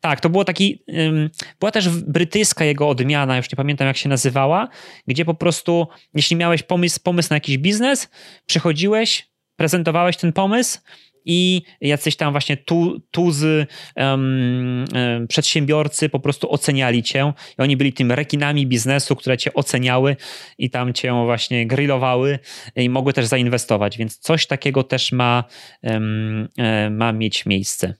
tak, 0.00 0.20
to 0.20 0.30
było 0.30 0.44
taki. 0.44 0.84
Um, 0.86 1.30
była 1.60 1.72
też 1.72 1.88
brytyjska 1.88 2.64
jego 2.64 2.88
odmiana, 2.88 3.36
już 3.36 3.52
nie 3.52 3.56
pamiętam 3.56 3.86
jak 3.86 3.96
się 3.96 4.08
nazywała, 4.08 4.68
gdzie 5.06 5.24
po 5.24 5.34
prostu, 5.34 5.88
jeśli 6.14 6.36
miałeś 6.36 6.62
pomysł, 6.62 7.00
pomysł 7.02 7.28
na 7.30 7.36
jakiś 7.36 7.58
biznes, 7.58 8.08
przychodziłeś, 8.46 9.30
prezentowałeś 9.56 10.16
ten 10.16 10.32
pomysł 10.32 10.78
i 11.24 11.62
jacyś 11.80 12.16
tam 12.16 12.32
właśnie 12.32 12.56
tu, 12.56 13.00
tuzy 13.10 13.66
um, 13.96 14.84
przedsiębiorcy 15.28 16.08
po 16.08 16.20
prostu 16.20 16.52
oceniali 16.52 17.02
cię 17.02 17.32
i 17.58 17.62
oni 17.62 17.76
byli 17.76 17.92
tym 17.92 18.12
rekinami 18.12 18.66
biznesu, 18.66 19.16
które 19.16 19.38
cię 19.38 19.54
oceniały 19.54 20.16
i 20.58 20.70
tam 20.70 20.92
cię 20.92 21.12
właśnie 21.24 21.66
grillowały 21.66 22.38
i 22.76 22.88
mogły 22.88 23.12
też 23.12 23.26
zainwestować, 23.26 23.98
więc 23.98 24.18
coś 24.18 24.46
takiego 24.46 24.82
też 24.82 25.12
ma, 25.12 25.44
um, 25.82 26.48
ma 26.90 27.12
mieć 27.12 27.46
miejsce. 27.46 27.94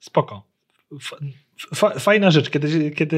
Spoko. 0.00 0.46
Fajna 1.98 2.30
rzecz. 2.30 2.50
Kiedy, 2.50 2.90
kiedy 2.90 3.16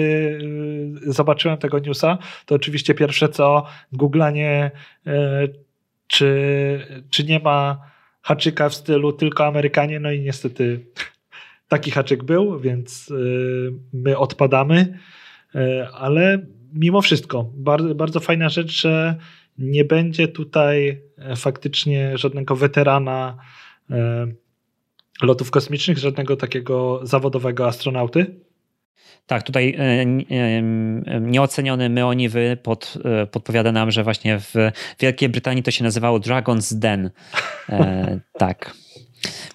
y, 1.09 1.12
zobaczyłem 1.12 1.59
tego 1.59 1.79
newsa, 1.79 2.19
to 2.47 2.55
oczywiście 2.55 2.95
pierwsze 2.95 3.29
co 3.29 3.66
googlanie, 3.93 4.70
y, 5.07 5.11
czy, 6.07 7.05
czy 7.11 7.25
nie 7.25 7.39
ma 7.39 7.91
haczyka 8.29 8.69
w 8.69 8.75
stylu 8.75 9.13
tylko 9.13 9.47
Amerykanie, 9.47 10.01
no 10.01 10.13
i 10.13 10.21
niestety 10.21 10.87
taki 11.69 11.91
haczyk 11.91 12.25
był, 12.25 12.61
więc 12.61 13.11
y, 13.11 13.73
my 13.93 14.19
odpadamy. 14.19 14.99
ale 15.95 16.47
mimo 16.73 17.03
wszystko 17.03 17.51
bardzo, 17.55 17.95
bardzo 17.95 18.21
fajna 18.21 18.49
rzecz, 18.49 18.81
że 18.81 19.17
nie 19.59 19.85
będzie 19.85 20.29
tutaj 20.29 21.03
faktycznie 21.37 22.19
żadnego 22.19 22.57
weterana 22.57 23.37
lotów 25.23 25.51
kosmicznych, 25.51 25.99
żadnego 25.99 26.37
takiego 26.37 27.01
zawodowego 27.03 27.67
astronauty, 27.67 28.41
tak, 29.27 29.43
tutaj 29.43 29.77
e, 29.79 29.83
e, 29.83 30.62
nieoceniony 31.20 31.89
Meoniwy 31.89 32.59
pod, 32.62 32.99
e, 33.05 33.27
podpowiada 33.27 33.73
nam, 33.73 33.91
że 33.91 34.05
właśnie 34.05 34.39
w 34.39 34.55
Wielkiej 35.01 35.29
Brytanii 35.29 35.62
to 35.62 35.70
się 35.70 35.85
nazywało 35.85 36.19
Dragon's 36.19 36.75
Den. 36.79 37.11
E, 37.69 38.20
tak, 38.39 38.75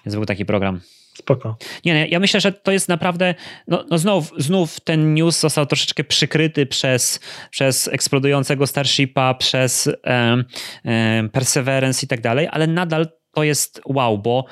więc 0.06 0.14
był 0.14 0.26
taki 0.26 0.44
program. 0.44 0.80
Spoko. 1.14 1.56
Nie, 1.84 1.94
nie, 1.94 2.08
ja 2.08 2.20
myślę, 2.20 2.40
że 2.40 2.52
to 2.52 2.72
jest 2.72 2.88
naprawdę, 2.88 3.34
no, 3.68 3.84
no 3.90 3.98
znów, 3.98 4.32
znów 4.38 4.80
ten 4.80 5.14
news 5.14 5.40
został 5.40 5.66
troszeczkę 5.66 6.04
przykryty 6.04 6.66
przez, 6.66 7.20
przez 7.50 7.88
eksplodującego 7.88 8.66
Starshipa, 8.66 9.34
przez 9.34 9.86
e, 9.86 10.44
e, 10.84 11.28
Perseverance 11.32 12.06
i 12.06 12.08
tak 12.08 12.20
dalej, 12.20 12.48
ale 12.50 12.66
nadal 12.66 13.06
to 13.34 13.44
jest 13.44 13.80
wow, 13.86 14.18
bo 14.18 14.44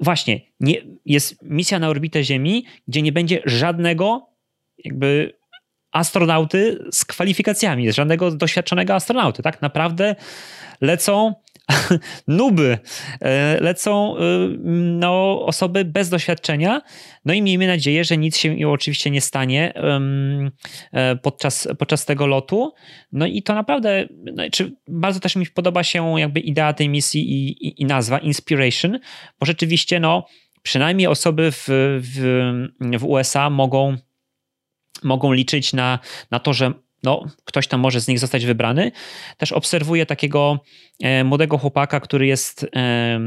właśnie 0.00 0.40
nie, 0.60 0.74
jest 1.06 1.42
misja 1.42 1.78
na 1.78 1.88
orbitę 1.88 2.24
Ziemi, 2.24 2.66
gdzie 2.88 3.02
nie 3.02 3.12
będzie 3.12 3.42
żadnego 3.44 4.30
jakby 4.84 5.40
astronauty 5.92 6.84
z 6.92 7.04
kwalifikacjami, 7.04 7.92
żadnego 7.92 8.30
doświadczonego 8.30 8.94
astronauty, 8.94 9.42
tak? 9.42 9.62
Naprawdę 9.62 10.16
lecą 10.80 11.34
nuby, 12.28 12.78
e, 13.20 13.60
lecą 13.60 14.16
e, 14.16 14.20
no, 14.74 15.42
osoby 15.46 15.84
bez 15.84 16.08
doświadczenia, 16.08 16.82
no 17.24 17.34
i 17.34 17.42
miejmy 17.42 17.66
nadzieję, 17.66 18.04
że 18.04 18.16
nic 18.16 18.36
się 18.36 18.56
oczywiście 18.68 19.10
nie 19.10 19.20
stanie 19.20 19.72
e, 20.92 21.16
podczas, 21.16 21.68
podczas 21.78 22.04
tego 22.04 22.26
lotu. 22.26 22.72
No 23.12 23.26
i 23.26 23.42
to 23.42 23.54
naprawdę, 23.54 24.08
no, 24.10 24.42
bardzo 24.88 25.20
też 25.20 25.36
mi 25.36 25.46
podoba 25.46 25.82
się 25.82 26.20
jakby 26.20 26.40
idea 26.40 26.72
tej 26.72 26.88
misji 26.88 27.32
i, 27.32 27.66
i, 27.66 27.82
i 27.82 27.84
nazwa 27.84 28.18
Inspiration, 28.18 28.98
bo 29.40 29.46
rzeczywiście 29.46 30.00
no, 30.00 30.26
przynajmniej 30.62 31.06
osoby 31.06 31.50
w, 31.52 31.64
w, 32.00 32.98
w 32.98 33.04
USA 33.04 33.50
mogą 33.50 33.96
mogą 35.02 35.32
liczyć 35.32 35.72
na, 35.72 35.98
na 36.30 36.38
to, 36.38 36.52
że 36.52 36.72
no, 37.02 37.24
ktoś 37.44 37.66
tam 37.66 37.80
może 37.80 38.00
z 38.00 38.08
nich 38.08 38.18
zostać 38.18 38.46
wybrany. 38.46 38.92
Też 39.36 39.52
obserwuję 39.52 40.06
takiego 40.06 40.60
e, 41.02 41.24
młodego 41.24 41.58
chłopaka, 41.58 42.00
który 42.00 42.26
jest, 42.26 42.66
e, 42.76 43.20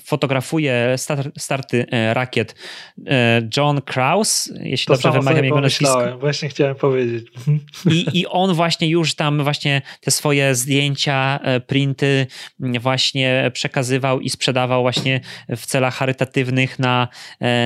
fotografuje 0.00 0.94
star, 0.96 1.30
starty 1.38 1.86
e, 1.90 2.14
rakiet. 2.14 2.54
John 3.56 3.80
Kraus, 3.82 4.52
jeśli 4.60 4.86
to 4.86 4.92
dobrze 4.92 5.12
wymawiam 5.12 5.44
jego 5.44 5.60
nazwisko. 5.60 6.18
Właśnie 6.18 6.48
chciałem 6.48 6.74
powiedzieć. 6.74 7.26
I, 7.90 8.18
I 8.20 8.26
on 8.26 8.54
właśnie 8.54 8.88
już 8.88 9.14
tam 9.14 9.42
właśnie 9.42 9.82
te 10.00 10.10
swoje 10.10 10.54
zdjęcia, 10.54 11.40
printy 11.66 12.26
właśnie 12.58 13.50
przekazywał 13.52 14.20
i 14.20 14.30
sprzedawał 14.30 14.82
właśnie 14.82 15.20
w 15.48 15.66
celach 15.66 15.94
charytatywnych 15.94 16.78
na, 16.78 17.08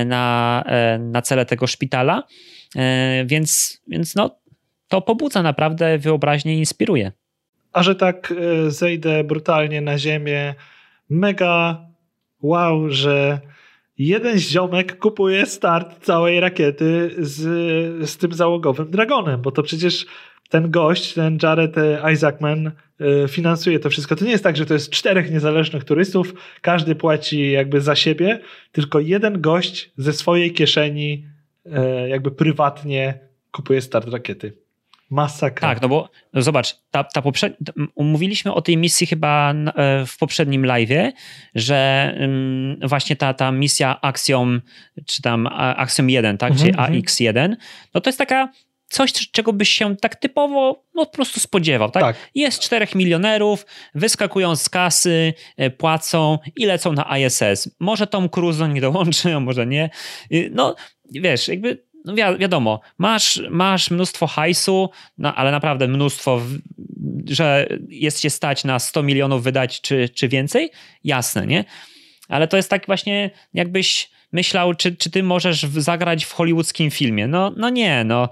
na, 0.05 0.63
na 0.99 1.21
cele 1.21 1.45
tego 1.45 1.67
szpitala. 1.67 2.23
Więc, 3.25 3.81
więc 3.87 4.15
no, 4.15 4.39
to 4.89 5.01
pobudza 5.01 5.43
naprawdę 5.43 5.97
wyobraźnię 5.97 6.55
i 6.55 6.59
inspiruje. 6.59 7.11
A 7.73 7.83
że 7.83 7.95
tak 7.95 8.33
e, 8.37 8.71
zejdę 8.71 9.23
brutalnie 9.23 9.81
na 9.81 9.97
ziemię, 9.97 10.55
mega 11.09 11.85
wow, 12.41 12.89
że 12.89 13.39
jeden 13.97 14.39
ziomek 14.39 14.99
kupuje 14.99 15.45
start 15.45 16.05
całej 16.05 16.39
rakiety 16.39 17.11
z, 17.17 17.39
z 18.09 18.17
tym 18.17 18.33
załogowym 18.33 18.91
Dragonem, 18.91 19.41
bo 19.41 19.51
to 19.51 19.63
przecież 19.63 20.05
ten 20.49 20.71
gość, 20.71 21.13
ten 21.13 21.37
Jared 21.43 21.75
Isaacman 22.13 22.67
e, 22.67 23.27
finansuje 23.27 23.79
to 23.79 23.89
wszystko. 23.89 24.15
To 24.15 24.25
nie 24.25 24.31
jest 24.31 24.43
tak, 24.43 24.57
że 24.57 24.65
to 24.65 24.73
jest 24.73 24.89
czterech 24.89 25.31
niezależnych 25.31 25.83
turystów, 25.83 26.33
każdy 26.61 26.95
płaci 26.95 27.51
jakby 27.51 27.81
za 27.81 27.95
siebie, 27.95 28.39
tylko 28.71 28.99
jeden 28.99 29.41
gość 29.41 29.91
ze 29.97 30.13
swojej 30.13 30.53
kieszeni 30.53 31.25
E, 31.65 32.09
jakby 32.09 32.31
prywatnie 32.31 33.19
kupuje 33.51 33.81
start 33.81 34.07
rakiety. 34.07 34.57
Masakra. 35.09 35.69
Tak, 35.69 35.81
no 35.81 35.89
bo 35.89 36.09
no 36.33 36.41
zobacz, 36.41 36.75
ta, 36.91 37.03
ta 37.03 37.21
poprzed... 37.21 37.57
mówiliśmy 37.95 38.53
o 38.53 38.61
tej 38.61 38.77
misji 38.77 39.07
chyba 39.07 39.53
e, 39.53 40.05
w 40.05 40.17
poprzednim 40.17 40.63
live'ie, 40.63 41.11
że 41.55 42.13
właśnie 42.87 43.15
ta, 43.15 43.33
ta 43.33 43.51
misja 43.51 44.01
Axiom, 44.01 44.61
czy 45.05 45.21
tam 45.21 45.47
Axiom 45.57 46.09
1, 46.09 46.37
tak, 46.37 46.51
mhm, 46.51 46.59
czyli 46.59 46.79
mhm. 46.79 47.01
AX1, 47.01 47.55
no 47.93 48.01
to 48.01 48.09
jest 48.09 48.19
taka 48.19 48.49
coś, 48.89 49.13
czego 49.31 49.53
byś 49.53 49.69
się 49.69 49.95
tak 49.95 50.15
typowo 50.15 50.83
no, 50.95 51.05
po 51.05 51.11
prostu 51.11 51.39
spodziewał. 51.39 51.91
Tak? 51.91 52.03
tak? 52.03 52.15
Jest 52.35 52.59
czterech 52.59 52.95
milionerów, 52.95 53.65
wyskakują 53.95 54.55
z 54.55 54.69
kasy, 54.69 55.33
e, 55.57 55.69
płacą 55.69 56.37
i 56.55 56.65
lecą 56.65 56.93
na 56.93 57.17
ISS. 57.17 57.75
Może 57.79 58.07
Tom 58.07 58.29
Cruise 58.29 58.69
nie 58.69 58.81
dołączy, 58.81 59.35
a 59.35 59.39
może 59.39 59.67
nie. 59.67 59.89
No, 60.51 60.75
wiesz, 61.11 61.47
jakby 61.47 61.88
no 62.05 62.13
wi 62.13 62.21
wiadomo, 62.39 62.79
masz, 62.97 63.41
masz 63.49 63.91
mnóstwo 63.91 64.27
hajsu, 64.27 64.89
no, 65.17 65.35
ale 65.35 65.51
naprawdę 65.51 65.87
mnóstwo, 65.87 66.41
że 67.25 67.67
jest 67.89 68.21
się 68.21 68.29
stać 68.29 68.63
na 68.63 68.79
100 68.79 69.03
milionów 69.03 69.43
wydać 69.43 69.81
czy, 69.81 70.09
czy 70.09 70.27
więcej, 70.27 70.71
jasne, 71.03 71.47
nie? 71.47 71.65
Ale 72.29 72.47
to 72.47 72.57
jest 72.57 72.69
tak 72.69 72.85
właśnie, 72.85 73.29
jakbyś 73.53 74.09
myślał, 74.31 74.73
czy, 74.73 74.95
czy 74.95 75.11
ty 75.11 75.23
możesz 75.23 75.61
zagrać 75.61 76.25
w 76.25 76.33
hollywoodzkim 76.33 76.91
filmie. 76.91 77.27
No, 77.27 77.53
no 77.57 77.69
nie, 77.69 78.03
no. 78.03 78.29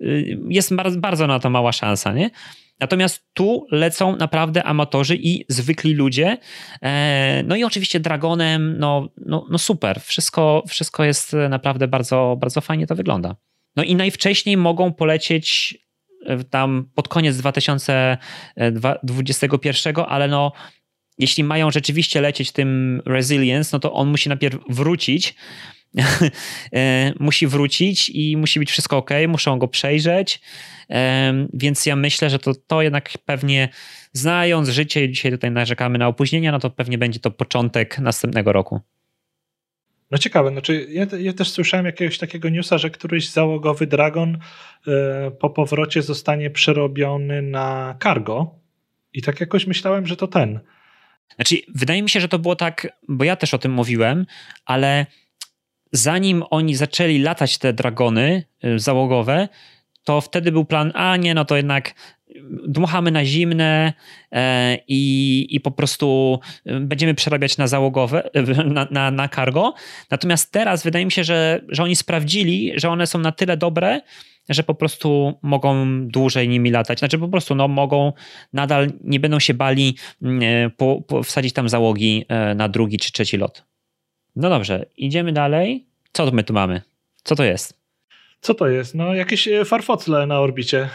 Y, 0.00 0.38
jest 0.48 0.74
bardzo, 0.74 1.00
bardzo 1.00 1.26
na 1.26 1.40
to 1.40 1.50
mała 1.50 1.72
szansa, 1.72 2.12
nie? 2.12 2.30
Natomiast 2.80 3.26
tu 3.34 3.66
lecą 3.70 4.16
naprawdę 4.16 4.64
amatorzy 4.64 5.16
i 5.16 5.44
zwykli 5.48 5.94
ludzie. 5.94 6.38
E, 6.82 7.42
no 7.46 7.56
i 7.56 7.64
oczywiście 7.64 8.00
Dragonem, 8.00 8.78
no, 8.78 9.08
no, 9.26 9.46
no 9.50 9.58
super. 9.58 10.00
Wszystko, 10.00 10.62
wszystko 10.68 11.04
jest 11.04 11.36
naprawdę 11.48 11.88
bardzo, 11.88 12.36
bardzo 12.40 12.60
fajnie 12.60 12.86
to 12.86 12.94
wygląda. 12.94 13.36
No 13.76 13.82
i 13.82 13.96
najwcześniej 13.96 14.56
mogą 14.56 14.92
polecieć 14.92 15.78
e, 16.26 16.44
tam 16.44 16.90
pod 16.94 17.08
koniec 17.08 17.36
2021, 17.36 19.94
ale 20.08 20.28
no 20.28 20.52
jeśli 21.18 21.44
mają 21.44 21.70
rzeczywiście 21.70 22.20
lecieć 22.20 22.52
tym 22.52 23.02
Resilience, 23.06 23.70
no 23.72 23.78
to 23.78 23.92
on 23.92 24.08
musi 24.08 24.28
najpierw 24.28 24.58
wrócić. 24.68 25.34
E, 26.72 27.12
musi 27.20 27.46
wrócić 27.46 28.08
i 28.08 28.36
musi 28.36 28.58
być 28.58 28.70
wszystko 28.70 28.96
ok, 28.96 29.10
muszą 29.28 29.58
go 29.58 29.68
przejrzeć. 29.68 30.40
E, 30.90 31.32
więc 31.52 31.86
ja 31.86 31.96
myślę, 31.96 32.30
że 32.30 32.38
to, 32.38 32.52
to 32.66 32.82
jednak 32.82 33.10
pewnie, 33.24 33.68
znając 34.12 34.68
życie, 34.68 35.08
dzisiaj 35.08 35.32
tutaj 35.32 35.50
narzekamy 35.50 35.98
na 35.98 36.08
opóźnienia, 36.08 36.52
no 36.52 36.58
to 36.58 36.70
pewnie 36.70 36.98
będzie 36.98 37.20
to 37.20 37.30
początek 37.30 37.98
następnego 37.98 38.52
roku. 38.52 38.80
No 40.10 40.18
ciekawe, 40.18 40.50
znaczy 40.50 40.86
ja, 40.90 41.06
ja, 41.18 41.32
też 41.32 41.50
słyszałem 41.50 41.86
jakiegoś 41.86 42.18
takiego 42.18 42.48
newsa, 42.48 42.78
że 42.78 42.90
któryś 42.90 43.30
załogowy 43.30 43.86
Dragon 43.86 44.38
e, 44.86 45.30
po 45.30 45.50
powrocie 45.50 46.02
zostanie 46.02 46.50
przerobiony 46.50 47.42
na 47.42 47.96
cargo 48.02 48.54
i 49.12 49.22
tak 49.22 49.40
jakoś 49.40 49.66
myślałem, 49.66 50.06
że 50.06 50.16
to 50.16 50.26
ten. 50.26 50.60
Znaczy, 51.36 51.56
wydaje 51.74 52.02
mi 52.02 52.10
się, 52.10 52.20
że 52.20 52.28
to 52.28 52.38
było 52.38 52.56
tak, 52.56 52.88
bo 53.08 53.24
ja 53.24 53.36
też 53.36 53.54
o 53.54 53.58
tym 53.58 53.72
mówiłem, 53.72 54.26
ale 54.64 55.06
zanim 55.92 56.44
oni 56.50 56.74
zaczęli 56.74 57.18
latać 57.18 57.58
te 57.58 57.72
dragony 57.72 58.44
y, 58.64 58.78
załogowe, 58.78 59.48
to 60.04 60.20
wtedy 60.20 60.52
był 60.52 60.64
plan, 60.64 60.92
a 60.94 61.16
nie, 61.16 61.34
no 61.34 61.44
to 61.44 61.56
jednak 61.56 61.94
dmuchamy 62.68 63.10
na 63.10 63.24
zimne 63.24 63.92
e, 64.32 64.78
i, 64.88 65.46
i 65.50 65.60
po 65.60 65.70
prostu 65.70 66.38
y, 66.66 66.80
będziemy 66.80 67.14
przerabiać 67.14 67.58
na 67.58 67.66
załogowe, 67.66 68.30
y, 68.36 68.64
na, 68.64 68.86
na, 68.90 69.10
na 69.10 69.28
cargo. 69.28 69.74
Natomiast 70.10 70.52
teraz 70.52 70.82
wydaje 70.82 71.04
mi 71.04 71.12
się, 71.12 71.24
że, 71.24 71.60
że 71.68 71.82
oni 71.82 71.96
sprawdzili, 71.96 72.72
że 72.74 72.88
one 72.88 73.06
są 73.06 73.18
na 73.18 73.32
tyle 73.32 73.56
dobre, 73.56 74.00
że 74.48 74.62
po 74.62 74.74
prostu 74.74 75.38
mogą 75.42 75.86
dłużej 76.08 76.48
nimi 76.48 76.70
latać. 76.70 76.98
Znaczy 76.98 77.18
po 77.18 77.28
prostu 77.28 77.54
no, 77.54 77.68
mogą, 77.68 78.12
nadal 78.52 78.92
nie 79.04 79.20
będą 79.20 79.38
się 79.38 79.54
bali 79.54 79.96
po, 80.76 81.02
po 81.08 81.22
wsadzić 81.22 81.52
tam 81.52 81.68
załogi 81.68 82.24
na 82.56 82.68
drugi 82.68 82.98
czy 82.98 83.12
trzeci 83.12 83.36
lot. 83.36 83.75
No 84.36 84.48
dobrze, 84.48 84.86
idziemy 84.96 85.32
dalej. 85.32 85.86
Co 86.12 86.30
my 86.30 86.44
tu 86.44 86.52
mamy? 86.52 86.82
Co 87.24 87.36
to 87.36 87.44
jest? 87.44 87.80
Co 88.40 88.54
to 88.54 88.68
jest? 88.68 88.94
No 88.94 89.14
jakieś 89.14 89.48
e, 89.48 89.64
farfocle 89.64 90.26
na 90.26 90.40
orbicie. 90.40 90.88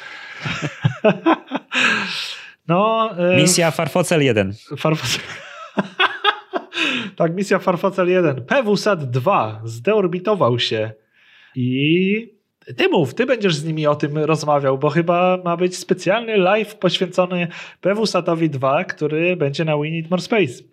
no, 2.68 3.09
misja 3.38 3.72
Farfocel 3.72 4.23
1. 4.23 4.53
Farfocel. 4.77 5.22
tak, 7.18 7.35
misja 7.35 7.59
Farfocel 7.59 8.09
1. 8.09 8.45
PWSAT 8.45 9.11
2 9.11 9.61
zdeorbitował 9.63 10.59
się 10.59 10.91
i 11.55 12.41
ty 12.77 12.89
mów, 12.89 13.13
ty 13.13 13.26
będziesz 13.26 13.55
z 13.55 13.65
nimi 13.65 13.88
o 13.88 13.95
tym 13.95 14.18
rozmawiał, 14.18 14.77
bo 14.77 14.89
chyba 14.89 15.38
ma 15.45 15.57
być 15.57 15.77
specjalny 15.77 16.38
live 16.38 16.76
poświęcony 16.76 17.47
PWSAT-owi 17.81 18.49
2, 18.49 18.84
który 18.84 19.35
będzie 19.35 19.65
na 19.65 19.77
We 19.77 19.89
Need 19.89 20.09
More 20.09 20.22
Space, 20.22 20.63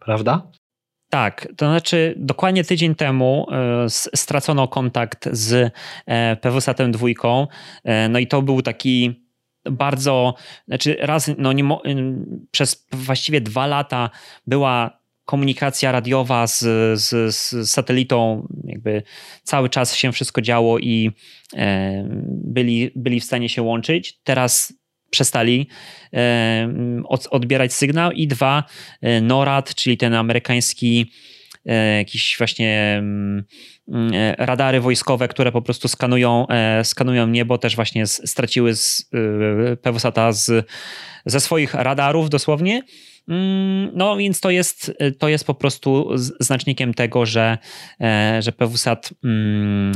prawda? 0.00 0.50
Tak, 1.10 1.48
to 1.56 1.66
znaczy 1.66 2.14
dokładnie 2.16 2.64
tydzień 2.64 2.94
temu 2.94 3.46
stracono 4.14 4.68
kontakt 4.68 5.28
z 5.32 5.72
PWSAT-em 6.40 6.92
dwójką, 6.92 7.46
no 8.10 8.18
i 8.18 8.26
to 8.26 8.42
był 8.42 8.62
taki 8.62 9.28
bardzo, 9.70 10.34
znaczy 10.68 10.96
raz, 11.00 11.30
no 11.38 11.52
nie, 11.52 11.64
przez 12.50 12.86
właściwie 12.92 13.40
dwa 13.40 13.66
lata 13.66 14.10
była 14.46 14.98
komunikacja 15.24 15.92
radiowa 15.92 16.46
z, 16.46 16.60
z, 17.00 17.34
z, 17.34 17.70
satelitą, 17.70 18.48
jakby 18.64 19.02
cały 19.42 19.68
czas 19.68 19.94
się 19.94 20.12
wszystko 20.12 20.42
działo 20.42 20.78
i 20.78 21.10
e, 21.56 22.04
byli, 22.28 22.90
byli 22.96 23.20
w 23.20 23.24
stanie 23.24 23.48
się 23.48 23.62
łączyć. 23.62 24.20
Teraz 24.24 24.72
przestali 25.10 25.68
e, 26.12 26.72
od, 27.04 27.26
odbierać 27.30 27.72
sygnał. 27.72 28.12
I 28.12 28.28
dwa, 28.28 28.64
e, 29.00 29.20
NORAD, 29.20 29.74
czyli 29.74 29.96
ten 29.96 30.14
amerykański 30.14 31.12
e, 31.66 31.96
jakiś 31.96 32.34
właśnie 32.38 32.96
mm, 32.98 33.44
radary 34.38 34.80
wojskowe, 34.80 35.28
które 35.28 35.52
po 35.52 35.62
prostu 35.62 35.88
skanują, 35.88 36.46
skanują 36.84 37.26
niebo, 37.26 37.58
też 37.58 37.76
właśnie 37.76 38.06
straciły 38.06 38.76
z, 38.76 39.10
PWSATA 39.82 40.32
z, 40.32 40.66
ze 41.26 41.40
swoich 41.40 41.74
radarów 41.74 42.30
dosłownie 42.30 42.82
no 43.92 44.16
więc 44.16 44.40
to 44.40 44.50
jest, 44.50 44.92
to 45.18 45.28
jest 45.28 45.46
po 45.46 45.54
prostu 45.54 46.10
znacznikiem 46.40 46.94
tego, 46.94 47.26
że, 47.26 47.58
e, 48.00 48.42
że 48.42 48.52
PWSAT 48.52 49.10
mm, 49.24 49.92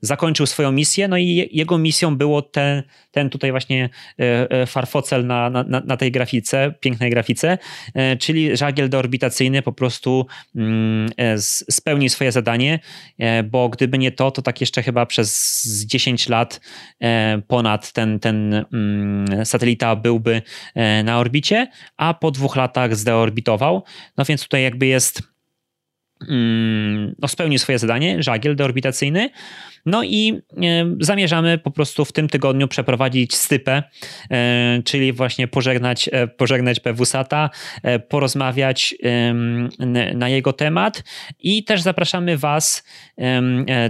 zakończył 0.00 0.46
swoją 0.46 0.72
misję, 0.72 1.08
no 1.08 1.16
i 1.16 1.48
jego 1.52 1.78
misją 1.78 2.16
było 2.16 2.42
ten, 2.42 2.82
ten 3.10 3.30
tutaj 3.30 3.50
właśnie 3.50 3.88
e, 4.20 4.50
e, 4.50 4.66
farfocel 4.66 5.26
na, 5.26 5.50
na, 5.50 5.64
na 5.64 5.96
tej 5.96 6.12
grafice, 6.12 6.74
pięknej 6.80 7.10
grafice, 7.10 7.58
czyli 8.18 8.56
żagiel 8.56 8.88
deorbitacyjny 8.88 9.62
po 9.62 9.72
prostu 9.72 10.26
mm, 10.56 11.10
spełnił 11.70 12.08
swoje 12.08 12.32
zadanie, 12.32 12.78
bo 13.44 13.68
gdyby 13.68 13.98
nie 13.98 14.12
to, 14.12 14.30
to 14.30 14.42
tak 14.42 14.60
jeszcze 14.60 14.82
chyba 14.82 15.06
przez 15.06 15.84
10 15.86 16.28
lat 16.28 16.60
ponad 17.46 17.92
ten, 17.92 18.20
ten 18.20 18.66
satelita 19.44 19.96
byłby 19.96 20.42
na 21.04 21.18
orbicie, 21.18 21.66
a 21.96 22.14
po 22.14 22.30
dwóch 22.30 22.56
latach 22.56 22.75
latach 22.76 22.96
zdeorbitował. 22.96 23.82
No 24.16 24.24
więc 24.24 24.42
tutaj 24.42 24.62
jakby 24.62 24.86
jest 24.86 25.22
no 27.18 27.28
spełnił 27.28 27.58
swoje 27.58 27.78
zadanie, 27.78 28.22
żagiel 28.22 28.56
deorbitacyjny. 28.56 29.30
No 29.86 30.02
i 30.02 30.32
e, 30.32 30.96
zamierzamy 31.00 31.58
po 31.58 31.70
prostu 31.70 32.04
w 32.04 32.12
tym 32.12 32.28
tygodniu 32.28 32.68
przeprowadzić 32.68 33.34
stypę, 33.34 33.82
e, 34.30 34.82
czyli 34.84 35.12
właśnie 35.12 35.48
pożegnać, 35.48 36.10
e, 36.12 36.26
pożegnać 36.26 36.80
PWSATA, 36.80 37.50
porozmawiać 38.08 38.94
na 40.14 40.28
jego 40.28 40.52
temat 40.52 41.04
i 41.40 41.64
też 41.64 41.82
zapraszamy 41.82 42.38
Was 42.38 42.84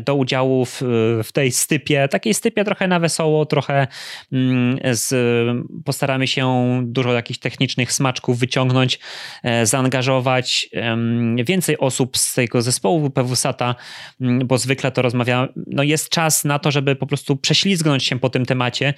do 0.01 0.15
udziału 0.15 0.65
w, 0.65 0.83
w 1.25 1.33
tej 1.33 1.53
stypie, 1.53 2.09
takiej 2.09 2.35
stypie 2.35 2.65
trochę 2.65 2.89
na 2.89 3.01
wesoło, 3.01 3.47
trochę 3.47 3.87
mm, 4.33 4.79
z, 4.93 5.15
postaramy 5.85 6.27
się 6.27 6.81
dużo 6.85 7.13
jakichś 7.13 7.39
technicznych 7.39 7.93
smaczków 7.93 8.39
wyciągnąć, 8.39 8.99
zaangażować 9.63 10.69
więcej 11.45 11.79
osób 11.79 12.16
z 12.17 12.35
tego 12.35 12.63
zespołu 12.63 13.11
PWSATA, 13.11 13.75
mm, 14.21 14.47
bo 14.47 14.59
zwykle 14.59 14.93
to 14.93 15.03
rozmawiamy, 15.03 15.49
no 15.67 15.83
jest 15.83 16.09
czas 16.09 16.45
na 16.45 16.59
to, 16.59 16.71
żeby 16.71 16.97
po 16.97 17.07
prostu 17.07 17.37
prześlizgnąć 17.37 18.05
się 18.05 18.19
po 18.19 18.31
tym 18.31 18.47
temacie. 18.47 18.95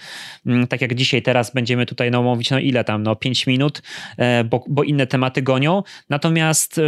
Mm, 0.47 0.67
tak 0.67 0.81
jak 0.81 0.95
dzisiaj, 0.95 1.23
teraz 1.23 1.55
będziemy 1.55 1.87
tutaj 1.87 2.11
no, 2.11 2.23
mówić, 2.23 2.51
no 2.51 2.59
ile 2.59 2.85
tam, 2.85 3.03
no 3.03 3.17
5 3.17 3.47
minut, 3.47 3.83
e, 4.17 4.45
bo, 4.45 4.65
bo 4.69 4.83
inne 4.83 5.07
tematy 5.07 5.43
gonią. 5.43 5.83
Natomiast 6.09 6.81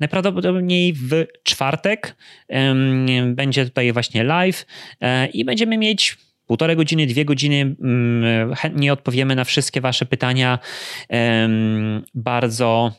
najprawdopodobniej 0.00 0.92
w 0.92 1.26
czwartek 1.42 2.16
będzie 3.26 3.64
tutaj 3.64 3.92
właśnie 3.92 4.24
live 4.24 4.66
e, 5.00 5.26
i 5.26 5.44
będziemy 5.44 5.78
mieć 5.78 6.16
półtorej 6.46 6.76
godziny, 6.76 7.06
dwie 7.06 7.24
godziny. 7.24 7.76
Mm, 7.82 8.54
chętnie 8.54 8.92
odpowiemy 8.92 9.34
na 9.34 9.44
wszystkie 9.44 9.80
Wasze 9.80 10.06
pytania. 10.06 10.58
Bardzo 12.14 12.92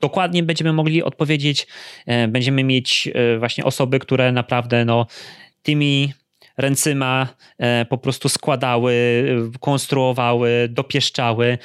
dokładnie 0.00 0.42
będziemy 0.42 0.72
mogli 0.72 1.02
odpowiedzieć. 1.02 1.66
E, 2.06 2.28
będziemy 2.28 2.64
mieć 2.64 3.08
e, 3.14 3.38
właśnie 3.38 3.64
osoby, 3.64 3.98
które 3.98 4.32
naprawdę 4.32 4.84
no, 4.84 5.06
tymi 5.62 6.12
ręcyma 6.56 7.28
e, 7.58 7.84
po 7.84 7.98
prostu 7.98 8.28
składały, 8.28 8.94
konstruowały, 9.60 10.68
dopieszczały, 10.70 11.58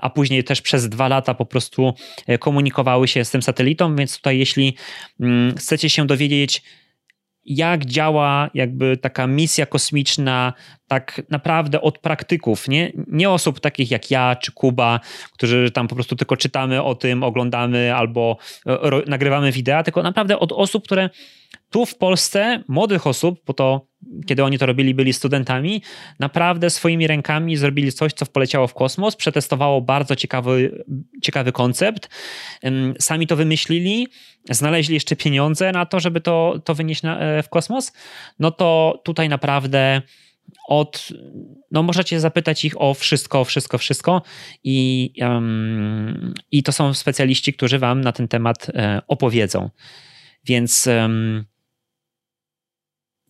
a 0.00 0.10
później 0.10 0.44
też 0.44 0.62
przez 0.62 0.88
dwa 0.88 1.08
lata 1.08 1.34
po 1.34 1.46
prostu 1.46 1.94
komunikowały 2.40 3.08
się 3.08 3.24
z 3.24 3.30
tym 3.30 3.42
satelitą, 3.42 3.96
więc 3.96 4.16
tutaj 4.16 4.38
jeśli 4.38 4.76
mm, 5.20 5.56
chcecie 5.56 5.90
się 5.90 6.06
dowiedzieć, 6.06 6.62
jak 7.46 7.84
działa 7.84 8.50
jakby 8.54 8.96
taka 8.96 9.26
misja 9.26 9.66
kosmiczna 9.66 10.52
tak 10.88 11.22
naprawdę 11.30 11.80
od 11.80 11.98
praktyków, 11.98 12.68
nie, 12.68 12.92
nie 13.06 13.30
osób 13.30 13.60
takich 13.60 13.90
jak 13.90 14.10
ja 14.10 14.36
czy 14.36 14.52
Kuba, 14.52 15.00
którzy 15.32 15.70
tam 15.70 15.88
po 15.88 15.94
prostu 15.94 16.16
tylko 16.16 16.36
czytamy 16.36 16.82
o 16.82 16.94
tym, 16.94 17.22
oglądamy 17.22 17.94
albo 17.94 18.36
nagrywamy 19.06 19.52
wideo, 19.52 19.82
tylko 19.82 20.02
naprawdę 20.02 20.38
od 20.38 20.52
osób, 20.52 20.84
które 20.84 21.10
tu 21.74 21.86
w 21.86 21.96
Polsce, 21.96 22.62
młodych 22.68 23.06
osób, 23.06 23.40
bo 23.46 23.52
to 23.52 23.86
kiedy 24.26 24.44
oni 24.44 24.58
to 24.58 24.66
robili, 24.66 24.94
byli 24.94 25.12
studentami, 25.12 25.82
naprawdę 26.18 26.70
swoimi 26.70 27.06
rękami 27.06 27.56
zrobili 27.56 27.92
coś, 27.92 28.12
co 28.12 28.26
poleciało 28.26 28.66
w 28.66 28.74
kosmos, 28.74 29.16
przetestowało 29.16 29.80
bardzo 29.80 30.16
ciekawy, 30.16 30.84
ciekawy 31.22 31.52
koncept, 31.52 32.08
sami 32.98 33.26
to 33.26 33.36
wymyślili, 33.36 34.08
znaleźli 34.50 34.94
jeszcze 34.94 35.16
pieniądze 35.16 35.72
na 35.72 35.86
to, 35.86 36.00
żeby 36.00 36.20
to, 36.20 36.60
to 36.64 36.74
wynieść 36.74 37.02
na, 37.02 37.18
e, 37.18 37.42
w 37.42 37.48
kosmos, 37.48 37.92
no 38.38 38.50
to 38.50 39.00
tutaj 39.04 39.28
naprawdę 39.28 40.02
od, 40.68 41.08
no 41.70 41.82
możecie 41.82 42.20
zapytać 42.20 42.64
ich 42.64 42.80
o 42.80 42.94
wszystko, 42.94 43.44
wszystko, 43.44 43.78
wszystko 43.78 44.22
i, 44.64 45.10
um, 45.20 46.34
i 46.50 46.62
to 46.62 46.72
są 46.72 46.94
specjaliści, 46.94 47.52
którzy 47.52 47.78
wam 47.78 48.00
na 48.00 48.12
ten 48.12 48.28
temat 48.28 48.70
e, 48.74 49.02
opowiedzą. 49.08 49.70
Więc 50.44 50.86
um, 50.86 51.44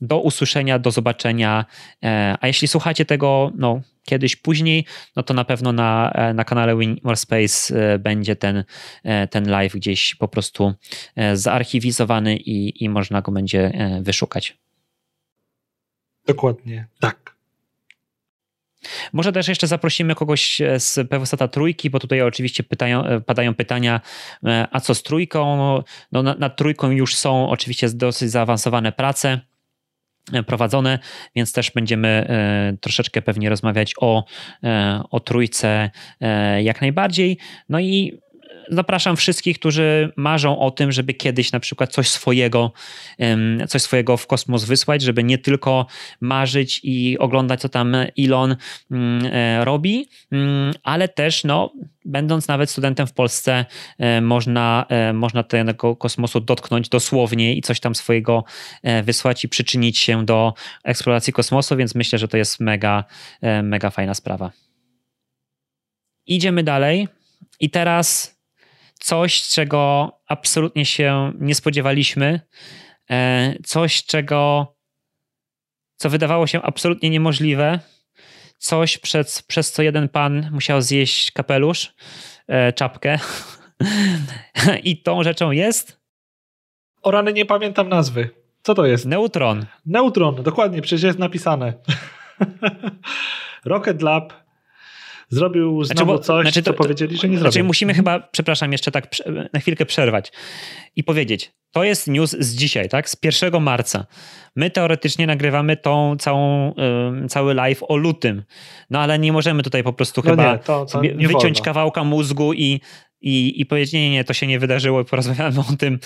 do 0.01 0.21
usłyszenia, 0.21 0.79
do 0.79 0.91
zobaczenia. 0.91 1.65
E, 2.05 2.37
a 2.41 2.47
jeśli 2.47 2.69
słuchacie 2.69 3.05
tego 3.05 3.53
no, 3.57 3.81
kiedyś 4.05 4.37
później, 4.37 4.87
no 5.17 5.23
to 5.23 5.35
na 5.35 5.45
pewno 5.45 5.73
na, 5.73 6.11
e, 6.15 6.35
na 6.35 6.45
kanale 6.45 6.77
Win 6.77 6.97
More 7.03 7.17
Space 7.17 7.77
e, 7.95 7.99
będzie 7.99 8.37
ten, 8.37 8.65
ten 9.31 9.51
live 9.51 9.73
gdzieś 9.73 10.15
po 10.15 10.29
prostu 10.29 10.75
zaarchiwizowany 11.35 12.37
i, 12.37 12.85
i 12.85 12.89
można 12.89 13.23
go 13.23 13.33
będzie 13.33 13.73
wyszukać. 14.03 14.59
Dokładnie, 16.27 16.87
tak. 17.01 17.35
Może 19.13 19.33
też 19.33 19.49
jeszcze 19.49 19.67
zaprosimy 19.67 20.15
kogoś 20.15 20.63
z 20.79 21.09
PWSATA 21.09 21.49
trójki, 21.49 21.91
bo 21.91 21.99
tutaj 21.99 22.23
oczywiście 22.23 22.63
pytają, 22.63 23.05
padają 23.27 23.55
pytania, 23.55 24.01
a 24.71 24.81
co 24.81 24.95
z 24.95 25.03
trójką? 25.03 25.57
No, 26.13 26.23
nad, 26.23 26.39
nad 26.39 26.57
trójką 26.57 26.91
już 26.91 27.17
są 27.17 27.51
oczywiście 27.51 27.89
dosyć 27.91 28.31
zaawansowane 28.31 28.93
prace. 28.93 29.41
E, 30.33 30.43
prowadzone, 30.43 30.99
więc 31.37 31.53
też 31.53 31.71
będziemy 31.71 32.09
e, 32.09 32.77
troszeczkę 32.81 33.23
pewnie 33.23 33.51
rozmawiać 33.51 33.95
o, 34.01 34.25
e, 34.65 35.03
o 35.11 35.21
trójce 35.21 35.91
jak 36.63 36.81
najbardziej. 36.81 37.39
No 37.69 37.81
i 37.81 38.21
zapraszam 38.69 39.17
wszystkich, 39.17 39.59
którzy 39.59 40.13
marzą 40.17 40.59
o 40.59 40.71
tym, 40.71 40.93
żeby 40.93 41.15
kiedyś 41.15 41.53
na 41.53 41.61
przykład 41.61 41.93
coś 41.93 42.09
swojego, 42.09 42.73
coś 43.69 43.83
swojego 43.83 44.17
w 44.17 44.27
kosmos 44.27 44.65
wysłać, 44.65 45.03
żeby 45.03 45.25
nie 45.25 45.39
tylko 45.39 45.87
marzyć 46.21 46.81
i 46.83 47.19
oglądać, 47.19 47.61
co 47.61 47.69
tam 47.69 47.97
Elon 48.19 48.57
mm, 48.91 49.31
e, 49.33 49.65
robi, 49.65 50.09
mm, 50.33 50.75
ale 50.83 51.09
też, 51.09 51.45
no, 51.45 51.73
będąc 52.05 52.49
nawet 52.49 52.71
studentem 52.71 53.07
w 53.07 53.13
Polsce, 53.13 53.65
e, 53.99 54.21
można, 54.21 54.87
e, 54.89 55.13
można 55.13 55.43
tego 55.43 55.97
kosmosu 55.97 56.41
dotknąć 56.41 56.89
dosłownie 56.89 57.55
i 57.55 57.63
coś 57.63 57.81
tam 57.81 57.95
swojego 57.95 58.45
wysłać 59.03 59.45
i 59.45 59.49
przyczynić 59.49 59.99
się 59.99 60.25
do 60.25 60.55
eksploracji 60.85 61.33
kosmosu, 61.33 61.77
więc 61.77 61.95
myślę, 61.95 62.19
że 62.19 62.29
to 62.29 62.37
jest 62.37 62.61
mega, 62.61 63.05
mega 63.63 63.91
fajna 63.91 64.15
sprawa. 64.15 64.51
Idziemy 66.27 66.63
dalej. 66.63 67.09
I 67.61 67.71
teraz 67.71 68.34
coś, 69.05 69.49
czego 69.49 70.13
absolutnie 70.29 70.85
się 70.85 71.33
nie 71.41 71.55
spodziewaliśmy, 71.55 72.41
e, 73.11 73.55
coś, 73.65 74.05
czego, 74.05 74.67
co 75.97 76.11
wydawało 76.11 76.47
się 76.47 76.63
absolutnie 76.63 77.11
niemożliwe, 77.11 77.81
coś, 78.59 78.99
przez, 78.99 79.43
przez 79.43 79.73
co 79.73 79.83
jeden 79.83 80.09
pan 80.09 80.49
musiał 80.53 80.83
zjeść 80.83 81.31
kapelusz, 81.31 81.95
e, 82.49 82.73
czapkę. 82.73 83.19
I 84.83 85.03
tą 85.03 85.23
rzeczą 85.23 85.51
jest. 85.51 86.01
O 87.03 87.11
rany 87.11 87.33
nie 87.33 87.47
pamiętam 87.47 87.89
nazwy. 87.89 88.31
Co 88.63 88.75
to 88.75 88.87
jest? 88.87 89.07
Neutron. 89.07 89.67
Neutron, 89.87 90.43
dokładnie, 90.43 90.83
przecież 90.83 91.03
jest 91.03 91.19
napisane. 91.19 91.73
Rocket 93.65 94.03
Lab 94.03 94.44
zrobił 95.29 95.85
znowu 95.85 95.87
znaczy, 95.87 96.07
bo, 96.07 96.19
coś, 96.19 96.45
znaczy 96.45 96.63
to, 96.63 96.73
co 96.73 96.77
powiedzieli, 96.77 97.17
że 97.17 97.29
nie 97.29 97.39
znaczy 97.39 97.53
zrobił. 97.53 97.67
musimy 97.67 97.95
chyba, 97.95 98.21
przepraszam, 98.21 98.73
jeszcze 98.73 98.91
tak 98.91 99.09
na 99.53 99.61
chwilkę 99.61 99.87
przerwać 99.87 100.33
i 100.97 101.05
powiedzieć, 101.05 101.53
to 101.73 101.85
jest 101.85 102.07
news 102.07 102.31
z 102.31 102.55
dzisiaj, 102.55 102.89
tak? 102.89 103.11
Z 103.11 103.17
1 103.23 103.63
marca. 103.63 104.07
My 104.57 104.71
teoretycznie 104.71 105.27
nagrywamy 105.27 105.77
tą 105.77 106.17
całą, 106.17 106.75
cały 107.29 107.55
live 107.55 107.83
o 107.89 107.97
lutym, 107.97 108.43
no 108.91 109.01
ale 109.01 109.19
nie 109.19 109.33
możemy 109.33 109.63
tutaj 109.63 109.83
po 109.83 109.93
prostu 109.93 110.23
no 110.25 110.31
chyba 110.31 110.53
nie, 110.53 110.59
to, 110.59 110.87
to 110.87 111.01
wyciąć 111.01 111.43
wolno. 111.43 111.65
kawałka 111.65 112.05
mózgu 112.05 112.53
i, 112.53 112.81
i, 113.21 113.61
i 113.61 113.67
powiedzieć, 113.67 113.93
nie, 113.93 114.11
nie, 114.11 114.25
to 114.25 114.33
się 114.33 114.47
nie 114.47 114.59
wydarzyło 114.59 115.01
i 115.01 115.05
porozmawiamy 115.05 115.61
o 115.61 115.77
tym 115.79 115.99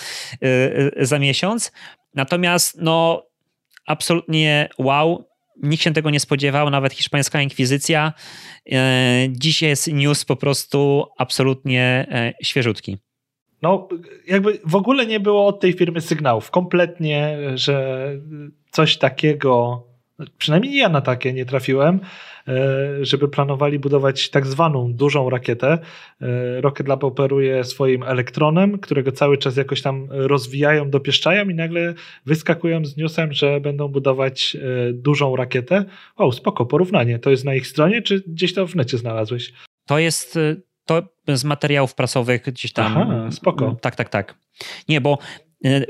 y, 0.43 0.91
y, 1.01 1.05
za 1.05 1.19
miesiąc. 1.19 1.71
Natomiast 2.15 2.77
no 2.81 3.25
absolutnie 3.85 4.69
wow, 4.77 5.28
nikt 5.63 5.83
się 5.83 5.93
tego 5.93 6.09
nie 6.09 6.19
spodziewał, 6.19 6.69
nawet 6.69 6.93
hiszpańska 6.93 7.41
inkwizycja. 7.41 8.13
E, 8.71 9.27
dziś 9.29 9.61
jest 9.61 9.87
news 9.87 10.25
po 10.25 10.35
prostu 10.35 11.05
absolutnie 11.17 12.07
e, 12.11 12.33
świeżutki. 12.43 12.97
No, 13.61 13.87
jakby 14.27 14.59
w 14.65 14.75
ogóle 14.75 15.05
nie 15.05 15.19
było 15.19 15.47
od 15.47 15.59
tej 15.59 15.73
firmy 15.73 16.01
sygnałów. 16.01 16.51
Kompletnie, 16.51 17.37
że 17.55 18.07
coś 18.71 18.97
takiego, 18.97 19.83
przynajmniej 20.37 20.75
ja 20.75 20.89
na 20.89 21.01
takie 21.01 21.33
nie 21.33 21.45
trafiłem, 21.45 21.99
e, 22.47 23.05
żeby 23.05 23.27
planowali 23.27 23.79
budować 23.79 24.29
tak 24.29 24.47
zwaną 24.47 24.93
dużą 24.93 25.29
rakietę. 25.29 25.77
E, 26.21 26.61
Rocket 26.61 26.87
Lab 26.87 27.03
operuje 27.03 27.63
swoim 27.63 28.03
elektronem, 28.03 28.79
którego 28.79 29.11
cały 29.11 29.37
czas 29.37 29.57
jakoś 29.57 29.81
tam 29.81 30.07
rozwijają, 30.09 30.89
dopieszczają 30.89 31.49
i 31.49 31.55
nagle 31.55 31.93
wyskakują 32.25 32.85
z 32.85 32.97
newsem, 32.97 33.33
że 33.33 33.61
będą 33.61 33.87
budować 33.87 34.55
e, 34.55 34.93
dużą 34.93 35.35
rakietę. 35.35 35.85
O, 36.15 36.31
spoko, 36.31 36.65
porównanie. 36.65 37.19
To 37.19 37.29
jest 37.29 37.45
na 37.45 37.55
ich 37.55 37.67
stronie, 37.67 38.01
czy 38.01 38.23
gdzieś 38.27 38.53
to 38.53 38.67
w 38.67 38.75
necie 38.75 38.97
znalazłeś? 38.97 39.53
To 39.85 39.99
jest 39.99 40.39
to 40.85 41.03
z 41.27 41.43
materiałów 41.43 41.95
prasowych 41.95 42.43
gdzieś 42.43 42.73
tam. 42.73 42.97
Aha, 42.97 43.31
spoko. 43.31 43.77
Tak, 43.81 43.95
tak, 43.95 44.09
tak. 44.09 44.35
Nie, 44.89 45.01
bo 45.01 45.17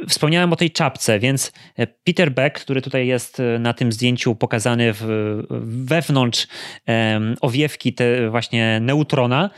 Wspomniałem 0.08 0.54
o 0.54 0.56
tej 0.56 0.72
czapce, 0.72 1.20
więc 1.20 1.52
e, 1.78 1.88
Peter 1.88 2.32
Beck, 2.32 2.60
który 2.60 2.82
tutaj 2.82 3.08
jest 3.08 3.40
e, 3.40 3.60
na 3.60 3.74
tym 3.74 3.92
zdjęciu 3.92 4.36
pokazany 4.36 4.94
w, 4.94 5.04
wewnątrz 5.66 6.48
um, 6.88 7.36
owiewki 7.42 7.94
te 7.94 8.30
właśnie 8.30 8.80
neutrona, 8.80 9.50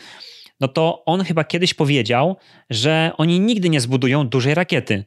no 0.59 0.67
to 0.67 1.05
on 1.05 1.23
chyba 1.23 1.43
kiedyś 1.43 1.73
powiedział, 1.73 2.38
że 2.69 3.11
oni 3.17 3.39
nigdy 3.39 3.69
nie 3.69 3.81
zbudują 3.81 4.27
dużej 4.27 4.55
rakiety. 4.55 5.05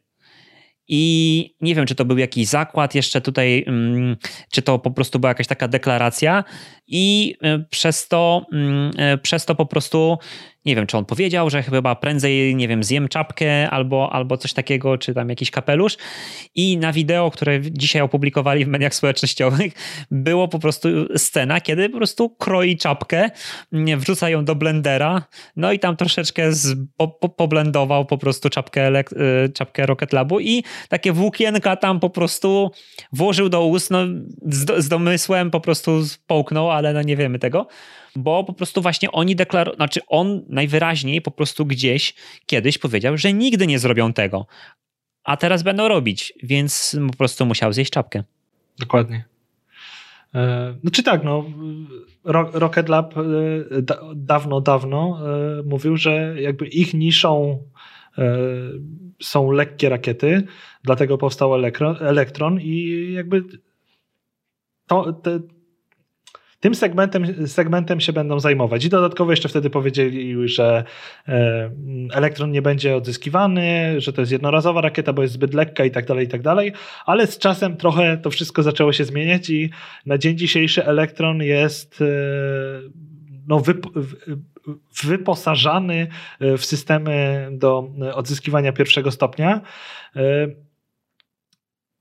I 0.89 1.55
nie 1.61 1.75
wiem, 1.75 1.87
czy 1.87 1.95
to 1.95 2.05
był 2.05 2.19
jakiś 2.19 2.49
zakład 2.49 2.95
jeszcze 2.95 3.21
tutaj, 3.21 3.65
mm, 3.67 4.17
czy 4.53 4.63
to 4.63 4.79
po 4.79 4.91
prostu 4.91 5.19
była 5.19 5.31
jakaś 5.31 5.47
taka 5.47 5.69
deklaracja, 5.69 6.45
i 6.87 7.35
przez 7.71 8.09
to, 8.09 8.47
mm, 8.53 8.93
przez 9.23 9.45
to 9.45 9.55
po 9.55 9.67
prostu 9.67 10.19
nie 10.65 10.77
wiem, 10.77 10.87
czy 10.87 10.99
on 10.99 11.05
powiedział, 11.05 11.51
że 11.51 11.63
chyba 11.63 11.95
prędzej, 11.95 12.57
nie 12.57 12.69
wiem, 12.69 12.85
zjem 12.85 13.09
czapkę 13.09 13.71
albo, 13.71 14.13
albo 14.13 14.37
coś 14.37 14.53
takiego, 14.53 14.99
czy 14.99 15.15
tam 15.15 15.29
jakiś 15.29 15.51
kapelusz. 15.51 15.97
I 16.55 16.79
na 16.79 16.93
wideo, 16.93 17.31
które 17.31 17.61
dzisiaj 17.61 18.03
opublikowali 18.03 18.65
w 18.65 18.69
mediach 18.69 18.95
społecznościowych, 18.95 19.73
było 20.11 20.49
po 20.49 20.59
prostu 20.59 20.89
scena, 21.17 21.61
kiedy 21.61 21.89
po 21.89 21.97
prostu 21.97 22.31
kroi 22.31 22.77
czapkę, 22.77 23.31
wrzuca 23.97 24.31
ją 24.31 24.45
do 24.45 24.55
blendera, 24.55 25.23
no 25.57 25.73
i 25.73 25.79
tam 25.79 25.97
troszeczkę 25.97 26.53
z, 26.53 26.77
po, 26.97 27.09
po, 27.09 27.29
poblendował 27.29 28.05
po 28.07 28.19
prostu 28.19 28.51
czapkę, 28.51 29.01
y, 29.01 29.53
czapkę 29.55 29.87
Rocket 29.87 30.13
Labu 30.13 30.41
i 30.41 30.65
takie 30.89 31.13
włókienka 31.13 31.77
tam 31.77 32.01
po 32.01 32.11
prostu 32.11 32.71
włożył 33.13 33.49
do 33.49 33.67
ust, 33.67 33.91
no 33.91 33.99
z, 34.43 34.85
z 34.85 34.89
domysłem 34.89 35.51
po 35.51 35.61
prostu 35.61 36.03
połknął, 36.27 36.71
ale 36.71 36.93
no 36.93 37.03
nie 37.03 37.17
wiemy 37.17 37.39
tego 37.39 37.67
bo 38.17 38.45
po 38.45 38.53
prostu 38.53 38.83
właśnie 38.83 39.13
oni 39.13 39.37
deklarują, 39.37 39.77
znaczy 39.77 40.01
on 40.09 40.43
najwyraźniej 40.49 41.23
po 41.23 41.31
prostu 41.31 41.67
gdzieś 41.67 42.15
kiedyś 42.47 42.79
powiedział, 42.79 43.17
że 43.17 43.33
nigdy 43.33 43.67
nie 43.67 43.79
zrobią 43.79 44.13
tego, 44.13 44.47
a 45.25 45.37
teraz 45.37 45.63
będą 45.63 45.89
robić, 45.89 46.33
więc 46.43 46.97
po 47.11 47.17
prostu 47.17 47.47
musiał 47.47 47.73
zjeść 47.73 47.91
czapkę. 47.91 48.25
Dokładnie. 48.79 49.25
E, 50.35 50.75
no 50.85 50.91
czy 50.91 51.03
tak, 51.03 51.25
no, 51.25 51.45
Rocket 52.53 52.89
Lab 52.89 53.19
e, 53.19 53.23
dawno, 54.15 54.61
dawno 54.61 55.19
e, 55.21 55.63
mówił, 55.63 55.97
że 55.97 56.35
jakby 56.43 56.67
ich 56.67 56.95
niszą 56.95 57.63
są 59.23 59.51
lekkie 59.51 59.89
rakiety, 59.89 60.43
dlatego 60.83 61.19
powstał 61.19 61.55
Elektron 62.01 62.61
i 62.61 63.09
jakby 63.13 63.45
to, 64.87 65.13
te, 65.13 65.41
tym 66.65 66.75
segmentem, 66.75 67.49
segmentem 67.49 68.01
się 68.01 68.13
będą 68.13 68.41
zajmować. 68.41 68.85
I 68.85 68.89
dodatkowo 68.89 69.31
jeszcze 69.31 69.49
wtedy 69.49 69.71
powiedzieli, 69.71 70.49
że 70.49 70.85
e, 71.29 71.71
elektron 72.13 72.51
nie 72.51 72.63
będzie 72.63 72.97
odzyskiwany, 72.97 73.95
że 74.01 74.13
to 74.13 74.23
jest 74.23 74.33
jednorazowa 74.33 74.81
rakieta, 74.81 75.13
bo 75.13 75.23
jest 75.23 75.35
zbyt 75.35 75.55
lekka 75.55 75.85
i 75.85 75.91
tak 75.91 76.07
dalej, 76.07 76.27
i 76.27 76.29
tak 76.29 76.43
dalej. 76.43 76.73
Ale 77.07 77.27
z 77.27 77.39
czasem 77.39 77.77
trochę 77.77 78.17
to 78.17 78.31
wszystko 78.31 78.63
zaczęło 78.63 78.93
się 78.93 79.05
zmieniać 79.05 79.51
i 79.51 79.71
na 80.07 80.19
dzień 80.19 80.39
dzisiejszy 80.39 80.85
elektron 80.85 81.43
jest 81.43 82.03
e, 82.03 82.07
no, 83.49 83.61
wyp 83.61 83.87
wyposażany 85.05 86.07
w 86.41 86.65
systemy 86.65 87.49
do 87.53 87.91
odzyskiwania 88.15 88.73
pierwszego 88.73 89.11
stopnia. 89.11 89.61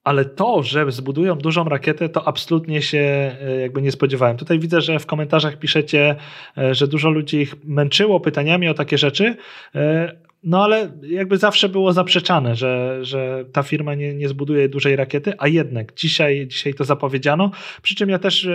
Ale 0.03 0.25
to, 0.25 0.63
że 0.63 0.91
zbudują 0.91 1.35
dużą 1.35 1.63
rakietę, 1.63 2.09
to 2.09 2.27
absolutnie 2.27 2.81
się 2.81 3.35
e, 3.41 3.59
jakby 3.61 3.81
nie 3.81 3.91
spodziewałem. 3.91 4.37
Tutaj 4.37 4.59
widzę, 4.59 4.81
że 4.81 4.99
w 4.99 5.05
komentarzach 5.05 5.59
piszecie, 5.59 6.15
e, 6.57 6.75
że 6.75 6.87
dużo 6.87 7.09
ludzi 7.09 7.37
ich 7.37 7.55
męczyło 7.63 8.19
pytaniami 8.19 8.67
o 8.67 8.73
takie 8.73 8.97
rzeczy, 8.97 9.35
e, 9.75 10.15
no 10.43 10.63
ale 10.63 10.91
jakby 11.01 11.37
zawsze 11.37 11.69
było 11.69 11.93
zaprzeczane, 11.93 12.55
że, 12.55 12.99
że 13.01 13.45
ta 13.51 13.63
firma 13.63 13.95
nie, 13.95 14.13
nie 14.13 14.29
zbuduje 14.29 14.69
dużej 14.69 14.95
rakiety, 14.95 15.33
a 15.37 15.47
jednak 15.47 15.93
dzisiaj, 15.93 16.47
dzisiaj 16.47 16.73
to 16.73 16.83
zapowiedziano. 16.83 17.51
Przy 17.81 17.95
czym 17.95 18.09
ja 18.09 18.19
też 18.19 18.47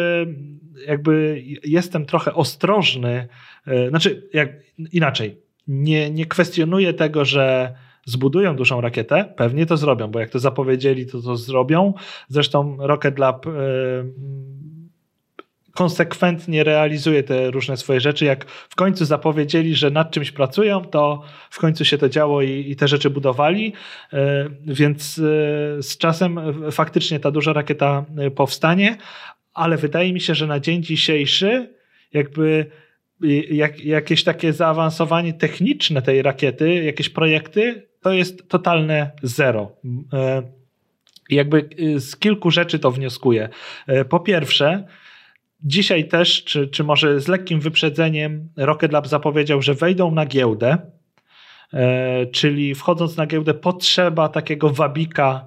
jakby 0.86 1.42
jestem 1.64 2.06
trochę 2.06 2.34
ostrożny, 2.34 3.28
znaczy 3.88 4.28
jak, 4.32 4.50
inaczej, 4.92 5.36
nie, 5.68 6.10
nie 6.10 6.26
kwestionuję 6.26 6.94
tego, 6.94 7.24
że 7.24 7.74
zbudują 8.08 8.56
dużą 8.56 8.80
rakietę, 8.80 9.34
pewnie 9.36 9.66
to 9.66 9.76
zrobią, 9.76 10.08
bo 10.08 10.20
jak 10.20 10.30
to 10.30 10.38
zapowiedzieli, 10.38 11.06
to 11.06 11.22
to 11.22 11.36
zrobią. 11.36 11.94
Zresztą 12.28 12.76
Rocket 12.80 13.18
Lab 13.18 13.46
yy, 13.46 13.52
konsekwentnie 15.74 16.64
realizuje 16.64 17.22
te 17.22 17.50
różne 17.50 17.76
swoje 17.76 18.00
rzeczy. 18.00 18.24
Jak 18.24 18.44
w 18.44 18.74
końcu 18.74 19.04
zapowiedzieli, 19.04 19.74
że 19.74 19.90
nad 19.90 20.10
czymś 20.10 20.30
pracują, 20.30 20.84
to 20.84 21.22
w 21.50 21.58
końcu 21.58 21.84
się 21.84 21.98
to 21.98 22.08
działo 22.08 22.42
i, 22.42 22.70
i 22.70 22.76
te 22.76 22.88
rzeczy 22.88 23.10
budowali. 23.10 23.72
Yy, 24.12 24.20
więc 24.66 25.16
yy, 25.16 25.24
z 25.82 25.98
czasem 25.98 26.40
faktycznie 26.70 27.20
ta 27.20 27.30
duża 27.30 27.52
rakieta 27.52 28.04
powstanie, 28.34 28.96
ale 29.54 29.76
wydaje 29.76 30.12
mi 30.12 30.20
się, 30.20 30.34
że 30.34 30.46
na 30.46 30.60
dzień 30.60 30.82
dzisiejszy 30.82 31.78
jakby 32.12 32.66
jak, 33.50 33.84
jakieś 33.84 34.24
takie 34.24 34.52
zaawansowanie 34.52 35.32
techniczne 35.32 36.02
tej 36.02 36.22
rakiety, 36.22 36.84
jakieś 36.84 37.08
projekty 37.08 37.87
to 38.08 38.12
jest 38.12 38.48
totalne 38.48 39.10
zero. 39.22 39.72
E, 40.12 40.42
jakby 41.30 41.68
e, 41.96 42.00
z 42.00 42.16
kilku 42.16 42.50
rzeczy 42.50 42.78
to 42.78 42.90
wnioskuję. 42.90 43.48
E, 43.86 44.04
po 44.04 44.20
pierwsze, 44.20 44.84
dzisiaj 45.60 46.08
też, 46.08 46.44
czy, 46.44 46.68
czy 46.68 46.84
może 46.84 47.20
z 47.20 47.28
lekkim 47.28 47.60
wyprzedzeniem, 47.60 48.48
Rocket 48.56 48.92
Lab 48.92 49.06
zapowiedział, 49.06 49.62
że 49.62 49.74
wejdą 49.74 50.10
na 50.10 50.26
giełdę, 50.26 50.78
czyli 52.32 52.74
wchodząc 52.74 53.16
na 53.16 53.26
giełdę 53.26 53.54
potrzeba 53.54 54.28
takiego 54.28 54.70
wabika, 54.70 55.46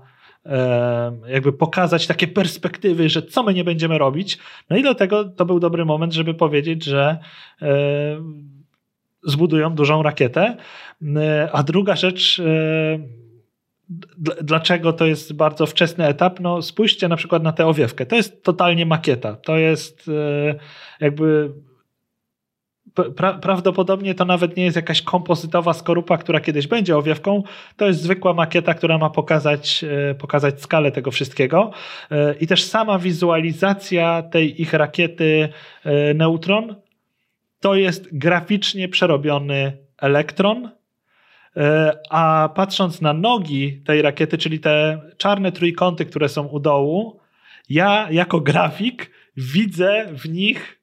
jakby 1.27 1.53
pokazać 1.53 2.07
takie 2.07 2.27
perspektywy, 2.27 3.09
że 3.09 3.21
co 3.21 3.43
my 3.43 3.53
nie 3.53 3.63
będziemy 3.63 3.97
robić. 3.97 4.37
No 4.69 4.77
i 4.77 4.81
dlatego 4.81 5.25
to 5.25 5.45
był 5.45 5.59
dobry 5.59 5.85
moment, 5.85 6.13
żeby 6.13 6.33
powiedzieć, 6.33 6.83
że 6.83 7.17
zbudują 9.23 9.75
dużą 9.75 10.03
rakietę. 10.03 10.57
E, 11.15 11.49
a 11.53 11.63
druga 11.63 11.95
rzecz, 11.95 12.39
e, 12.39 12.99
dlaczego 14.41 14.93
to 14.93 15.05
jest 15.05 15.33
bardzo 15.33 15.65
wczesny 15.65 16.07
etap? 16.07 16.39
No 16.39 16.61
spójrzcie 16.61 17.07
na 17.07 17.15
przykład 17.15 17.43
na 17.43 17.51
tę 17.51 17.65
owiewkę. 17.67 18.05
To 18.05 18.15
jest 18.15 18.43
totalnie 18.43 18.85
makieta. 18.85 19.35
To 19.35 19.57
jest 19.57 20.09
e, 20.09 20.55
jakby 20.99 21.51
pra, 23.15 23.33
prawdopodobnie 23.33 24.15
to 24.15 24.25
nawet 24.25 24.57
nie 24.57 24.63
jest 24.63 24.75
jakaś 24.75 25.01
kompozytowa 25.01 25.73
skorupa, 25.73 26.17
która 26.17 26.39
kiedyś 26.39 26.67
będzie 26.67 26.97
owiewką. 26.97 27.43
To 27.77 27.87
jest 27.87 28.01
zwykła 28.01 28.33
makieta, 28.33 28.73
która 28.73 28.97
ma 28.97 29.09
pokazać, 29.09 29.85
pokazać 30.17 30.61
skalę 30.61 30.91
tego 30.91 31.11
wszystkiego. 31.11 31.71
I 32.39 32.47
też 32.47 32.63
sama 32.63 32.99
wizualizacja 32.99 34.23
tej 34.23 34.61
ich 34.61 34.73
rakiety 34.73 35.49
Neutron 36.15 36.75
to 37.61 37.75
jest 37.75 38.17
graficznie 38.17 38.89
przerobiony 38.89 39.77
elektron, 39.97 40.69
e, 41.57 41.91
a 42.09 42.49
patrząc 42.55 43.01
na 43.01 43.13
nogi 43.13 43.81
tej 43.85 44.01
rakiety, 44.01 44.37
czyli 44.37 44.59
te 44.59 45.01
czarne 45.17 45.51
trójkąty, 45.51 46.05
które 46.05 46.29
są 46.29 46.47
u 46.47 46.59
dołu, 46.59 47.19
ja 47.69 48.07
jako 48.11 48.39
grafik 48.39 49.11
widzę 49.37 50.07
w 50.13 50.29
nich 50.29 50.81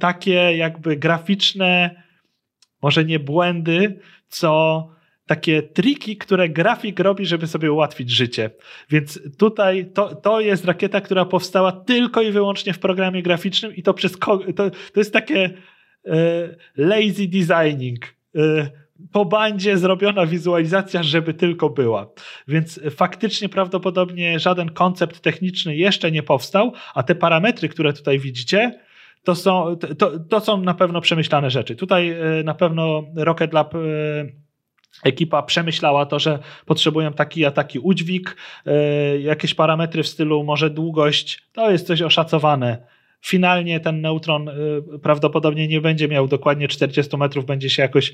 takie 0.00 0.56
jakby 0.56 0.96
graficzne, 0.96 2.02
może 2.82 3.04
nie 3.04 3.18
błędy, 3.18 4.00
co 4.28 4.88
takie 5.26 5.62
triki, 5.62 6.16
które 6.16 6.48
grafik 6.48 7.00
robi, 7.00 7.26
żeby 7.26 7.46
sobie 7.46 7.72
ułatwić 7.72 8.10
życie. 8.10 8.50
Więc 8.90 9.20
tutaj 9.38 9.90
to, 9.94 10.14
to 10.14 10.40
jest 10.40 10.64
rakieta, 10.64 11.00
która 11.00 11.24
powstała 11.24 11.72
tylko 11.72 12.22
i 12.22 12.32
wyłącznie 12.32 12.72
w 12.72 12.78
programie 12.78 13.22
graficznym 13.22 13.76
i 13.76 13.82
to 13.82 13.94
przez 13.94 14.18
to, 14.56 14.70
to 14.92 15.00
jest 15.00 15.12
takie 15.12 15.44
e, 15.44 15.52
lazy 16.76 17.28
designing. 17.28 18.16
E, 18.36 18.70
po 19.12 19.24
bandzie 19.24 19.78
zrobiona 19.78 20.26
wizualizacja, 20.26 21.02
żeby 21.02 21.34
tylko 21.34 21.70
była. 21.70 22.10
Więc 22.48 22.80
faktycznie 22.90 23.48
prawdopodobnie 23.48 24.38
żaden 24.38 24.70
koncept 24.70 25.20
techniczny 25.20 25.76
jeszcze 25.76 26.10
nie 26.10 26.22
powstał, 26.22 26.72
a 26.94 27.02
te 27.02 27.14
parametry, 27.14 27.68
które 27.68 27.92
tutaj 27.92 28.18
widzicie, 28.18 28.80
to 29.24 29.34
są, 29.34 29.76
to, 29.98 30.18
to 30.18 30.40
są 30.40 30.60
na 30.60 30.74
pewno 30.74 31.00
przemyślane 31.00 31.50
rzeczy. 31.50 31.76
Tutaj 31.76 32.10
e, 32.10 32.42
na 32.44 32.54
pewno 32.54 33.04
Rocket 33.16 33.52
Lab 33.52 33.74
e, 33.74 33.78
ekipa 35.04 35.42
przemyślała 35.42 36.06
to, 36.06 36.18
że 36.18 36.38
potrzebują 36.66 37.12
taki 37.12 37.44
a 37.44 37.50
taki 37.50 37.78
udźwig, 37.78 38.36
e, 38.66 39.18
jakieś 39.18 39.54
parametry 39.54 40.02
w 40.02 40.08
stylu 40.08 40.44
może 40.44 40.70
długość, 40.70 41.48
to 41.52 41.70
jest 41.70 41.86
coś 41.86 42.02
oszacowane 42.02 42.95
Finalnie 43.22 43.80
ten 43.80 44.00
neutron 44.00 44.48
y, 44.48 44.52
prawdopodobnie 45.02 45.68
nie 45.68 45.80
będzie 45.80 46.08
miał 46.08 46.28
dokładnie 46.28 46.68
40 46.68 47.16
metrów, 47.16 47.46
będzie 47.46 47.70
się 47.70 47.82
jakoś, 47.82 48.12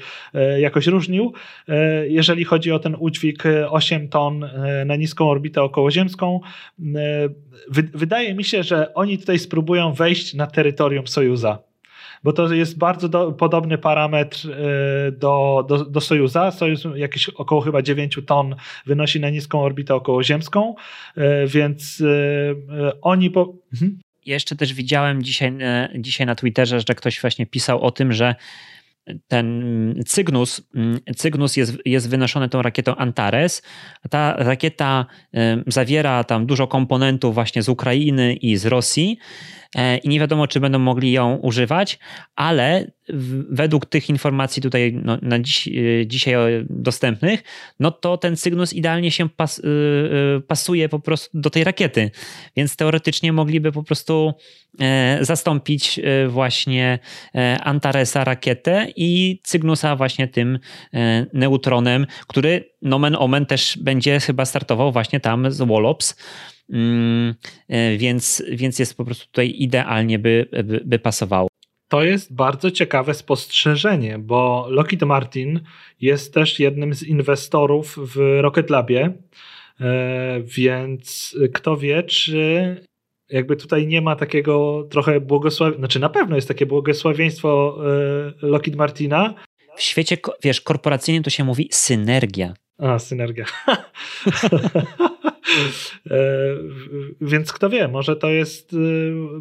y, 0.57 0.61
jakoś 0.61 0.87
różnił. 0.87 1.33
Y, 1.69 1.73
jeżeli 2.09 2.45
chodzi 2.45 2.73
o 2.73 2.79
ten 2.79 2.97
udźwig 2.99 3.43
8 3.69 4.09
ton 4.09 4.51
na 4.87 4.97
niską 4.97 5.31
orbitę 5.31 5.63
okołoziemską, 5.63 6.41
wydaje 7.95 8.35
mi 8.35 8.45
się, 8.45 8.63
że 8.63 8.95
oni 8.95 9.19
tutaj 9.19 9.39
spróbują 9.39 9.93
wejść 9.93 10.35
na 10.35 10.47
terytorium 10.47 11.07
Sojuza 11.07 11.59
bo 12.25 12.33
to 12.33 12.53
jest 12.53 12.79
bardzo 12.79 13.09
do, 13.09 13.33
podobny 13.33 13.79
parametr 13.79 14.49
do, 15.13 15.65
do, 15.69 15.85
do 15.85 16.01
Sojuza. 16.01 16.51
Sojuz 16.51 16.87
jakieś 16.95 17.29
około 17.29 17.61
chyba 17.61 17.83
9 17.83 18.19
ton 18.27 18.57
wynosi 18.87 19.21
na 19.21 19.31
niską 19.31 19.61
orbitę 19.63 19.95
okołoziemską, 19.95 20.75
więc 21.47 22.03
oni 23.03 23.31
po... 23.31 23.55
Mhm. 23.73 23.99
Jeszcze 24.27 24.57
też 24.57 24.75
widziałem 24.75 25.23
dzisiaj, 25.23 25.53
e, 25.61 25.89
dzisiaj 25.99 26.27
na 26.27 26.35
Twitterze, 26.35 26.81
że 26.81 26.95
ktoś 26.95 27.21
właśnie 27.21 27.47
pisał 27.47 27.83
o 27.83 27.91
tym, 27.91 28.13
że 28.13 28.35
ten 29.29 29.65
Cygnus, 30.07 30.63
mm, 30.75 31.01
Cygnus 31.17 31.57
jest, 31.57 31.79
jest 31.85 32.09
wynoszony 32.09 32.49
tą 32.49 32.63
rakietą 32.63 32.97
Antares. 32.97 33.63
Ta 34.11 34.35
rakieta 34.39 35.07
zawiera 35.67 36.25
tam 36.25 36.47
dużo 36.47 36.67
komponentów 36.67 37.35
właśnie 37.35 37.63
z 37.63 37.69
Ukrainy 37.69 38.35
i 38.35 38.57
z 38.57 38.67
Rosji 38.67 39.19
i 40.03 40.09
nie 40.09 40.21
wiadomo, 40.21 40.47
czy 40.47 40.61
będą 40.61 40.79
mogli 40.79 41.13
ją 41.13 41.37
używać, 41.37 41.99
ale 42.37 42.87
według 43.51 43.87
tych 43.87 44.11
informacji 44.11 44.63
tutaj 44.63 45.01
no, 45.05 45.19
na 45.23 45.39
dziś, 45.39 45.69
e, 45.69 46.07
dzisiaj 46.07 46.67
dostępnych, 46.71 47.43
no 47.81 47.91
to 47.91 48.17
ten 48.17 48.37
Cygnus 48.37 48.73
idealnie 48.73 49.11
się 49.11 49.29
pas, 49.29 49.59
y, 49.59 50.43
pasuje 50.49 50.89
po 50.89 51.01
prostu 51.01 51.41
do 51.41 51.51
tej 51.51 51.65
rakiety, 51.65 52.11
więc 52.57 52.77
teoretycznie 52.77 53.33
mogliby 53.33 53.73
po 53.73 53.83
prostu 53.83 54.33
e, 54.81 55.19
zastąpić 55.21 55.99
e, 55.99 56.29
właśnie 56.29 56.99
Antaresa 57.61 58.25
rakietę 58.25 58.87
i 58.97 59.41
Cygnusa 59.43 59.97
właśnie 59.97 60.29
tym 60.29 60.59
neutronem, 61.33 62.07
który 62.27 62.71
nomen 62.83 63.17
omen 63.19 63.47
też 63.47 63.79
będzie 63.81 64.21
chyba 64.21 64.45
startował 64.45 64.93
właśnie 64.93 65.21
tam 65.21 65.51
z 65.51 65.59
Wallops, 65.59 66.17
więc, 67.99 68.43
więc 68.53 68.79
jest 68.79 68.97
po 68.97 69.05
prostu 69.05 69.27
tutaj 69.27 69.55
idealnie 69.59 70.19
by, 70.19 70.49
by, 70.65 70.83
by 70.85 70.99
pasowało 70.99 71.49
to 71.93 72.03
jest 72.03 72.35
bardzo 72.35 72.71
ciekawe 72.71 73.15
spostrzeżenie, 73.15 74.19
bo 74.19 74.67
Lockheed 74.71 75.03
Martin 75.03 75.61
jest 76.01 76.35
też 76.35 76.61
jednym 76.61 76.95
z 76.95 77.03
inwestorów 77.03 77.99
w 78.15 78.39
Rocket 78.41 78.71
Labie, 78.71 79.13
e, 79.81 80.41
więc 80.43 81.37
kto 81.55 81.77
wie, 81.77 82.03
czy 82.03 82.77
jakby 83.29 83.57
tutaj 83.57 83.87
nie 83.87 84.01
ma 84.01 84.17
takiego 84.17 84.87
trochę 84.91 85.21
błogosławieństwa, 85.21 85.81
znaczy 85.81 86.01
na 86.01 86.09
pewno 86.09 86.37
jest 86.37 86.49
takie 86.49 86.67
błogosławieństwo 86.67 87.79
e, 88.43 88.47
Lockheed 88.47 88.77
Martina. 88.77 89.35
W 89.77 89.83
świecie, 89.83 90.17
wiesz, 90.43 90.61
korporacyjnym 90.61 91.23
to 91.23 91.31
się 91.31 91.45
mówi 91.45 91.69
synergia. 91.73 92.55
A, 92.79 92.99
synergia. 92.99 93.45
E, 96.11 96.17
więc 97.21 97.53
kto 97.53 97.71
wie, 97.71 97.89
może 97.89 98.17
to 98.17 98.31
jest 98.31 98.77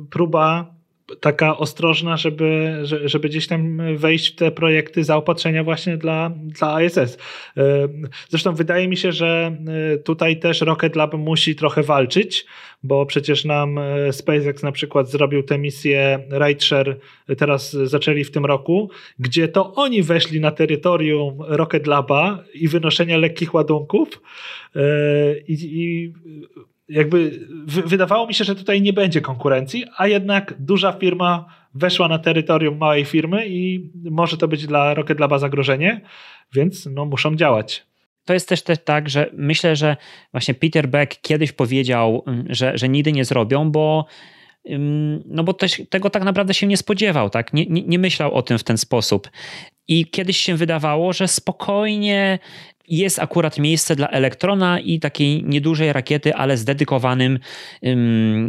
próba 0.09 0.81
taka 1.19 1.57
ostrożna, 1.57 2.17
żeby, 2.17 2.79
żeby 3.05 3.29
gdzieś 3.29 3.47
tam 3.47 3.79
wejść 3.97 4.33
w 4.33 4.35
te 4.35 4.51
projekty 4.51 5.03
zaopatrzenia 5.03 5.63
właśnie 5.63 5.97
dla, 5.97 6.31
dla 6.35 6.83
ISS. 6.83 6.97
E, 6.97 7.88
zresztą 8.29 8.55
wydaje 8.55 8.88
mi 8.88 8.97
się, 8.97 9.11
że 9.11 9.57
e, 9.93 9.97
tutaj 9.97 10.39
też 10.39 10.61
Rocket 10.61 10.95
Lab 10.95 11.13
musi 11.13 11.55
trochę 11.55 11.83
walczyć, 11.83 12.45
bo 12.83 13.05
przecież 13.05 13.45
nam 13.45 13.77
e, 13.77 14.13
SpaceX 14.13 14.63
na 14.63 14.71
przykład 14.71 15.09
zrobił 15.09 15.43
tę 15.43 15.57
misję 15.57 16.19
Rideshare, 16.31 16.99
teraz 17.37 17.71
zaczęli 17.71 18.23
w 18.23 18.31
tym 18.31 18.45
roku, 18.45 18.89
gdzie 19.19 19.47
to 19.47 19.73
oni 19.73 20.03
weszli 20.03 20.39
na 20.39 20.51
terytorium 20.51 21.37
Rocket 21.39 21.87
Laba 21.87 22.43
i 22.53 22.67
wynoszenia 22.67 23.17
lekkich 23.17 23.53
ładunków 23.53 24.21
i, 25.47 25.53
i 25.53 26.13
jakby 26.91 27.47
wydawało 27.65 28.27
mi 28.27 28.33
się, 28.33 28.43
że 28.43 28.55
tutaj 28.55 28.81
nie 28.81 28.93
będzie 28.93 29.21
konkurencji, 29.21 29.85
a 29.97 30.07
jednak 30.07 30.53
duża 30.59 30.91
firma 30.91 31.45
weszła 31.73 32.07
na 32.07 32.19
terytorium 32.19 32.77
małej 32.77 33.05
firmy 33.05 33.47
i 33.47 33.91
może 34.11 34.37
to 34.37 34.47
być 34.47 34.67
dla 34.67 34.93
Rocket 34.93 35.19
Laba 35.19 35.39
zagrożenie, 35.39 36.01
więc 36.53 36.85
no, 36.85 37.05
muszą 37.05 37.35
działać. 37.35 37.90
To 38.26 38.34
jest 38.34 38.49
też, 38.49 38.61
też 38.61 38.77
tak, 38.84 39.10
że 39.10 39.30
myślę, 39.34 39.76
że 39.76 39.98
właśnie 40.31 40.53
Peter 40.53 40.88
Beck 40.88 41.22
kiedyś 41.22 41.52
powiedział, 41.52 42.23
mm, 42.27 42.45
że, 42.49 42.77
że 42.77 42.89
nigdy 42.89 43.11
nie 43.11 43.26
zrobią, 43.26 43.72
bo 43.72 44.06
no 45.26 45.43
bo 45.43 45.53
też 45.53 45.81
tego 45.89 46.10
tak 46.10 46.23
naprawdę 46.23 46.53
się 46.53 46.68
nie 46.68 46.77
spodziewał, 46.77 47.30
tak? 47.30 47.53
Nie, 47.53 47.65
nie, 47.65 47.81
nie 47.81 47.99
myślał 47.99 48.34
o 48.34 48.41
tym 48.41 48.57
w 48.57 48.64
ten 48.64 48.77
sposób. 48.77 49.30
I 49.88 50.06
kiedyś 50.06 50.38
się 50.38 50.56
wydawało, 50.56 51.14
że 51.14 51.27
spokojnie 51.27 52.39
jest 52.88 53.19
akurat 53.19 53.60
miejsce 53.60 53.95
dla 53.95 54.07
elektrona 54.07 54.80
i 54.80 54.99
takiej 54.99 55.43
niedużej 55.43 55.93
rakiety, 55.93 56.35
ale 56.35 56.57
z 56.57 56.65
dedykowanym 56.65 57.39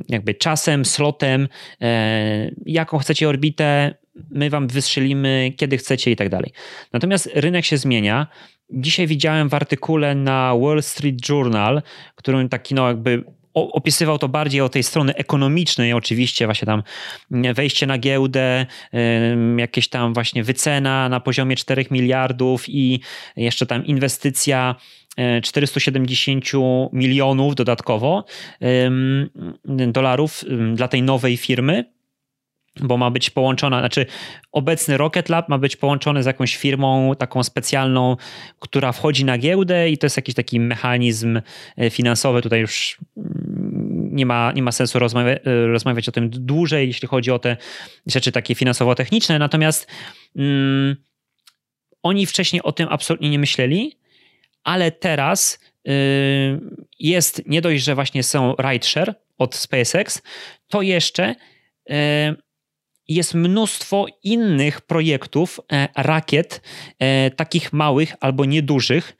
jakby 0.08 0.34
czasem, 0.34 0.84
slotem, 0.84 1.48
e, 1.80 2.50
jaką 2.66 2.98
chcecie 2.98 3.28
orbitę, 3.28 3.94
my 4.30 4.50
wam 4.50 4.68
wystrzelimy, 4.68 5.52
kiedy 5.56 5.78
chcecie 5.78 6.10
i 6.10 6.16
tak 6.16 6.28
dalej. 6.28 6.52
Natomiast 6.92 7.30
rynek 7.34 7.64
się 7.64 7.76
zmienia. 7.76 8.26
Dzisiaj 8.72 9.06
widziałem 9.06 9.48
w 9.48 9.54
artykule 9.54 10.14
na 10.14 10.54
Wall 10.60 10.82
Street 10.82 11.28
Journal, 11.28 11.82
którym 12.14 12.48
taki 12.48 12.74
no 12.74 12.88
jakby 12.88 13.24
opisywał 13.54 14.18
to 14.18 14.28
bardziej 14.28 14.60
o 14.60 14.68
tej 14.68 14.82
strony 14.82 15.14
ekonomicznej, 15.14 15.92
oczywiście, 15.92 16.44
właśnie 16.44 16.66
tam 16.66 16.82
wejście 17.30 17.86
na 17.86 17.98
giełdę, 17.98 18.66
jakieś 19.56 19.88
tam 19.88 20.14
właśnie 20.14 20.44
wycena 20.44 21.08
na 21.08 21.20
poziomie 21.20 21.56
4 21.56 21.86
miliardów 21.90 22.64
i 22.68 23.00
jeszcze 23.36 23.66
tam 23.66 23.86
inwestycja 23.86 24.74
470 25.42 26.44
milionów 26.92 27.54
dodatkowo 27.54 28.24
dolarów 29.64 30.44
dla 30.74 30.88
tej 30.88 31.02
nowej 31.02 31.36
firmy 31.36 31.84
bo 32.80 32.96
ma 32.96 33.10
być 33.10 33.30
połączona, 33.30 33.78
znaczy 33.78 34.06
obecny 34.52 34.96
Rocket 34.96 35.28
Lab 35.28 35.48
ma 35.48 35.58
być 35.58 35.76
połączony 35.76 36.22
z 36.22 36.26
jakąś 36.26 36.56
firmą 36.56 37.14
taką 37.18 37.42
specjalną, 37.42 38.16
która 38.58 38.92
wchodzi 38.92 39.24
na 39.24 39.38
giełdę 39.38 39.90
i 39.90 39.98
to 39.98 40.06
jest 40.06 40.16
jakiś 40.16 40.34
taki 40.34 40.60
mechanizm 40.60 41.40
e, 41.76 41.90
finansowy, 41.90 42.42
tutaj 42.42 42.60
już 42.60 42.98
mm, 43.16 44.08
nie 44.12 44.26
ma, 44.26 44.52
nie 44.52 44.62
ma 44.62 44.72
sensu 44.72 44.98
rozmawiać, 44.98 45.38
e, 45.44 45.66
rozmawiać 45.66 46.08
o 46.08 46.12
tym 46.12 46.30
dłużej, 46.30 46.86
jeśli 46.86 47.08
chodzi 47.08 47.30
o 47.30 47.38
te 47.38 47.56
rzeczy 48.06 48.32
takie 48.32 48.54
finansowo-techniczne, 48.54 49.38
natomiast 49.38 49.86
mm, 50.36 50.96
oni 52.02 52.26
wcześniej 52.26 52.62
o 52.62 52.72
tym 52.72 52.88
absolutnie 52.90 53.30
nie 53.30 53.38
myśleli, 53.38 53.98
ale 54.64 54.92
teraz 54.92 55.60
yy, 55.84 55.94
jest 56.98 57.42
nie 57.46 57.60
dość, 57.60 57.84
że 57.84 57.94
właśnie 57.94 58.22
są 58.22 58.54
rideshare 58.70 59.14
od 59.38 59.54
SpaceX, 59.54 60.22
to 60.68 60.82
jeszcze 60.82 61.34
yy, 61.88 61.96
jest 63.08 63.34
mnóstwo 63.34 64.06
innych 64.22 64.80
projektów, 64.80 65.60
e, 65.72 65.88
rakiet, 65.96 66.62
e, 66.98 67.30
takich 67.30 67.72
małych 67.72 68.14
albo 68.20 68.44
niedużych. 68.44 69.16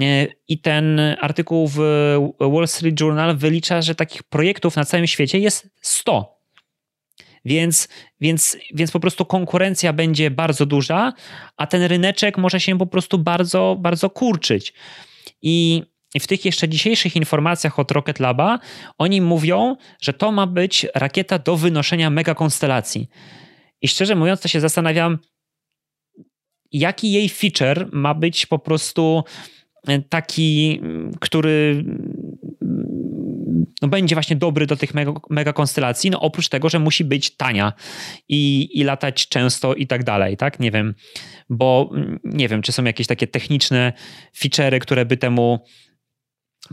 E, 0.00 0.26
I 0.48 0.58
ten 0.58 1.00
artykuł 1.20 1.68
w 1.68 1.78
Wall 2.40 2.68
Street 2.68 3.00
Journal 3.00 3.36
wylicza, 3.36 3.82
że 3.82 3.94
takich 3.94 4.22
projektów 4.22 4.76
na 4.76 4.84
całym 4.84 5.06
świecie 5.06 5.38
jest 5.38 5.70
100. 5.80 6.34
Więc, 7.44 7.88
więc, 8.20 8.56
więc 8.74 8.90
po 8.90 9.00
prostu 9.00 9.24
konkurencja 9.24 9.92
będzie 9.92 10.30
bardzo 10.30 10.66
duża, 10.66 11.12
a 11.56 11.66
ten 11.66 11.82
ryneczek 11.82 12.38
może 12.38 12.60
się 12.60 12.78
po 12.78 12.86
prostu 12.86 13.18
bardzo, 13.18 13.76
bardzo 13.80 14.10
kurczyć. 14.10 14.74
I 15.42 15.82
i 16.14 16.20
w 16.20 16.26
tych 16.26 16.44
jeszcze 16.44 16.68
dzisiejszych 16.68 17.16
informacjach 17.16 17.78
od 17.78 17.90
Rocket 17.90 18.20
Laba 18.20 18.58
oni 18.98 19.20
mówią, 19.20 19.76
że 20.00 20.12
to 20.12 20.32
ma 20.32 20.46
być 20.46 20.86
rakieta 20.94 21.38
do 21.38 21.56
wynoszenia 21.56 22.10
megakonstelacji. 22.10 23.08
I 23.82 23.88
szczerze 23.88 24.14
mówiąc, 24.14 24.40
to 24.40 24.48
się 24.48 24.60
zastanawiam, 24.60 25.18
jaki 26.72 27.12
jej 27.12 27.28
feature 27.28 27.88
ma 27.92 28.14
być 28.14 28.46
po 28.46 28.58
prostu 28.58 29.24
taki, 30.08 30.80
który 31.20 31.84
no, 33.82 33.88
będzie 33.88 34.16
właśnie 34.16 34.36
dobry 34.36 34.66
do 34.66 34.76
tych 34.76 34.92
mega, 35.30 35.52
konstelacji, 35.52 36.10
no 36.10 36.20
oprócz 36.20 36.48
tego, 36.48 36.68
że 36.68 36.78
musi 36.78 37.04
być 37.04 37.36
tania 37.36 37.72
i, 38.28 38.70
i 38.80 38.84
latać 38.84 39.28
często 39.28 39.74
i 39.74 39.86
tak 39.86 40.04
dalej, 40.04 40.36
tak? 40.36 40.60
Nie 40.60 40.70
wiem, 40.70 40.94
bo 41.48 41.90
nie 42.24 42.48
wiem, 42.48 42.62
czy 42.62 42.72
są 42.72 42.84
jakieś 42.84 43.06
takie 43.06 43.26
techniczne 43.26 43.92
feature'y, 44.36 44.78
które 44.78 45.04
by 45.04 45.16
temu 45.16 45.64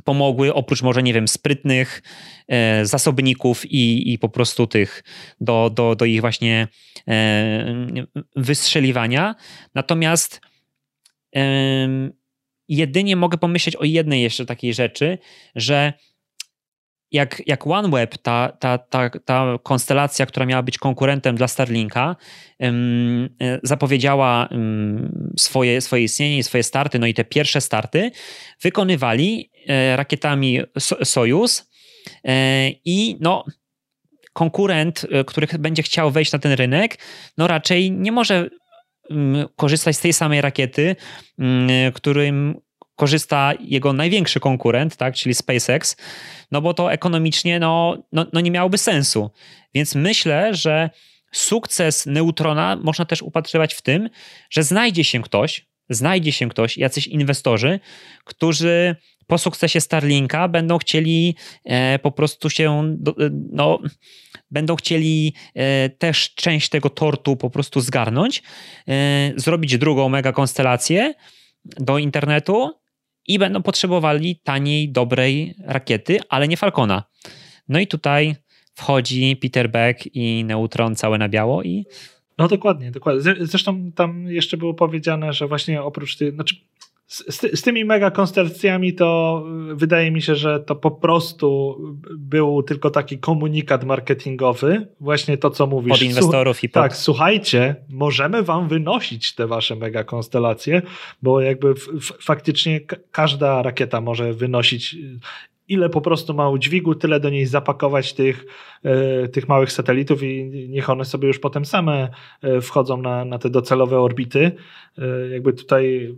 pomogły, 0.03 0.53
oprócz 0.53 0.81
może, 0.81 1.03
nie 1.03 1.13
wiem, 1.13 1.27
sprytnych 1.27 2.03
e, 2.47 2.85
zasobników 2.85 3.65
i, 3.65 4.13
i 4.13 4.19
po 4.19 4.29
prostu 4.29 4.67
tych 4.67 5.03
do, 5.41 5.69
do, 5.69 5.95
do 5.95 6.05
ich 6.05 6.21
właśnie 6.21 6.67
e, 7.07 7.95
wystrzeliwania. 8.35 9.35
Natomiast 9.75 10.41
e, 11.35 11.41
jedynie 12.67 13.15
mogę 13.15 13.37
pomyśleć 13.37 13.75
o 13.75 13.83
jednej 13.83 14.21
jeszcze 14.21 14.45
takiej 14.45 14.73
rzeczy, 14.73 15.17
że 15.55 15.93
jak, 17.11 17.41
jak 17.47 17.67
OneWeb, 17.67 18.17
ta, 18.17 18.51
ta, 18.59 18.77
ta, 18.77 19.09
ta 19.09 19.57
konstelacja, 19.63 20.25
która 20.25 20.45
miała 20.45 20.63
być 20.63 20.77
konkurentem 20.77 21.35
dla 21.35 21.47
Starlinka, 21.47 22.15
um, 22.59 23.29
zapowiedziała 23.63 24.49
swoje, 25.37 25.81
swoje 25.81 26.03
istnienie 26.03 26.43
swoje 26.43 26.63
starty, 26.63 26.99
no 26.99 27.07
i 27.07 27.13
te 27.13 27.23
pierwsze 27.23 27.61
starty 27.61 28.11
wykonywali 28.61 29.51
e, 29.67 29.95
rakietami 29.95 30.59
so, 30.79 31.05
Sojus 31.05 31.71
e, 32.23 32.69
i 32.85 33.17
no 33.19 33.45
konkurent, 34.33 35.05
e, 35.11 35.23
który 35.23 35.47
będzie 35.59 35.83
chciał 35.83 36.11
wejść 36.11 36.31
na 36.31 36.39
ten 36.39 36.51
rynek, 36.51 36.97
no 37.37 37.47
raczej 37.47 37.91
nie 37.91 38.11
może 38.11 38.49
korzystać 39.55 39.95
z 39.95 39.99
tej 39.99 40.13
samej 40.13 40.41
rakiety, 40.41 40.95
którym 41.93 42.61
korzysta 43.01 43.53
jego 43.59 43.93
największy 43.93 44.39
konkurent, 44.39 44.95
tak, 44.95 45.15
czyli 45.15 45.35
SpaceX, 45.35 45.95
no 46.51 46.61
bo 46.61 46.73
to 46.73 46.91
ekonomicznie 46.91 47.59
no, 47.59 47.97
no, 48.11 48.25
no 48.33 48.41
nie 48.41 48.51
miałoby 48.51 48.77
sensu. 48.77 49.31
Więc 49.73 49.95
myślę, 49.95 50.53
że 50.55 50.89
sukces 51.31 52.05
Neutrona 52.05 52.75
można 52.75 53.05
też 53.05 53.21
upatrywać 53.21 53.73
w 53.73 53.81
tym, 53.81 54.09
że 54.49 54.63
znajdzie 54.63 55.03
się 55.03 55.21
ktoś, 55.21 55.65
znajdzie 55.89 56.31
się 56.31 56.49
ktoś, 56.49 56.77
jacyś 56.77 57.07
inwestorzy, 57.07 57.79
którzy 58.23 58.95
po 59.27 59.37
sukcesie 59.37 59.81
Starlinka 59.81 60.47
będą 60.47 60.77
chcieli 60.77 61.35
e, 61.65 61.99
po 61.99 62.11
prostu 62.11 62.49
się, 62.49 62.95
e, 63.07 63.29
no, 63.51 63.79
będą 64.51 64.75
chcieli 64.75 65.33
e, 65.53 65.89
też 65.89 66.35
część 66.35 66.69
tego 66.69 66.89
tortu 66.89 67.35
po 67.35 67.49
prostu 67.49 67.81
zgarnąć, 67.81 68.43
zrobić 69.35 69.77
drugą 69.77 70.09
mega 70.09 70.31
konstelację 70.31 71.13
do 71.65 71.97
internetu 71.97 72.80
i 73.33 73.39
będą 73.39 73.61
potrzebowali 73.61 74.35
taniej, 74.43 74.89
dobrej 74.89 75.55
rakiety, 75.65 76.19
ale 76.29 76.47
nie 76.47 76.57
Falcona. 76.57 77.03
No 77.69 77.79
i 77.79 77.87
tutaj 77.87 78.35
wchodzi 78.73 79.35
Peter 79.35 79.69
Beck 79.69 79.99
i 80.13 80.45
Neutron 80.45 80.95
całe 80.95 81.17
na 81.17 81.29
biało 81.29 81.63
i 81.63 81.85
no 82.37 82.47
dokładnie, 82.47 82.91
dokładnie. 82.91 83.21
Zresztą 83.39 83.91
tam 83.91 84.27
jeszcze 84.27 84.57
było 84.57 84.73
powiedziane, 84.73 85.33
że 85.33 85.47
właśnie 85.47 85.81
oprócz 85.81 86.17
tych, 86.17 86.33
znaczy 86.33 86.55
z, 87.11 87.59
z, 87.59 87.61
tymi 87.61 87.85
mega 87.85 88.11
konstelacjami 88.11 88.93
to 88.93 89.43
wydaje 89.73 90.11
mi 90.11 90.21
się, 90.21 90.35
że 90.35 90.59
to 90.59 90.75
po 90.75 90.91
prostu 90.91 91.77
był 92.17 92.63
tylko 92.63 92.89
taki 92.89 93.19
komunikat 93.19 93.83
marketingowy, 93.83 94.87
właśnie 94.99 95.37
to, 95.37 95.49
co 95.49 95.67
mówisz. 95.67 95.99
Pod 95.99 96.01
inwestorów 96.01 96.63
i 96.63 96.69
pod... 96.69 96.83
Tak, 96.83 96.95
słuchajcie, 96.95 97.75
możemy 97.89 98.43
wam 98.43 98.67
wynosić 98.67 99.35
te 99.35 99.47
wasze 99.47 99.75
mega 99.75 100.03
konstelacje, 100.03 100.81
bo 101.21 101.41
jakby 101.41 101.73
faktycznie 102.21 102.79
każda 103.11 103.61
rakieta 103.61 104.01
może 104.01 104.33
wynosić 104.33 104.95
ile 105.67 105.89
po 105.89 106.01
prostu 106.01 106.33
ma 106.33 106.49
udźwigu, 106.49 106.95
tyle 106.95 107.19
do 107.19 107.29
niej 107.29 107.45
zapakować 107.45 108.13
tych, 108.13 108.45
e, 108.83 109.27
tych 109.27 109.47
małych 109.47 109.71
satelitów 109.71 110.23
i 110.23 110.67
niech 110.69 110.89
one 110.89 111.05
sobie 111.05 111.27
już 111.27 111.39
potem 111.39 111.65
same 111.65 112.09
e, 112.41 112.61
wchodzą 112.61 112.97
na, 112.97 113.25
na 113.25 113.39
te 113.39 113.49
docelowe 113.49 113.99
orbity. 113.99 114.51
E, 114.97 115.29
jakby 115.29 115.53
tutaj 115.53 116.15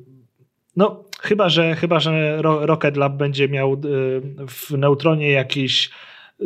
no, 0.76 1.04
chyba, 1.22 1.50
że, 1.50 1.76
chyba, 1.76 2.00
że 2.00 2.42
Rocket 2.42 2.98
Lab 2.98 3.14
będzie 3.14 3.50
miał 3.50 3.74
y, 3.74 3.78
w 4.48 4.72
Neutronie 4.72 5.32
jakiś 5.32 5.90
y, 6.42 6.46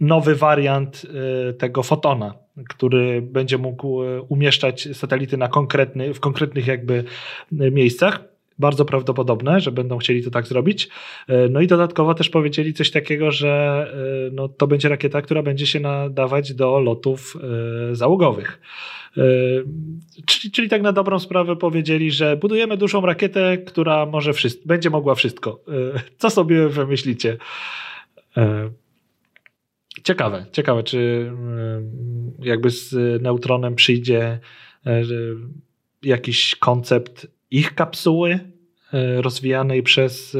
nowy 0.00 0.34
wariant 0.34 1.02
y, 1.50 1.54
tego 1.54 1.82
fotona, 1.82 2.34
który 2.68 3.22
będzie 3.22 3.58
mógł 3.58 4.00
umieszczać 4.28 4.88
satelity 4.92 5.36
na 5.36 5.48
konkretny, 5.48 6.14
w 6.14 6.20
konkretnych 6.20 6.66
jakby 6.66 7.04
miejscach. 7.52 8.35
Bardzo 8.58 8.84
prawdopodobne, 8.84 9.60
że 9.60 9.72
będą 9.72 9.98
chcieli 9.98 10.24
to 10.24 10.30
tak 10.30 10.46
zrobić. 10.46 10.88
No 11.50 11.60
i 11.60 11.66
dodatkowo 11.66 12.14
też 12.14 12.30
powiedzieli 12.30 12.74
coś 12.74 12.90
takiego, 12.90 13.30
że 13.30 13.86
no, 14.32 14.48
to 14.48 14.66
będzie 14.66 14.88
rakieta, 14.88 15.22
która 15.22 15.42
będzie 15.42 15.66
się 15.66 15.80
nadawać 15.80 16.54
do 16.54 16.80
lotów 16.80 17.36
załogowych. 17.92 18.60
E, 19.16 19.22
czyli, 20.26 20.52
czyli 20.52 20.68
tak 20.68 20.82
na 20.82 20.92
dobrą 20.92 21.18
sprawę 21.18 21.56
powiedzieli, 21.56 22.10
że 22.10 22.36
budujemy 22.36 22.76
dużą 22.76 23.00
rakietę, 23.00 23.58
która 23.58 24.06
może 24.06 24.32
wszystko, 24.32 24.68
będzie 24.68 24.90
mogła 24.90 25.14
wszystko. 25.14 25.60
E, 25.94 26.00
co 26.18 26.30
sobie 26.30 26.68
wymyślicie? 26.68 27.36
E, 28.36 28.70
ciekawe, 30.04 30.46
ciekawe, 30.52 30.82
czy 30.82 31.30
jakby 32.38 32.70
z 32.70 33.22
neutronem 33.22 33.74
przyjdzie 33.74 34.38
jakiś 36.02 36.54
koncept 36.54 37.26
ich 37.50 37.74
kapsuły 37.74 38.40
rozwijanej 39.16 39.82
przez, 39.82 40.36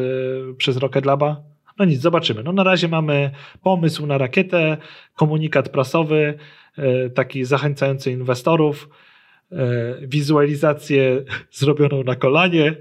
przez 0.59 0.77
Rocket 0.77 1.07
Laba? 1.07 1.43
No 1.78 1.85
nic, 1.85 2.01
zobaczymy. 2.01 2.43
No 2.43 2.53
na 2.53 2.65
razie 2.65 2.89
mamy 2.89 3.31
pomysł 3.62 4.07
na 4.07 4.19
rakietę, 4.19 4.77
komunikat 5.15 5.69
prasowy, 5.69 6.39
E, 6.78 7.11
taki 7.11 7.45
zachęcający 7.45 8.11
inwestorów, 8.11 8.89
e, 9.53 9.57
wizualizację 10.03 11.24
zrobioną 11.53 12.05
na 12.05 12.16
kolanie, 12.16 12.66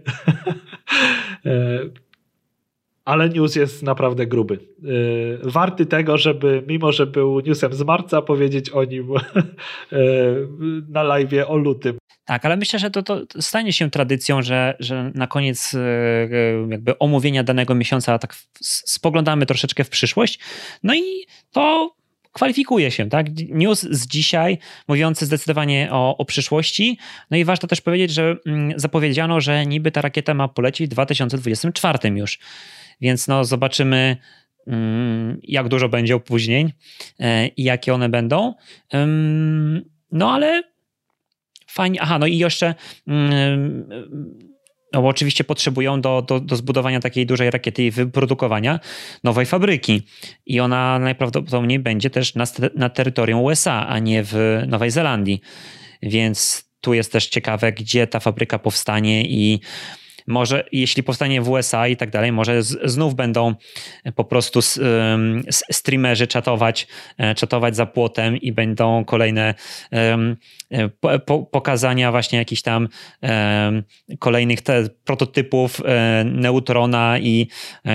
e, 1.45 1.79
ale 3.05 3.29
news 3.29 3.55
jest 3.55 3.83
naprawdę 3.83 4.27
gruby. 4.27 4.59
Warty 5.43 5.85
tego, 5.85 6.17
żeby, 6.17 6.63
mimo 6.67 6.91
że 6.91 7.05
był 7.05 7.39
newsem 7.39 7.73
z 7.73 7.81
marca, 7.81 8.21
powiedzieć 8.21 8.69
o 8.69 8.83
nim 8.83 9.07
na 10.95 11.03
live 11.03 11.33
o 11.47 11.57
lutym. 11.57 11.97
Tak, 12.25 12.45
ale 12.45 12.57
myślę, 12.57 12.79
że 12.79 12.91
to, 12.91 13.03
to 13.03 13.41
stanie 13.41 13.73
się 13.73 13.91
tradycją, 13.91 14.41
że, 14.41 14.75
że 14.79 15.11
na 15.15 15.27
koniec 15.27 15.75
jakby 16.69 16.99
omówienia 16.99 17.43
danego 17.43 17.75
miesiąca 17.75 18.19
tak 18.19 18.35
spoglądamy 18.61 19.45
troszeczkę 19.45 19.83
w 19.83 19.89
przyszłość. 19.89 20.39
No 20.83 20.95
i 20.95 21.25
to 21.51 21.95
kwalifikuje 22.35 22.91
się, 22.91 23.09
tak? 23.09 23.27
News 23.49 23.81
z 23.81 24.07
dzisiaj 24.07 24.57
mówiący 24.87 25.25
zdecydowanie 25.25 25.89
o, 25.91 26.17
o 26.17 26.25
przyszłości. 26.25 26.97
No 27.31 27.37
i 27.37 27.45
warto 27.45 27.67
też 27.67 27.81
powiedzieć, 27.81 28.11
że 28.11 28.35
mm, 28.45 28.79
zapowiedziano, 28.79 29.41
że 29.41 29.65
niby 29.65 29.91
ta 29.91 30.01
rakieta 30.01 30.33
ma 30.33 30.47
polecieć 30.47 30.89
w 30.89 30.93
2024 30.93 32.09
już. 32.09 32.39
Więc 33.01 33.27
no 33.27 33.43
zobaczymy, 33.43 34.17
mm, 34.67 35.39
jak 35.43 35.67
dużo 35.67 35.89
będzie 35.89 36.15
opóźnień 36.15 36.73
e, 37.19 37.47
i 37.47 37.63
jakie 37.63 37.93
one 37.93 38.09
będą. 38.09 38.53
No 40.11 40.31
ale 40.31 40.63
fajnie. 41.67 42.01
Aha, 42.01 42.19
no 42.19 42.27
i 42.27 42.37
jeszcze 42.37 42.75
mm, 43.07 43.89
no 44.95 45.01
bo 45.01 45.07
oczywiście 45.07 45.43
potrzebują 45.43 46.01
do, 46.01 46.21
do, 46.21 46.39
do 46.39 46.55
zbudowania 46.55 46.99
takiej 46.99 47.25
dużej 47.25 47.51
rakiety 47.51 47.83
i 47.83 47.91
wyprodukowania 47.91 48.79
nowej 49.23 49.45
fabryki. 49.45 50.01
I 50.45 50.59
ona 50.59 50.99
najprawdopodobniej 50.99 51.79
będzie 51.79 52.09
też 52.09 52.35
na, 52.35 52.45
na 52.75 52.89
terytorium 52.89 53.41
USA, 53.41 53.87
a 53.87 53.99
nie 53.99 54.23
w 54.23 54.63
Nowej 54.67 54.91
Zelandii. 54.91 55.41
Więc 56.01 56.69
tu 56.81 56.93
jest 56.93 57.11
też 57.11 57.27
ciekawe, 57.27 57.71
gdzie 57.71 58.07
ta 58.07 58.19
fabryka 58.19 58.59
powstanie 58.59 59.25
i 59.25 59.59
może 60.27 60.63
jeśli 60.71 61.03
powstanie 61.03 61.41
w 61.41 61.49
USA 61.49 61.87
i 61.87 61.97
tak 61.97 62.09
dalej, 62.09 62.31
może 62.31 62.63
z, 62.63 62.91
znów 62.91 63.15
będą 63.15 63.55
po 64.15 64.23
prostu 64.23 64.59
um, 64.59 65.43
streamerzy 65.51 66.27
czatować, 66.27 66.87
e, 67.17 67.35
czatować 67.35 67.75
za 67.75 67.85
płotem 67.85 68.37
i 68.37 68.51
będą 68.51 69.05
kolejne 69.05 69.53
um, 69.91 70.35
po, 71.25 71.43
pokazania 71.43 72.11
właśnie 72.11 72.39
jakichś 72.39 72.61
tam 72.61 72.87
um, 73.21 73.83
kolejnych 74.19 74.61
te, 74.61 74.89
prototypów 75.03 75.81
e, 75.85 76.23
Neutrona 76.23 77.19
i 77.19 77.47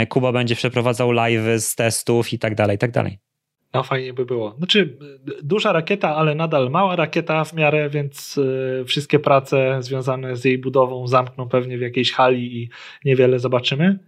Kuba 0.08 0.32
będzie 0.32 0.56
przeprowadzał 0.56 1.12
live 1.12 1.62
z 1.62 1.74
testów 1.74 2.32
i 2.32 2.38
tak 2.38 2.54
dalej, 2.54 2.76
i 2.76 2.78
tak 2.78 2.90
dalej. 2.90 3.29
No 3.74 3.82
fajnie 3.82 4.12
by 4.12 4.26
było. 4.26 4.54
Znaczy 4.58 4.98
duża 5.42 5.72
rakieta, 5.72 6.16
ale 6.16 6.34
nadal 6.34 6.70
mała 6.70 6.96
rakieta 6.96 7.44
w 7.44 7.52
miarę, 7.52 7.90
więc 7.90 8.38
y, 8.38 8.84
wszystkie 8.86 9.18
prace 9.18 9.82
związane 9.82 10.36
z 10.36 10.44
jej 10.44 10.58
budową 10.58 11.06
zamkną 11.06 11.48
pewnie 11.48 11.78
w 11.78 11.80
jakiejś 11.80 12.12
hali 12.12 12.62
i 12.62 12.70
niewiele 13.04 13.38
zobaczymy. 13.38 13.98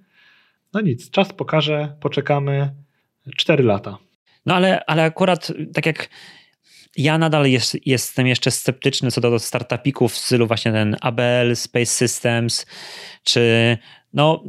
No 0.75 0.81
nic, 0.81 1.11
czas 1.11 1.33
pokaże, 1.33 1.97
poczekamy. 2.01 2.75
Cztery 3.37 3.65
lata. 3.65 3.99
No 4.47 4.55
ale, 4.55 4.85
ale 4.85 5.03
akurat 5.05 5.53
tak 5.75 5.87
jak 5.87 6.09
ja 6.97 7.19
nadal 7.19 7.47
jest, 7.47 7.87
jestem 7.87 8.27
jeszcze 8.27 8.51
sceptyczny 8.51 9.11
co 9.11 9.21
do 9.21 9.39
startupików 9.39 10.13
w 10.13 10.19
stylu 10.19 10.47
właśnie 10.47 10.73
ten 10.73 10.97
ABL, 11.01 11.55
Space 11.55 11.87
Systems, 11.87 12.67
czy 13.25 13.79
no, 14.15 14.45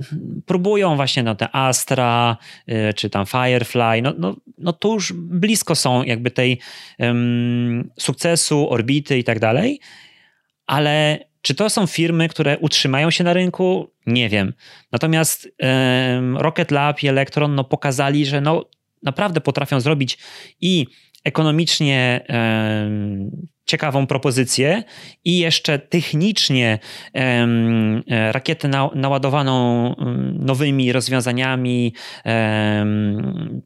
próbują 0.45 0.95
właśnie 0.95 1.23
no, 1.23 1.35
te 1.35 1.55
Astra, 1.55 2.37
y, 2.69 2.93
czy 2.93 3.09
tam 3.09 3.25
Firefly, 3.25 4.01
no, 4.01 4.13
no, 4.17 4.35
no 4.57 4.73
to 4.73 4.93
już 4.93 5.13
blisko 5.13 5.75
są 5.75 6.03
jakby 6.03 6.31
tej 6.31 6.59
um, 6.99 7.89
sukcesu, 7.99 8.69
orbity 8.69 9.17
i 9.17 9.23
tak 9.23 9.39
dalej, 9.39 9.79
ale 10.67 11.19
czy 11.41 11.55
to 11.55 11.69
są 11.69 11.87
firmy, 11.87 12.29
które 12.29 12.57
utrzymają 12.57 13.11
się 13.11 13.23
na 13.23 13.33
rynku? 13.33 13.91
Nie 14.05 14.29
wiem. 14.29 14.53
Natomiast 14.91 15.49
um, 15.59 16.37
Rocket 16.37 16.71
Lab 16.71 17.03
i 17.03 17.07
Electron 17.07 17.55
no, 17.55 17.63
pokazali, 17.63 18.25
że 18.25 18.41
no, 18.41 18.65
naprawdę 19.03 19.41
potrafią 19.41 19.79
zrobić 19.79 20.17
i 20.61 20.87
ekonomicznie 21.23 22.25
ciekawą 23.65 24.07
propozycję 24.07 24.83
i 25.25 25.39
jeszcze 25.39 25.79
technicznie 25.79 26.79
rakietę 28.31 28.67
naładowaną 28.95 29.89
nowymi 30.39 30.91
rozwiązaniami, 30.91 31.93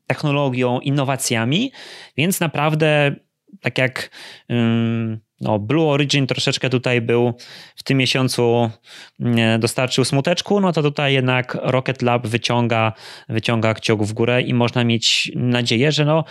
technologią, 0.08 0.80
innowacjami, 0.80 1.72
więc 2.18 2.40
naprawdę 2.40 3.16
tak 3.62 3.78
jak 3.78 4.10
no, 5.42 5.60
Blue 5.60 5.90
Origin 5.90 6.28
troszeczkę 6.28 6.70
tutaj 6.70 7.02
był 7.02 7.34
w 7.76 7.84
tym 7.84 7.98
miesiącu 7.98 8.70
dostarczył 9.60 10.06
smuteczku, 10.06 10.60
no 10.60 10.74
to 10.74 10.84
tutaj 10.84 11.14
jednak 11.14 11.58
Rocket 11.62 12.02
Lab 12.02 12.28
wyciąga, 12.28 12.94
wyciąga 13.30 13.74
kciuk 13.74 14.04
w 14.04 14.14
górę 14.14 14.42
i 14.42 14.54
można 14.54 14.84
mieć 14.84 15.32
nadzieję, 15.36 15.92
że 15.92 16.06
no 16.06 16.24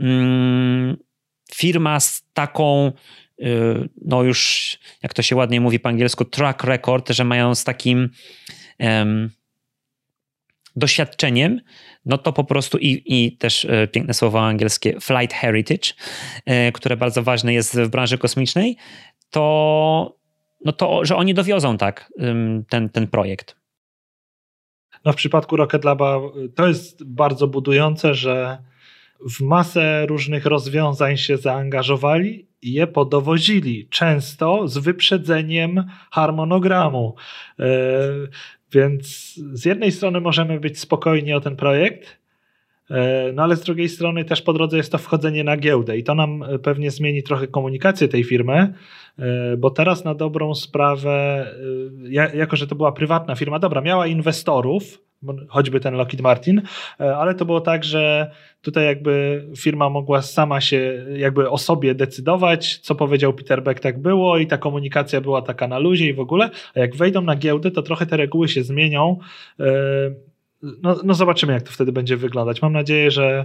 Mm, 0.00 0.96
firma 1.54 2.00
z 2.00 2.22
taką, 2.34 2.92
y, 3.40 3.88
no 4.04 4.22
już 4.22 4.68
jak 5.02 5.14
to 5.14 5.22
się 5.22 5.36
ładnie 5.36 5.60
mówi 5.60 5.80
po 5.80 5.88
angielsku, 5.88 6.24
track 6.24 6.64
record, 6.64 7.10
że 7.10 7.24
mają 7.24 7.54
z 7.54 7.64
takim 7.64 8.10
doświadczeniem, 10.78 11.60
no 12.04 12.18
to 12.18 12.32
po 12.32 12.44
prostu 12.44 12.78
i, 12.78 13.02
i 13.06 13.36
też 13.36 13.64
y, 13.64 13.88
piękne 13.92 14.14
słowo 14.14 14.40
angielskie 14.40 15.00
flight 15.00 15.34
heritage, 15.34 15.92
y, 16.68 16.72
które 16.72 16.96
bardzo 16.96 17.22
ważne 17.22 17.54
jest 17.54 17.80
w 17.80 17.88
branży 17.88 18.18
kosmicznej, 18.18 18.76
to, 19.30 20.16
no 20.64 20.72
to 20.72 21.04
że 21.04 21.16
oni 21.16 21.34
dowiozą 21.34 21.78
tak 21.78 22.12
ten, 22.68 22.88
ten 22.88 23.06
projekt. 23.06 23.56
No 25.04 25.12
w 25.12 25.16
przypadku 25.16 25.56
Rocket 25.56 25.84
Laba 25.84 26.20
to 26.54 26.68
jest 26.68 27.04
bardzo 27.04 27.46
budujące, 27.46 28.14
że 28.14 28.58
w 29.20 29.40
masę 29.40 30.06
różnych 30.06 30.46
rozwiązań 30.46 31.16
się 31.16 31.36
zaangażowali 31.36 32.48
i 32.62 32.72
je 32.72 32.86
podowozili, 32.86 33.88
często 33.90 34.68
z 34.68 34.78
wyprzedzeniem 34.78 35.84
harmonogramu. 36.10 37.14
E, 38.74 38.78
więc 38.78 39.34
z 39.52 39.64
jednej 39.64 39.92
strony 39.92 40.20
możemy 40.20 40.60
być 40.60 40.78
spokojni 40.78 41.32
o 41.32 41.40
ten 41.40 41.56
projekt, 41.56 42.18
e, 42.90 43.32
no 43.32 43.42
ale 43.42 43.56
z 43.56 43.60
drugiej 43.60 43.88
strony 43.88 44.24
też 44.24 44.42
po 44.42 44.52
drodze 44.52 44.76
jest 44.76 44.92
to 44.92 44.98
wchodzenie 44.98 45.44
na 45.44 45.56
giełdę 45.56 45.98
i 45.98 46.04
to 46.04 46.14
nam 46.14 46.44
pewnie 46.62 46.90
zmieni 46.90 47.22
trochę 47.22 47.46
komunikację 47.46 48.08
tej 48.08 48.24
firmy, 48.24 48.74
e, 49.18 49.56
bo 49.56 49.70
teraz 49.70 50.04
na 50.04 50.14
dobrą 50.14 50.54
sprawę, 50.54 51.46
jako 52.34 52.56
że 52.56 52.66
to 52.66 52.74
była 52.74 52.92
prywatna 52.92 53.34
firma, 53.34 53.58
dobra, 53.58 53.80
miała 53.80 54.06
inwestorów, 54.06 55.07
choćby 55.48 55.80
ten 55.80 55.94
Lockheed 55.94 56.20
Martin, 56.20 56.62
e, 57.00 57.16
ale 57.16 57.34
to 57.34 57.44
było 57.44 57.60
tak, 57.60 57.84
że 57.84 58.30
tutaj 58.62 58.84
jakby 58.84 59.44
firma 59.56 59.90
mogła 59.90 60.22
sama 60.22 60.60
się 60.60 61.06
jakby 61.16 61.50
o 61.50 61.58
sobie 61.58 61.94
decydować, 61.94 62.78
co 62.78 62.94
powiedział 62.94 63.32
Peter 63.32 63.62
Beck, 63.62 63.80
tak 63.80 64.02
było 64.02 64.38
i 64.38 64.46
ta 64.46 64.58
komunikacja 64.58 65.20
była 65.20 65.42
taka 65.42 65.68
na 65.68 65.78
luzie 65.78 66.06
i 66.06 66.14
w 66.14 66.20
ogóle, 66.20 66.50
a 66.74 66.80
jak 66.80 66.96
wejdą 66.96 67.22
na 67.22 67.36
giełdę, 67.36 67.70
to 67.70 67.82
trochę 67.82 68.06
te 68.06 68.16
reguły 68.16 68.48
się 68.48 68.62
zmienią. 68.62 69.18
E, 69.60 69.64
no, 70.62 70.96
no 71.04 71.14
zobaczymy, 71.14 71.52
jak 71.52 71.62
to 71.62 71.72
wtedy 71.72 71.92
będzie 71.92 72.16
wyglądać. 72.16 72.62
Mam 72.62 72.72
nadzieję, 72.72 73.10
że, 73.10 73.44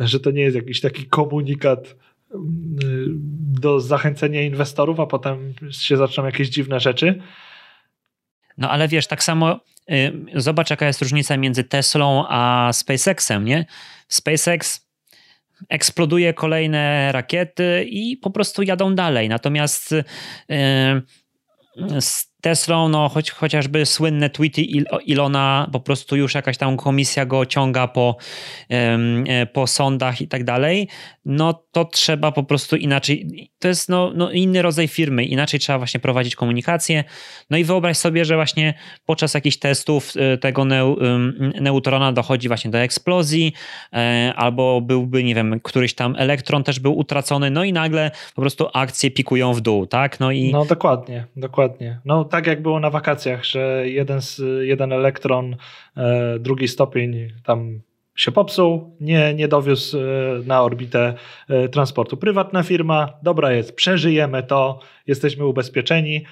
że 0.00 0.20
to 0.20 0.30
nie 0.30 0.42
jest 0.42 0.56
jakiś 0.56 0.80
taki 0.80 1.06
komunikat 1.06 1.96
mm, 2.34 2.46
do 3.60 3.80
zachęcenia 3.80 4.42
inwestorów, 4.42 5.00
a 5.00 5.06
potem 5.06 5.54
się 5.70 5.96
zaczną 5.96 6.24
jakieś 6.24 6.48
dziwne 6.48 6.80
rzeczy. 6.80 7.20
No 8.58 8.70
ale 8.70 8.88
wiesz, 8.88 9.06
tak 9.06 9.22
samo 9.22 9.60
y, 9.90 10.12
zobacz, 10.34 10.70
jaka 10.70 10.86
jest 10.86 11.02
różnica 11.02 11.36
między 11.36 11.64
Teslą 11.64 12.24
a 12.28 12.70
SpaceXem, 12.72 13.44
nie? 13.44 13.66
SpaceX 14.08 14.86
eksploduje 15.68 16.34
kolejne 16.34 17.12
rakiety 17.12 17.86
i 17.88 18.16
po 18.16 18.30
prostu 18.30 18.62
jadą 18.62 18.94
dalej. 18.94 19.28
Natomiast 19.28 19.90
yy, 20.48 21.02
Teslą, 22.40 22.88
no 22.88 23.08
choć, 23.08 23.30
chociażby 23.30 23.86
słynne 23.86 24.30
tweety 24.30 24.62
Ilona, 25.04 25.68
po 25.72 25.80
prostu 25.80 26.16
już 26.16 26.34
jakaś 26.34 26.58
tam 26.58 26.76
komisja 26.76 27.26
go 27.26 27.46
ciąga 27.46 27.88
po, 27.88 28.16
e, 28.68 29.46
po 29.46 29.66
sądach 29.66 30.20
i 30.20 30.28
tak 30.28 30.44
dalej, 30.44 30.88
no 31.24 31.64
to 31.72 31.84
trzeba 31.84 32.32
po 32.32 32.42
prostu 32.42 32.76
inaczej, 32.76 33.50
to 33.58 33.68
jest 33.68 33.88
no, 33.88 34.12
no 34.14 34.30
inny 34.30 34.62
rodzaj 34.62 34.88
firmy, 34.88 35.24
inaczej 35.24 35.60
trzeba 35.60 35.78
właśnie 35.78 36.00
prowadzić 36.00 36.36
komunikację, 36.36 37.04
no 37.50 37.56
i 37.56 37.64
wyobraź 37.64 37.96
sobie, 37.96 38.24
że 38.24 38.34
właśnie 38.34 38.74
podczas 39.06 39.34
jakichś 39.34 39.56
testów 39.56 40.12
e, 40.16 40.38
tego 40.38 40.64
neu, 40.64 40.96
neutrona 41.60 42.12
dochodzi 42.12 42.48
właśnie 42.48 42.70
do 42.70 42.78
eksplozji, 42.78 43.52
e, 43.92 44.32
albo 44.36 44.80
byłby, 44.80 45.24
nie 45.24 45.34
wiem, 45.34 45.60
któryś 45.62 45.94
tam 45.94 46.14
elektron 46.18 46.64
też 46.64 46.80
był 46.80 46.98
utracony, 46.98 47.50
no 47.50 47.64
i 47.64 47.72
nagle 47.72 48.10
po 48.34 48.42
prostu 48.42 48.68
akcje 48.74 49.10
pikują 49.10 49.52
w 49.52 49.60
dół, 49.60 49.86
tak? 49.86 50.20
No 50.20 50.30
i... 50.30 50.52
No 50.52 50.64
dokładnie, 50.64 51.26
dokładnie. 51.36 52.00
No 52.04 52.24
tak 52.24 52.35
tak 52.36 52.46
jak 52.46 52.62
było 52.62 52.80
na 52.80 52.90
wakacjach, 52.90 53.44
że 53.44 53.82
jeden, 53.84 54.20
jeden 54.60 54.92
elektron, 54.92 55.56
e, 55.96 56.38
drugi 56.38 56.68
stopień 56.68 57.32
tam 57.44 57.80
się 58.14 58.32
popsuł, 58.32 58.96
nie, 59.00 59.34
nie 59.34 59.48
dowiózł 59.48 59.98
e, 59.98 60.02
na 60.46 60.62
orbitę 60.62 61.14
e, 61.48 61.68
transportu. 61.68 62.16
Prywatna 62.16 62.62
firma, 62.62 63.12
dobra 63.22 63.52
jest, 63.52 63.76
przeżyjemy 63.76 64.42
to, 64.42 64.80
jesteśmy 65.06 65.46
ubezpieczeni. 65.46 66.24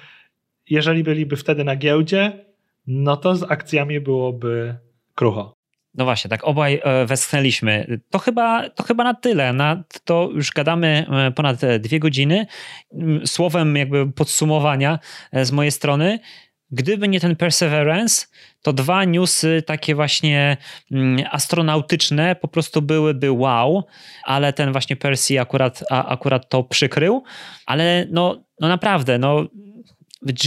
Jeżeli 0.69 1.03
byliby 1.03 1.35
wtedy 1.35 1.63
na 1.63 1.75
giełdzie, 1.75 2.45
no 2.87 3.17
to 3.17 3.35
z 3.35 3.43
akcjami 3.43 3.99
byłoby 3.99 4.75
krucho. 5.15 5.53
No 5.97 6.05
właśnie, 6.05 6.29
tak 6.29 6.43
obaj 6.43 6.81
westchnęliśmy. 7.05 7.99
To 8.09 8.19
chyba, 8.19 8.69
to 8.69 8.83
chyba 8.83 9.03
na 9.03 9.13
tyle. 9.13 9.53
Na, 9.53 9.83
to 10.03 10.29
już 10.33 10.51
gadamy 10.51 11.05
ponad 11.35 11.61
dwie 11.79 11.99
godziny. 11.99 12.45
Słowem 13.25 13.75
jakby 13.75 14.11
podsumowania 14.11 14.99
z 15.33 15.51
mojej 15.51 15.71
strony. 15.71 16.19
Gdyby 16.71 17.07
nie 17.07 17.19
ten 17.19 17.35
Perseverance, 17.35 18.25
to 18.61 18.73
dwa 18.73 19.03
newsy 19.03 19.63
takie 19.67 19.95
właśnie 19.95 20.57
astronautyczne 21.31 22.35
po 22.35 22.47
prostu 22.47 22.81
byłyby 22.81 23.31
wow, 23.31 23.83
ale 24.23 24.53
ten 24.53 24.71
właśnie 24.71 24.95
Percy 24.95 25.41
akurat, 25.41 25.83
a, 25.91 26.05
akurat 26.05 26.49
to 26.49 26.63
przykrył. 26.63 27.23
Ale 27.65 28.05
no, 28.11 28.43
no 28.59 28.67
naprawdę, 28.67 29.17
no 29.17 29.45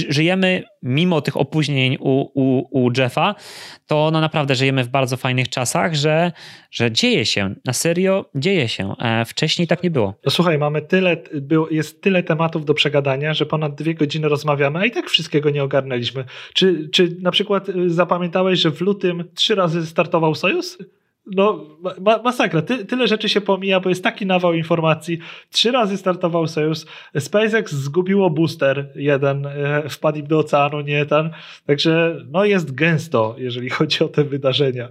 żyjemy 0.09 0.63
mimo 0.83 1.21
tych 1.21 1.37
opóźnień 1.37 1.97
u, 2.01 2.31
u, 2.35 2.69
u 2.71 2.91
Jeffa, 2.97 3.35
to 3.87 4.11
no 4.13 4.21
naprawdę 4.21 4.55
żyjemy 4.55 4.85
w 4.85 4.89
bardzo 4.89 5.17
fajnych 5.17 5.49
czasach, 5.49 5.95
że, 5.95 6.33
że 6.71 6.93
dzieje 6.93 7.27
się, 7.27 7.55
na 7.65 7.73
serio 7.73 8.31
dzieje 8.35 8.69
się. 8.69 8.95
E, 8.99 9.25
wcześniej 9.25 9.69
tak 9.69 9.83
nie 9.83 9.91
było. 9.91 10.15
No 10.25 10.31
słuchaj, 10.31 10.59
mamy 10.59 10.83
tyle, 10.83 11.17
jest 11.71 12.03
tyle 12.03 12.23
tematów 12.23 12.65
do 12.65 12.75
przegadania, 12.75 13.35
że 13.35 13.47
ponad 13.47 13.75
dwie 13.75 13.95
godziny 13.95 14.29
rozmawiamy, 14.29 14.79
a 14.79 14.85
i 14.85 14.91
tak 14.91 15.11
wszystkiego 15.11 15.51
nie 15.51 15.65
ogarnęliśmy. 15.65 16.25
Czy, 16.55 16.89
czy 16.93 17.17
na 17.21 17.31
przykład 17.31 17.69
y, 17.69 17.91
zapamiętałeś, 17.91 18.61
że 18.61 18.71
w 18.71 18.81
lutym 18.81 19.25
trzy 19.35 19.55
razy 19.55 19.87
startował 19.87 20.35
Sojusz? 20.35 20.77
No, 21.35 21.65
ma, 22.01 22.23
masakra. 22.23 22.63
Ty, 22.63 22.85
tyle 22.87 23.09
rzeczy 23.09 23.29
się 23.29 23.41
pomija, 23.41 23.81
bo 23.81 23.89
jest 23.89 24.05
taki 24.05 24.27
nawał 24.27 24.55
informacji. 24.55 25.19
Trzy 25.51 25.71
razy 25.71 25.97
startował 25.97 26.47
Sojusz. 26.47 26.79
SpaceX 27.19 27.73
zgubiło 27.73 28.31
booster 28.31 28.93
jeden, 28.95 29.47
e, 29.47 29.89
wpadł 29.89 30.23
do 30.23 30.39
oceanu, 30.39 30.81
nie 30.81 31.07
ten. 31.07 31.31
Także 31.67 32.17
no 32.27 32.45
jest 32.45 32.75
gęsto, 32.75 33.35
jeżeli 33.39 33.71
chodzi 33.71 34.05
o 34.05 34.09
te 34.09 34.25
wydarzenia. 34.25 34.89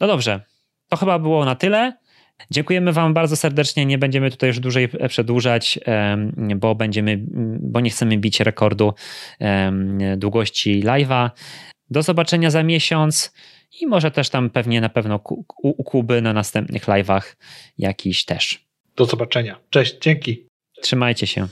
No 0.00 0.06
dobrze. 0.06 0.40
To 0.88 0.96
chyba 0.96 1.18
było 1.18 1.44
na 1.44 1.54
tyle. 1.54 1.92
Dziękujemy 2.50 2.92
Wam 2.92 3.14
bardzo 3.14 3.36
serdecznie. 3.36 3.86
Nie 3.86 3.98
będziemy 3.98 4.30
tutaj 4.30 4.48
już 4.48 4.60
dłużej 4.60 4.88
przedłużać, 5.08 5.78
bo 6.56 6.74
będziemy, 6.74 7.18
bo 7.60 7.80
nie 7.80 7.90
chcemy 7.90 8.18
bić 8.18 8.40
rekordu 8.40 8.94
długości 10.16 10.82
live'a. 10.82 11.30
Do 11.90 12.02
zobaczenia 12.02 12.50
za 12.50 12.62
miesiąc 12.62 13.34
i 13.80 13.86
może 13.86 14.10
też 14.10 14.30
tam 14.30 14.50
pewnie 14.50 14.80
na 14.80 14.88
pewno 14.88 15.20
u 15.62 15.84
Kuby 15.84 16.22
na 16.22 16.32
następnych 16.32 16.84
live'ach 16.86 17.36
jakiś 17.78 18.24
też. 18.24 18.64
Do 18.96 19.04
zobaczenia. 19.04 19.60
Cześć, 19.70 19.98
dzięki. 20.00 20.46
Trzymajcie 20.82 21.26
się. 21.26 21.48